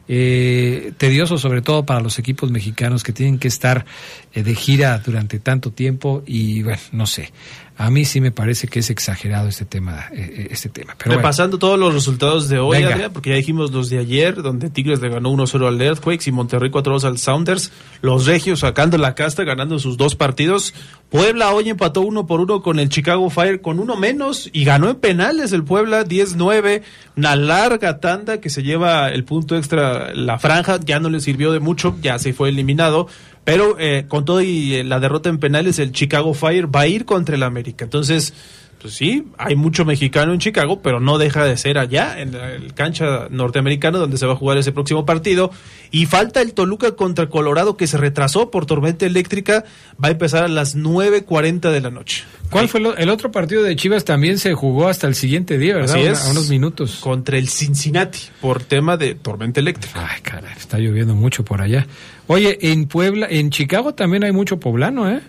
eh, 0.09 0.95
tedioso 0.99 1.39
sobre 1.39 1.63
todo 1.63 1.87
para 1.87 2.01
los 2.01 2.19
equipos 2.19 2.51
mexicanos 2.51 3.05
que 3.05 3.13
tienen 3.13 3.39
que 3.39 3.47
estar 3.47 3.87
de 4.35 4.55
gira 4.55 4.99
durante 4.99 5.39
tanto 5.39 5.73
tiempo 5.73 6.23
y 6.27 6.63
bueno, 6.63 6.81
no 6.93 7.07
sé. 7.07 7.33
A 7.81 7.91
mí 7.91 8.05
sí 8.05 8.21
me 8.21 8.31
parece 8.31 8.69
que 8.69 8.81
es 8.81 8.91
exagerado 8.91 9.49
este 9.49 9.65
tema. 9.65 10.09
Eh, 10.13 10.35
eh, 10.37 10.49
este 10.51 10.69
tema. 10.69 10.95
Pero 11.03 11.17
Repasando 11.17 11.59
todos 11.59 11.79
los 11.79 11.95
resultados 11.95 12.51
de 12.51 12.59
hoy, 12.59 12.85
porque 13.11 13.31
ya 13.31 13.37
dijimos 13.37 13.71
los 13.71 13.89
de 13.89 13.97
ayer, 13.97 14.43
donde 14.43 14.69
Tigres 14.69 15.01
le 15.01 15.09
ganó 15.09 15.31
1-0 15.33 15.67
al 15.67 15.81
Earthquakes 15.81 16.29
y 16.29 16.33
Monterrey 16.33 16.71
4-2 16.71 17.05
al 17.05 17.17
Sounders. 17.17 17.73
Los 18.03 18.27
Regios 18.27 18.61
sacando 18.61 18.99
la 18.99 19.15
casta, 19.15 19.45
ganando 19.45 19.79
sus 19.79 19.97
dos 19.97 20.15
partidos. 20.15 20.75
Puebla 21.09 21.55
hoy 21.55 21.71
empató 21.71 22.03
uno 22.03 22.27
por 22.27 22.43
uno 22.43 22.61
con 22.61 22.79
el 22.79 22.91
Chicago 22.91 23.31
Fire 23.31 23.63
con 23.63 23.79
uno 23.79 23.97
menos 23.97 24.51
y 24.53 24.65
ganó 24.65 24.91
en 24.91 24.97
penales 24.97 25.53
el 25.53 25.65
Puebla 25.65 26.05
10-9. 26.05 26.83
Una 27.17 27.35
larga 27.35 27.99
tanda 27.99 28.43
que 28.43 28.51
se 28.51 28.63
lleva 28.63 29.09
el 29.09 29.25
punto 29.25 29.57
extra. 29.57 30.13
La 30.15 30.39
franja 30.39 30.79
ya 30.85 31.01
no 31.01 31.09
le 31.09 31.21
sirvió 31.21 31.51
de 31.51 31.61
mucho, 31.61 31.97
ya 32.03 32.19
se 32.19 32.35
fue 32.35 32.51
eliminado. 32.51 33.09
Pero 33.51 33.75
eh, 33.81 34.05
con 34.07 34.25
todo 34.25 34.43
y 34.43 34.77
eh, 34.77 34.85
la 34.85 35.01
derrota 35.01 35.29
en 35.29 35.39
penales, 35.39 35.81
el 35.81 35.91
Chicago 35.91 36.35
Fire 36.35 36.73
va 36.73 36.83
a 36.83 36.87
ir 36.87 37.05
contra 37.05 37.35
el 37.35 37.43
América. 37.43 37.85
Entonces, 37.85 38.33
pues 38.81 38.95
sí, 38.95 39.27
hay 39.37 39.57
mucho 39.57 39.85
mexicano 39.85 40.33
en 40.33 40.39
Chicago, 40.39 40.81
pero 40.81 41.01
no 41.01 41.19
deja 41.19 41.45
de 41.45 41.57
ser 41.57 41.77
allá, 41.77 42.19
en 42.21 42.35
el 42.35 42.73
cancha 42.73 43.29
norteamericano, 43.31 43.99
donde 43.99 44.17
se 44.17 44.25
va 44.25 44.33
a 44.33 44.37
jugar 44.37 44.57
ese 44.57 44.73
próximo 44.73 45.05
partido. 45.05 45.51
Y 45.91 46.07
falta 46.07 46.41
el 46.41 46.55
Toluca 46.55 46.93
contra 46.93 47.29
Colorado, 47.29 47.77
que 47.77 47.87
se 47.87 47.99
retrasó 47.99 48.51
por 48.51 48.65
tormenta 48.65 49.05
eléctrica, 49.05 49.65
va 50.03 50.09
a 50.09 50.11
empezar 50.13 50.45
a 50.45 50.49
las 50.49 50.77
9.40 50.77 51.71
de 51.71 51.81
la 51.81 51.91
noche. 51.91 52.25
¿Cuál 52.49 52.69
fue 52.69 52.81
el 52.97 53.11
otro 53.11 53.31
partido 53.31 53.63
de 53.63 53.77
Chivas? 53.77 54.05
También 54.05 54.39
se 54.39 54.55
jugó 54.55 54.89
hasta 54.89 55.07
el 55.07 55.15
siguiente 55.15 55.59
día, 55.59 55.75
¿verdad? 55.77 55.97
Así 55.97 56.07
es. 56.07 56.25
A 56.27 56.31
unos 56.31 56.49
minutos. 56.49 56.97
Contra 57.01 57.37
el 57.37 57.49
Cincinnati, 57.49 58.21
por 58.41 58.63
tema 58.63 58.97
de 58.97 59.15
tormenta 59.15 59.61
eléctrica. 59.61 60.09
Ay, 60.11 60.21
caray, 60.23 60.55
está 60.57 60.79
lloviendo 60.79 61.15
mucho 61.15 61.45
por 61.45 61.61
allá. 61.61 61.87
Oye, 62.27 62.59
en 62.73 62.87
Puebla, 62.87 63.27
en 63.29 63.51
Chicago 63.51 63.95
también 63.95 64.25
hay 64.25 64.33
mucho 64.33 64.59
poblano, 64.59 65.11
¿eh? 65.11 65.21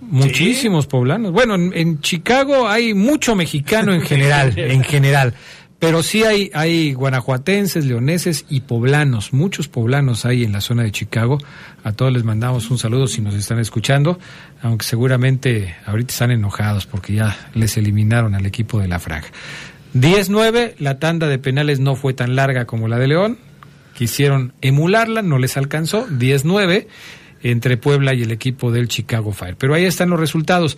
Muchísimos 0.00 0.86
poblanos. 0.86 1.32
Bueno, 1.32 1.54
en, 1.54 2.00
Chicago 2.00 2.68
hay 2.68 2.94
mucho 2.94 3.34
mexicano 3.34 3.92
en 3.92 4.02
general, 4.02 4.52
en 4.56 4.84
general. 4.84 5.34
Pero 5.78 6.02
sí 6.02 6.22
hay, 6.22 6.50
hay 6.54 6.94
guanajuatenses, 6.94 7.84
leoneses 7.84 8.46
y 8.48 8.60
poblanos, 8.62 9.34
muchos 9.34 9.68
poblanos 9.68 10.24
hay 10.24 10.42
en 10.42 10.52
la 10.52 10.62
zona 10.62 10.84
de 10.84 10.90
Chicago. 10.90 11.38
A 11.84 11.92
todos 11.92 12.12
les 12.12 12.24
mandamos 12.24 12.70
un 12.70 12.78
saludo 12.78 13.06
si 13.06 13.20
nos 13.20 13.34
están 13.34 13.58
escuchando, 13.58 14.18
aunque 14.62 14.86
seguramente 14.86 15.76
ahorita 15.84 16.12
están 16.12 16.30
enojados 16.30 16.86
porque 16.86 17.12
ya 17.14 17.36
les 17.54 17.76
eliminaron 17.76 18.34
al 18.34 18.46
equipo 18.46 18.80
de 18.80 18.88
la 18.88 18.98
franja. 18.98 19.28
10-9, 19.94 20.74
la 20.78 20.98
tanda 20.98 21.26
de 21.28 21.38
penales 21.38 21.78
no 21.78 21.94
fue 21.94 22.14
tan 22.14 22.36
larga 22.36 22.64
como 22.64 22.88
la 22.88 22.98
de 22.98 23.08
León, 23.08 23.38
quisieron 23.94 24.54
emularla, 24.62 25.20
no 25.22 25.38
les 25.38 25.56
alcanzó, 25.58 26.06
10-9 26.08 26.86
entre 27.50 27.76
Puebla 27.76 28.12
y 28.12 28.22
el 28.22 28.32
equipo 28.32 28.72
del 28.72 28.88
Chicago 28.88 29.32
Fire. 29.32 29.56
Pero 29.56 29.74
ahí 29.74 29.84
están 29.84 30.10
los 30.10 30.18
resultados. 30.18 30.76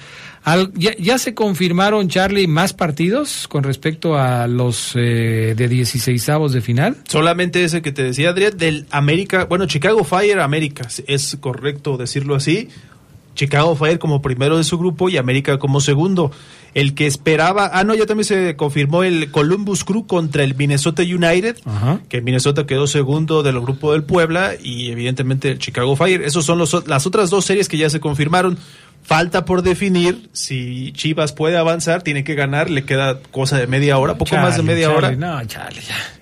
ya, 0.75 1.19
se 1.19 1.35
confirmaron, 1.35 2.09
Charlie, 2.09 2.47
más 2.47 2.75
partidos 2.75 3.49
con 3.49 3.63
respecto 3.65 4.17
a 4.19 4.47
los 4.47 4.93
eh, 4.95 5.55
de 5.57 5.69
16 5.69 6.29
avos 6.29 6.53
de 6.53 6.61
final? 6.61 6.97
Solamente 7.09 7.65
ese 7.65 7.81
que 7.81 7.93
te 7.93 8.03
decía, 8.03 8.31
Adrián, 8.31 8.57
del 8.59 8.87
América, 8.91 9.45
bueno, 9.45 9.67
Chicago 9.67 10.05
Fire 10.05 10.41
América, 10.41 10.89
es 11.07 11.37
correcto 11.41 11.97
decirlo 11.97 12.35
así. 12.35 12.69
Chicago 13.35 13.75
Fire 13.77 13.99
como 13.99 14.21
primero 14.21 14.59
de 14.59 14.65
su 14.65 14.79
grupo 14.79 15.09
y 15.09 15.17
América 15.17 15.59
como 15.59 15.81
segundo. 15.81 16.33
El 16.75 16.95
que 16.95 17.07
esperaba, 17.07 17.71
ah 17.73 17.85
no, 17.85 17.95
ya 17.95 18.07
también 18.07 18.25
se 18.25 18.57
confirmó 18.57 19.03
el 19.03 19.31
Columbus 19.31 19.85
Crew 19.85 20.07
contra 20.07 20.45
el 20.45 20.55
Minnesota 20.55 21.03
United, 21.03 21.57
que 22.09 22.21
Minnesota 22.21 22.67
quedó 22.67 22.87
segundo 22.87 23.43
del 23.43 23.61
grupo 23.61 23.93
del 23.93 24.05
Puebla 24.05 24.53
y 24.63 24.91
evidentemente 24.91 25.51
el 25.51 25.59
Chicago 25.59 25.97
Fire. 25.97 26.23
Esos 26.23 26.45
son 26.45 26.59
los, 26.59 26.87
las 26.87 27.07
otras 27.07 27.31
dos 27.31 27.45
series 27.45 27.69
que 27.69 27.79
ya 27.79 27.91
se 27.91 28.01
confirmaron. 28.01 28.59
Falta 29.03 29.47
por 29.47 29.63
definir 29.63 30.29
si 30.33 30.93
Chivas 30.93 31.33
puede 31.33 31.57
avanzar, 31.57 32.03
tiene 32.03 32.25
que 32.25 32.35
ganar, 32.35 32.69
le 32.69 32.85
queda 32.85 33.21
cosa 33.31 33.57
de 33.57 33.67
media 33.67 33.97
hora, 33.97 34.19
poco 34.19 34.37
más 34.37 34.59
de 34.59 34.63
media 34.63 34.91
hora. 34.91 35.13
No, 35.13 35.43
ya. 35.43 35.71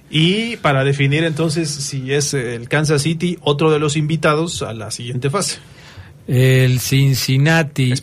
Y 0.09 0.56
para 0.59 0.85
definir 0.85 1.24
entonces 1.24 1.68
si 1.68 2.12
es 2.12 2.32
el 2.32 2.68
Kansas 2.68 3.02
City 3.02 3.39
otro 3.40 3.73
de 3.73 3.81
los 3.81 3.97
invitados 3.97 4.62
a 4.62 4.73
la 4.73 4.93
siguiente 4.93 5.31
fase 5.31 5.59
el 6.27 6.81
Cincinnati. 6.81 7.94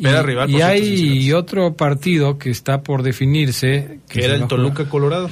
y, 0.48 0.62
hay 0.62 1.34
otro 1.34 1.76
partido 1.76 2.38
que 2.38 2.50
está 2.50 2.82
por 2.82 3.04
definirse. 3.04 4.00
Que, 4.08 4.26
era 4.26 4.36
el 4.36 4.48
Toluca 4.48 4.88
Colorado. 4.90 5.30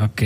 Ok. 0.00 0.22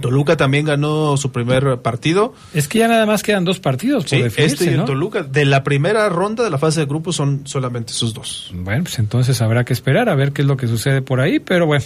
Toluca 0.00 0.36
también 0.36 0.64
ganó 0.64 1.16
su 1.16 1.32
primer 1.32 1.78
partido. 1.82 2.34
Es 2.54 2.68
que 2.68 2.78
ya 2.78 2.88
nada 2.88 3.06
más 3.06 3.22
quedan 3.22 3.44
dos 3.44 3.60
partidos 3.60 4.04
por 4.04 4.22
definirse, 4.22 4.64
este 4.64 4.64
y 4.70 4.74
el 4.74 4.84
Toluca. 4.84 5.22
De 5.22 5.44
la 5.44 5.62
primera 5.64 6.08
ronda 6.08 6.44
de 6.44 6.50
la 6.50 6.58
fase 6.58 6.80
de 6.80 6.86
grupos 6.86 7.16
son 7.16 7.42
solamente 7.46 7.92
esos 7.92 8.14
dos. 8.14 8.50
Bueno, 8.54 8.84
pues 8.84 8.98
entonces 8.98 9.40
habrá 9.42 9.64
que 9.64 9.72
esperar 9.72 10.08
a 10.08 10.14
ver 10.14 10.32
qué 10.32 10.42
es 10.42 10.48
lo 10.48 10.56
que 10.56 10.66
sucede 10.66 11.02
por 11.02 11.20
ahí, 11.20 11.38
pero 11.40 11.66
bueno, 11.66 11.84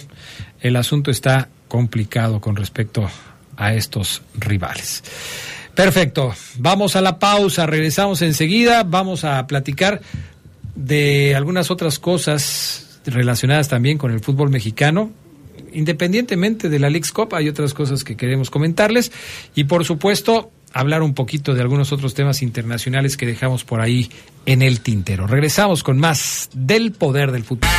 el 0.61 0.75
asunto 0.75 1.11
está 1.11 1.49
complicado 1.67 2.39
con 2.39 2.55
respecto 2.55 3.09
a 3.57 3.73
estos 3.73 4.21
rivales. 4.37 5.03
Perfecto. 5.75 6.33
Vamos 6.57 6.95
a 6.95 7.01
la 7.01 7.17
pausa, 7.17 7.65
regresamos 7.65 8.21
enseguida, 8.21 8.83
vamos 8.83 9.23
a 9.23 9.45
platicar 9.47 10.01
de 10.75 11.35
algunas 11.35 11.71
otras 11.71 11.99
cosas 11.99 12.99
relacionadas 13.05 13.67
también 13.67 13.97
con 13.97 14.11
el 14.11 14.19
fútbol 14.19 14.49
mexicano. 14.49 15.11
Independientemente 15.73 16.69
de 16.69 16.79
la 16.79 16.89
League's 16.89 17.11
Cup, 17.11 17.33
hay 17.33 17.47
otras 17.47 17.73
cosas 17.73 18.03
que 18.03 18.17
queremos 18.17 18.49
comentarles 18.49 19.11
y 19.55 19.63
por 19.63 19.85
supuesto 19.85 20.51
hablar 20.73 21.01
un 21.01 21.13
poquito 21.13 21.53
de 21.53 21.61
algunos 21.61 21.91
otros 21.91 22.13
temas 22.13 22.41
internacionales 22.41 23.17
que 23.17 23.25
dejamos 23.25 23.63
por 23.63 23.81
ahí 23.81 24.09
en 24.45 24.61
el 24.61 24.81
tintero. 24.81 25.27
Regresamos 25.27 25.83
con 25.83 25.97
más 25.97 26.49
del 26.53 26.91
poder 26.91 27.31
del 27.31 27.43
fútbol. 27.43 27.69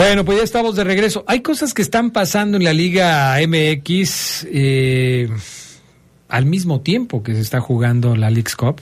Bueno, 0.00 0.24
pues 0.24 0.38
ya 0.38 0.44
estamos 0.44 0.76
de 0.76 0.82
regreso. 0.82 1.24
Hay 1.26 1.42
cosas 1.42 1.74
que 1.74 1.82
están 1.82 2.10
pasando 2.10 2.56
en 2.56 2.64
la 2.64 2.72
Liga 2.72 3.36
MX 3.46 4.46
eh, 4.50 5.28
al 6.26 6.46
mismo 6.46 6.80
tiempo 6.80 7.22
que 7.22 7.34
se 7.34 7.42
está 7.42 7.60
jugando 7.60 8.16
la 8.16 8.30
League's 8.30 8.56
Cup. 8.56 8.80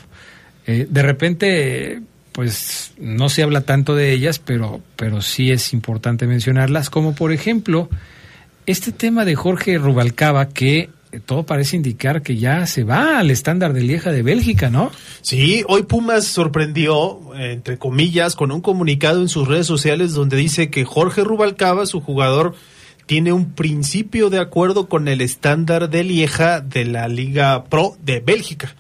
Eh, 0.65 0.87
de 0.89 1.03
repente, 1.03 2.03
pues 2.31 2.93
no 2.99 3.29
se 3.31 3.43
habla 3.43 3.63
tanto 3.63 3.97
de 3.97 4.13
ellas, 4.13 4.39
pero, 4.39 4.81
pero 4.95 5.21
sí 5.21 5.51
es 5.51 5.73
importante 5.73 6.29
mencionarlas, 6.29 6.89
como 6.89 7.17
por 7.17 7.33
ejemplo 7.33 7.89
este 8.67 8.93
tema 8.93 9.25
de 9.25 9.35
Jorge 9.35 9.77
Rubalcaba 9.77 10.49
que 10.49 10.89
todo 11.25 11.45
parece 11.45 11.77
indicar 11.77 12.23
que 12.23 12.37
ya 12.37 12.67
se 12.67 12.85
va 12.85 13.19
al 13.19 13.31
estándar 13.31 13.73
de 13.73 13.83
Lieja 13.83 14.13
de 14.13 14.23
Bélgica, 14.23 14.71
¿no? 14.71 14.91
Sí, 15.23 15.65
hoy 15.69 15.85
Pumas 15.85 16.25
sorprendió, 16.27 17.21
entre 17.35 17.79
comillas, 17.79 18.37
con 18.37 18.53
un 18.53 18.61
comunicado 18.61 19.23
en 19.23 19.29
sus 19.29 19.49
redes 19.49 19.67
sociales 19.67 20.13
donde 20.13 20.37
dice 20.37 20.71
que 20.71 20.85
Jorge 20.85 21.25
Rubalcaba, 21.25 21.87
su 21.87 22.01
jugador, 22.01 22.55
tiene 23.07 23.33
un 23.33 23.53
principio 23.53 24.29
de 24.29 24.39
acuerdo 24.39 24.89
con 24.89 25.09
el 25.09 25.23
estándar 25.23 25.89
de 25.89 26.05
Lieja 26.05 26.61
de 26.61 26.85
la 26.85 27.09
Liga 27.09 27.65
Pro 27.65 27.97
de 28.05 28.21
Bélgica. 28.21 28.75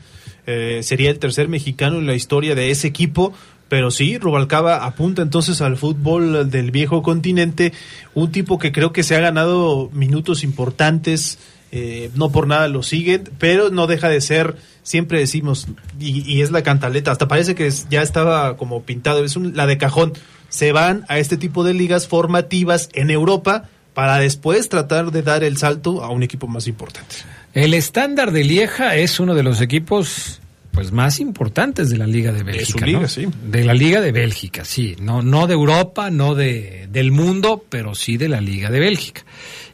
Eh, 0.46 0.80
sería 0.82 1.10
el 1.10 1.18
tercer 1.18 1.48
mexicano 1.48 1.98
en 1.98 2.06
la 2.06 2.14
historia 2.14 2.54
de 2.54 2.70
ese 2.70 2.88
equipo. 2.88 3.32
Pero 3.68 3.90
sí, 3.90 4.18
Rubalcaba 4.18 4.86
apunta 4.86 5.22
entonces 5.22 5.60
al 5.60 5.76
fútbol 5.76 6.50
del 6.50 6.70
viejo 6.70 7.02
continente, 7.02 7.72
un 8.14 8.32
tipo 8.32 8.58
que 8.58 8.72
creo 8.72 8.92
que 8.92 9.02
se 9.02 9.14
ha 9.14 9.20
ganado 9.20 9.90
minutos 9.92 10.42
importantes, 10.42 11.38
eh, 11.70 12.10
no 12.14 12.30
por 12.30 12.46
nada 12.46 12.68
lo 12.68 12.82
siguen, 12.82 13.30
pero 13.38 13.70
no 13.70 13.86
deja 13.86 14.08
de 14.08 14.20
ser, 14.20 14.56
siempre 14.82 15.18
decimos, 15.18 15.66
y, 16.00 16.40
es 16.40 16.50
la 16.50 16.62
cantaleta, 16.62 17.10
hasta 17.10 17.28
parece 17.28 17.54
que 17.54 17.70
ya 17.90 18.02
estaba 18.02 18.56
como 18.56 18.82
pintado, 18.82 19.24
es 19.24 19.36
la 19.36 19.66
de 19.66 19.78
cajón, 19.78 20.12
se 20.48 20.72
van 20.72 21.04
a 21.08 21.18
este 21.18 21.36
tipo 21.36 21.64
de 21.64 21.74
ligas 21.74 22.08
formativas 22.08 22.88
en 22.94 23.10
Europa 23.10 23.68
para 23.92 24.18
después 24.18 24.68
tratar 24.68 25.10
de 25.10 25.22
dar 25.22 25.44
el 25.44 25.58
salto 25.58 26.02
a 26.02 26.10
un 26.10 26.22
equipo 26.22 26.46
más 26.46 26.68
importante. 26.68 27.16
El 27.52 27.74
estándar 27.74 28.32
de 28.32 28.44
Lieja 28.44 28.96
es 28.96 29.20
uno 29.20 29.34
de 29.34 29.42
los 29.42 29.60
equipos 29.60 30.40
pues 30.78 30.92
más 30.92 31.18
importantes 31.18 31.90
de 31.90 31.96
la 31.96 32.06
Liga 32.06 32.30
de 32.30 32.44
Bélgica. 32.44 32.84
De 32.84 32.92
liga, 32.92 33.08
sí. 33.08 33.26
De 33.50 33.64
la 33.64 33.74
Liga 33.74 34.00
de 34.00 34.12
Bélgica, 34.12 34.64
sí. 34.64 34.94
No, 35.00 35.22
no 35.22 35.48
de 35.48 35.54
Europa, 35.54 36.08
no 36.10 36.36
de, 36.36 36.86
del 36.92 37.10
mundo, 37.10 37.64
pero 37.68 37.96
sí 37.96 38.16
de 38.16 38.28
la 38.28 38.40
Liga 38.40 38.70
de 38.70 38.78
Bélgica. 38.78 39.24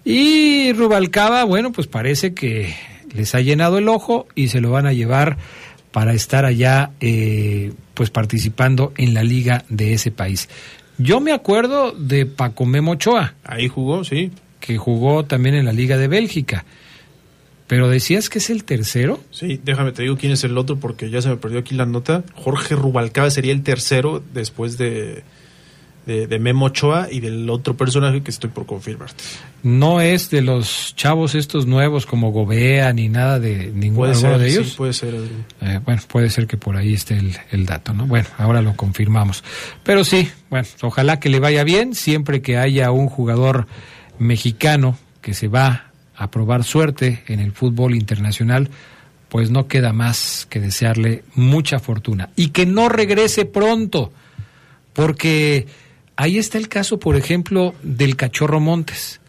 Y 0.04 0.72
Rubalcaba, 0.72 1.44
bueno, 1.44 1.72
pues 1.72 1.86
parece 1.86 2.34
que 2.34 2.74
les 3.14 3.34
ha 3.34 3.40
llenado 3.40 3.78
el 3.78 3.88
ojo 3.88 4.26
y 4.34 4.48
se 4.48 4.60
lo 4.60 4.70
van 4.70 4.86
a 4.86 4.92
llevar 4.92 5.38
para 5.92 6.12
estar 6.12 6.44
allá, 6.44 6.90
eh, 7.00 7.72
pues 7.94 8.10
participando 8.10 8.92
en 8.96 9.14
la 9.14 9.22
liga 9.22 9.64
de 9.68 9.94
ese 9.94 10.10
país. 10.10 10.48
Yo 10.98 11.20
me 11.20 11.32
acuerdo 11.32 11.92
de 11.92 12.26
Paco 12.26 12.66
Memo 12.66 12.92
Ochoa. 12.92 13.34
Ahí 13.44 13.68
jugó, 13.68 14.04
sí. 14.04 14.30
Que 14.60 14.76
jugó 14.76 15.24
también 15.24 15.54
en 15.54 15.64
la 15.64 15.72
Liga 15.72 15.96
de 15.96 16.08
Bélgica. 16.08 16.64
Pero 17.66 17.88
decías 17.88 18.28
que 18.28 18.38
es 18.38 18.50
el 18.50 18.64
tercero. 18.64 19.20
Sí, 19.30 19.60
déjame 19.64 19.92
te 19.92 20.02
digo 20.02 20.16
quién 20.16 20.32
es 20.32 20.44
el 20.44 20.56
otro 20.58 20.78
porque 20.78 21.10
ya 21.10 21.22
se 21.22 21.30
me 21.30 21.36
perdió 21.36 21.60
aquí 21.60 21.74
la 21.74 21.86
nota. 21.86 22.22
Jorge 22.34 22.76
Rubalcaba 22.76 23.30
sería 23.30 23.52
el 23.52 23.62
tercero 23.62 24.22
después 24.32 24.76
de, 24.78 25.24
de, 26.06 26.38
Memo 26.38 26.66
Ochoa 26.66 27.08
y 27.10 27.20
del 27.20 27.48
otro 27.48 27.76
personaje 27.76 28.22
que 28.22 28.30
estoy 28.30 28.50
por 28.50 28.66
confirmarte. 28.66 29.24
No 29.62 30.00
es 30.00 30.30
de 30.30 30.42
los 30.42 30.94
chavos 30.96 31.34
estos 31.34 31.66
nuevos 31.66 32.04
como 32.04 32.30
Gobea 32.30 32.92
ni 32.92 33.08
nada 33.08 33.40
de 33.40 33.72
ninguno 33.74 34.12
de 34.38 34.48
ellos. 34.48 34.68
Sí, 34.68 34.74
puede 34.76 34.92
ser. 34.92 35.14
Eh, 35.62 35.80
bueno, 35.84 36.02
puede 36.06 36.28
ser 36.30 36.46
que 36.46 36.56
por 36.56 36.76
ahí 36.76 36.92
esté 36.92 37.16
el, 37.16 37.36
el, 37.50 37.64
dato, 37.64 37.94
¿no? 37.94 38.06
Bueno, 38.06 38.28
ahora 38.36 38.60
lo 38.60 38.76
confirmamos. 38.76 39.42
Pero 39.82 40.04
sí, 40.04 40.30
bueno, 40.50 40.68
ojalá 40.82 41.18
que 41.20 41.30
le 41.30 41.40
vaya 41.40 41.64
bien 41.64 41.94
siempre 41.94 42.42
que 42.42 42.58
haya 42.58 42.90
un 42.90 43.08
jugador 43.08 43.66
mexicano 44.18 44.98
que 45.20 45.32
se 45.32 45.48
va 45.48 45.86
a 46.16 46.30
probar 46.30 46.64
suerte 46.64 47.24
en 47.26 47.40
el 47.40 47.52
fútbol 47.52 47.94
internacional, 47.94 48.68
pues 49.28 49.50
no 49.50 49.66
queda 49.66 49.92
más 49.92 50.46
que 50.48 50.60
desearle 50.60 51.24
mucha 51.34 51.80
fortuna 51.80 52.30
y 52.36 52.48
que 52.48 52.66
no 52.66 52.88
regrese 52.88 53.46
pronto, 53.46 54.12
porque 54.92 55.66
ahí 56.16 56.38
está 56.38 56.58
el 56.58 56.68
caso, 56.68 56.98
por 56.98 57.16
ejemplo, 57.16 57.74
del 57.82 58.16
Cachorro 58.16 58.60
Montes 58.60 59.20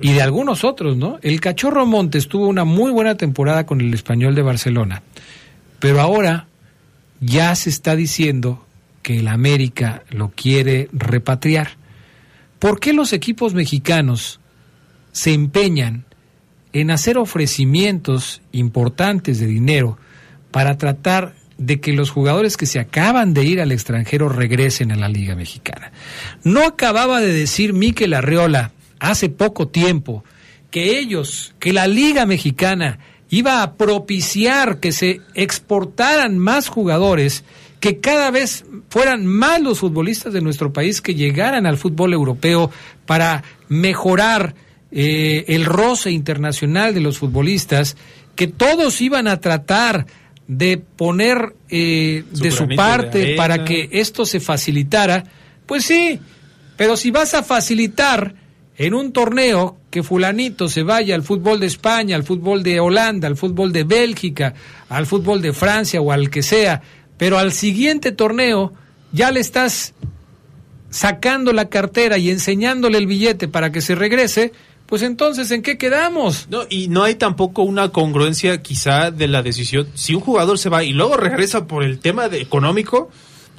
y 0.00 0.12
de 0.12 0.22
algunos 0.22 0.64
otros, 0.64 0.96
¿no? 0.96 1.18
El 1.22 1.40
Cachorro 1.40 1.86
Montes 1.86 2.28
tuvo 2.28 2.48
una 2.48 2.64
muy 2.64 2.90
buena 2.90 3.16
temporada 3.16 3.66
con 3.66 3.80
el 3.80 3.92
Español 3.94 4.34
de 4.34 4.42
Barcelona, 4.42 5.02
pero 5.78 6.00
ahora 6.00 6.46
ya 7.20 7.54
se 7.54 7.70
está 7.70 7.94
diciendo 7.94 8.66
que 9.02 9.18
el 9.18 9.28
América 9.28 10.02
lo 10.10 10.30
quiere 10.30 10.88
repatriar. 10.92 11.76
¿Por 12.58 12.80
qué 12.80 12.92
los 12.92 13.12
equipos 13.12 13.54
mexicanos 13.54 14.40
se 15.12 15.34
empeñan 15.34 16.04
en 16.72 16.90
hacer 16.90 17.18
ofrecimientos 17.18 18.40
importantes 18.52 19.38
de 19.38 19.46
dinero 19.46 19.98
para 20.50 20.78
tratar 20.78 21.34
de 21.58 21.80
que 21.80 21.92
los 21.92 22.10
jugadores 22.10 22.56
que 22.56 22.66
se 22.66 22.78
acaban 22.78 23.34
de 23.34 23.44
ir 23.44 23.60
al 23.60 23.72
extranjero 23.72 24.28
regresen 24.28 24.92
a 24.92 24.96
la 24.96 25.08
Liga 25.08 25.34
Mexicana. 25.34 25.92
No 26.44 26.64
acababa 26.64 27.20
de 27.20 27.32
decir 27.32 27.72
Miquel 27.72 28.14
Arriola 28.14 28.72
hace 28.98 29.28
poco 29.28 29.68
tiempo 29.68 30.24
que 30.70 30.98
ellos, 30.98 31.54
que 31.58 31.72
la 31.72 31.86
Liga 31.86 32.26
Mexicana 32.26 32.98
iba 33.28 33.62
a 33.62 33.74
propiciar 33.74 34.78
que 34.78 34.92
se 34.92 35.20
exportaran 35.34 36.38
más 36.38 36.68
jugadores, 36.68 37.44
que 37.80 37.98
cada 37.98 38.30
vez 38.30 38.64
fueran 38.88 39.26
más 39.26 39.60
los 39.60 39.80
futbolistas 39.80 40.32
de 40.32 40.40
nuestro 40.40 40.72
país 40.72 41.00
que 41.00 41.14
llegaran 41.14 41.66
al 41.66 41.78
fútbol 41.78 42.12
europeo 42.12 42.70
para 43.06 43.42
mejorar 43.68 44.54
eh, 44.90 45.46
el 45.48 45.64
roce 45.64 46.10
internacional 46.10 46.92
de 46.94 47.00
los 47.00 47.18
futbolistas, 47.18 47.96
que 48.36 48.46
todos 48.46 49.00
iban 49.00 49.26
a 49.28 49.40
tratar 49.40 50.06
de 50.48 50.78
poner 50.78 51.54
eh, 51.68 52.24
de 52.30 52.50
su 52.50 52.68
parte 52.68 53.34
para 53.36 53.64
que 53.64 53.88
esto 53.92 54.26
se 54.26 54.40
facilitara, 54.40 55.24
pues 55.66 55.84
sí, 55.84 56.18
pero 56.76 56.96
si 56.96 57.10
vas 57.10 57.34
a 57.34 57.42
facilitar 57.42 58.34
en 58.76 58.94
un 58.94 59.12
torneo 59.12 59.78
que 59.90 60.02
fulanito 60.02 60.68
se 60.68 60.82
vaya 60.82 61.14
al 61.14 61.22
fútbol 61.22 61.60
de 61.60 61.66
España, 61.66 62.16
al 62.16 62.24
fútbol 62.24 62.62
de 62.62 62.80
Holanda, 62.80 63.28
al 63.28 63.36
fútbol 63.36 63.72
de 63.72 63.84
Bélgica, 63.84 64.54
al 64.88 65.06
fútbol 65.06 65.42
de 65.42 65.52
Francia 65.52 66.00
o 66.00 66.12
al 66.12 66.30
que 66.30 66.42
sea, 66.42 66.82
pero 67.18 67.38
al 67.38 67.52
siguiente 67.52 68.12
torneo 68.12 68.72
ya 69.12 69.30
le 69.30 69.40
estás 69.40 69.94
sacando 70.90 71.52
la 71.52 71.68
cartera 71.68 72.18
y 72.18 72.30
enseñándole 72.30 72.98
el 72.98 73.06
billete 73.06 73.48
para 73.48 73.70
que 73.70 73.80
se 73.80 73.94
regrese, 73.94 74.52
pues 74.92 75.00
entonces, 75.00 75.50
¿en 75.52 75.62
qué 75.62 75.78
quedamos? 75.78 76.48
No, 76.50 76.64
y 76.68 76.88
no 76.88 77.02
hay 77.02 77.14
tampoco 77.14 77.62
una 77.62 77.88
congruencia 77.88 78.60
quizá 78.60 79.10
de 79.10 79.26
la 79.26 79.42
decisión. 79.42 79.88
Si 79.94 80.14
un 80.14 80.20
jugador 80.20 80.58
se 80.58 80.68
va 80.68 80.84
y 80.84 80.92
luego 80.92 81.16
regresa 81.16 81.66
por 81.66 81.82
el 81.82 81.98
tema 81.98 82.26
económico, 82.26 83.08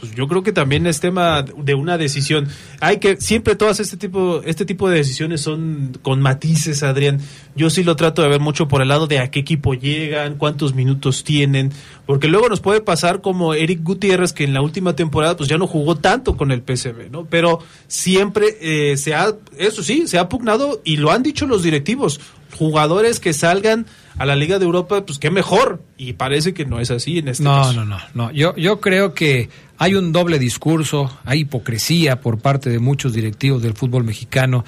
pues 0.04 0.16
yo 0.16 0.28
creo 0.28 0.44
que 0.44 0.52
también 0.52 0.86
es 0.86 1.00
tema 1.00 1.44
de 1.44 1.76
una 1.76 1.98
decisión. 1.98 2.50
Hay 2.82 2.98
que 2.98 3.16
siempre 3.22 3.56
todas 3.56 3.80
este 3.80 3.96
tipo 3.96 4.42
este 4.44 4.66
tipo 4.66 4.90
de 4.90 4.98
decisiones 4.98 5.40
son 5.40 5.98
con 6.02 6.20
matices, 6.20 6.84
Adrián. 6.84 7.22
Yo 7.56 7.70
sí 7.70 7.86
lo 7.86 7.96
trato 7.96 8.22
de 8.22 8.28
ver 8.28 8.42
mucho 8.42 8.68
por 8.68 8.82
el 8.82 8.90
lado 8.90 9.08
de 9.08 9.20
a 9.20 9.32
qué 9.32 9.40
equipo 9.40 9.76
llegan, 9.76 10.36
cuántos 10.36 10.76
minutos 10.76 11.24
tienen, 11.24 11.72
porque 12.06 12.28
luego 12.28 12.50
nos 12.50 12.60
puede 12.60 12.82
pasar 12.82 13.22
como 13.22 13.54
Eric 13.54 13.82
Gutiérrez 13.82 14.34
que 14.34 14.44
en 14.44 14.54
la 14.54 14.62
última 14.62 14.94
temporada 14.94 15.38
pues 15.38 15.48
ya 15.48 15.58
no 15.58 15.68
jugó 15.68 15.96
tanto 15.96 16.36
con 16.36 16.52
el 16.52 16.64
PSV, 16.64 17.10
¿no? 17.10 17.24
Pero 17.24 17.60
siempre 17.88 18.58
eh, 18.60 18.98
se 18.98 19.16
ha 19.16 19.34
eso 19.58 19.84
sí, 19.84 20.06
se 20.08 20.20
ha 20.20 20.28
pugnado 20.28 20.82
y 20.84 20.98
lo 20.98 21.12
han 21.12 21.24
dicho 21.24 21.48
los 21.48 21.64
directivos, 21.64 22.20
jugadores 22.58 23.22
que 23.22 23.32
salgan 23.32 23.86
a 24.18 24.26
la 24.26 24.36
Liga 24.36 24.60
de 24.60 24.66
Europa, 24.66 25.06
pues 25.06 25.20
qué 25.20 25.32
mejor. 25.32 25.82
Y 25.98 26.14
parece 26.14 26.54
que 26.54 26.66
no 26.66 26.80
es 26.80 26.92
así 26.92 27.20
en 27.20 27.28
este 27.28 27.44
caso. 27.44 27.74
No, 27.74 27.86
no, 27.86 28.00
no. 28.14 28.32
Yo, 28.32 28.56
yo 28.56 28.80
creo 28.80 29.14
que 29.14 29.50
hay 29.84 29.96
un 29.96 30.14
doble 30.14 30.40
discurso, 30.40 31.12
hay 31.26 31.42
hipocresía 31.42 32.22
por 32.22 32.40
parte 32.40 32.70
de 32.70 32.80
muchos 32.80 33.12
directivos 33.12 33.62
del 33.62 33.74
fútbol 33.74 34.06
mexicano. 34.06 34.64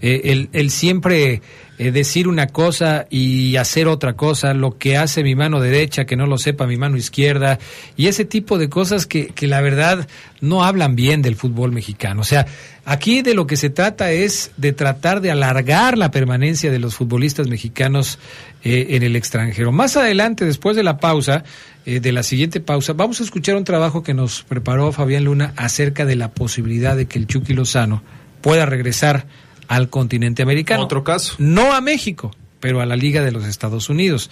Eh, 0.00 0.48
el, 0.52 0.70
siempre 0.70 1.40
eh, 1.78 1.90
decir 1.90 2.28
una 2.28 2.46
cosa 2.46 3.06
y 3.10 3.56
hacer 3.56 3.88
otra 3.88 4.14
cosa, 4.14 4.54
lo 4.54 4.78
que 4.78 4.96
hace 4.96 5.22
mi 5.22 5.34
mano 5.34 5.60
derecha, 5.60 6.06
que 6.06 6.16
no 6.16 6.26
lo 6.26 6.38
sepa 6.38 6.66
mi 6.66 6.76
mano 6.76 6.96
izquierda, 6.96 7.58
y 7.96 8.06
ese 8.06 8.24
tipo 8.24 8.58
de 8.58 8.68
cosas 8.68 9.06
que, 9.06 9.28
que 9.28 9.46
la 9.46 9.60
verdad 9.60 10.08
no 10.40 10.64
hablan 10.64 10.96
bien 10.96 11.22
del 11.22 11.36
fútbol 11.36 11.72
mexicano. 11.72 12.20
O 12.20 12.24
sea, 12.24 12.46
aquí 12.84 13.22
de 13.22 13.34
lo 13.34 13.46
que 13.46 13.56
se 13.56 13.70
trata 13.70 14.12
es 14.12 14.52
de 14.56 14.72
tratar 14.72 15.20
de 15.20 15.30
alargar 15.30 15.98
la 15.98 16.10
permanencia 16.10 16.70
de 16.70 16.78
los 16.78 16.94
futbolistas 16.94 17.48
mexicanos 17.48 18.18
eh, 18.64 18.88
en 18.90 19.02
el 19.02 19.16
extranjero. 19.16 19.72
Más 19.72 19.96
adelante, 19.96 20.44
después 20.44 20.76
de 20.76 20.82
la 20.82 20.98
pausa, 20.98 21.44
eh, 21.84 22.00
de 22.00 22.12
la 22.12 22.22
siguiente 22.22 22.60
pausa, 22.60 22.94
vamos 22.94 23.20
a 23.20 23.24
escuchar 23.24 23.56
un 23.56 23.64
trabajo 23.64 24.02
que 24.02 24.14
nos 24.14 24.42
preparó 24.42 24.92
Fabián 24.92 25.24
Luna 25.24 25.52
acerca 25.56 26.04
de 26.04 26.16
la 26.16 26.30
posibilidad 26.30 26.96
de 26.96 27.06
que 27.06 27.18
el 27.18 27.26
Chucky 27.26 27.54
Lozano 27.54 28.02
pueda 28.40 28.66
regresar 28.66 29.26
al 29.68 29.88
continente 29.88 30.42
americano. 30.42 30.84
Otro 30.84 31.04
caso. 31.04 31.34
No 31.38 31.72
a 31.74 31.80
México, 31.80 32.30
pero 32.60 32.80
a 32.80 32.86
la 32.86 32.96
Liga 32.96 33.22
de 33.22 33.32
los 33.32 33.44
Estados 33.44 33.88
Unidos. 33.88 34.30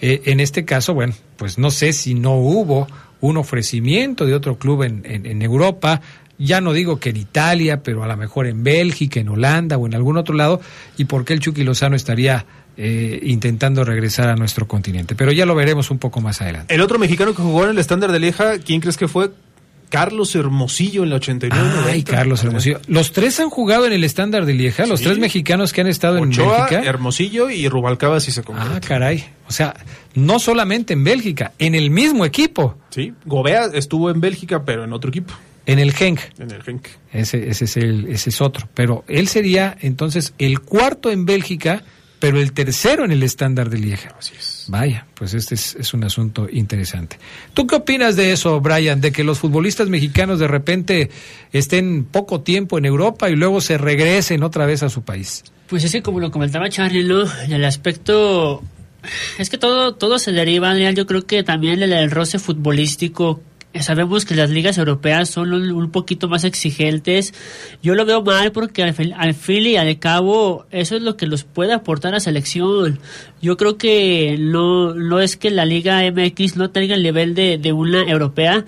Eh, 0.00 0.22
en 0.26 0.40
este 0.40 0.64
caso, 0.64 0.94
bueno, 0.94 1.14
pues 1.36 1.58
no 1.58 1.70
sé 1.70 1.92
si 1.92 2.14
no 2.14 2.34
hubo 2.34 2.86
un 3.20 3.36
ofrecimiento 3.36 4.26
de 4.26 4.34
otro 4.34 4.58
club 4.58 4.82
en, 4.82 5.02
en, 5.04 5.42
Europa, 5.42 6.02
ya 6.38 6.60
no 6.60 6.72
digo 6.72 7.00
que 7.00 7.10
en 7.10 7.16
Italia, 7.16 7.82
pero 7.82 8.04
a 8.04 8.06
lo 8.06 8.16
mejor 8.16 8.46
en 8.46 8.62
Bélgica, 8.62 9.20
en 9.20 9.28
Holanda 9.28 9.78
o 9.78 9.86
en 9.86 9.94
algún 9.94 10.18
otro 10.18 10.34
lado, 10.34 10.60
y 10.98 11.06
por 11.06 11.24
qué 11.24 11.32
el 11.32 11.40
Chucky 11.40 11.64
Lozano 11.64 11.96
estaría 11.96 12.44
eh, 12.76 13.20
intentando 13.22 13.84
regresar 13.84 14.28
a 14.28 14.36
nuestro 14.36 14.68
continente. 14.68 15.14
Pero 15.14 15.32
ya 15.32 15.46
lo 15.46 15.54
veremos 15.54 15.90
un 15.90 15.98
poco 15.98 16.20
más 16.20 16.42
adelante. 16.42 16.74
El 16.74 16.82
otro 16.82 16.98
mexicano 16.98 17.34
que 17.34 17.40
jugó 17.40 17.64
en 17.64 17.70
el 17.70 17.78
estándar 17.78 18.12
de 18.12 18.20
Lieja, 18.20 18.58
¿quién 18.58 18.82
crees 18.82 18.98
que 18.98 19.08
fue? 19.08 19.30
Carlos 19.96 20.34
Hermosillo 20.34 21.04
en 21.04 21.08
la 21.08 21.16
89. 21.16 21.90
Ay, 21.90 22.02
Carlos 22.02 22.44
Hermosillo. 22.44 22.80
Los 22.86 23.12
tres 23.12 23.40
han 23.40 23.48
jugado 23.48 23.86
en 23.86 23.94
el 23.94 24.04
estándar 24.04 24.44
de 24.44 24.52
Lieja, 24.52 24.84
los 24.84 25.00
tres 25.00 25.18
mexicanos 25.18 25.72
que 25.72 25.80
han 25.80 25.86
estado 25.86 26.20
Ochoa, 26.20 26.44
en 26.44 26.50
Bélgica. 26.50 26.82
Hermosillo 26.82 27.48
y 27.48 27.66
Rubalcaba 27.66 28.20
si 28.20 28.30
se 28.30 28.42
concreta. 28.42 28.76
Ah, 28.76 28.80
caray. 28.80 29.24
O 29.48 29.52
sea, 29.52 29.74
no 30.12 30.38
solamente 30.38 30.92
en 30.92 31.02
Bélgica, 31.02 31.52
en 31.58 31.74
el 31.74 31.88
mismo 31.88 32.26
equipo. 32.26 32.76
Sí, 32.90 33.14
Gobea 33.24 33.70
estuvo 33.72 34.10
en 34.10 34.20
Bélgica, 34.20 34.66
pero 34.66 34.84
en 34.84 34.92
otro 34.92 35.08
equipo. 35.08 35.32
En 35.64 35.78
el 35.78 35.94
Genk. 35.94 36.20
En 36.38 36.50
el 36.50 36.62
Genk. 36.62 36.88
Ese, 37.14 37.48
ese, 37.48 37.64
es 37.64 37.76
el, 37.78 38.06
ese 38.08 38.28
es 38.28 38.42
otro. 38.42 38.68
Pero 38.74 39.02
él 39.08 39.28
sería 39.28 39.78
entonces 39.80 40.34
el 40.36 40.60
cuarto 40.60 41.10
en 41.10 41.24
Bélgica, 41.24 41.84
pero 42.18 42.40
el 42.40 42.52
tercero 42.52 43.04
en 43.04 43.12
el 43.12 43.22
estándar 43.22 43.70
de 43.70 43.78
Lieja. 43.78 44.14
Así 44.18 44.34
es. 44.38 44.64
Vaya, 44.68 45.06
pues 45.14 45.34
este 45.34 45.54
es, 45.54 45.76
es, 45.76 45.94
un 45.94 46.04
asunto 46.04 46.48
interesante. 46.50 47.18
¿Tú 47.54 47.66
qué 47.66 47.76
opinas 47.76 48.16
de 48.16 48.32
eso, 48.32 48.60
Brian? 48.60 49.00
De 49.00 49.12
que 49.12 49.22
los 49.22 49.38
futbolistas 49.38 49.88
mexicanos 49.88 50.38
de 50.38 50.48
repente 50.48 51.10
estén 51.52 52.04
poco 52.04 52.40
tiempo 52.40 52.78
en 52.78 52.84
Europa 52.84 53.30
y 53.30 53.36
luego 53.36 53.60
se 53.60 53.78
regresen 53.78 54.42
otra 54.42 54.66
vez 54.66 54.82
a 54.82 54.88
su 54.88 55.02
país. 55.02 55.44
Pues 55.68 55.84
es 55.84 55.92
que 55.92 56.02
como 56.02 56.20
lo 56.20 56.30
comentaba 56.30 56.68
Charlie, 56.68 57.04
¿no? 57.04 57.24
En 57.42 57.52
el 57.52 57.64
aspecto... 57.64 58.62
Es 59.38 59.50
que 59.50 59.58
todo, 59.58 59.94
todo 59.94 60.18
se 60.18 60.32
deriva, 60.32 60.70
Adrián, 60.70 60.96
yo 60.96 61.06
creo 61.06 61.26
que 61.26 61.44
también 61.44 61.80
el, 61.80 61.92
el 61.92 62.10
roce 62.10 62.40
futbolístico 62.40 63.40
sabemos 63.82 64.24
que 64.24 64.34
las 64.34 64.50
ligas 64.50 64.78
europeas 64.78 65.28
son 65.28 65.52
un, 65.52 65.70
un, 65.72 65.90
poquito 65.90 66.28
más 66.28 66.44
exigentes. 66.44 67.34
Yo 67.82 67.94
lo 67.94 68.04
veo 68.04 68.22
mal 68.22 68.52
porque 68.52 68.82
al, 68.82 68.94
al, 69.16 69.34
fin 69.34 69.64
y 69.66 69.76
al 69.76 69.98
cabo 69.98 70.66
eso 70.70 70.96
es 70.96 71.02
lo 71.02 71.16
que 71.16 71.26
los 71.26 71.44
puede 71.44 71.72
aportar 71.72 72.14
a 72.14 72.20
selección. 72.20 72.98
Yo 73.40 73.56
creo 73.56 73.78
que 73.78 74.36
no, 74.38 74.94
no 74.94 75.20
es 75.20 75.36
que 75.36 75.50
la 75.50 75.64
Liga 75.64 76.02
MX 76.10 76.56
no 76.56 76.70
tenga 76.70 76.94
el 76.94 77.02
nivel 77.02 77.34
de, 77.34 77.58
de 77.58 77.72
una 77.72 78.02
europea, 78.02 78.64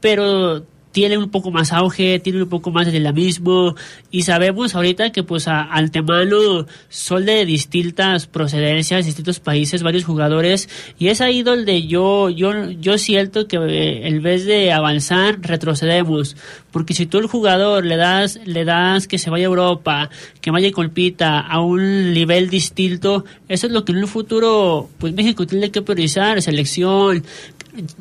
pero 0.00 0.64
tiene 0.92 1.18
un 1.18 1.30
poco 1.30 1.50
más 1.50 1.72
auge, 1.72 2.18
tiene 2.18 2.42
un 2.42 2.48
poco 2.48 2.70
más 2.70 2.86
de 2.86 2.92
dinamismo 2.92 3.74
y 4.10 4.22
sabemos 4.22 4.74
ahorita 4.74 5.10
que 5.12 5.22
pues 5.22 5.48
a, 5.48 5.62
antemano 5.62 6.66
son 6.88 7.26
de 7.26 7.44
distintas 7.44 8.26
procedencias, 8.26 9.06
distintos 9.06 9.40
países, 9.40 9.82
varios 9.82 10.04
jugadores 10.04 10.68
y 10.98 11.08
es 11.08 11.20
ahí 11.20 11.42
donde 11.42 11.86
yo 11.86 12.28
yo 12.28 12.70
yo 12.70 12.98
siento 12.98 13.46
que 13.46 13.56
eh, 13.56 14.08
en 14.08 14.22
vez 14.22 14.44
de 14.44 14.72
avanzar 14.72 15.40
retrocedemos, 15.40 16.36
porque 16.70 16.94
si 16.94 17.06
tú 17.06 17.18
el 17.18 17.26
jugador 17.26 17.84
le 17.84 17.96
das 17.96 18.40
le 18.44 18.64
das 18.64 19.06
que 19.06 19.18
se 19.18 19.30
vaya 19.30 19.46
a 19.46 19.48
Europa, 19.48 20.10
que 20.40 20.50
vaya 20.50 20.68
y 20.68 20.72
compita 20.72 21.40
a 21.40 21.60
un 21.60 22.12
nivel 22.12 22.50
distinto, 22.50 23.24
eso 23.48 23.66
es 23.66 23.72
lo 23.72 23.84
que 23.84 23.92
en 23.92 23.98
un 23.98 24.08
futuro 24.08 24.88
pues 24.98 25.14
México 25.14 25.46
tiene 25.46 25.70
que 25.70 25.82
priorizar, 25.82 26.40
selección, 26.42 27.24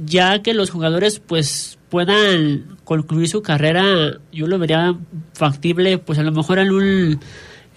ya 0.03 0.41
que 0.41 0.53
los 0.53 0.69
jugadores 0.69 1.19
pues 1.19 1.78
puedan 1.89 2.77
concluir 2.83 3.27
su 3.27 3.41
carrera, 3.41 4.17
yo 4.31 4.47
lo 4.47 4.59
vería 4.59 4.95
factible, 5.33 5.97
pues 5.97 6.19
a 6.19 6.23
lo 6.23 6.31
mejor 6.31 6.59
en 6.59 6.71
un 6.71 7.19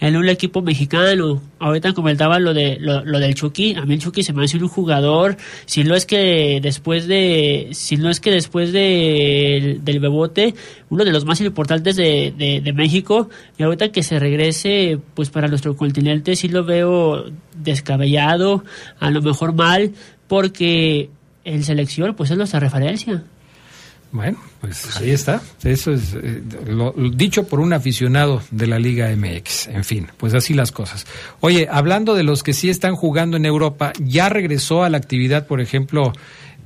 en 0.03 0.17
un 0.17 0.29
equipo 0.29 0.63
mexicano. 0.63 1.41
Ahorita 1.61 1.93
comentaba 1.93 2.41
lo 2.41 2.53
de 2.53 2.77
lo, 2.81 3.03
del 3.03 3.35
Chucky, 3.35 3.77
a 3.77 3.83
mí 3.87 3.95
el 3.95 4.01
Chucky 4.01 4.25
se 4.25 4.33
me 4.33 4.45
hace 4.45 4.59
un 4.59 4.69
jugador, 4.69 5.37
si 5.65 5.85
no 5.85 5.95
es 5.95 6.07
que 6.07 6.59
después 6.61 7.07
de 7.07 7.69
si 7.71 7.97
no 7.97 8.11
es 8.11 8.19
que 8.19 8.33
después 8.33 8.73
de, 8.73 9.79
del 9.81 10.01
Bebote, 10.01 10.57
uno 10.91 11.05
de 11.05 11.13
los 11.13 11.25
más 11.25 11.41
importantes 11.41 11.95
de, 11.95 12.35
de, 12.37 12.61
de, 12.61 12.73
México, 12.73 13.31
y 13.57 13.63
ahorita 13.63 13.93
que 13.93 14.03
se 14.03 14.19
regrese 14.19 14.99
pues 15.15 15.31
para 15.31 15.47
nuestro 15.47 15.77
continente 15.77 16.35
sí 16.35 16.49
lo 16.49 16.65
veo 16.65 17.27
descabellado, 17.57 18.65
a 18.99 19.09
lo 19.09 19.23
mejor 19.23 19.55
mal, 19.55 19.93
porque 20.27 21.11
en 21.45 21.63
selección 21.63 22.15
pues 22.17 22.33
es 22.33 22.37
nuestra 22.37 22.59
referencia. 22.59 23.23
Bueno, 24.13 24.39
pues 24.61 24.99
ahí 24.99 25.11
está. 25.11 25.41
Eso 25.65 25.93
es 25.93 26.15
eh, 26.15 26.43
lo, 26.67 26.93
lo, 26.95 27.11
dicho 27.11 27.49
por 27.49 27.61
un 27.61 27.73
aficionado 27.73 28.43
de 28.51 28.67
la 28.67 28.79
Liga 28.79 29.09
MX. 29.17 29.69
En 29.69 29.85
fin, 29.85 30.09
pues 30.19 30.35
así 30.35 30.53
las 30.53 30.71
cosas. 30.71 31.07
Oye, 31.41 31.67
hablando 31.71 32.15
de 32.15 32.23
los 32.23 32.43
que 32.43 32.53
sí 32.53 32.69
están 32.69 32.95
jugando 32.95 33.39
en 33.39 33.47
Europa, 33.47 33.95
ya 33.99 34.29
regresó 34.29 34.85
a 34.85 34.91
la 34.91 34.99
actividad, 34.99 35.47
por 35.47 35.63
ejemplo, 35.63 36.13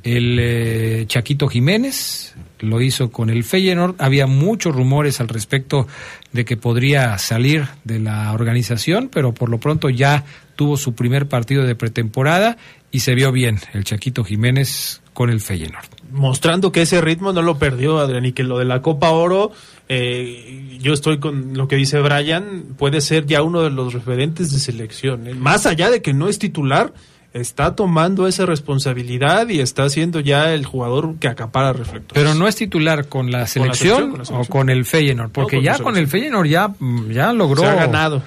el 0.03 0.39
eh, 0.41 1.05
Chaquito 1.07 1.47
Jiménez, 1.47 2.35
lo 2.59 2.81
hizo 2.81 3.11
con 3.11 3.31
el 3.31 3.45
Feyenoord. 3.45 3.95
Había 3.99 4.27
muchos 4.27 4.75
rumores 4.75 5.21
al 5.21 5.29
respecto 5.29 5.87
de 6.33 6.45
que 6.45 6.57
podría 6.57 7.17
salir 7.19 7.67
de 7.85 8.01
la 8.01 8.33
organización, 8.33 9.09
pero 9.13 9.35
por 9.35 9.51
lo 9.51 9.59
pronto 9.59 9.89
ya 9.89 10.25
tuvo 10.57 10.77
su 10.77 10.95
primer 10.95 11.27
partido 11.27 11.65
de 11.65 11.75
pretemporada 11.75 12.57
y 12.97 13.01
se 13.01 13.15
vio 13.15 13.31
bien 13.31 13.61
el 13.75 13.85
Chaquito 13.85 14.25
Jiménez 14.25 15.03
con 15.13 15.29
el 15.29 15.43
Feyenoord 15.43 15.85
mostrando 16.13 16.73
que 16.73 16.83
ese 16.83 17.03
ritmo 17.03 17.35
no 17.35 17.43
lo 17.43 17.59
perdió 17.59 17.99
Adrián 17.99 18.25
y 18.25 18.33
que 18.33 18.43
lo 18.43 18.59
de 18.59 18.65
la 18.65 18.81
Copa 18.81 19.11
Oro, 19.11 19.53
eh, 19.89 20.79
yo 20.81 20.95
estoy 20.95 21.19
con 21.19 21.59
lo 21.59 21.69
que 21.69 21.77
dice 21.77 22.01
Brian, 22.01 22.65
puede 22.79 23.03
ser 23.03 23.27
ya 23.27 23.43
uno 23.43 23.63
de 23.63 23.71
los 23.71 23.93
referentes 23.93 24.51
de 24.51 24.59
selección. 24.59 25.27
¿eh? 25.27 25.35
Más 25.35 25.67
allá 25.67 25.91
de 25.91 26.01
que 26.01 26.15
no 26.15 26.29
es 26.29 26.39
titular, 26.39 26.95
está 27.33 27.75
tomando 27.75 28.27
esa 28.27 28.47
responsabilidad 28.47 29.49
y 29.49 29.61
está 29.61 29.91
siendo 29.91 30.21
ya 30.21 30.55
el 30.55 30.65
jugador 30.65 31.17
que 31.19 31.29
acapara 31.29 31.75
reflectores. 31.75 32.15
Pero 32.15 32.35
no 32.35 32.49
es 32.49 32.57
titular 32.57 33.09
con 33.09 33.31
la 33.31 33.47
selección, 33.47 33.59
¿Con 33.59 33.67
la 33.67 33.75
selección, 33.75 34.11
con 34.11 34.19
la 34.21 34.25
selección? 34.25 34.57
o 34.57 34.59
con 34.59 34.71
el 34.71 34.85
Feyenoord, 34.87 35.31
porque 35.33 35.57
no, 35.57 35.63
ya 35.63 35.79
con 35.79 35.97
el 35.99 36.09
Feyenoord 36.09 36.47
ya, 36.47 36.73
ya 37.11 37.33
logró 37.35 37.63
Se 37.63 37.69
ha 37.69 37.75
ganado 37.75 38.23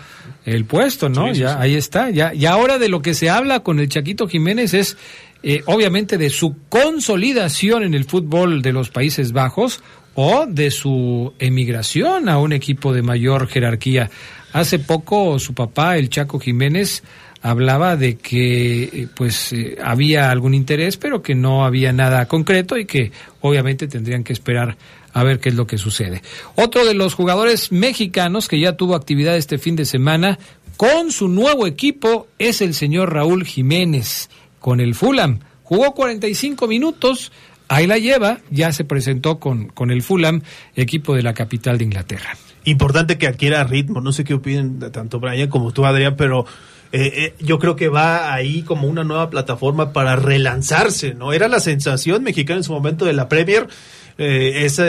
el 0.56 0.66
puesto, 0.66 1.10
¿no? 1.10 1.28
Sí, 1.28 1.36
sí, 1.36 1.42
ya 1.42 1.54
sí. 1.54 1.58
ahí 1.60 1.76
está, 1.76 2.10
ya 2.10 2.34
y 2.34 2.46
ahora 2.46 2.78
de 2.78 2.90
lo 2.90 3.02
que 3.02 3.14
se 3.14 3.30
habla 3.30 3.62
con 3.62 3.80
el 3.80 3.90
Chaquito 3.90 4.28
Jiménez 4.28 4.74
es 4.74 4.98
eh, 5.42 5.64
obviamente 5.68 6.18
de 6.18 6.30
su 6.30 6.56
consolidación 6.68 7.84
en 7.84 7.94
el 7.94 8.04
fútbol 8.06 8.62
de 8.62 8.74
los 8.74 8.90
Países 8.90 9.32
Bajos 9.32 9.82
o 10.16 10.46
de 10.46 10.70
su 10.70 11.34
emigración 11.40 12.28
a 12.28 12.38
un 12.40 12.52
equipo 12.52 12.94
de 12.94 13.02
mayor 13.02 13.48
jerarquía. 13.48 14.10
Hace 14.52 14.80
poco 14.80 15.40
su 15.40 15.54
papá, 15.54 15.98
el 15.98 16.10
Chaco 16.10 16.40
Jiménez, 16.40 17.04
hablaba 17.42 17.96
de 17.96 18.18
que 18.18 19.08
pues 19.16 19.54
eh, 19.54 19.78
había 19.82 20.30
algún 20.30 20.54
interés, 20.54 20.98
pero 20.98 21.22
que 21.22 21.36
no 21.36 21.64
había 21.64 21.94
nada 21.94 22.28
concreto 22.28 22.78
y 22.78 22.86
que 22.86 23.12
obviamente 23.42 23.88
tendrían 23.88 24.24
que 24.24 24.34
esperar 24.34 24.76
a 25.14 25.24
ver 25.24 25.40
qué 25.40 25.50
es 25.50 25.56
lo 25.56 25.68
que 25.68 25.78
sucede. 25.78 26.22
Otro 26.56 26.86
de 26.86 26.94
los 26.94 27.14
jugadores 27.14 27.72
mexicanos 27.72 28.48
que 28.48 28.60
ya 28.60 28.74
tuvo 28.74 28.96
actividad 28.96 29.38
este 29.38 29.58
fin 29.58 29.76
de 29.76 29.86
semana 29.86 30.40
con 30.78 31.12
su 31.12 31.28
nuevo 31.28 31.68
equipo 31.68 32.28
es 32.38 32.62
el 32.62 32.74
señor 32.74 33.14
Raúl 33.14 33.46
Jiménez 33.46 34.30
con 34.60 34.80
el 34.80 34.96
Fulham. 34.96 35.40
Jugó 35.64 35.94
45 35.94 36.68
minutos, 36.68 37.32
ahí 37.68 37.86
la 37.86 37.98
lleva, 37.98 38.40
ya 38.50 38.72
se 38.72 38.86
presentó 38.86 39.40
con, 39.40 39.68
con 39.68 39.92
el 39.92 40.02
Fulham, 40.02 40.42
equipo 40.76 41.16
de 41.16 41.24
la 41.24 41.34
capital 41.34 41.78
de 41.78 41.84
Inglaterra. 41.84 42.38
Importante 42.64 43.18
que 43.18 43.28
adquiera 43.28 43.64
ritmo, 43.64 44.02
no 44.02 44.12
sé 44.12 44.24
qué 44.24 44.34
opinen 44.34 44.80
tanto 44.92 45.20
Brian 45.20 45.50
como 45.50 45.72
tú, 45.72 45.86
Adrián, 45.86 46.16
pero 46.18 46.46
eh, 46.92 47.12
eh, 47.16 47.36
yo 47.40 47.60
creo 47.60 47.76
que 47.76 47.88
va 47.88 48.34
ahí 48.34 48.64
como 48.64 48.88
una 48.88 49.04
nueva 49.04 49.30
plataforma 49.30 49.94
para 49.94 50.16
relanzarse, 50.16 51.14
¿no? 51.14 51.34
Era 51.34 51.48
la 51.48 51.60
sensación 51.60 52.24
mexicana 52.24 52.58
en 52.58 52.64
su 52.64 52.74
momento 52.74 53.06
de 53.06 53.14
la 53.14 53.30
Premier, 53.30 53.68
eh, 54.22 54.66
esa 54.66 54.84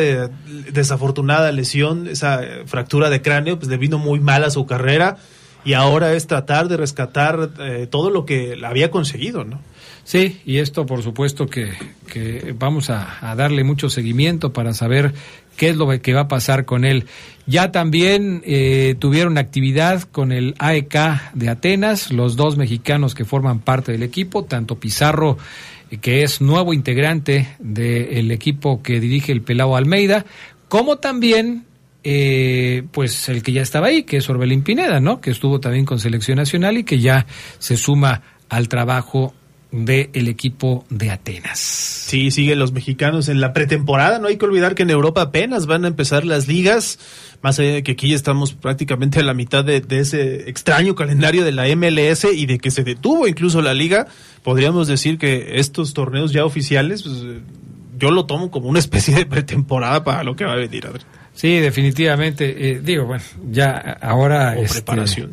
desafortunada 0.72 1.52
lesión, 1.52 2.08
esa 2.08 2.42
fractura 2.66 3.10
de 3.10 3.22
cráneo, 3.22 3.58
pues 3.58 3.70
le 3.70 3.76
vino 3.76 3.96
muy 3.96 4.18
mal 4.18 4.42
a 4.42 4.50
su 4.50 4.66
carrera 4.66 5.18
y 5.64 5.74
ahora 5.74 6.14
es 6.14 6.26
tratar 6.26 6.66
de 6.66 6.76
rescatar 6.76 7.50
eh, 7.60 7.86
todo 7.88 8.10
lo 8.10 8.24
que 8.24 8.58
había 8.64 8.90
conseguido, 8.90 9.44
¿no? 9.44 9.60
Sí, 10.02 10.40
y 10.44 10.58
esto 10.58 10.86
por 10.86 11.02
supuesto 11.04 11.46
que, 11.46 11.72
vamos 12.58 12.90
a, 12.90 13.34
darle 13.36 13.62
mucho 13.62 13.88
seguimiento 13.88 14.52
para 14.52 14.74
saber 14.74 15.14
qué 15.56 15.68
es 15.68 15.76
lo 15.76 15.88
que 16.00 16.12
va 16.12 16.22
a 16.22 16.28
pasar 16.28 16.64
con 16.64 16.84
él. 16.84 17.06
Ya 17.46 17.70
también 17.70 18.42
eh, 18.44 18.96
tuvieron 18.98 19.38
actividad 19.38 20.02
con 20.02 20.32
el 20.32 20.56
AEK 20.58 21.34
de 21.34 21.48
Atenas, 21.50 22.10
los 22.10 22.34
dos 22.34 22.56
mexicanos 22.56 23.14
que 23.14 23.24
forman 23.24 23.60
parte 23.60 23.92
del 23.92 24.02
equipo, 24.02 24.44
tanto 24.44 24.80
Pizarro, 24.80 25.38
que 25.98 26.22
es 26.22 26.40
nuevo 26.40 26.72
integrante 26.72 27.48
del 27.58 28.30
equipo 28.30 28.82
que 28.82 29.00
dirige 29.00 29.32
el 29.32 29.42
Pelao 29.42 29.76
Almeida, 29.76 30.24
como 30.68 30.98
también 30.98 31.64
eh, 32.04 32.84
pues 32.92 33.28
el 33.28 33.42
que 33.42 33.52
ya 33.52 33.62
estaba 33.62 33.88
ahí, 33.88 34.04
que 34.04 34.18
es 34.18 34.30
Orbelín 34.30 34.62
Pineda, 34.62 35.00
¿no? 35.00 35.20
Que 35.20 35.30
estuvo 35.30 35.60
también 35.60 35.84
con 35.84 35.98
selección 35.98 36.36
nacional 36.36 36.78
y 36.78 36.84
que 36.84 36.98
ya 36.98 37.26
se 37.58 37.76
suma 37.76 38.22
al 38.48 38.68
trabajo 38.68 39.34
del 39.72 40.10
el 40.12 40.28
equipo 40.28 40.84
de 40.90 41.10
Atenas. 41.10 41.58
Sí, 41.58 42.30
siguen 42.30 42.58
los 42.58 42.72
mexicanos 42.72 43.28
en 43.28 43.40
la 43.40 43.52
pretemporada. 43.52 44.18
No 44.18 44.28
hay 44.28 44.36
que 44.36 44.44
olvidar 44.44 44.74
que 44.74 44.82
en 44.82 44.90
Europa 44.90 45.22
apenas 45.22 45.66
van 45.66 45.84
a 45.84 45.88
empezar 45.88 46.24
las 46.24 46.48
ligas. 46.48 46.98
Más 47.42 47.58
allá 47.58 47.72
de 47.74 47.82
que 47.82 47.92
aquí 47.92 48.10
ya 48.10 48.16
estamos 48.16 48.52
prácticamente 48.52 49.20
a 49.20 49.22
la 49.22 49.34
mitad 49.34 49.64
de, 49.64 49.80
de 49.80 50.00
ese 50.00 50.50
extraño 50.50 50.94
calendario 50.94 51.44
de 51.44 51.52
la 51.52 51.64
MLS 51.74 52.24
y 52.24 52.46
de 52.46 52.58
que 52.58 52.70
se 52.70 52.84
detuvo 52.84 53.26
incluso 53.26 53.62
la 53.62 53.72
liga, 53.72 54.06
podríamos 54.42 54.88
decir 54.88 55.18
que 55.18 55.58
estos 55.58 55.94
torneos 55.94 56.32
ya 56.32 56.44
oficiales, 56.44 57.02
pues, 57.02 57.24
yo 57.98 58.10
lo 58.10 58.26
tomo 58.26 58.50
como 58.50 58.68
una 58.68 58.78
especie 58.78 59.14
de 59.14 59.26
pretemporada 59.26 60.02
para 60.04 60.24
lo 60.24 60.36
que 60.36 60.44
va 60.44 60.52
a 60.52 60.56
venir. 60.56 60.86
Adri. 60.86 61.04
Sí, 61.34 61.58
definitivamente. 61.58 62.70
Eh, 62.70 62.80
digo, 62.80 63.06
bueno, 63.06 63.24
ya 63.50 63.98
ahora. 64.02 64.54
O 64.58 64.62
este, 64.62 64.82
preparación. 64.82 65.30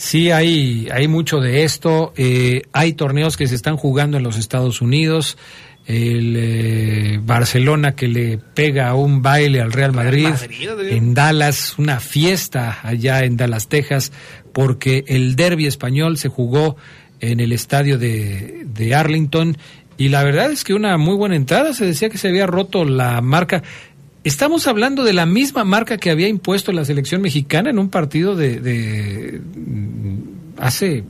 Sí, 0.00 0.30
hay, 0.30 0.88
hay 0.90 1.08
mucho 1.08 1.40
de 1.40 1.62
esto. 1.62 2.14
Eh, 2.16 2.62
hay 2.72 2.94
torneos 2.94 3.36
que 3.36 3.46
se 3.46 3.54
están 3.54 3.76
jugando 3.76 4.16
en 4.16 4.22
los 4.22 4.38
Estados 4.38 4.80
Unidos. 4.80 5.36
el 5.84 6.36
eh, 6.38 7.20
Barcelona 7.22 7.94
que 7.94 8.08
le 8.08 8.38
pega 8.38 8.94
un 8.94 9.20
baile 9.20 9.60
al 9.60 9.72
Real 9.72 9.92
Madrid, 9.92 10.30
en 10.88 11.12
Dallas, 11.12 11.78
una 11.78 12.00
fiesta 12.00 12.78
allá 12.82 13.24
en 13.24 13.36
Dallas, 13.36 13.68
Texas, 13.68 14.10
porque 14.54 15.04
el 15.06 15.36
derby 15.36 15.66
español 15.66 16.16
se 16.16 16.30
jugó 16.30 16.76
en 17.20 17.38
el 17.38 17.52
estadio 17.52 17.98
de, 17.98 18.62
de 18.64 18.94
Arlington 18.94 19.58
y 20.00 20.08
la 20.08 20.24
verdad 20.24 20.50
es 20.50 20.64
que 20.64 20.72
una 20.72 20.96
muy 20.96 21.14
buena 21.14 21.36
entrada, 21.36 21.74
se 21.74 21.84
decía 21.84 22.08
que 22.08 22.16
se 22.16 22.28
había 22.28 22.46
roto 22.46 22.86
la 22.86 23.20
marca. 23.20 23.62
Estamos 24.22 24.66
hablando 24.66 25.04
de 25.04 25.12
la 25.12 25.26
misma 25.26 25.64
marca 25.64 25.96
que 25.96 26.10
había 26.10 26.28
impuesto 26.28 26.72
la 26.72 26.84
selección 26.84 27.22
mexicana 27.22 27.70
en 27.70 27.78
un 27.78 27.88
partido 27.88 28.36
de, 28.36 28.60
de 28.60 29.40
hace 30.58 31.04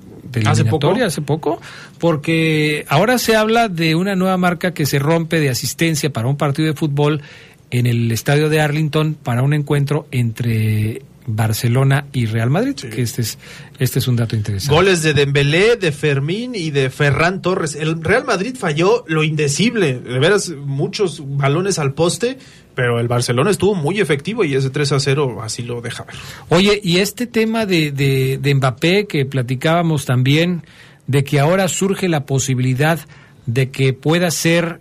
¿Hace 0.46 0.64
poco? 0.64 0.94
hace 1.04 1.22
poco, 1.22 1.60
porque 1.98 2.84
ahora 2.88 3.18
se 3.18 3.34
habla 3.34 3.68
de 3.68 3.94
una 3.94 4.14
nueva 4.14 4.36
marca 4.36 4.72
que 4.72 4.86
se 4.86 4.98
rompe 4.98 5.40
de 5.40 5.50
asistencia 5.50 6.10
para 6.10 6.28
un 6.28 6.36
partido 6.36 6.68
de 6.68 6.74
fútbol 6.74 7.22
en 7.70 7.86
el 7.86 8.10
estadio 8.12 8.48
de 8.48 8.60
Arlington 8.60 9.14
para 9.14 9.42
un 9.42 9.54
encuentro 9.54 10.06
entre 10.10 11.02
Barcelona 11.26 12.06
y 12.12 12.26
Real 12.26 12.50
Madrid, 12.50 12.74
que 12.74 13.02
este 13.02 13.22
es, 13.22 13.38
este 13.78 13.98
es 13.98 14.08
un 14.08 14.16
dato 14.16 14.36
interesante. 14.36 14.74
Goles 14.74 15.02
de 15.02 15.14
Dembélé, 15.14 15.76
de 15.76 15.92
Fermín 15.92 16.54
y 16.54 16.70
de 16.70 16.90
Ferran 16.90 17.42
Torres. 17.42 17.74
El 17.74 18.02
Real 18.02 18.24
Madrid 18.24 18.56
falló 18.58 19.04
lo 19.06 19.22
indecible, 19.22 19.98
de 20.00 20.18
veras 20.18 20.50
muchos 20.50 21.22
balones 21.36 21.78
al 21.78 21.94
poste, 21.94 22.38
pero 22.80 22.98
el 22.98 23.08
Barcelona 23.08 23.50
estuvo 23.50 23.74
muy 23.74 24.00
efectivo 24.00 24.42
y 24.42 24.54
ese 24.54 24.70
3 24.70 24.92
a 24.92 25.00
0 25.00 25.40
así 25.42 25.62
lo 25.62 25.82
deja 25.82 26.04
ver. 26.04 26.14
Oye, 26.48 26.80
y 26.82 26.96
este 26.96 27.26
tema 27.26 27.66
de, 27.66 27.92
de, 27.92 28.54
Mbappé 28.54 29.06
que 29.06 29.26
platicábamos 29.26 30.06
también, 30.06 30.62
de 31.06 31.22
que 31.22 31.40
ahora 31.40 31.68
surge 31.68 32.08
la 32.08 32.24
posibilidad 32.24 32.98
de 33.44 33.70
que 33.70 33.92
pueda 33.92 34.30
ser 34.30 34.80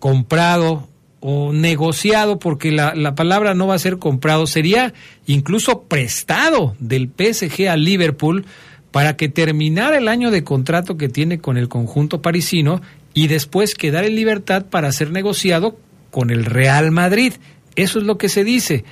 comprado 0.00 0.86
o 1.20 1.54
negociado, 1.54 2.38
porque 2.38 2.72
la, 2.72 2.94
la, 2.94 3.14
palabra 3.14 3.54
no 3.54 3.66
va 3.66 3.76
a 3.76 3.78
ser 3.78 3.96
comprado, 3.96 4.46
sería 4.46 4.92
incluso 5.24 5.84
prestado 5.84 6.76
del 6.78 7.08
PSG 7.08 7.68
a 7.70 7.78
Liverpool 7.78 8.44
para 8.90 9.16
que 9.16 9.30
terminara 9.30 9.96
el 9.96 10.08
año 10.08 10.30
de 10.30 10.44
contrato 10.44 10.98
que 10.98 11.08
tiene 11.08 11.38
con 11.38 11.56
el 11.56 11.70
conjunto 11.70 12.20
parisino 12.20 12.82
y 13.14 13.28
después 13.28 13.74
quedar 13.74 14.04
en 14.04 14.14
libertad 14.14 14.66
para 14.66 14.92
ser 14.92 15.10
negociado 15.10 15.78
con 16.14 16.30
el 16.30 16.44
Real 16.44 16.92
Madrid. 16.92 17.32
Eso 17.74 17.98
es 17.98 18.04
lo 18.04 18.18
que 18.18 18.28
se 18.28 18.44
dice. 18.44 18.84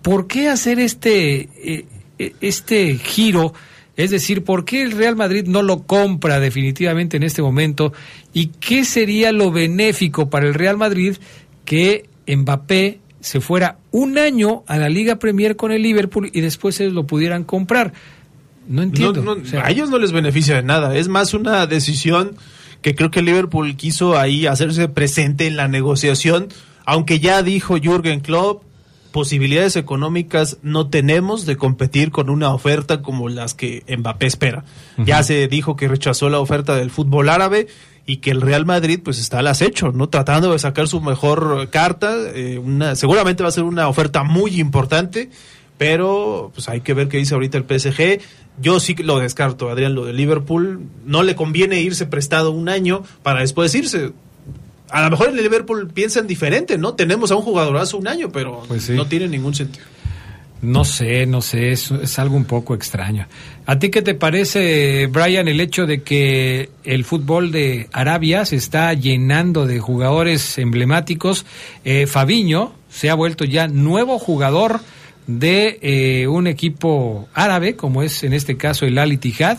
¿Por 0.00 0.26
qué 0.26 0.48
hacer 0.48 0.78
este, 0.78 1.50
eh, 1.62 1.84
eh, 2.18 2.32
este 2.40 2.96
giro? 2.96 3.52
Es 3.98 4.10
decir, 4.10 4.44
¿por 4.44 4.64
qué 4.64 4.80
el 4.80 4.92
Real 4.92 5.14
Madrid 5.14 5.44
no 5.46 5.62
lo 5.62 5.82
compra 5.82 6.40
definitivamente 6.40 7.18
en 7.18 7.22
este 7.22 7.42
momento? 7.42 7.92
¿Y 8.32 8.46
qué 8.46 8.86
sería 8.86 9.30
lo 9.30 9.52
benéfico 9.52 10.30
para 10.30 10.46
el 10.46 10.54
Real 10.54 10.78
Madrid 10.78 11.16
que 11.66 12.06
Mbappé 12.26 12.98
se 13.20 13.42
fuera 13.42 13.76
un 13.90 14.16
año 14.16 14.64
a 14.66 14.78
la 14.78 14.88
Liga 14.88 15.16
Premier 15.16 15.56
con 15.56 15.70
el 15.70 15.82
Liverpool 15.82 16.30
y 16.32 16.40
después 16.40 16.80
ellos 16.80 16.94
lo 16.94 17.06
pudieran 17.06 17.44
comprar. 17.44 17.92
No 18.66 18.80
entiendo. 18.80 19.36
a 19.62 19.70
ellos 19.70 19.90
no 19.90 19.98
les 19.98 20.12
beneficia 20.12 20.56
de 20.56 20.62
nada. 20.62 20.96
Es 20.96 21.08
más 21.08 21.34
una 21.34 21.66
decisión 21.66 22.36
que 22.84 22.94
creo 22.94 23.10
que 23.10 23.22
Liverpool 23.22 23.76
quiso 23.76 24.18
ahí 24.18 24.46
hacerse 24.46 24.88
presente 24.88 25.46
en 25.46 25.56
la 25.56 25.68
negociación, 25.68 26.48
aunque 26.84 27.18
ya 27.18 27.42
dijo 27.42 27.78
Jürgen 27.78 28.20
Klopp, 28.20 28.62
posibilidades 29.10 29.76
económicas 29.76 30.58
no 30.60 30.90
tenemos 30.90 31.46
de 31.46 31.56
competir 31.56 32.10
con 32.10 32.28
una 32.28 32.52
oferta 32.52 33.00
como 33.00 33.30
las 33.30 33.54
que 33.54 33.84
Mbappé 33.88 34.26
espera. 34.26 34.64
Ya 34.98 35.22
se 35.22 35.48
dijo 35.48 35.76
que 35.76 35.88
rechazó 35.88 36.28
la 36.28 36.40
oferta 36.40 36.76
del 36.76 36.90
fútbol 36.90 37.30
árabe 37.30 37.68
y 38.04 38.18
que 38.18 38.32
el 38.32 38.42
Real 38.42 38.66
Madrid 38.66 39.00
pues 39.02 39.18
está 39.18 39.38
al 39.38 39.46
acecho, 39.46 39.90
¿no? 39.90 40.10
Tratando 40.10 40.52
de 40.52 40.58
sacar 40.58 40.86
su 40.86 41.00
mejor 41.00 41.70
carta, 41.70 42.14
eh, 42.34 42.58
una, 42.58 42.96
seguramente 42.96 43.42
va 43.42 43.48
a 43.48 43.52
ser 43.52 43.64
una 43.64 43.88
oferta 43.88 44.24
muy 44.24 44.60
importante, 44.60 45.30
pero 45.78 46.50
pues 46.54 46.68
hay 46.68 46.80
que 46.80 46.94
ver 46.94 47.08
qué 47.08 47.18
dice 47.18 47.34
ahorita 47.34 47.58
el 47.58 47.64
PSG. 47.64 48.20
Yo 48.60 48.78
sí 48.78 48.94
lo 48.94 49.18
descarto, 49.18 49.68
Adrián, 49.70 49.94
lo 49.94 50.04
de 50.04 50.12
Liverpool, 50.12 50.80
no 51.04 51.22
le 51.22 51.34
conviene 51.34 51.80
irse 51.80 52.06
prestado 52.06 52.52
un 52.52 52.68
año 52.68 53.02
para 53.22 53.40
después 53.40 53.74
irse. 53.74 54.12
A 54.90 55.02
lo 55.02 55.10
mejor 55.10 55.30
en 55.30 55.38
el 55.38 55.42
Liverpool 55.42 55.88
piensan 55.92 56.26
diferente, 56.26 56.78
¿no? 56.78 56.94
Tenemos 56.94 57.32
a 57.32 57.36
un 57.36 57.42
jugadorazo 57.42 57.98
un 57.98 58.06
año, 58.06 58.30
pero 58.30 58.62
pues 58.68 58.88
no 58.90 59.06
tiene 59.06 59.26
ningún 59.26 59.54
sentido. 59.54 59.84
No 60.64 60.84
sé, 60.84 61.26
no 61.26 61.42
sé, 61.42 61.72
es, 61.72 61.90
es, 61.90 62.18
algo 62.18 62.36
un 62.36 62.46
poco 62.46 62.74
extraño. 62.74 63.26
¿A 63.66 63.78
ti 63.78 63.90
qué 63.90 64.00
te 64.00 64.14
parece, 64.14 65.08
Brian, 65.08 65.46
el 65.46 65.60
hecho 65.60 65.84
de 65.84 66.02
que 66.02 66.70
el 66.84 67.04
fútbol 67.04 67.52
de 67.52 67.88
Arabia 67.92 68.46
se 68.46 68.56
está 68.56 68.94
llenando 68.94 69.66
de 69.66 69.78
jugadores 69.78 70.56
emblemáticos? 70.56 71.44
Eh, 71.84 72.06
Fabiño 72.06 72.72
se 72.88 73.10
ha 73.10 73.14
vuelto 73.14 73.44
ya 73.44 73.68
nuevo 73.68 74.18
jugador 74.18 74.80
de 75.26 75.78
eh, 75.82 76.26
un 76.26 76.46
equipo 76.46 77.28
árabe, 77.34 77.76
como 77.76 78.02
es 78.02 78.24
en 78.24 78.32
este 78.32 78.56
caso 78.56 78.86
el 78.86 78.98
Al 78.98 79.12
Ittihad, 79.12 79.58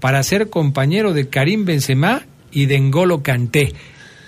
para 0.00 0.22
ser 0.22 0.50
compañero 0.50 1.12
de 1.12 1.28
Karim 1.28 1.64
Benzema 1.64 2.22
y 2.50 2.66
de 2.66 2.78
N'Golo 2.80 3.22
Kanté. 3.22 3.72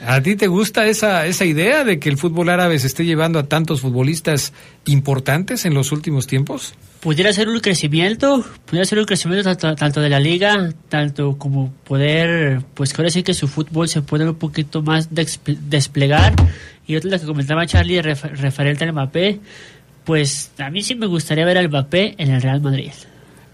¿A 0.07 0.23
ti 0.23 0.37
te 0.37 0.47
gusta 0.47 0.87
esa, 0.87 1.27
esa 1.27 1.45
idea 1.45 1.83
de 1.83 1.99
que 1.99 2.09
el 2.09 2.17
fútbol 2.17 2.51
árabe 2.51 2.79
se 2.79 2.87
esté 2.87 3.05
llevando 3.05 3.39
a 3.39 3.49
tantos 3.49 3.81
futbolistas 3.81 4.53
importantes 4.87 5.65
en 5.65 5.75
los 5.75 5.91
últimos 5.91 6.27
tiempos? 6.29 6.75
Pudiera 7.01 7.33
ser 7.33 7.49
un 7.49 7.59
crecimiento, 7.61 8.45
pudiera 8.67 8.85
ser 8.85 8.99
un 9.01 9.07
crecimiento 9.07 9.57
tanto, 9.57 10.01
de 10.01 10.09
la 10.09 10.21
liga, 10.21 10.73
tanto 10.89 11.37
como 11.37 11.73
poder, 11.85 12.61
pues 12.75 12.97
ahora 12.97 13.11
sí 13.11 13.23
que 13.23 13.35
su 13.35 13.49
fútbol 13.49 13.89
se 13.89 14.03
puede 14.03 14.29
un 14.29 14.37
poquito 14.37 14.83
más 14.83 15.09
desplegar. 15.13 16.35
Y 16.87 16.97
otra 16.97 17.19
que 17.19 17.27
comentaba 17.27 17.67
Charlie 17.67 18.01
referente 18.01 18.85
al 18.85 18.93
Mbappé, 18.93 19.41
pues 20.09 20.53
a 20.57 20.71
mí 20.71 20.83
sí 20.83 20.95
me 20.95 21.05
gustaría 21.05 21.45
ver 21.45 21.59
al 21.59 21.69
Mbappé 21.69 22.15
en 22.17 22.31
el 22.31 22.41
Real 22.41 22.63
Madrid. 22.63 22.93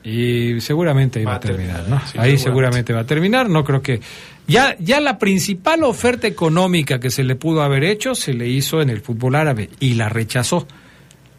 Y 0.04 0.60
seguramente 0.60 1.18
ahí 1.18 1.24
va, 1.24 1.34
a 1.34 1.40
terminar, 1.40 1.88
¿no? 1.88 2.00
ahí 2.16 2.38
seguramente 2.38 2.92
va 2.92 3.00
a 3.00 3.06
terminar, 3.06 3.50
no 3.50 3.64
creo 3.64 3.82
que 3.82 4.00
ya, 4.46 4.76
ya 4.78 5.00
la 5.00 5.18
principal 5.18 5.82
oferta 5.82 6.28
económica 6.28 7.00
que 7.00 7.10
se 7.10 7.24
le 7.24 7.34
pudo 7.34 7.62
haber 7.62 7.82
hecho 7.82 8.14
se 8.14 8.34
le 8.34 8.46
hizo 8.46 8.80
en 8.80 8.90
el 8.90 9.00
fútbol 9.00 9.34
árabe 9.34 9.68
y 9.80 9.94
la 9.94 10.08
rechazó. 10.08 10.68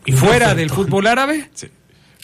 Y 0.05 0.11
fuera 0.11 0.53
del 0.53 0.69
fútbol 0.69 1.07
árabe, 1.07 1.49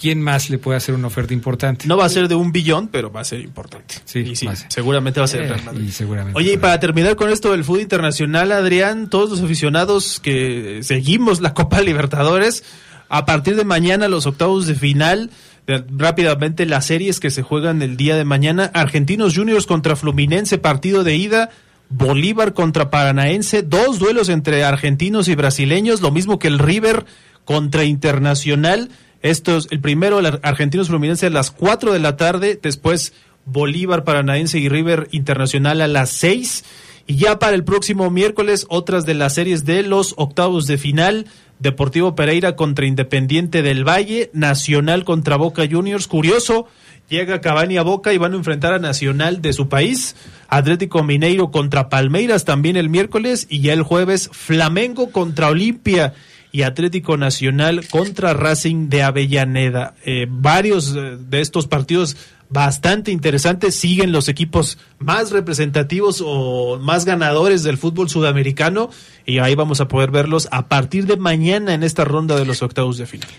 ¿quién 0.02 0.20
más 0.20 0.50
le 0.50 0.58
puede 0.58 0.78
hacer 0.78 0.96
una 0.96 1.08
oferta 1.08 1.34
importante? 1.34 1.88
No 1.88 1.96
va 1.96 2.06
a 2.06 2.10
ser 2.10 2.28
de 2.28 2.34
un 2.34 2.52
billón, 2.52 2.88
pero 2.88 3.12
va 3.12 3.22
a 3.22 3.24
ser 3.24 3.40
importante. 3.42 3.96
Sí, 4.06 4.34
seguramente 4.68 5.20
va 5.20 5.26
a 5.26 5.28
ser. 5.28 5.44
Eh, 5.44 6.12
Oye, 6.34 6.54
y 6.54 6.58
para 6.58 6.80
terminar 6.80 7.16
con 7.16 7.30
esto 7.30 7.52
del 7.52 7.64
fútbol 7.64 7.82
internacional, 7.82 8.52
Adrián, 8.52 9.10
todos 9.10 9.30
los 9.30 9.42
aficionados 9.42 10.20
que 10.20 10.80
seguimos 10.82 11.40
la 11.40 11.54
Copa 11.54 11.82
Libertadores, 11.82 12.64
a 13.10 13.26
partir 13.26 13.56
de 13.56 13.64
mañana 13.64 14.08
los 14.08 14.26
octavos 14.26 14.66
de 14.66 14.74
final 14.74 15.30
rápidamente 15.68 16.66
las 16.66 16.88
series 16.88 17.20
que 17.20 17.30
se 17.30 17.44
juegan 17.44 17.82
el 17.84 17.96
día 17.96 18.16
de 18.16 18.26
mañana. 18.26 18.72
Argentinos 18.74 19.36
Juniors 19.36 19.68
contra 19.68 19.96
Fluminense, 19.96 20.58
partido 20.58 21.04
de 21.04 21.16
ida. 21.16 21.50
Bolívar 21.94 22.54
contra 22.54 22.90
Paranaense, 22.90 23.64
dos 23.64 24.00
duelos 24.00 24.30
entre 24.30 24.64
argentinos 24.64 25.28
y 25.28 25.36
brasileños, 25.36 26.00
lo 26.00 26.10
mismo 26.10 26.40
que 26.40 26.48
el 26.48 26.58
River 26.58 27.06
contra 27.44 27.84
Internacional. 27.84 28.90
Estos, 29.22 29.68
el 29.72 29.80
primero, 29.80 30.20
el 30.20 30.40
Argentinos 30.42 30.88
Fluminense 30.88 31.28
a 31.28 31.30
las 31.30 31.52
4 31.52 31.94
de 31.94 32.00
la 32.00 32.18
tarde, 32.18 32.60
después 32.62 33.14
Bolívar 33.46 34.04
Paranaense 34.04 34.60
y 34.60 34.70
River 34.70 35.08
Internacional 35.12 35.82
a 35.82 35.88
las 35.88 36.10
6. 36.12 36.64
Y 37.08 37.16
ya 37.16 37.40
para 37.40 37.56
el 37.56 37.64
próximo 37.64 38.10
miércoles, 38.10 38.66
otras 38.70 39.06
de 39.06 39.14
las 39.14 39.34
series 39.36 39.66
de 39.66 39.84
los 39.84 40.14
octavos 40.18 40.68
de 40.68 40.78
final. 40.78 41.28
Deportivo 41.60 42.16
Pereira 42.16 42.56
contra 42.56 42.88
Independiente 42.88 43.62
del 43.62 43.88
Valle, 43.88 44.32
Nacional 44.34 45.04
contra 45.04 45.36
Boca 45.36 45.64
Juniors. 45.70 46.08
Curioso, 46.08 46.68
llega 47.08 47.42
Cavani 47.42 47.78
a 47.78 47.84
Boca 47.84 48.14
y 48.14 48.18
van 48.18 48.34
a 48.34 48.38
enfrentar 48.38 48.74
a 48.74 48.80
Nacional 48.80 49.44
de 49.44 49.54
su 49.54 49.70
país. 49.70 50.16
Atlético 50.48 51.04
Mineiro 51.04 51.52
contra 51.52 51.90
Palmeiras 51.90 52.46
también 52.46 52.78
el 52.78 52.90
miércoles 52.90 53.46
y 53.50 53.62
ya 53.62 53.74
el 53.74 53.84
jueves 53.84 54.30
Flamengo 54.32 55.12
contra 55.12 55.50
Olimpia 55.50 56.14
y 56.52 56.64
Atlético 56.64 57.18
Nacional 57.18 57.88
contra 57.88 58.34
Racing 58.34 58.90
de 58.90 59.04
Avellaneda. 59.04 59.96
Eh, 60.06 60.28
varios 60.30 60.96
eh, 60.96 61.18
de 61.18 61.42
estos 61.42 61.68
partidos 61.68 62.18
bastante 62.50 63.12
interesantes 63.12 63.76
siguen 63.76 64.12
los 64.12 64.28
equipos 64.28 64.78
más 65.00 65.32
representativos 65.32 66.22
o 66.26 66.78
más 66.80 67.06
ganadores 67.06 67.64
del 67.64 67.78
fútbol 67.78 68.10
sudamericano 68.10 68.90
y 69.26 69.40
ahí 69.40 69.56
vamos 69.56 69.80
a 69.80 69.88
poder 69.88 70.12
verlos 70.12 70.50
a 70.52 70.68
partir 70.68 71.06
de 71.06 71.16
mañana 71.16 71.74
en 71.74 71.84
esta 71.84 72.04
ronda 72.04 72.36
de 72.36 72.46
los 72.46 72.62
octavos 72.62 72.98
de 72.98 73.06
final. 73.06 73.30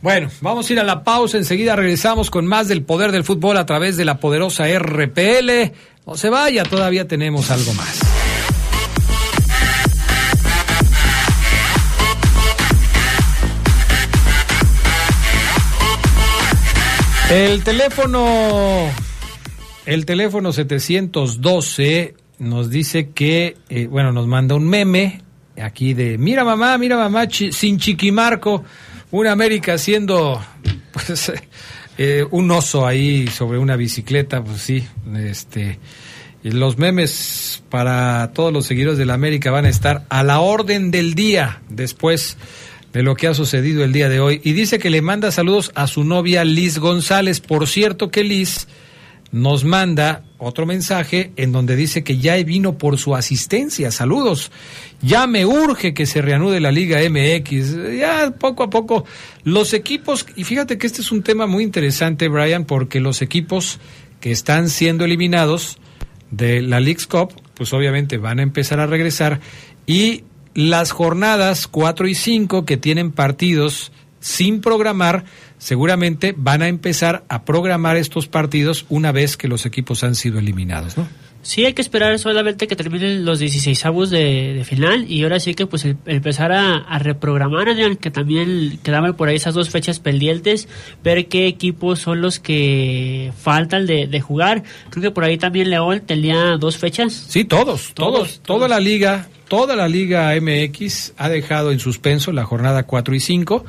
Bueno, 0.00 0.30
vamos 0.40 0.68
a 0.68 0.72
ir 0.72 0.80
a 0.80 0.84
la 0.84 1.04
pausa, 1.04 1.36
enseguida 1.36 1.76
regresamos 1.76 2.30
con 2.30 2.46
más 2.46 2.66
del 2.66 2.82
poder 2.82 3.12
del 3.12 3.22
fútbol 3.22 3.56
a 3.56 3.66
través 3.66 3.96
de 3.96 4.04
la 4.04 4.18
poderosa 4.18 4.64
RPL. 4.66 5.72
No 6.06 6.16
se 6.16 6.28
vaya, 6.28 6.64
todavía 6.64 7.06
tenemos 7.06 7.50
algo 7.50 7.72
más. 7.74 8.00
El 17.32 17.64
teléfono, 17.64 18.90
el 19.86 20.04
teléfono 20.04 20.52
712 20.52 22.14
nos 22.40 22.68
dice 22.68 23.08
que, 23.08 23.56
eh, 23.70 23.86
bueno, 23.86 24.12
nos 24.12 24.26
manda 24.26 24.54
un 24.54 24.68
meme 24.68 25.22
aquí 25.58 25.94
de, 25.94 26.18
mira 26.18 26.44
mamá, 26.44 26.76
mira 26.76 26.98
mamá, 26.98 27.26
sin 27.30 27.78
chiquimarco, 27.78 28.64
una 29.12 29.32
América 29.32 29.72
haciendo, 29.72 30.44
pues, 30.92 31.32
eh, 31.96 32.26
un 32.30 32.50
oso 32.50 32.86
ahí 32.86 33.26
sobre 33.28 33.56
una 33.56 33.76
bicicleta, 33.76 34.44
pues 34.44 34.60
sí, 34.60 34.86
este, 35.16 35.78
los 36.42 36.76
memes 36.76 37.62
para 37.70 38.30
todos 38.34 38.52
los 38.52 38.66
seguidores 38.66 38.98
de 38.98 39.06
la 39.06 39.14
América 39.14 39.50
van 39.50 39.64
a 39.64 39.70
estar 39.70 40.04
a 40.10 40.22
la 40.22 40.40
orden 40.40 40.90
del 40.90 41.14
día. 41.14 41.62
Después 41.70 42.36
de 42.92 43.02
lo 43.02 43.14
que 43.14 43.26
ha 43.26 43.34
sucedido 43.34 43.84
el 43.84 43.92
día 43.92 44.08
de 44.08 44.20
hoy. 44.20 44.40
Y 44.44 44.52
dice 44.52 44.78
que 44.78 44.90
le 44.90 45.02
manda 45.02 45.30
saludos 45.30 45.72
a 45.74 45.86
su 45.86 46.04
novia 46.04 46.44
Liz 46.44 46.78
González. 46.78 47.40
Por 47.40 47.66
cierto 47.66 48.10
que 48.10 48.24
Liz 48.24 48.68
nos 49.32 49.64
manda 49.64 50.24
otro 50.36 50.66
mensaje 50.66 51.32
en 51.36 51.52
donde 51.52 51.74
dice 51.74 52.04
que 52.04 52.18
ya 52.18 52.36
vino 52.42 52.76
por 52.76 52.98
su 52.98 53.16
asistencia. 53.16 53.90
Saludos. 53.90 54.52
Ya 55.00 55.26
me 55.26 55.46
urge 55.46 55.94
que 55.94 56.04
se 56.04 56.20
reanude 56.20 56.60
la 56.60 56.70
Liga 56.70 56.98
MX. 57.00 57.96
Ya 57.98 58.34
poco 58.38 58.62
a 58.62 58.70
poco 58.70 59.06
los 59.42 59.72
equipos, 59.72 60.26
y 60.36 60.44
fíjate 60.44 60.76
que 60.76 60.86
este 60.86 61.00
es 61.00 61.10
un 61.10 61.22
tema 61.22 61.46
muy 61.46 61.64
interesante, 61.64 62.28
Brian, 62.28 62.66
porque 62.66 63.00
los 63.00 63.22
equipos 63.22 63.80
que 64.20 64.30
están 64.30 64.68
siendo 64.68 65.06
eliminados 65.06 65.78
de 66.30 66.60
la 66.60 66.80
League's 66.80 67.06
Cup, 67.06 67.32
pues 67.54 67.72
obviamente 67.72 68.18
van 68.18 68.38
a 68.38 68.42
empezar 68.42 68.80
a 68.80 68.86
regresar 68.86 69.40
y 69.86 70.24
las 70.54 70.90
jornadas 70.90 71.66
4 71.66 72.08
y 72.08 72.14
5 72.14 72.64
que 72.64 72.76
tienen 72.76 73.12
partidos 73.12 73.92
sin 74.20 74.60
programar, 74.60 75.24
seguramente 75.58 76.34
van 76.36 76.62
a 76.62 76.68
empezar 76.68 77.24
a 77.28 77.44
programar 77.44 77.96
estos 77.96 78.28
partidos 78.28 78.86
una 78.88 79.12
vez 79.12 79.36
que 79.36 79.48
los 79.48 79.66
equipos 79.66 80.04
han 80.04 80.14
sido 80.14 80.38
eliminados, 80.38 80.96
¿no? 80.96 81.08
Sí, 81.42 81.64
hay 81.66 81.72
que 81.72 81.82
esperar 81.82 82.20
solamente 82.20 82.68
que 82.68 82.76
terminen 82.76 83.24
los 83.24 83.40
16 83.40 83.84
avos 83.84 84.10
de, 84.10 84.62
final 84.64 85.10
y 85.10 85.24
ahora 85.24 85.40
sí 85.40 85.54
que 85.54 85.66
pues 85.66 85.84
empezar 85.84 86.52
a, 86.52 86.98
reprogramar, 87.00 87.66
que 87.96 88.10
también 88.12 88.78
quedaban 88.84 89.14
por 89.16 89.28
ahí 89.28 89.36
esas 89.36 89.54
dos 89.54 89.68
fechas 89.68 89.98
pendientes, 89.98 90.68
ver 91.02 91.26
qué 91.26 91.48
equipos 91.48 91.98
son 91.98 92.20
los 92.20 92.38
que 92.38 93.32
faltan 93.36 93.86
de, 93.86 94.20
jugar. 94.20 94.62
Creo 94.90 95.02
que 95.02 95.10
por 95.10 95.24
ahí 95.24 95.36
también 95.36 95.68
León 95.68 96.02
tenía 96.06 96.56
dos 96.58 96.78
fechas. 96.78 97.12
Sí, 97.12 97.44
todos, 97.44 97.92
todos, 97.92 98.40
toda 98.40 98.68
la 98.68 98.78
liga, 98.78 99.26
toda 99.48 99.74
la 99.74 99.88
liga 99.88 100.32
MX 100.40 101.14
ha 101.16 101.28
dejado 101.28 101.72
en 101.72 101.80
suspenso 101.80 102.30
la 102.30 102.44
jornada 102.44 102.84
4 102.84 103.14
y 103.16 103.20
5. 103.20 103.64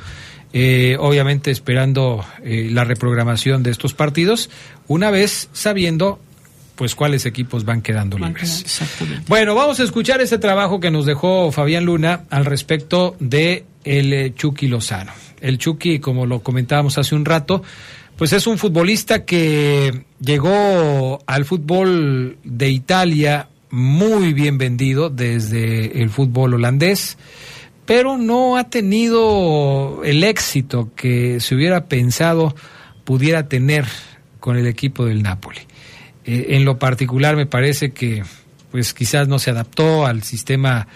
Eh, 0.56 0.96
obviamente 1.00 1.50
esperando 1.50 2.24
eh, 2.44 2.68
la 2.70 2.84
reprogramación 2.84 3.64
de 3.64 3.72
estos 3.72 3.92
partidos, 3.94 4.50
una 4.86 5.10
vez 5.10 5.48
sabiendo 5.52 6.20
pues 6.74 6.94
cuáles 6.94 7.26
equipos 7.26 7.64
van 7.64 7.82
quedando 7.82 8.18
libres. 8.18 8.80
Bueno, 9.28 9.54
vamos 9.54 9.80
a 9.80 9.84
escuchar 9.84 10.20
ese 10.20 10.38
trabajo 10.38 10.80
que 10.80 10.90
nos 10.90 11.06
dejó 11.06 11.52
Fabián 11.52 11.84
Luna 11.84 12.24
al 12.30 12.44
respecto 12.44 13.16
de 13.20 13.64
el 13.84 14.12
eh, 14.12 14.34
Chucky 14.34 14.66
Lozano. 14.66 15.12
El 15.40 15.58
Chucky, 15.58 15.98
como 15.98 16.26
lo 16.26 16.40
comentábamos 16.40 16.98
hace 16.98 17.14
un 17.14 17.24
rato, 17.24 17.62
pues 18.16 18.32
es 18.32 18.46
un 18.46 18.58
futbolista 18.58 19.24
que 19.24 20.04
llegó 20.20 21.22
al 21.26 21.44
fútbol 21.44 22.38
de 22.44 22.70
Italia 22.70 23.48
muy 23.70 24.32
bien 24.32 24.56
vendido 24.56 25.10
desde 25.10 26.00
el 26.00 26.10
fútbol 26.10 26.54
holandés, 26.54 27.18
pero 27.86 28.16
no 28.16 28.56
ha 28.56 28.70
tenido 28.70 30.02
el 30.04 30.24
éxito 30.24 30.90
que 30.94 31.40
se 31.40 31.54
hubiera 31.54 31.86
pensado 31.86 32.54
pudiera 33.04 33.48
tener 33.48 33.84
con 34.40 34.56
el 34.56 34.66
equipo 34.66 35.04
del 35.04 35.22
Napoli. 35.22 35.60
Eh, 36.26 36.56
en 36.56 36.64
lo 36.64 36.78
particular 36.78 37.36
me 37.36 37.46
parece 37.46 37.92
que 37.92 38.22
pues 38.70 38.94
quizás 38.94 39.28
no 39.28 39.38
se 39.38 39.50
adaptó 39.50 40.06
al 40.06 40.22
sistema 40.22 40.88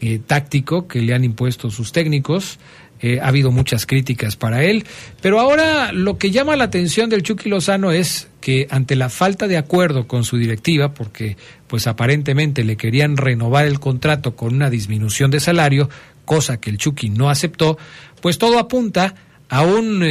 eh, 0.00 0.20
táctico 0.24 0.86
que 0.86 1.00
le 1.00 1.14
han 1.14 1.24
impuesto 1.24 1.70
sus 1.70 1.92
técnicos. 1.92 2.58
Eh, 3.00 3.20
ha 3.20 3.28
habido 3.28 3.52
muchas 3.52 3.86
críticas 3.86 4.34
para 4.34 4.64
él, 4.64 4.84
pero 5.22 5.38
ahora 5.38 5.92
lo 5.92 6.18
que 6.18 6.32
llama 6.32 6.56
la 6.56 6.64
atención 6.64 7.08
del 7.08 7.22
Chucky 7.22 7.48
Lozano 7.48 7.92
es 7.92 8.28
que 8.40 8.66
ante 8.70 8.96
la 8.96 9.08
falta 9.08 9.46
de 9.46 9.56
acuerdo 9.56 10.08
con 10.08 10.24
su 10.24 10.36
directiva, 10.36 10.94
porque 10.94 11.36
pues 11.68 11.86
aparentemente 11.86 12.64
le 12.64 12.76
querían 12.76 13.16
renovar 13.16 13.66
el 13.66 13.78
contrato 13.78 14.34
con 14.34 14.52
una 14.52 14.68
disminución 14.68 15.30
de 15.30 15.38
salario, 15.38 15.88
cosa 16.24 16.60
que 16.60 16.70
el 16.70 16.78
Chucky 16.78 17.08
no 17.08 17.30
aceptó, 17.30 17.78
pues 18.20 18.36
todo 18.36 18.58
apunta 18.58 19.14
a 19.48 19.62
un 19.62 20.04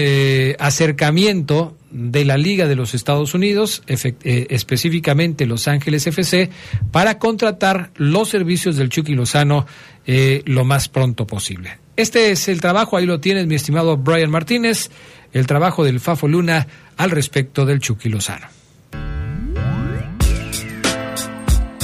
acercamiento 0.58 1.77
de 1.92 2.26
la 2.26 2.38
Liga 2.38 2.68
de 2.68 2.76
los 2.76 2.94
Estados 2.94 3.34
Unidos, 3.34 3.84
eh, 3.88 4.48
específicamente 4.50 5.46
Los 5.46 5.68
Ángeles 5.68 6.06
FC, 6.08 6.50
para 6.92 7.20
contratar 7.20 7.92
los 7.96 8.30
servicios 8.30 8.76
del 8.76 8.90
Chucky 8.90 9.14
Lozano 9.14 9.66
eh, 10.06 10.42
lo 10.46 10.66
más 10.66 10.90
pronto 10.90 11.28
posible. 11.28 11.80
Este 11.96 12.32
es 12.32 12.48
el 12.48 12.62
trabajo, 12.62 12.98
ahí 12.98 13.06
lo 13.06 13.20
tienes, 13.20 13.48
mi 13.48 13.56
estimado 13.56 13.98
Brian 13.98 14.30
Martínez, 14.30 14.92
el 15.34 15.48
trabajo 15.48 15.84
del 15.84 16.00
Fafo 16.00 16.28
Luna 16.28 16.68
al 16.98 17.12
respecto 17.12 17.66
del 17.66 17.80
Chucky 17.80 18.10
Lozano. 18.10 18.48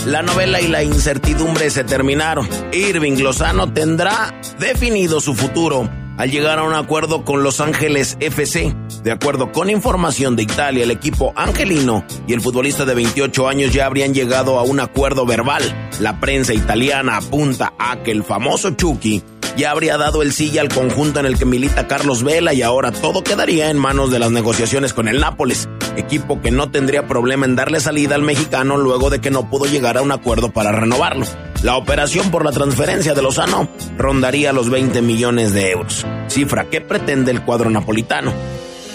La 0.06 0.22
novela 0.22 0.60
y 0.60 0.68
la 0.68 0.84
incertidumbre 0.84 1.70
se 1.70 1.86
terminaron. 1.86 2.48
Irving 2.74 3.20
Lozano 3.20 3.72
tendrá 3.72 4.38
definido 4.60 5.22
su 5.22 5.34
futuro 5.34 5.90
al 6.18 6.32
llegar 6.32 6.60
a 6.60 6.64
un 6.64 6.74
acuerdo 6.74 7.26
con 7.26 7.44
Los 7.44 7.62
Ángeles 7.62 8.18
FC. 8.20 8.76
De 9.04 9.12
acuerdo 9.12 9.52
con 9.52 9.70
información 9.70 10.36
de 10.36 10.44
Italia, 10.44 10.84
el 10.84 10.92
equipo 10.92 11.34
angelino 11.36 12.06
y 12.28 12.34
el 12.34 12.42
futbolista 12.42 12.86
de 12.86 12.96
28 12.96 13.48
años 13.48 13.74
ya 13.74 13.86
habrían 13.86 14.14
llegado 14.14 14.60
a 14.60 14.64
un 14.64 14.80
acuerdo 14.80 15.26
verbal. 15.26 15.64
La 16.00 16.20
prensa 16.20 16.54
italiana 16.54 17.18
apunta 17.18 17.74
a 17.78 18.04
que 18.04 18.12
el 18.12 18.24
famoso 18.24 18.72
Chucky 18.72 19.24
ya 19.58 19.72
habría 19.72 19.98
dado 19.98 20.22
el 20.22 20.34
silla 20.34 20.62
al 20.62 20.70
conjunto 20.70 21.20
en 21.20 21.26
el 21.26 21.38
que 21.38 21.46
milita 21.46 21.88
Carlos 21.88 22.24
Vela 22.24 22.54
y 22.54 22.62
ahora 22.62 22.92
todo 22.92 23.24
quedaría 23.24 23.70
en 23.70 23.78
manos 23.78 24.12
de 24.12 24.20
las 24.20 24.32
negociaciones 24.32 24.94
con 24.94 25.08
el 25.08 25.20
Nápoles, 25.20 25.70
equipo 25.96 26.42
que 26.42 26.52
no 26.52 26.72
tendría 26.72 27.08
problema 27.08 27.46
en 27.46 27.56
darle 27.56 27.80
salida 27.80 28.16
al 28.16 28.22
mexicano 28.22 28.78
luego 28.78 29.10
de 29.10 29.22
que 29.22 29.32
no 29.32 29.50
pudo 29.50 29.66
llegar 29.66 29.98
a 29.98 30.02
un 30.02 30.12
acuerdo 30.12 30.52
para 30.52 30.72
renovarlo. 30.72 31.26
La 31.62 31.78
operación 31.78 32.32
por 32.32 32.44
la 32.44 32.52
transferencia 32.52 33.14
de 33.14 33.22
Lozano 33.22 33.70
rondaría 33.98 34.54
los 34.54 34.70
20 34.70 35.02
millones 35.02 35.54
de 35.54 35.72
euros, 35.72 36.06
cifra 36.28 36.66
que 36.66 36.82
pretende 36.82 37.32
el 37.32 37.44
cuadro 37.44 37.70
napolitano. 37.70 38.34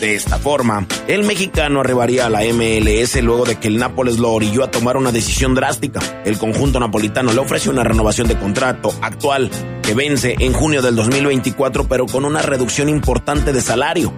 De 0.00 0.14
esta 0.14 0.38
forma, 0.38 0.86
el 1.08 1.24
mexicano 1.24 1.80
arribaría 1.80 2.26
a 2.26 2.30
la 2.30 2.42
MLS 2.42 3.20
luego 3.20 3.44
de 3.44 3.56
que 3.56 3.66
el 3.66 3.78
Nápoles 3.78 4.18
lo 4.18 4.30
orilló 4.30 4.62
a 4.62 4.70
tomar 4.70 4.96
una 4.96 5.10
decisión 5.10 5.56
drástica. 5.56 5.98
El 6.24 6.38
conjunto 6.38 6.78
napolitano 6.78 7.32
le 7.32 7.40
ofreció 7.40 7.72
una 7.72 7.82
renovación 7.82 8.28
de 8.28 8.38
contrato 8.38 8.94
actual 9.02 9.50
que 9.82 9.94
vence 9.94 10.36
en 10.38 10.52
junio 10.52 10.82
del 10.82 10.94
2024 10.94 11.88
pero 11.88 12.06
con 12.06 12.24
una 12.24 12.42
reducción 12.42 12.88
importante 12.88 13.52
de 13.52 13.60
salario. 13.60 14.12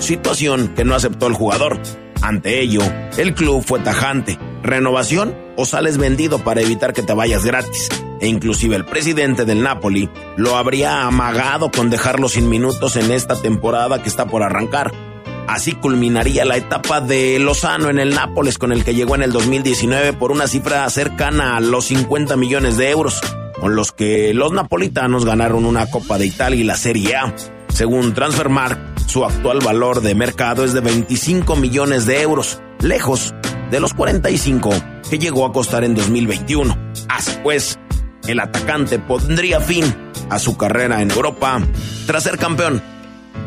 Situación 0.00 0.72
que 0.74 0.86
no 0.86 0.94
aceptó 0.94 1.26
el 1.26 1.34
jugador. 1.34 1.78
Ante 2.22 2.60
ello, 2.60 2.80
el 3.18 3.34
club 3.34 3.62
fue 3.62 3.80
tajante. 3.80 4.38
¿Renovación 4.62 5.36
o 5.58 5.66
sales 5.66 5.98
vendido 5.98 6.38
para 6.38 6.62
evitar 6.62 6.94
que 6.94 7.02
te 7.02 7.12
vayas 7.12 7.44
gratis? 7.44 7.90
E 8.20 8.28
inclusive 8.28 8.76
el 8.76 8.86
presidente 8.86 9.44
del 9.44 9.62
Napoli 9.62 10.08
lo 10.36 10.56
habría 10.56 11.02
amagado 11.02 11.70
con 11.70 11.90
dejarlo 11.90 12.30
sin 12.30 12.48
minutos 12.48 12.96
en 12.96 13.12
esta 13.12 13.36
temporada 13.36 14.02
que 14.02 14.08
está 14.08 14.26
por 14.26 14.42
arrancar 14.42 15.07
Así 15.48 15.72
culminaría 15.72 16.44
la 16.44 16.58
etapa 16.58 17.00
de 17.00 17.38
Lozano 17.38 17.88
en 17.88 17.98
el 17.98 18.14
Nápoles 18.14 18.58
con 18.58 18.70
el 18.70 18.84
que 18.84 18.94
llegó 18.94 19.14
en 19.14 19.22
el 19.22 19.32
2019 19.32 20.12
por 20.12 20.30
una 20.30 20.46
cifra 20.46 20.88
cercana 20.90 21.56
a 21.56 21.60
los 21.60 21.86
50 21.86 22.36
millones 22.36 22.76
de 22.76 22.90
euros, 22.90 23.18
con 23.58 23.74
los 23.74 23.92
que 23.92 24.34
los 24.34 24.52
napolitanos 24.52 25.24
ganaron 25.24 25.64
una 25.64 25.90
Copa 25.90 26.18
de 26.18 26.26
Italia 26.26 26.60
y 26.60 26.64
la 26.64 26.76
Serie 26.76 27.16
A. 27.16 27.34
Según 27.68 28.12
Transfermarkt, 28.12 29.08
su 29.08 29.24
actual 29.24 29.60
valor 29.64 30.02
de 30.02 30.14
mercado 30.14 30.64
es 30.64 30.74
de 30.74 30.80
25 30.80 31.56
millones 31.56 32.04
de 32.04 32.20
euros, 32.20 32.60
lejos 32.82 33.34
de 33.70 33.80
los 33.80 33.94
45 33.94 34.68
que 35.08 35.18
llegó 35.18 35.46
a 35.46 35.52
costar 35.54 35.82
en 35.82 35.94
2021. 35.94 36.92
Así 37.08 37.32
pues, 37.42 37.78
el 38.26 38.38
atacante 38.40 38.98
pondría 38.98 39.60
fin 39.60 39.86
a 40.28 40.38
su 40.38 40.58
carrera 40.58 41.00
en 41.00 41.10
Europa 41.10 41.58
tras 42.06 42.24
ser 42.24 42.36
campeón 42.36 42.82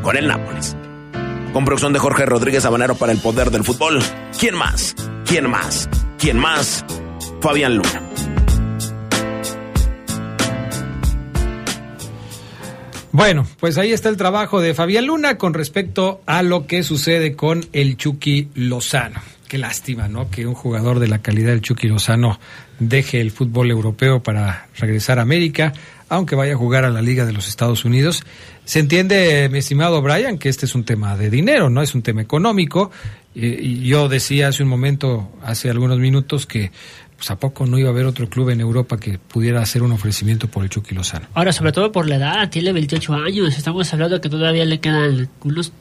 con 0.01 0.17
el 0.17 0.27
Nápoles 0.27 0.75
con 1.53 1.65
producción 1.65 1.93
de 1.93 1.99
Jorge 1.99 2.25
Rodríguez 2.25 2.65
Habanero 2.65 2.95
para 2.95 3.11
el 3.11 3.19
poder 3.19 3.51
del 3.51 3.63
fútbol. 3.63 3.99
¿Quién 4.39 4.55
más? 4.55 4.95
¿Quién 5.25 5.49
más? 5.49 5.89
¿Quién 6.17 6.37
más? 6.37 6.85
Fabián 7.41 7.75
Luna. 7.75 8.01
Bueno, 13.13 13.45
pues 13.59 13.77
ahí 13.77 13.91
está 13.91 14.07
el 14.07 14.15
trabajo 14.15 14.61
de 14.61 14.73
Fabián 14.73 15.05
Luna 15.05 15.37
con 15.37 15.53
respecto 15.53 16.21
a 16.25 16.43
lo 16.43 16.65
que 16.65 16.81
sucede 16.81 17.35
con 17.35 17.65
el 17.73 17.97
Chucky 17.97 18.49
Lozano. 18.55 19.19
Qué 19.49 19.57
lástima, 19.57 20.07
¿no? 20.07 20.29
Que 20.29 20.47
un 20.47 20.53
jugador 20.53 20.99
de 20.99 21.09
la 21.09 21.21
calidad 21.21 21.49
del 21.49 21.61
Chucky 21.61 21.89
Lozano 21.89 22.39
deje 22.79 23.19
el 23.19 23.31
fútbol 23.31 23.69
europeo 23.69 24.23
para 24.23 24.69
regresar 24.77 25.19
a 25.19 25.23
América, 25.23 25.73
aunque 26.07 26.35
vaya 26.35 26.53
a 26.53 26.57
jugar 26.57 26.85
a 26.85 26.89
la 26.89 27.01
Liga 27.01 27.25
de 27.25 27.33
los 27.33 27.49
Estados 27.49 27.83
Unidos. 27.83 28.23
Se 28.65 28.79
entiende, 28.79 29.49
mi 29.51 29.59
estimado 29.59 30.01
Brian, 30.01 30.37
que 30.37 30.47
este 30.49 30.65
es 30.65 30.75
un 30.75 30.83
tema 30.85 31.17
de 31.17 31.29
dinero, 31.29 31.69
no 31.69 31.81
es 31.81 31.93
un 31.95 32.01
tema 32.01 32.21
económico. 32.21 32.91
y 33.33 33.87
yo 33.87 34.07
decía 34.09 34.49
hace 34.49 34.61
un 34.63 34.69
momento, 34.69 35.31
hace 35.43 35.69
algunos 35.69 35.97
minutos, 35.99 36.45
que 36.45 36.71
pues 37.17 37.29
a 37.31 37.37
poco 37.39 37.65
no 37.67 37.77
iba 37.77 37.89
a 37.89 37.91
haber 37.91 38.05
otro 38.05 38.27
club 38.29 38.49
en 38.49 38.61
Europa 38.61 38.97
que 38.97 39.19
pudiera 39.19 39.61
hacer 39.61 39.83
un 39.83 39.91
ofrecimiento 39.91 40.47
por 40.47 40.63
el 40.63 40.69
Chucky 40.69 40.95
Lozano. 40.95 41.27
Ahora, 41.35 41.51
sobre 41.53 41.71
todo 41.71 41.91
por 41.91 42.07
la 42.09 42.15
edad, 42.15 42.49
tiene 42.49 42.71
28 42.71 43.13
años, 43.13 43.55
estamos 43.57 43.91
hablando 43.93 44.15
de 44.15 44.21
que 44.21 44.29
todavía 44.29 44.65
le 44.65 44.79
quedan 44.79 45.29
unos 45.43 45.71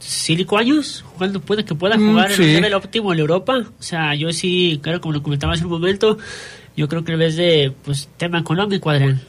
5 0.00 0.58
años 0.58 1.02
jugando, 1.14 1.40
puede 1.40 1.64
que 1.64 1.74
pueda 1.74 1.96
Mm, 1.96 2.10
jugar 2.10 2.32
sí. 2.32 2.42
en 2.42 2.48
el 2.48 2.54
nivel 2.56 2.74
óptimo 2.74 3.12
en 3.12 3.20
Europa. 3.20 3.54
O 3.78 3.82
sea, 3.82 4.14
yo 4.14 4.32
sí, 4.32 4.80
claro, 4.82 5.00
como 5.00 5.14
lo 5.14 5.22
comentaba 5.22 5.54
hace 5.54 5.64
un 5.64 5.70
momento, 5.70 6.18
yo 6.76 6.88
creo 6.88 7.04
que 7.04 7.12
en 7.12 7.18
vez 7.20 7.36
de 7.36 7.72
pues 7.84 8.08
tema 8.18 8.38
económico, 8.40 8.90
Adrián. 8.90 9.22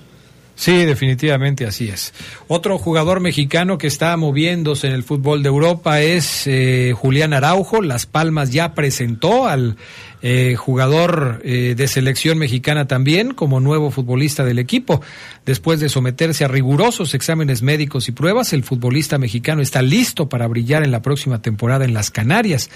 Sí, 0.55 0.85
definitivamente 0.85 1.65
así 1.65 1.89
es. 1.89 2.13
Otro 2.47 2.77
jugador 2.77 3.19
mexicano 3.19 3.77
que 3.77 3.87
está 3.87 4.15
moviéndose 4.17 4.87
en 4.87 4.93
el 4.93 5.03
fútbol 5.03 5.41
de 5.41 5.49
Europa 5.49 6.01
es 6.01 6.45
eh, 6.45 6.93
Julián 6.95 7.33
Araujo. 7.33 7.81
Las 7.81 8.05
Palmas 8.05 8.51
ya 8.51 8.73
presentó 8.73 9.47
al 9.47 9.77
eh, 10.25 10.55
jugador 10.55 11.41
eh, 11.43 11.75
de 11.75 11.87
selección 11.89 12.37
mexicana 12.37 12.87
también 12.87 13.33
como 13.33 13.59
nuevo 13.59 13.91
futbolista 13.91 14.45
del 14.45 14.57
equipo. 14.57 15.01
Después 15.45 15.81
de 15.81 15.89
someterse 15.89 16.45
a 16.45 16.47
rigurosos 16.47 17.13
exámenes 17.13 17.61
médicos 17.61 18.07
y 18.07 18.13
pruebas, 18.13 18.53
el 18.53 18.63
futbolista 18.63 19.17
mexicano 19.17 19.61
está 19.61 19.81
listo 19.81 20.29
para 20.29 20.47
brillar 20.47 20.81
en 20.81 20.91
la 20.91 21.01
próxima 21.01 21.41
temporada 21.41 21.83
en 21.83 21.93
las 21.93 22.09
Canarias. 22.09 22.69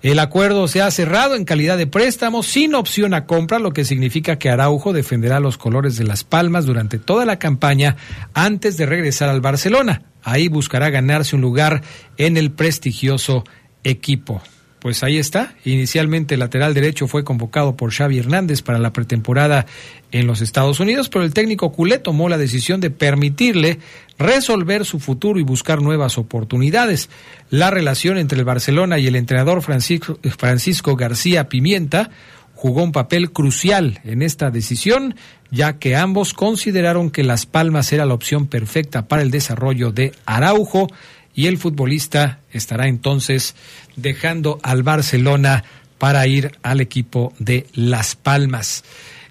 El 0.00 0.18
acuerdo 0.18 0.66
se 0.66 0.80
ha 0.80 0.90
cerrado 0.90 1.34
en 1.34 1.44
calidad 1.44 1.76
de 1.76 1.86
préstamo 1.86 2.42
sin 2.42 2.74
opción 2.74 3.12
a 3.12 3.26
compra, 3.26 3.58
lo 3.58 3.72
que 3.72 3.84
significa 3.84 4.38
que 4.38 4.48
Araujo 4.48 4.94
defenderá 4.94 5.40
los 5.40 5.58
colores 5.58 5.98
de 5.98 6.04
Las 6.04 6.24
Palmas 6.24 6.64
durante 6.64 6.98
toda 6.98 7.26
la 7.26 7.38
campaña 7.38 7.96
antes 8.32 8.78
de 8.78 8.86
regresar 8.86 9.28
al 9.28 9.42
Barcelona. 9.42 10.04
Ahí 10.22 10.48
buscará 10.48 10.88
ganarse 10.88 11.36
un 11.36 11.42
lugar 11.42 11.82
en 12.16 12.38
el 12.38 12.50
prestigioso 12.50 13.44
equipo. 13.84 14.40
Pues 14.80 15.02
ahí 15.02 15.18
está. 15.18 15.54
Inicialmente 15.64 16.34
el 16.34 16.40
lateral 16.40 16.72
derecho 16.72 17.08
fue 17.08 17.24
convocado 17.24 17.76
por 17.76 17.92
Xavi 17.92 18.18
Hernández 18.18 18.62
para 18.62 18.78
la 18.78 18.92
pretemporada 18.92 19.66
en 20.12 20.26
los 20.26 20.40
Estados 20.40 20.78
Unidos, 20.78 21.08
pero 21.08 21.24
el 21.24 21.34
técnico 21.34 21.72
culé 21.72 21.98
tomó 21.98 22.28
la 22.28 22.38
decisión 22.38 22.80
de 22.80 22.90
permitirle 22.90 23.78
resolver 24.18 24.84
su 24.84 25.00
futuro 25.00 25.40
y 25.40 25.42
buscar 25.42 25.82
nuevas 25.82 26.16
oportunidades. 26.16 27.10
La 27.50 27.70
relación 27.70 28.18
entre 28.18 28.38
el 28.38 28.44
Barcelona 28.44 28.98
y 28.98 29.06
el 29.08 29.16
entrenador 29.16 29.62
Francisco, 29.62 30.18
Francisco 30.36 30.94
García 30.96 31.48
Pimienta 31.48 32.10
jugó 32.54 32.82
un 32.82 32.92
papel 32.92 33.30
crucial 33.30 34.00
en 34.04 34.22
esta 34.22 34.50
decisión, 34.50 35.14
ya 35.50 35.74
que 35.78 35.96
ambos 35.96 36.34
consideraron 36.34 37.10
que 37.10 37.22
Las 37.22 37.46
Palmas 37.46 37.92
era 37.92 38.06
la 38.06 38.14
opción 38.14 38.46
perfecta 38.46 39.06
para 39.06 39.22
el 39.22 39.30
desarrollo 39.30 39.92
de 39.92 40.12
Araujo 40.26 40.88
y 41.38 41.46
el 41.46 41.56
futbolista 41.56 42.40
estará 42.50 42.88
entonces 42.88 43.54
dejando 44.00 44.58
al 44.62 44.82
Barcelona 44.82 45.64
para 45.98 46.26
ir 46.26 46.52
al 46.62 46.80
equipo 46.80 47.32
de 47.38 47.66
Las 47.74 48.16
Palmas. 48.16 48.84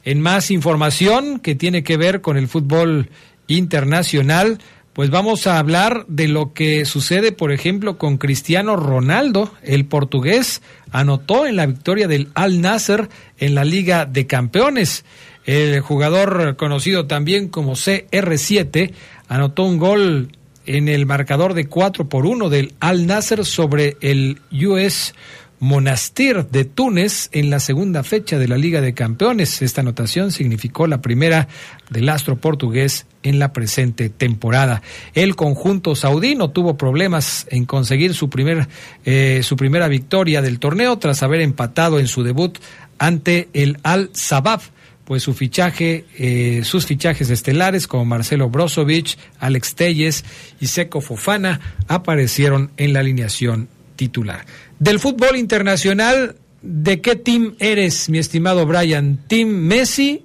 En 0.04 0.22
más 0.22 0.52
información 0.52 1.40
que 1.40 1.56
tiene 1.56 1.84
que 1.84 1.98
ver 1.98 2.22
con 2.22 2.38
el 2.38 2.48
fútbol 2.48 3.10
internacional, 3.48 4.60
pues 4.94 5.10
vamos 5.10 5.46
a 5.48 5.60
hablar 5.60 6.06
de 6.08 6.28
lo 6.28 6.54
que 6.54 6.86
sucede, 6.86 7.32
por 7.32 7.52
ejemplo, 7.52 7.98
con 7.98 8.18
Cristiano 8.18 8.76
Ronaldo, 8.78 9.54
el 9.62 9.86
portugués, 9.86 10.62
anotó 10.92 11.46
en 11.46 11.56
la 11.56 11.66
victoria 11.66 12.08
del 12.08 12.30
Al 12.34 12.62
Nasser 12.62 13.10
en 13.38 13.54
la 13.54 13.64
Liga 13.64 14.06
de 14.06 14.26
Campeones. 14.26 15.06
El 15.46 15.80
jugador 15.82 16.56
conocido 16.58 17.06
también 17.06 17.48
como 17.48 17.74
CR7 17.74 18.94
anotó 19.28 19.64
un 19.64 19.78
gol 19.78 20.37
en 20.68 20.88
el 20.88 21.06
marcador 21.06 21.54
de 21.54 21.68
4 21.68 22.08
por 22.08 22.26
1 22.26 22.50
del 22.50 22.74
Al 22.80 23.08
Nasser 23.08 23.44
sobre 23.46 23.98
el 24.02 24.40
US 24.52 25.14
Monastir 25.60 26.46
de 26.46 26.66
Túnez 26.66 27.30
en 27.32 27.50
la 27.50 27.60
segunda 27.60 28.04
fecha 28.04 28.38
de 28.38 28.48
la 28.48 28.58
Liga 28.58 28.80
de 28.80 28.94
Campeones. 28.94 29.64
Esta 29.64 29.82
anotación 29.82 30.32
significó 30.32 30.86
la 30.86 31.02
primera 31.02 31.48
del 31.90 32.10
astro 32.10 32.36
portugués 32.36 33.08
en 33.24 33.40
la 33.40 33.54
presente 33.54 34.10
temporada. 34.10 34.84
El 35.16 35.36
conjunto 35.36 35.96
saudí 35.96 36.36
no 36.36 36.52
tuvo 36.52 36.78
problemas 36.78 37.48
en 37.50 37.66
conseguir 37.66 38.14
su, 38.14 38.30
primer, 38.30 38.68
eh, 39.04 39.42
su 39.42 39.56
primera 39.56 39.88
victoria 39.88 40.44
del 40.44 40.60
torneo 40.60 41.00
tras 41.00 41.24
haber 41.24 41.42
empatado 41.42 42.00
en 42.00 42.08
su 42.08 42.22
debut 42.22 42.60
ante 43.00 43.50
el 43.54 43.80
Al 43.82 44.12
Sabab 44.14 44.62
pues 45.08 45.24
su 45.24 45.34
fichaje, 45.34 46.04
eh, 46.18 46.66
sus 46.66 46.86
fichajes 46.86 47.30
estelares 47.30 47.88
como 47.88 48.04
Marcelo 48.04 48.50
Brozovic, 48.50 49.18
Alex 49.40 49.74
Telles 49.74 50.26
y 50.60 50.68
Seco 50.68 51.00
Fofana 51.00 51.62
aparecieron 51.88 52.72
en 52.76 52.92
la 52.92 53.00
alineación 53.00 53.70
titular. 53.96 54.46
Del 54.80 55.00
fútbol 55.00 55.38
internacional, 55.38 56.36
¿de 56.62 57.00
qué 57.00 57.16
team 57.16 57.56
eres, 57.60 58.10
mi 58.10 58.18
estimado 58.18 58.66
Brian? 58.66 59.18
¿Team 59.30 59.48
Messi? 59.48 60.24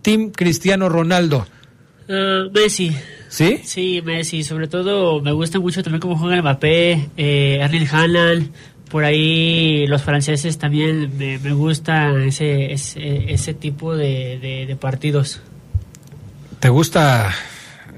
¿Team 0.00 0.30
Cristiano 0.30 0.88
Ronaldo? 0.88 1.46
Uh, 2.08 2.50
Messi. 2.50 2.96
¿Sí? 3.28 3.60
Sí, 3.62 4.00
Messi. 4.02 4.42
Sobre 4.42 4.68
todo 4.68 5.20
me 5.20 5.32
gusta 5.32 5.60
mucho 5.60 5.82
también 5.82 6.00
cómo 6.00 6.16
juega 6.16 6.40
Mbappé, 6.40 7.10
eh, 7.18 7.58
Erling 7.60 7.88
Haaland. 7.92 8.52
Por 8.94 9.04
ahí 9.04 9.88
los 9.88 10.04
franceses 10.04 10.56
también 10.56 11.18
me, 11.18 11.40
me 11.40 11.52
gusta 11.52 12.12
ese, 12.24 12.72
ese, 12.72 13.32
ese 13.34 13.52
tipo 13.52 13.96
de, 13.96 14.38
de, 14.40 14.66
de, 14.66 14.76
partidos. 14.76 15.40
¿Te 16.60 16.68
gusta 16.68 17.34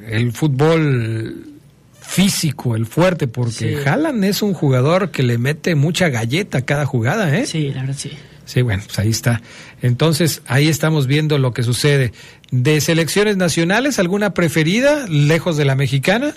el 0.09 0.33
fútbol 0.33 1.51
físico, 2.01 2.77
el 2.77 2.87
fuerte? 2.87 3.29
Porque 3.29 3.53
sí. 3.53 3.75
Haaland 3.87 4.25
es 4.25 4.41
un 4.41 4.55
jugador 4.55 5.11
que 5.11 5.23
le 5.23 5.37
mete 5.37 5.75
mucha 5.75 6.09
galleta 6.09 6.57
a 6.57 6.63
cada 6.63 6.87
jugada, 6.87 7.37
¿eh? 7.37 7.45
Sí, 7.45 7.73
la 7.75 7.83
verdad 7.83 7.97
sí. 7.99 8.13
Sí, 8.47 8.63
bueno, 8.63 8.83
pues 8.87 8.99
ahí 8.99 9.11
está. 9.11 9.43
Entonces, 9.83 10.41
ahí 10.47 10.69
estamos 10.69 11.07
viendo 11.07 11.37
lo 11.37 11.53
que 11.53 11.63
sucede. 11.63 12.13
¿De 12.51 12.81
selecciones 12.81 13.37
nacionales, 13.37 13.99
alguna 13.99 14.33
preferida, 14.33 15.07
lejos 15.09 15.59
de 15.59 15.67
la 15.67 15.75
mexicana? 15.75 16.35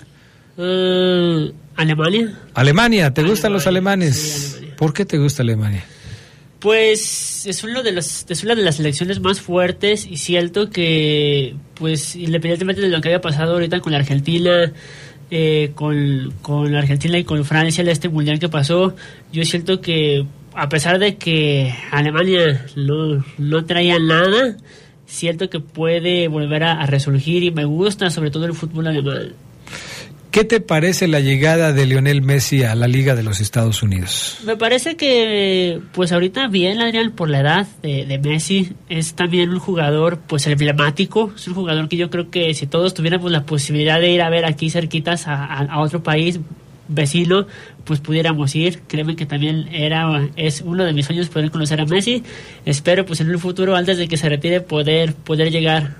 Uh, 0.58 1.50
Alemania. 1.80 2.38
Alemania, 2.52 3.14
¿te 3.14 3.22
gustan 3.22 3.54
los 3.54 3.66
alemanes? 3.66 4.16
Sí, 4.16 4.56
Alemania. 4.56 4.76
¿Por 4.76 4.92
qué 4.92 5.06
te 5.06 5.16
gusta 5.16 5.42
Alemania? 5.42 5.82
Pues 6.58 7.46
es 7.46 7.64
uno 7.64 7.82
de 7.82 7.92
los 7.92 8.26
es 8.28 8.44
una 8.44 8.54
de 8.54 8.62
las 8.62 8.76
selecciones 8.76 9.18
más 9.20 9.40
fuertes 9.40 10.06
y 10.06 10.18
cierto 10.18 10.68
que 10.68 11.56
pues 11.74 12.16
independientemente 12.16 12.82
de 12.82 12.88
lo 12.90 13.00
que 13.00 13.08
haya 13.08 13.22
pasado 13.22 13.54
ahorita 13.54 13.80
con 13.80 13.92
la 13.92 13.98
Argentina 13.98 14.72
eh, 15.30 15.72
con, 15.74 16.34
con 16.42 16.70
la 16.70 16.80
Argentina 16.80 17.16
y 17.16 17.24
con 17.24 17.46
Francia 17.46 17.80
en 17.80 17.88
este 17.88 18.10
mundial 18.10 18.38
que 18.38 18.50
pasó 18.50 18.94
yo 19.32 19.42
siento 19.44 19.80
que 19.80 20.26
a 20.54 20.68
pesar 20.68 20.98
de 20.98 21.16
que 21.16 21.74
Alemania 21.90 22.66
no, 22.76 23.24
no 23.38 23.64
traía 23.64 23.98
nada 23.98 24.58
siento 25.06 25.48
que 25.48 25.60
puede 25.60 26.28
volver 26.28 26.64
a, 26.64 26.82
a 26.82 26.86
resurgir 26.86 27.42
y 27.42 27.50
me 27.52 27.64
gusta 27.64 28.10
sobre 28.10 28.30
todo 28.30 28.44
el 28.44 28.52
fútbol 28.52 28.86
alemán 28.86 29.32
¿Qué 30.30 30.44
te 30.44 30.60
parece 30.60 31.08
la 31.08 31.20
llegada 31.20 31.72
de 31.72 31.86
Lionel 31.86 32.22
Messi 32.22 32.62
a 32.62 32.74
la 32.74 32.86
Liga 32.86 33.14
de 33.14 33.22
los 33.22 33.40
Estados 33.40 33.82
Unidos? 33.82 34.38
Me 34.44 34.56
parece 34.56 34.96
que, 34.96 35.80
pues 35.92 36.12
ahorita 36.12 36.46
bien, 36.48 36.80
Adrián, 36.80 37.12
por 37.12 37.28
la 37.28 37.40
edad 37.40 37.66
de, 37.82 38.18
Messi, 38.22 38.72
es 38.88 39.14
también 39.14 39.50
un 39.50 39.58
jugador, 39.58 40.18
pues 40.26 40.46
emblemático, 40.46 41.32
es 41.34 41.48
un 41.48 41.54
jugador 41.54 41.88
que 41.88 41.96
yo 41.96 42.10
creo 42.10 42.30
que 42.30 42.54
si 42.54 42.66
todos 42.66 42.94
tuviéramos 42.94 43.30
la 43.32 43.44
posibilidad 43.44 44.00
de 44.00 44.10
ir 44.10 44.22
a 44.22 44.30
ver 44.30 44.44
aquí 44.44 44.70
cerquitas 44.70 45.26
a 45.26 45.78
otro 45.80 46.02
país 46.02 46.38
vecino, 46.90 47.46
pues 47.84 48.00
pudiéramos 48.00 48.54
ir. 48.54 48.82
Créeme 48.86 49.16
que 49.16 49.26
también 49.26 49.68
era, 49.72 50.28
es 50.36 50.60
uno 50.60 50.84
de 50.84 50.92
mis 50.92 51.06
sueños 51.06 51.28
poder 51.28 51.50
conocer 51.50 51.80
a 51.80 51.86
Messi. 51.86 52.22
Espero, 52.66 53.06
pues 53.06 53.20
en 53.20 53.30
un 53.30 53.38
futuro, 53.38 53.76
antes 53.76 53.96
de 53.96 54.08
que 54.08 54.16
se 54.16 54.28
retire, 54.28 54.60
poder, 54.60 55.14
poder 55.14 55.50
llegar 55.50 55.96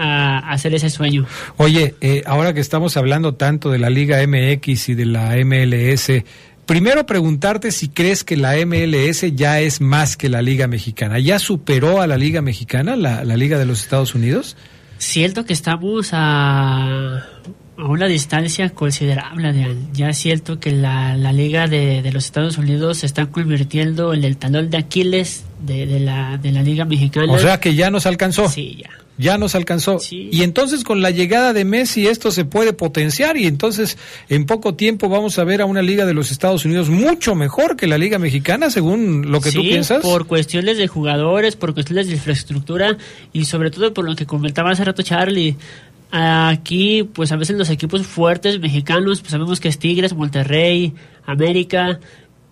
a 0.00 0.38
hacer 0.50 0.74
ese 0.74 0.88
sueño. 0.88 1.26
Oye, 1.58 1.94
eh, 2.00 2.22
ahora 2.26 2.54
que 2.54 2.60
estamos 2.60 2.96
hablando 2.96 3.34
tanto 3.34 3.70
de 3.70 3.78
la 3.78 3.90
Liga 3.90 4.18
MX 4.26 4.88
y 4.88 4.94
de 4.94 5.04
la 5.04 5.36
MLS, 5.44 6.24
primero 6.64 7.04
preguntarte 7.04 7.70
si 7.70 7.88
crees 7.88 8.24
que 8.24 8.36
la 8.36 8.54
MLS 8.64 9.34
ya 9.34 9.60
es 9.60 9.80
más 9.80 10.16
que 10.16 10.30
la 10.30 10.40
Liga 10.40 10.66
Mexicana. 10.68 11.18
¿Ya 11.18 11.38
superó 11.38 12.00
a 12.00 12.06
la 12.06 12.16
Liga 12.16 12.40
Mexicana, 12.40 12.96
la, 12.96 13.24
la 13.24 13.36
Liga 13.36 13.58
de 13.58 13.66
los 13.66 13.82
Estados 13.82 14.14
Unidos? 14.14 14.56
Cierto 14.96 15.44
que 15.44 15.52
estamos 15.52 16.10
a, 16.12 17.26
a 17.76 17.84
una 17.84 18.06
distancia 18.06 18.70
considerable. 18.70 19.76
Ya 19.92 20.08
es 20.08 20.18
cierto 20.18 20.60
que 20.60 20.72
la, 20.72 21.16
la 21.16 21.32
Liga 21.32 21.66
de, 21.66 22.00
de, 22.00 22.12
los 22.12 22.24
Estados 22.24 22.56
Unidos 22.56 22.98
se 22.98 23.06
está 23.06 23.26
convirtiendo 23.26 24.14
en 24.14 24.24
el 24.24 24.38
talón 24.38 24.70
de 24.70 24.78
Aquiles 24.78 25.44
de, 25.60 25.86
de, 25.86 26.00
la, 26.00 26.38
de 26.38 26.52
la 26.52 26.62
Liga 26.62 26.86
Mexicana. 26.86 27.32
O 27.32 27.38
sea 27.38 27.60
que 27.60 27.74
ya 27.74 27.90
nos 27.90 28.06
alcanzó. 28.06 28.48
Sí, 28.48 28.78
ya 28.82 28.99
ya 29.20 29.38
nos 29.38 29.54
alcanzó. 29.54 29.98
Sí. 29.98 30.28
Y 30.32 30.42
entonces 30.42 30.82
con 30.82 31.02
la 31.02 31.10
llegada 31.10 31.52
de 31.52 31.64
Messi 31.64 32.06
esto 32.06 32.30
se 32.30 32.44
puede 32.44 32.72
potenciar 32.72 33.36
y 33.36 33.46
entonces 33.46 33.98
en 34.28 34.46
poco 34.46 34.74
tiempo 34.74 35.08
vamos 35.08 35.38
a 35.38 35.44
ver 35.44 35.60
a 35.60 35.66
una 35.66 35.82
liga 35.82 36.06
de 36.06 36.14
los 36.14 36.30
Estados 36.30 36.64
Unidos 36.64 36.88
mucho 36.88 37.34
mejor 37.34 37.76
que 37.76 37.86
la 37.86 37.98
liga 37.98 38.18
mexicana, 38.18 38.70
según 38.70 39.30
lo 39.30 39.40
que 39.40 39.50
sí, 39.50 39.58
tú 39.58 39.62
piensas. 39.62 40.02
por 40.02 40.26
cuestiones 40.26 40.78
de 40.78 40.88
jugadores, 40.88 41.54
por 41.54 41.74
cuestiones 41.74 42.06
de 42.06 42.14
infraestructura 42.14 42.96
y 43.32 43.44
sobre 43.44 43.70
todo 43.70 43.92
por 43.92 44.06
lo 44.06 44.16
que 44.16 44.26
comentaba 44.26 44.70
hace 44.70 44.84
rato 44.84 45.02
Charlie. 45.02 45.56
Aquí, 46.12 47.04
pues 47.04 47.30
a 47.30 47.36
veces 47.36 47.56
los 47.56 47.70
equipos 47.70 48.04
fuertes 48.04 48.58
mexicanos, 48.58 49.20
pues 49.20 49.30
sabemos 49.30 49.60
que 49.60 49.68
es 49.68 49.78
Tigres, 49.78 50.12
Monterrey, 50.12 50.92
América, 51.24 52.00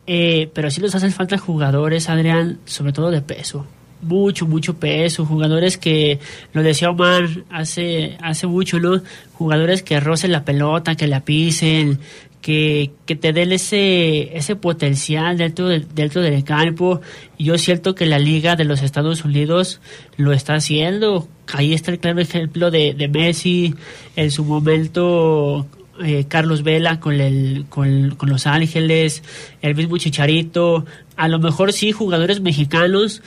eh, 0.06 0.48
pero 0.54 0.70
sí 0.70 0.80
nos 0.80 0.94
hacen 0.94 1.10
falta 1.10 1.38
jugadores, 1.38 2.08
Adrián, 2.08 2.60
sobre 2.66 2.92
todo 2.92 3.10
de 3.10 3.20
peso 3.20 3.66
mucho, 4.02 4.46
mucho 4.46 4.74
peso, 4.74 5.24
jugadores 5.24 5.78
que, 5.78 6.18
lo 6.52 6.62
decía 6.62 6.90
Omar 6.90 7.28
hace, 7.50 8.16
hace 8.22 8.46
mucho, 8.46 8.78
¿no? 8.80 9.02
Jugadores 9.34 9.82
que 9.82 10.00
rocen 10.00 10.32
la 10.32 10.44
pelota, 10.44 10.94
que 10.94 11.06
la 11.06 11.24
pisen, 11.24 11.98
que, 12.40 12.92
que 13.06 13.16
te 13.16 13.32
den 13.32 13.52
ese, 13.52 14.36
ese 14.36 14.56
potencial 14.56 15.36
dentro, 15.36 15.68
dentro 15.68 16.22
del 16.22 16.44
campo. 16.44 17.00
Yo 17.38 17.58
siento 17.58 17.94
que 17.94 18.06
la 18.06 18.18
Liga 18.18 18.56
de 18.56 18.64
los 18.64 18.82
Estados 18.82 19.24
Unidos 19.24 19.80
lo 20.16 20.32
está 20.32 20.54
haciendo. 20.54 21.28
Ahí 21.52 21.74
está 21.74 21.90
el 21.90 21.98
claro 21.98 22.20
ejemplo 22.20 22.70
de, 22.70 22.94
de 22.94 23.08
Messi, 23.08 23.74
en 24.16 24.30
su 24.30 24.44
momento 24.44 25.66
eh, 26.02 26.26
Carlos 26.28 26.62
Vela 26.62 27.00
con, 27.00 27.20
el, 27.20 27.66
con, 27.68 28.14
con, 28.16 28.28
Los 28.28 28.46
Ángeles, 28.46 29.22
el 29.62 29.74
mismo 29.74 29.98
Chicharito, 29.98 30.84
a 31.16 31.28
lo 31.28 31.40
mejor 31.40 31.72
sí 31.72 31.90
jugadores 31.90 32.40
mexicanos, 32.40 33.22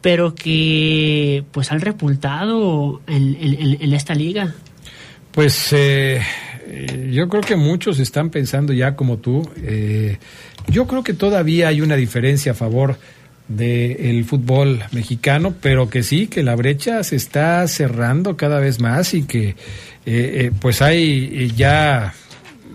pero 0.00 0.34
que 0.34 1.44
pues 1.52 1.72
han 1.72 1.80
repultado 1.80 3.00
en, 3.06 3.36
en, 3.80 3.92
esta 3.92 4.14
liga. 4.14 4.54
Pues 5.32 5.72
eh, 5.72 6.22
yo 7.10 7.28
creo 7.28 7.42
que 7.42 7.56
muchos 7.56 7.98
están 7.98 8.30
pensando 8.30 8.72
ya 8.72 8.94
como 8.94 9.18
tú. 9.18 9.48
Eh, 9.56 10.18
yo 10.68 10.86
creo 10.86 11.02
que 11.02 11.14
todavía 11.14 11.68
hay 11.68 11.80
una 11.80 11.96
diferencia 11.96 12.52
a 12.52 12.54
favor 12.54 12.98
del 13.48 14.24
fútbol 14.24 14.84
mexicano, 14.92 15.54
pero 15.60 15.88
que 15.88 16.02
sí, 16.02 16.26
que 16.26 16.42
la 16.42 16.54
brecha 16.54 17.02
se 17.02 17.16
está 17.16 17.66
cerrando 17.66 18.36
cada 18.36 18.60
vez 18.60 18.78
más 18.78 19.14
y 19.14 19.22
que 19.22 19.56
eh, 20.04 20.52
pues 20.60 20.82
hay 20.82 21.50
ya 21.56 22.12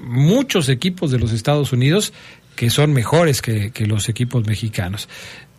muchos 0.03 0.69
equipos 0.69 1.11
de 1.11 1.19
los 1.19 1.31
Estados 1.31 1.73
Unidos 1.73 2.11
que 2.55 2.71
son 2.71 2.91
mejores 2.91 3.41
que 3.41 3.71
los 3.87 4.09
equipos 4.09 4.45
mexicanos 4.45 5.07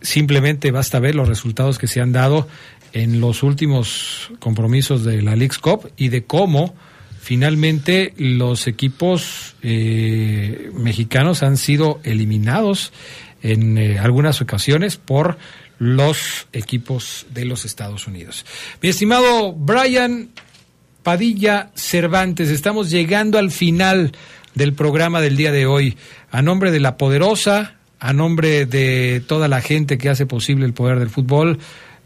simplemente 0.05 0.71
basta 0.71 0.99
ver 0.99 1.15
los 1.15 1.27
resultados 1.27 1.77
que 1.77 1.87
se 1.87 1.99
han 1.99 2.11
dado 2.13 2.47
en 2.93 3.19
los 3.19 3.43
últimos 3.43 4.31
compromisos 4.39 5.03
de 5.03 5.21
la 5.21 5.35
League's 5.35 5.59
Cup 5.59 5.91
y 5.97 6.09
de 6.09 6.23
cómo 6.23 6.73
finalmente 7.19 8.13
los 8.17 8.67
equipos 8.67 9.55
eh, 9.63 10.71
mexicanos 10.73 11.43
han 11.43 11.57
sido 11.57 11.99
eliminados 12.03 12.93
en 13.41 13.77
eh, 13.77 13.99
algunas 13.99 14.41
ocasiones 14.41 14.97
por 14.97 15.37
los 15.77 16.47
equipos 16.53 17.25
de 17.33 17.45
los 17.45 17.65
Estados 17.65 18.07
Unidos. 18.07 18.45
Mi 18.81 18.89
estimado 18.89 19.51
Brian 19.53 20.29
Padilla 21.03 21.71
Cervantes, 21.75 22.49
estamos 22.49 22.89
llegando 22.89 23.37
al 23.37 23.51
final 23.51 24.13
del 24.53 24.73
programa 24.73 25.19
del 25.19 25.35
día 25.35 25.51
de 25.51 25.65
hoy. 25.65 25.97
A 26.31 26.41
nombre 26.41 26.71
de 26.71 26.79
la 26.79 26.97
poderosa, 26.97 27.75
a 28.05 28.13
nombre 28.13 28.67
de 28.67 29.23
toda 29.25 29.47
la 29.47 29.61
gente 29.61 29.97
que 29.97 30.09
hace 30.09 30.27
posible 30.27 30.67
el 30.67 30.73
poder 30.73 30.99
del 30.99 31.09
fútbol, 31.09 31.57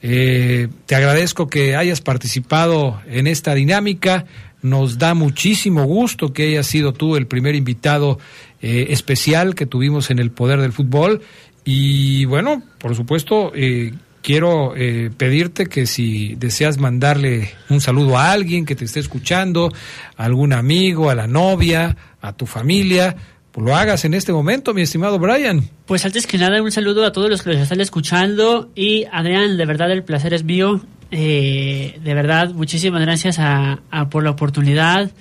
eh, 0.01 0.69
te 0.85 0.95
agradezco 0.95 1.49
que 1.49 1.75
hayas 1.75 1.99
participado 1.99 3.01
en 3.05 3.27
esta 3.27 3.53
dinámica. 3.53 4.23
Nos 4.61 4.97
da 4.97 5.13
muchísimo 5.13 5.83
gusto 5.83 6.31
que 6.31 6.47
hayas 6.47 6.67
sido 6.67 6.93
tú 6.93 7.17
el 7.17 7.27
primer 7.27 7.53
invitado 7.53 8.17
eh, 8.61 8.87
especial 8.91 9.55
que 9.55 9.65
tuvimos 9.65 10.09
en 10.09 10.19
el 10.19 10.31
poder 10.31 10.61
del 10.61 10.71
fútbol. 10.71 11.21
Y 11.65 12.23
bueno, 12.23 12.63
por 12.77 12.95
supuesto, 12.95 13.51
eh, 13.53 13.91
quiero 14.21 14.73
pedirte 15.17 15.67
que 15.67 15.85
si 15.85 16.35
deseas 16.35 16.77
mandarle 16.77 17.51
un 17.69 17.81
saludo 17.81 18.17
a 18.17 18.31
alguien 18.31 18.65
que 18.65 18.75
te 18.75 18.85
esté 18.85 19.01
escuchando, 19.01 19.69
a 20.15 20.23
algún 20.23 20.53
amigo, 20.53 21.09
a 21.09 21.15
la 21.15 21.27
novia, 21.27 21.97
a 22.21 22.31
tu 22.31 22.45
familia, 22.45 23.17
lo 23.55 23.75
hagas 23.75 24.05
en 24.05 24.13
este 24.13 24.31
momento, 24.31 24.73
mi 24.73 24.81
estimado 24.81 25.19
Brian. 25.19 25.69
Pues 25.85 26.05
antes 26.05 26.27
que 26.27 26.37
nada, 26.37 26.61
un 26.61 26.71
saludo 26.71 27.05
a 27.05 27.11
todos 27.11 27.29
los 27.29 27.41
que 27.41 27.51
nos 27.51 27.59
están 27.59 27.81
escuchando. 27.81 28.69
Y 28.75 29.05
Adrián, 29.11 29.57
de 29.57 29.65
verdad 29.65 29.91
el 29.91 30.03
placer 30.03 30.33
es 30.33 30.43
mío. 30.43 30.81
Eh, 31.11 31.99
de 32.03 32.13
verdad, 32.13 32.51
muchísimas 32.51 33.01
gracias 33.01 33.37
a, 33.39 33.79
por 34.09 34.23
la 34.23 34.31
oportunidad. 34.31 35.11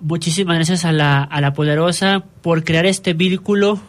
Muchísimas 0.00 0.56
gracias 0.56 0.84
a 0.84 0.92
la, 0.92 1.22
a 1.22 1.40
la 1.40 1.52
poderosa 1.52 2.24
por 2.42 2.64
crear 2.64 2.86
este 2.86 3.12
vínculo. 3.12 3.80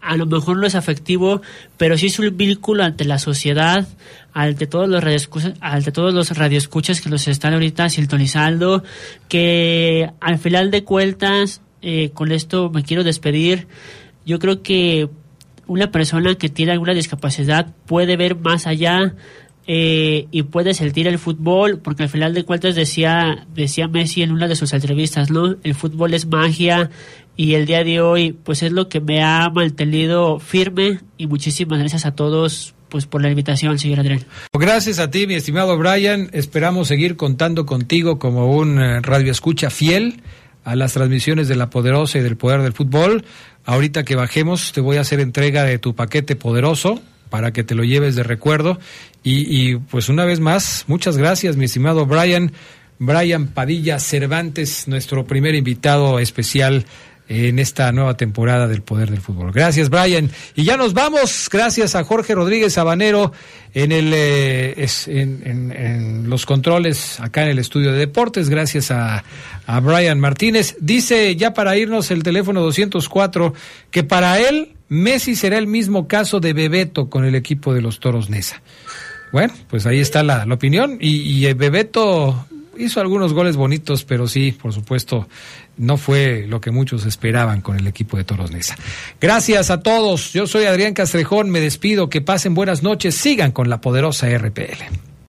A 0.00 0.16
lo 0.16 0.26
mejor 0.26 0.58
no 0.58 0.66
es 0.66 0.74
afectivo, 0.74 1.40
pero 1.78 1.96
sí 1.96 2.06
es 2.06 2.18
un 2.18 2.36
vínculo 2.36 2.84
ante 2.84 3.04
la 3.04 3.18
sociedad, 3.18 3.88
ante 4.34 4.66
todos 4.66 4.86
los 4.86 5.02
radioescuchas, 5.02 5.54
ante 5.60 5.92
todos 5.92 6.12
los 6.12 6.36
radioescuchas 6.36 7.00
que 7.00 7.08
nos 7.08 7.26
están 7.26 7.54
ahorita 7.54 7.88
sintonizando, 7.88 8.84
que 9.28 10.10
al 10.20 10.38
final 10.38 10.70
de 10.70 10.84
cuentas 10.84 11.62
eh, 11.86 12.12
con 12.14 12.32
esto 12.32 12.70
me 12.70 12.82
quiero 12.82 13.04
despedir. 13.04 13.68
Yo 14.24 14.38
creo 14.38 14.62
que 14.62 15.10
una 15.66 15.90
persona 15.90 16.34
que 16.34 16.48
tiene 16.48 16.72
alguna 16.72 16.94
discapacidad 16.94 17.74
puede 17.84 18.16
ver 18.16 18.36
más 18.36 18.66
allá 18.66 19.14
eh, 19.66 20.26
y 20.30 20.44
puede 20.44 20.72
sentir 20.72 21.06
el 21.06 21.18
fútbol, 21.18 21.80
porque 21.80 22.04
al 22.04 22.08
final 22.08 22.32
de 22.32 22.44
cuentas 22.44 22.74
decía, 22.74 23.46
decía 23.54 23.86
Messi 23.86 24.22
en 24.22 24.32
una 24.32 24.48
de 24.48 24.56
sus 24.56 24.72
entrevistas, 24.72 25.30
¿no? 25.30 25.56
El 25.62 25.74
fútbol 25.74 26.14
es 26.14 26.24
magia 26.24 26.88
y 27.36 27.52
el 27.52 27.66
día 27.66 27.84
de 27.84 28.00
hoy 28.00 28.32
pues 28.32 28.62
es 28.62 28.72
lo 28.72 28.88
que 28.88 29.02
me 29.02 29.22
ha 29.22 29.50
mantenido 29.50 30.38
firme 30.38 31.00
y 31.18 31.26
muchísimas 31.26 31.78
gracias 31.78 32.06
a 32.06 32.14
todos 32.14 32.74
pues 32.88 33.04
por 33.04 33.20
la 33.20 33.28
invitación, 33.28 33.78
señor 33.78 34.00
Adrián. 34.00 34.24
Gracias 34.54 34.98
a 35.00 35.10
ti, 35.10 35.26
mi 35.26 35.34
estimado 35.34 35.76
Brian. 35.76 36.30
Esperamos 36.32 36.88
seguir 36.88 37.16
contando 37.16 37.66
contigo 37.66 38.18
como 38.18 38.56
un 38.56 38.80
eh, 38.80 39.00
radio 39.00 39.32
escucha 39.32 39.68
fiel 39.68 40.22
a 40.64 40.76
las 40.76 40.94
transmisiones 40.94 41.48
de 41.48 41.56
la 41.56 41.70
poderosa 41.70 42.18
y 42.18 42.22
del 42.22 42.36
poder 42.36 42.62
del 42.62 42.72
fútbol. 42.72 43.24
Ahorita 43.64 44.04
que 44.04 44.16
bajemos 44.16 44.72
te 44.72 44.80
voy 44.80 44.96
a 44.96 45.02
hacer 45.02 45.20
entrega 45.20 45.64
de 45.64 45.78
tu 45.78 45.94
paquete 45.94 46.36
poderoso 46.36 47.00
para 47.30 47.52
que 47.52 47.64
te 47.64 47.74
lo 47.74 47.84
lleves 47.84 48.16
de 48.16 48.22
recuerdo. 48.22 48.78
Y, 49.22 49.46
y 49.48 49.76
pues 49.76 50.08
una 50.08 50.24
vez 50.24 50.40
más, 50.40 50.84
muchas 50.86 51.16
gracias, 51.16 51.56
mi 51.56 51.66
estimado 51.66 52.06
Brian. 52.06 52.52
Brian 52.98 53.48
Padilla 53.48 53.98
Cervantes, 53.98 54.86
nuestro 54.86 55.26
primer 55.26 55.54
invitado 55.56 56.20
especial 56.20 56.86
en 57.28 57.58
esta 57.58 57.90
nueva 57.92 58.16
temporada 58.16 58.68
del 58.68 58.82
Poder 58.82 59.10
del 59.10 59.20
Fútbol. 59.20 59.52
Gracias, 59.52 59.88
Brian. 59.88 60.30
Y 60.54 60.64
ya 60.64 60.76
nos 60.76 60.92
vamos. 60.92 61.48
Gracias 61.50 61.94
a 61.94 62.04
Jorge 62.04 62.34
Rodríguez 62.34 62.74
Sabanero 62.74 63.32
en, 63.72 63.92
el, 63.92 64.12
eh, 64.14 64.86
en, 65.06 66.28
los 66.28 66.44
controles 66.44 67.20
acá 67.20 67.44
en 67.44 67.50
el 67.50 67.58
estudio 67.58 67.92
de 67.92 67.98
deportes. 67.98 68.48
Gracias 68.50 68.90
a, 68.90 69.24
Brian 69.82 70.20
Martínez. 70.20 70.76
Dice 70.80 71.34
ya 71.36 71.54
para 71.54 71.76
irnos 71.76 72.10
el 72.10 72.22
teléfono 72.22 72.60
204 72.60 73.54
que 73.90 74.04
para 74.04 74.38
él 74.38 74.72
Messi 74.88 75.34
será 75.34 75.56
el 75.56 75.66
mismo 75.66 76.06
caso 76.06 76.40
de 76.40 76.52
Bebeto 76.52 77.08
con 77.08 77.24
el 77.24 77.34
equipo 77.34 77.72
de 77.72 77.80
los 77.80 78.00
Toros 78.00 78.28
Nesa. 78.28 78.62
Bueno, 79.32 79.54
pues 79.68 79.86
ahí 79.86 79.98
está 79.98 80.22
la, 80.22 80.44
opinión. 80.44 80.98
Y, 81.00 81.46
y 81.46 81.52
Bebeto 81.54 82.46
hizo 82.78 83.00
algunos 83.00 83.32
goles 83.32 83.56
bonitos, 83.56 84.04
pero 84.04 84.26
sí, 84.26 84.52
por 84.52 84.72
supuesto, 84.72 85.28
no 85.76 85.96
fue 85.96 86.46
lo 86.48 86.60
que 86.60 86.70
muchos 86.70 87.04
esperaban 87.06 87.60
con 87.60 87.78
el 87.78 87.86
equipo 87.86 88.16
de 88.16 88.24
Toros 88.24 88.50
Nesa. 88.50 88.76
Gracias 89.20 89.70
a 89.70 89.82
todos. 89.82 90.32
Yo 90.32 90.46
soy 90.46 90.64
Adrián 90.64 90.94
Castrejón. 90.94 91.50
Me 91.50 91.60
despido. 91.60 92.08
Que 92.08 92.20
pasen 92.20 92.54
buenas 92.54 92.82
noches. 92.82 93.14
Sigan 93.14 93.52
con 93.52 93.68
la 93.68 93.80
poderosa 93.80 94.28
RPL. 94.28 95.13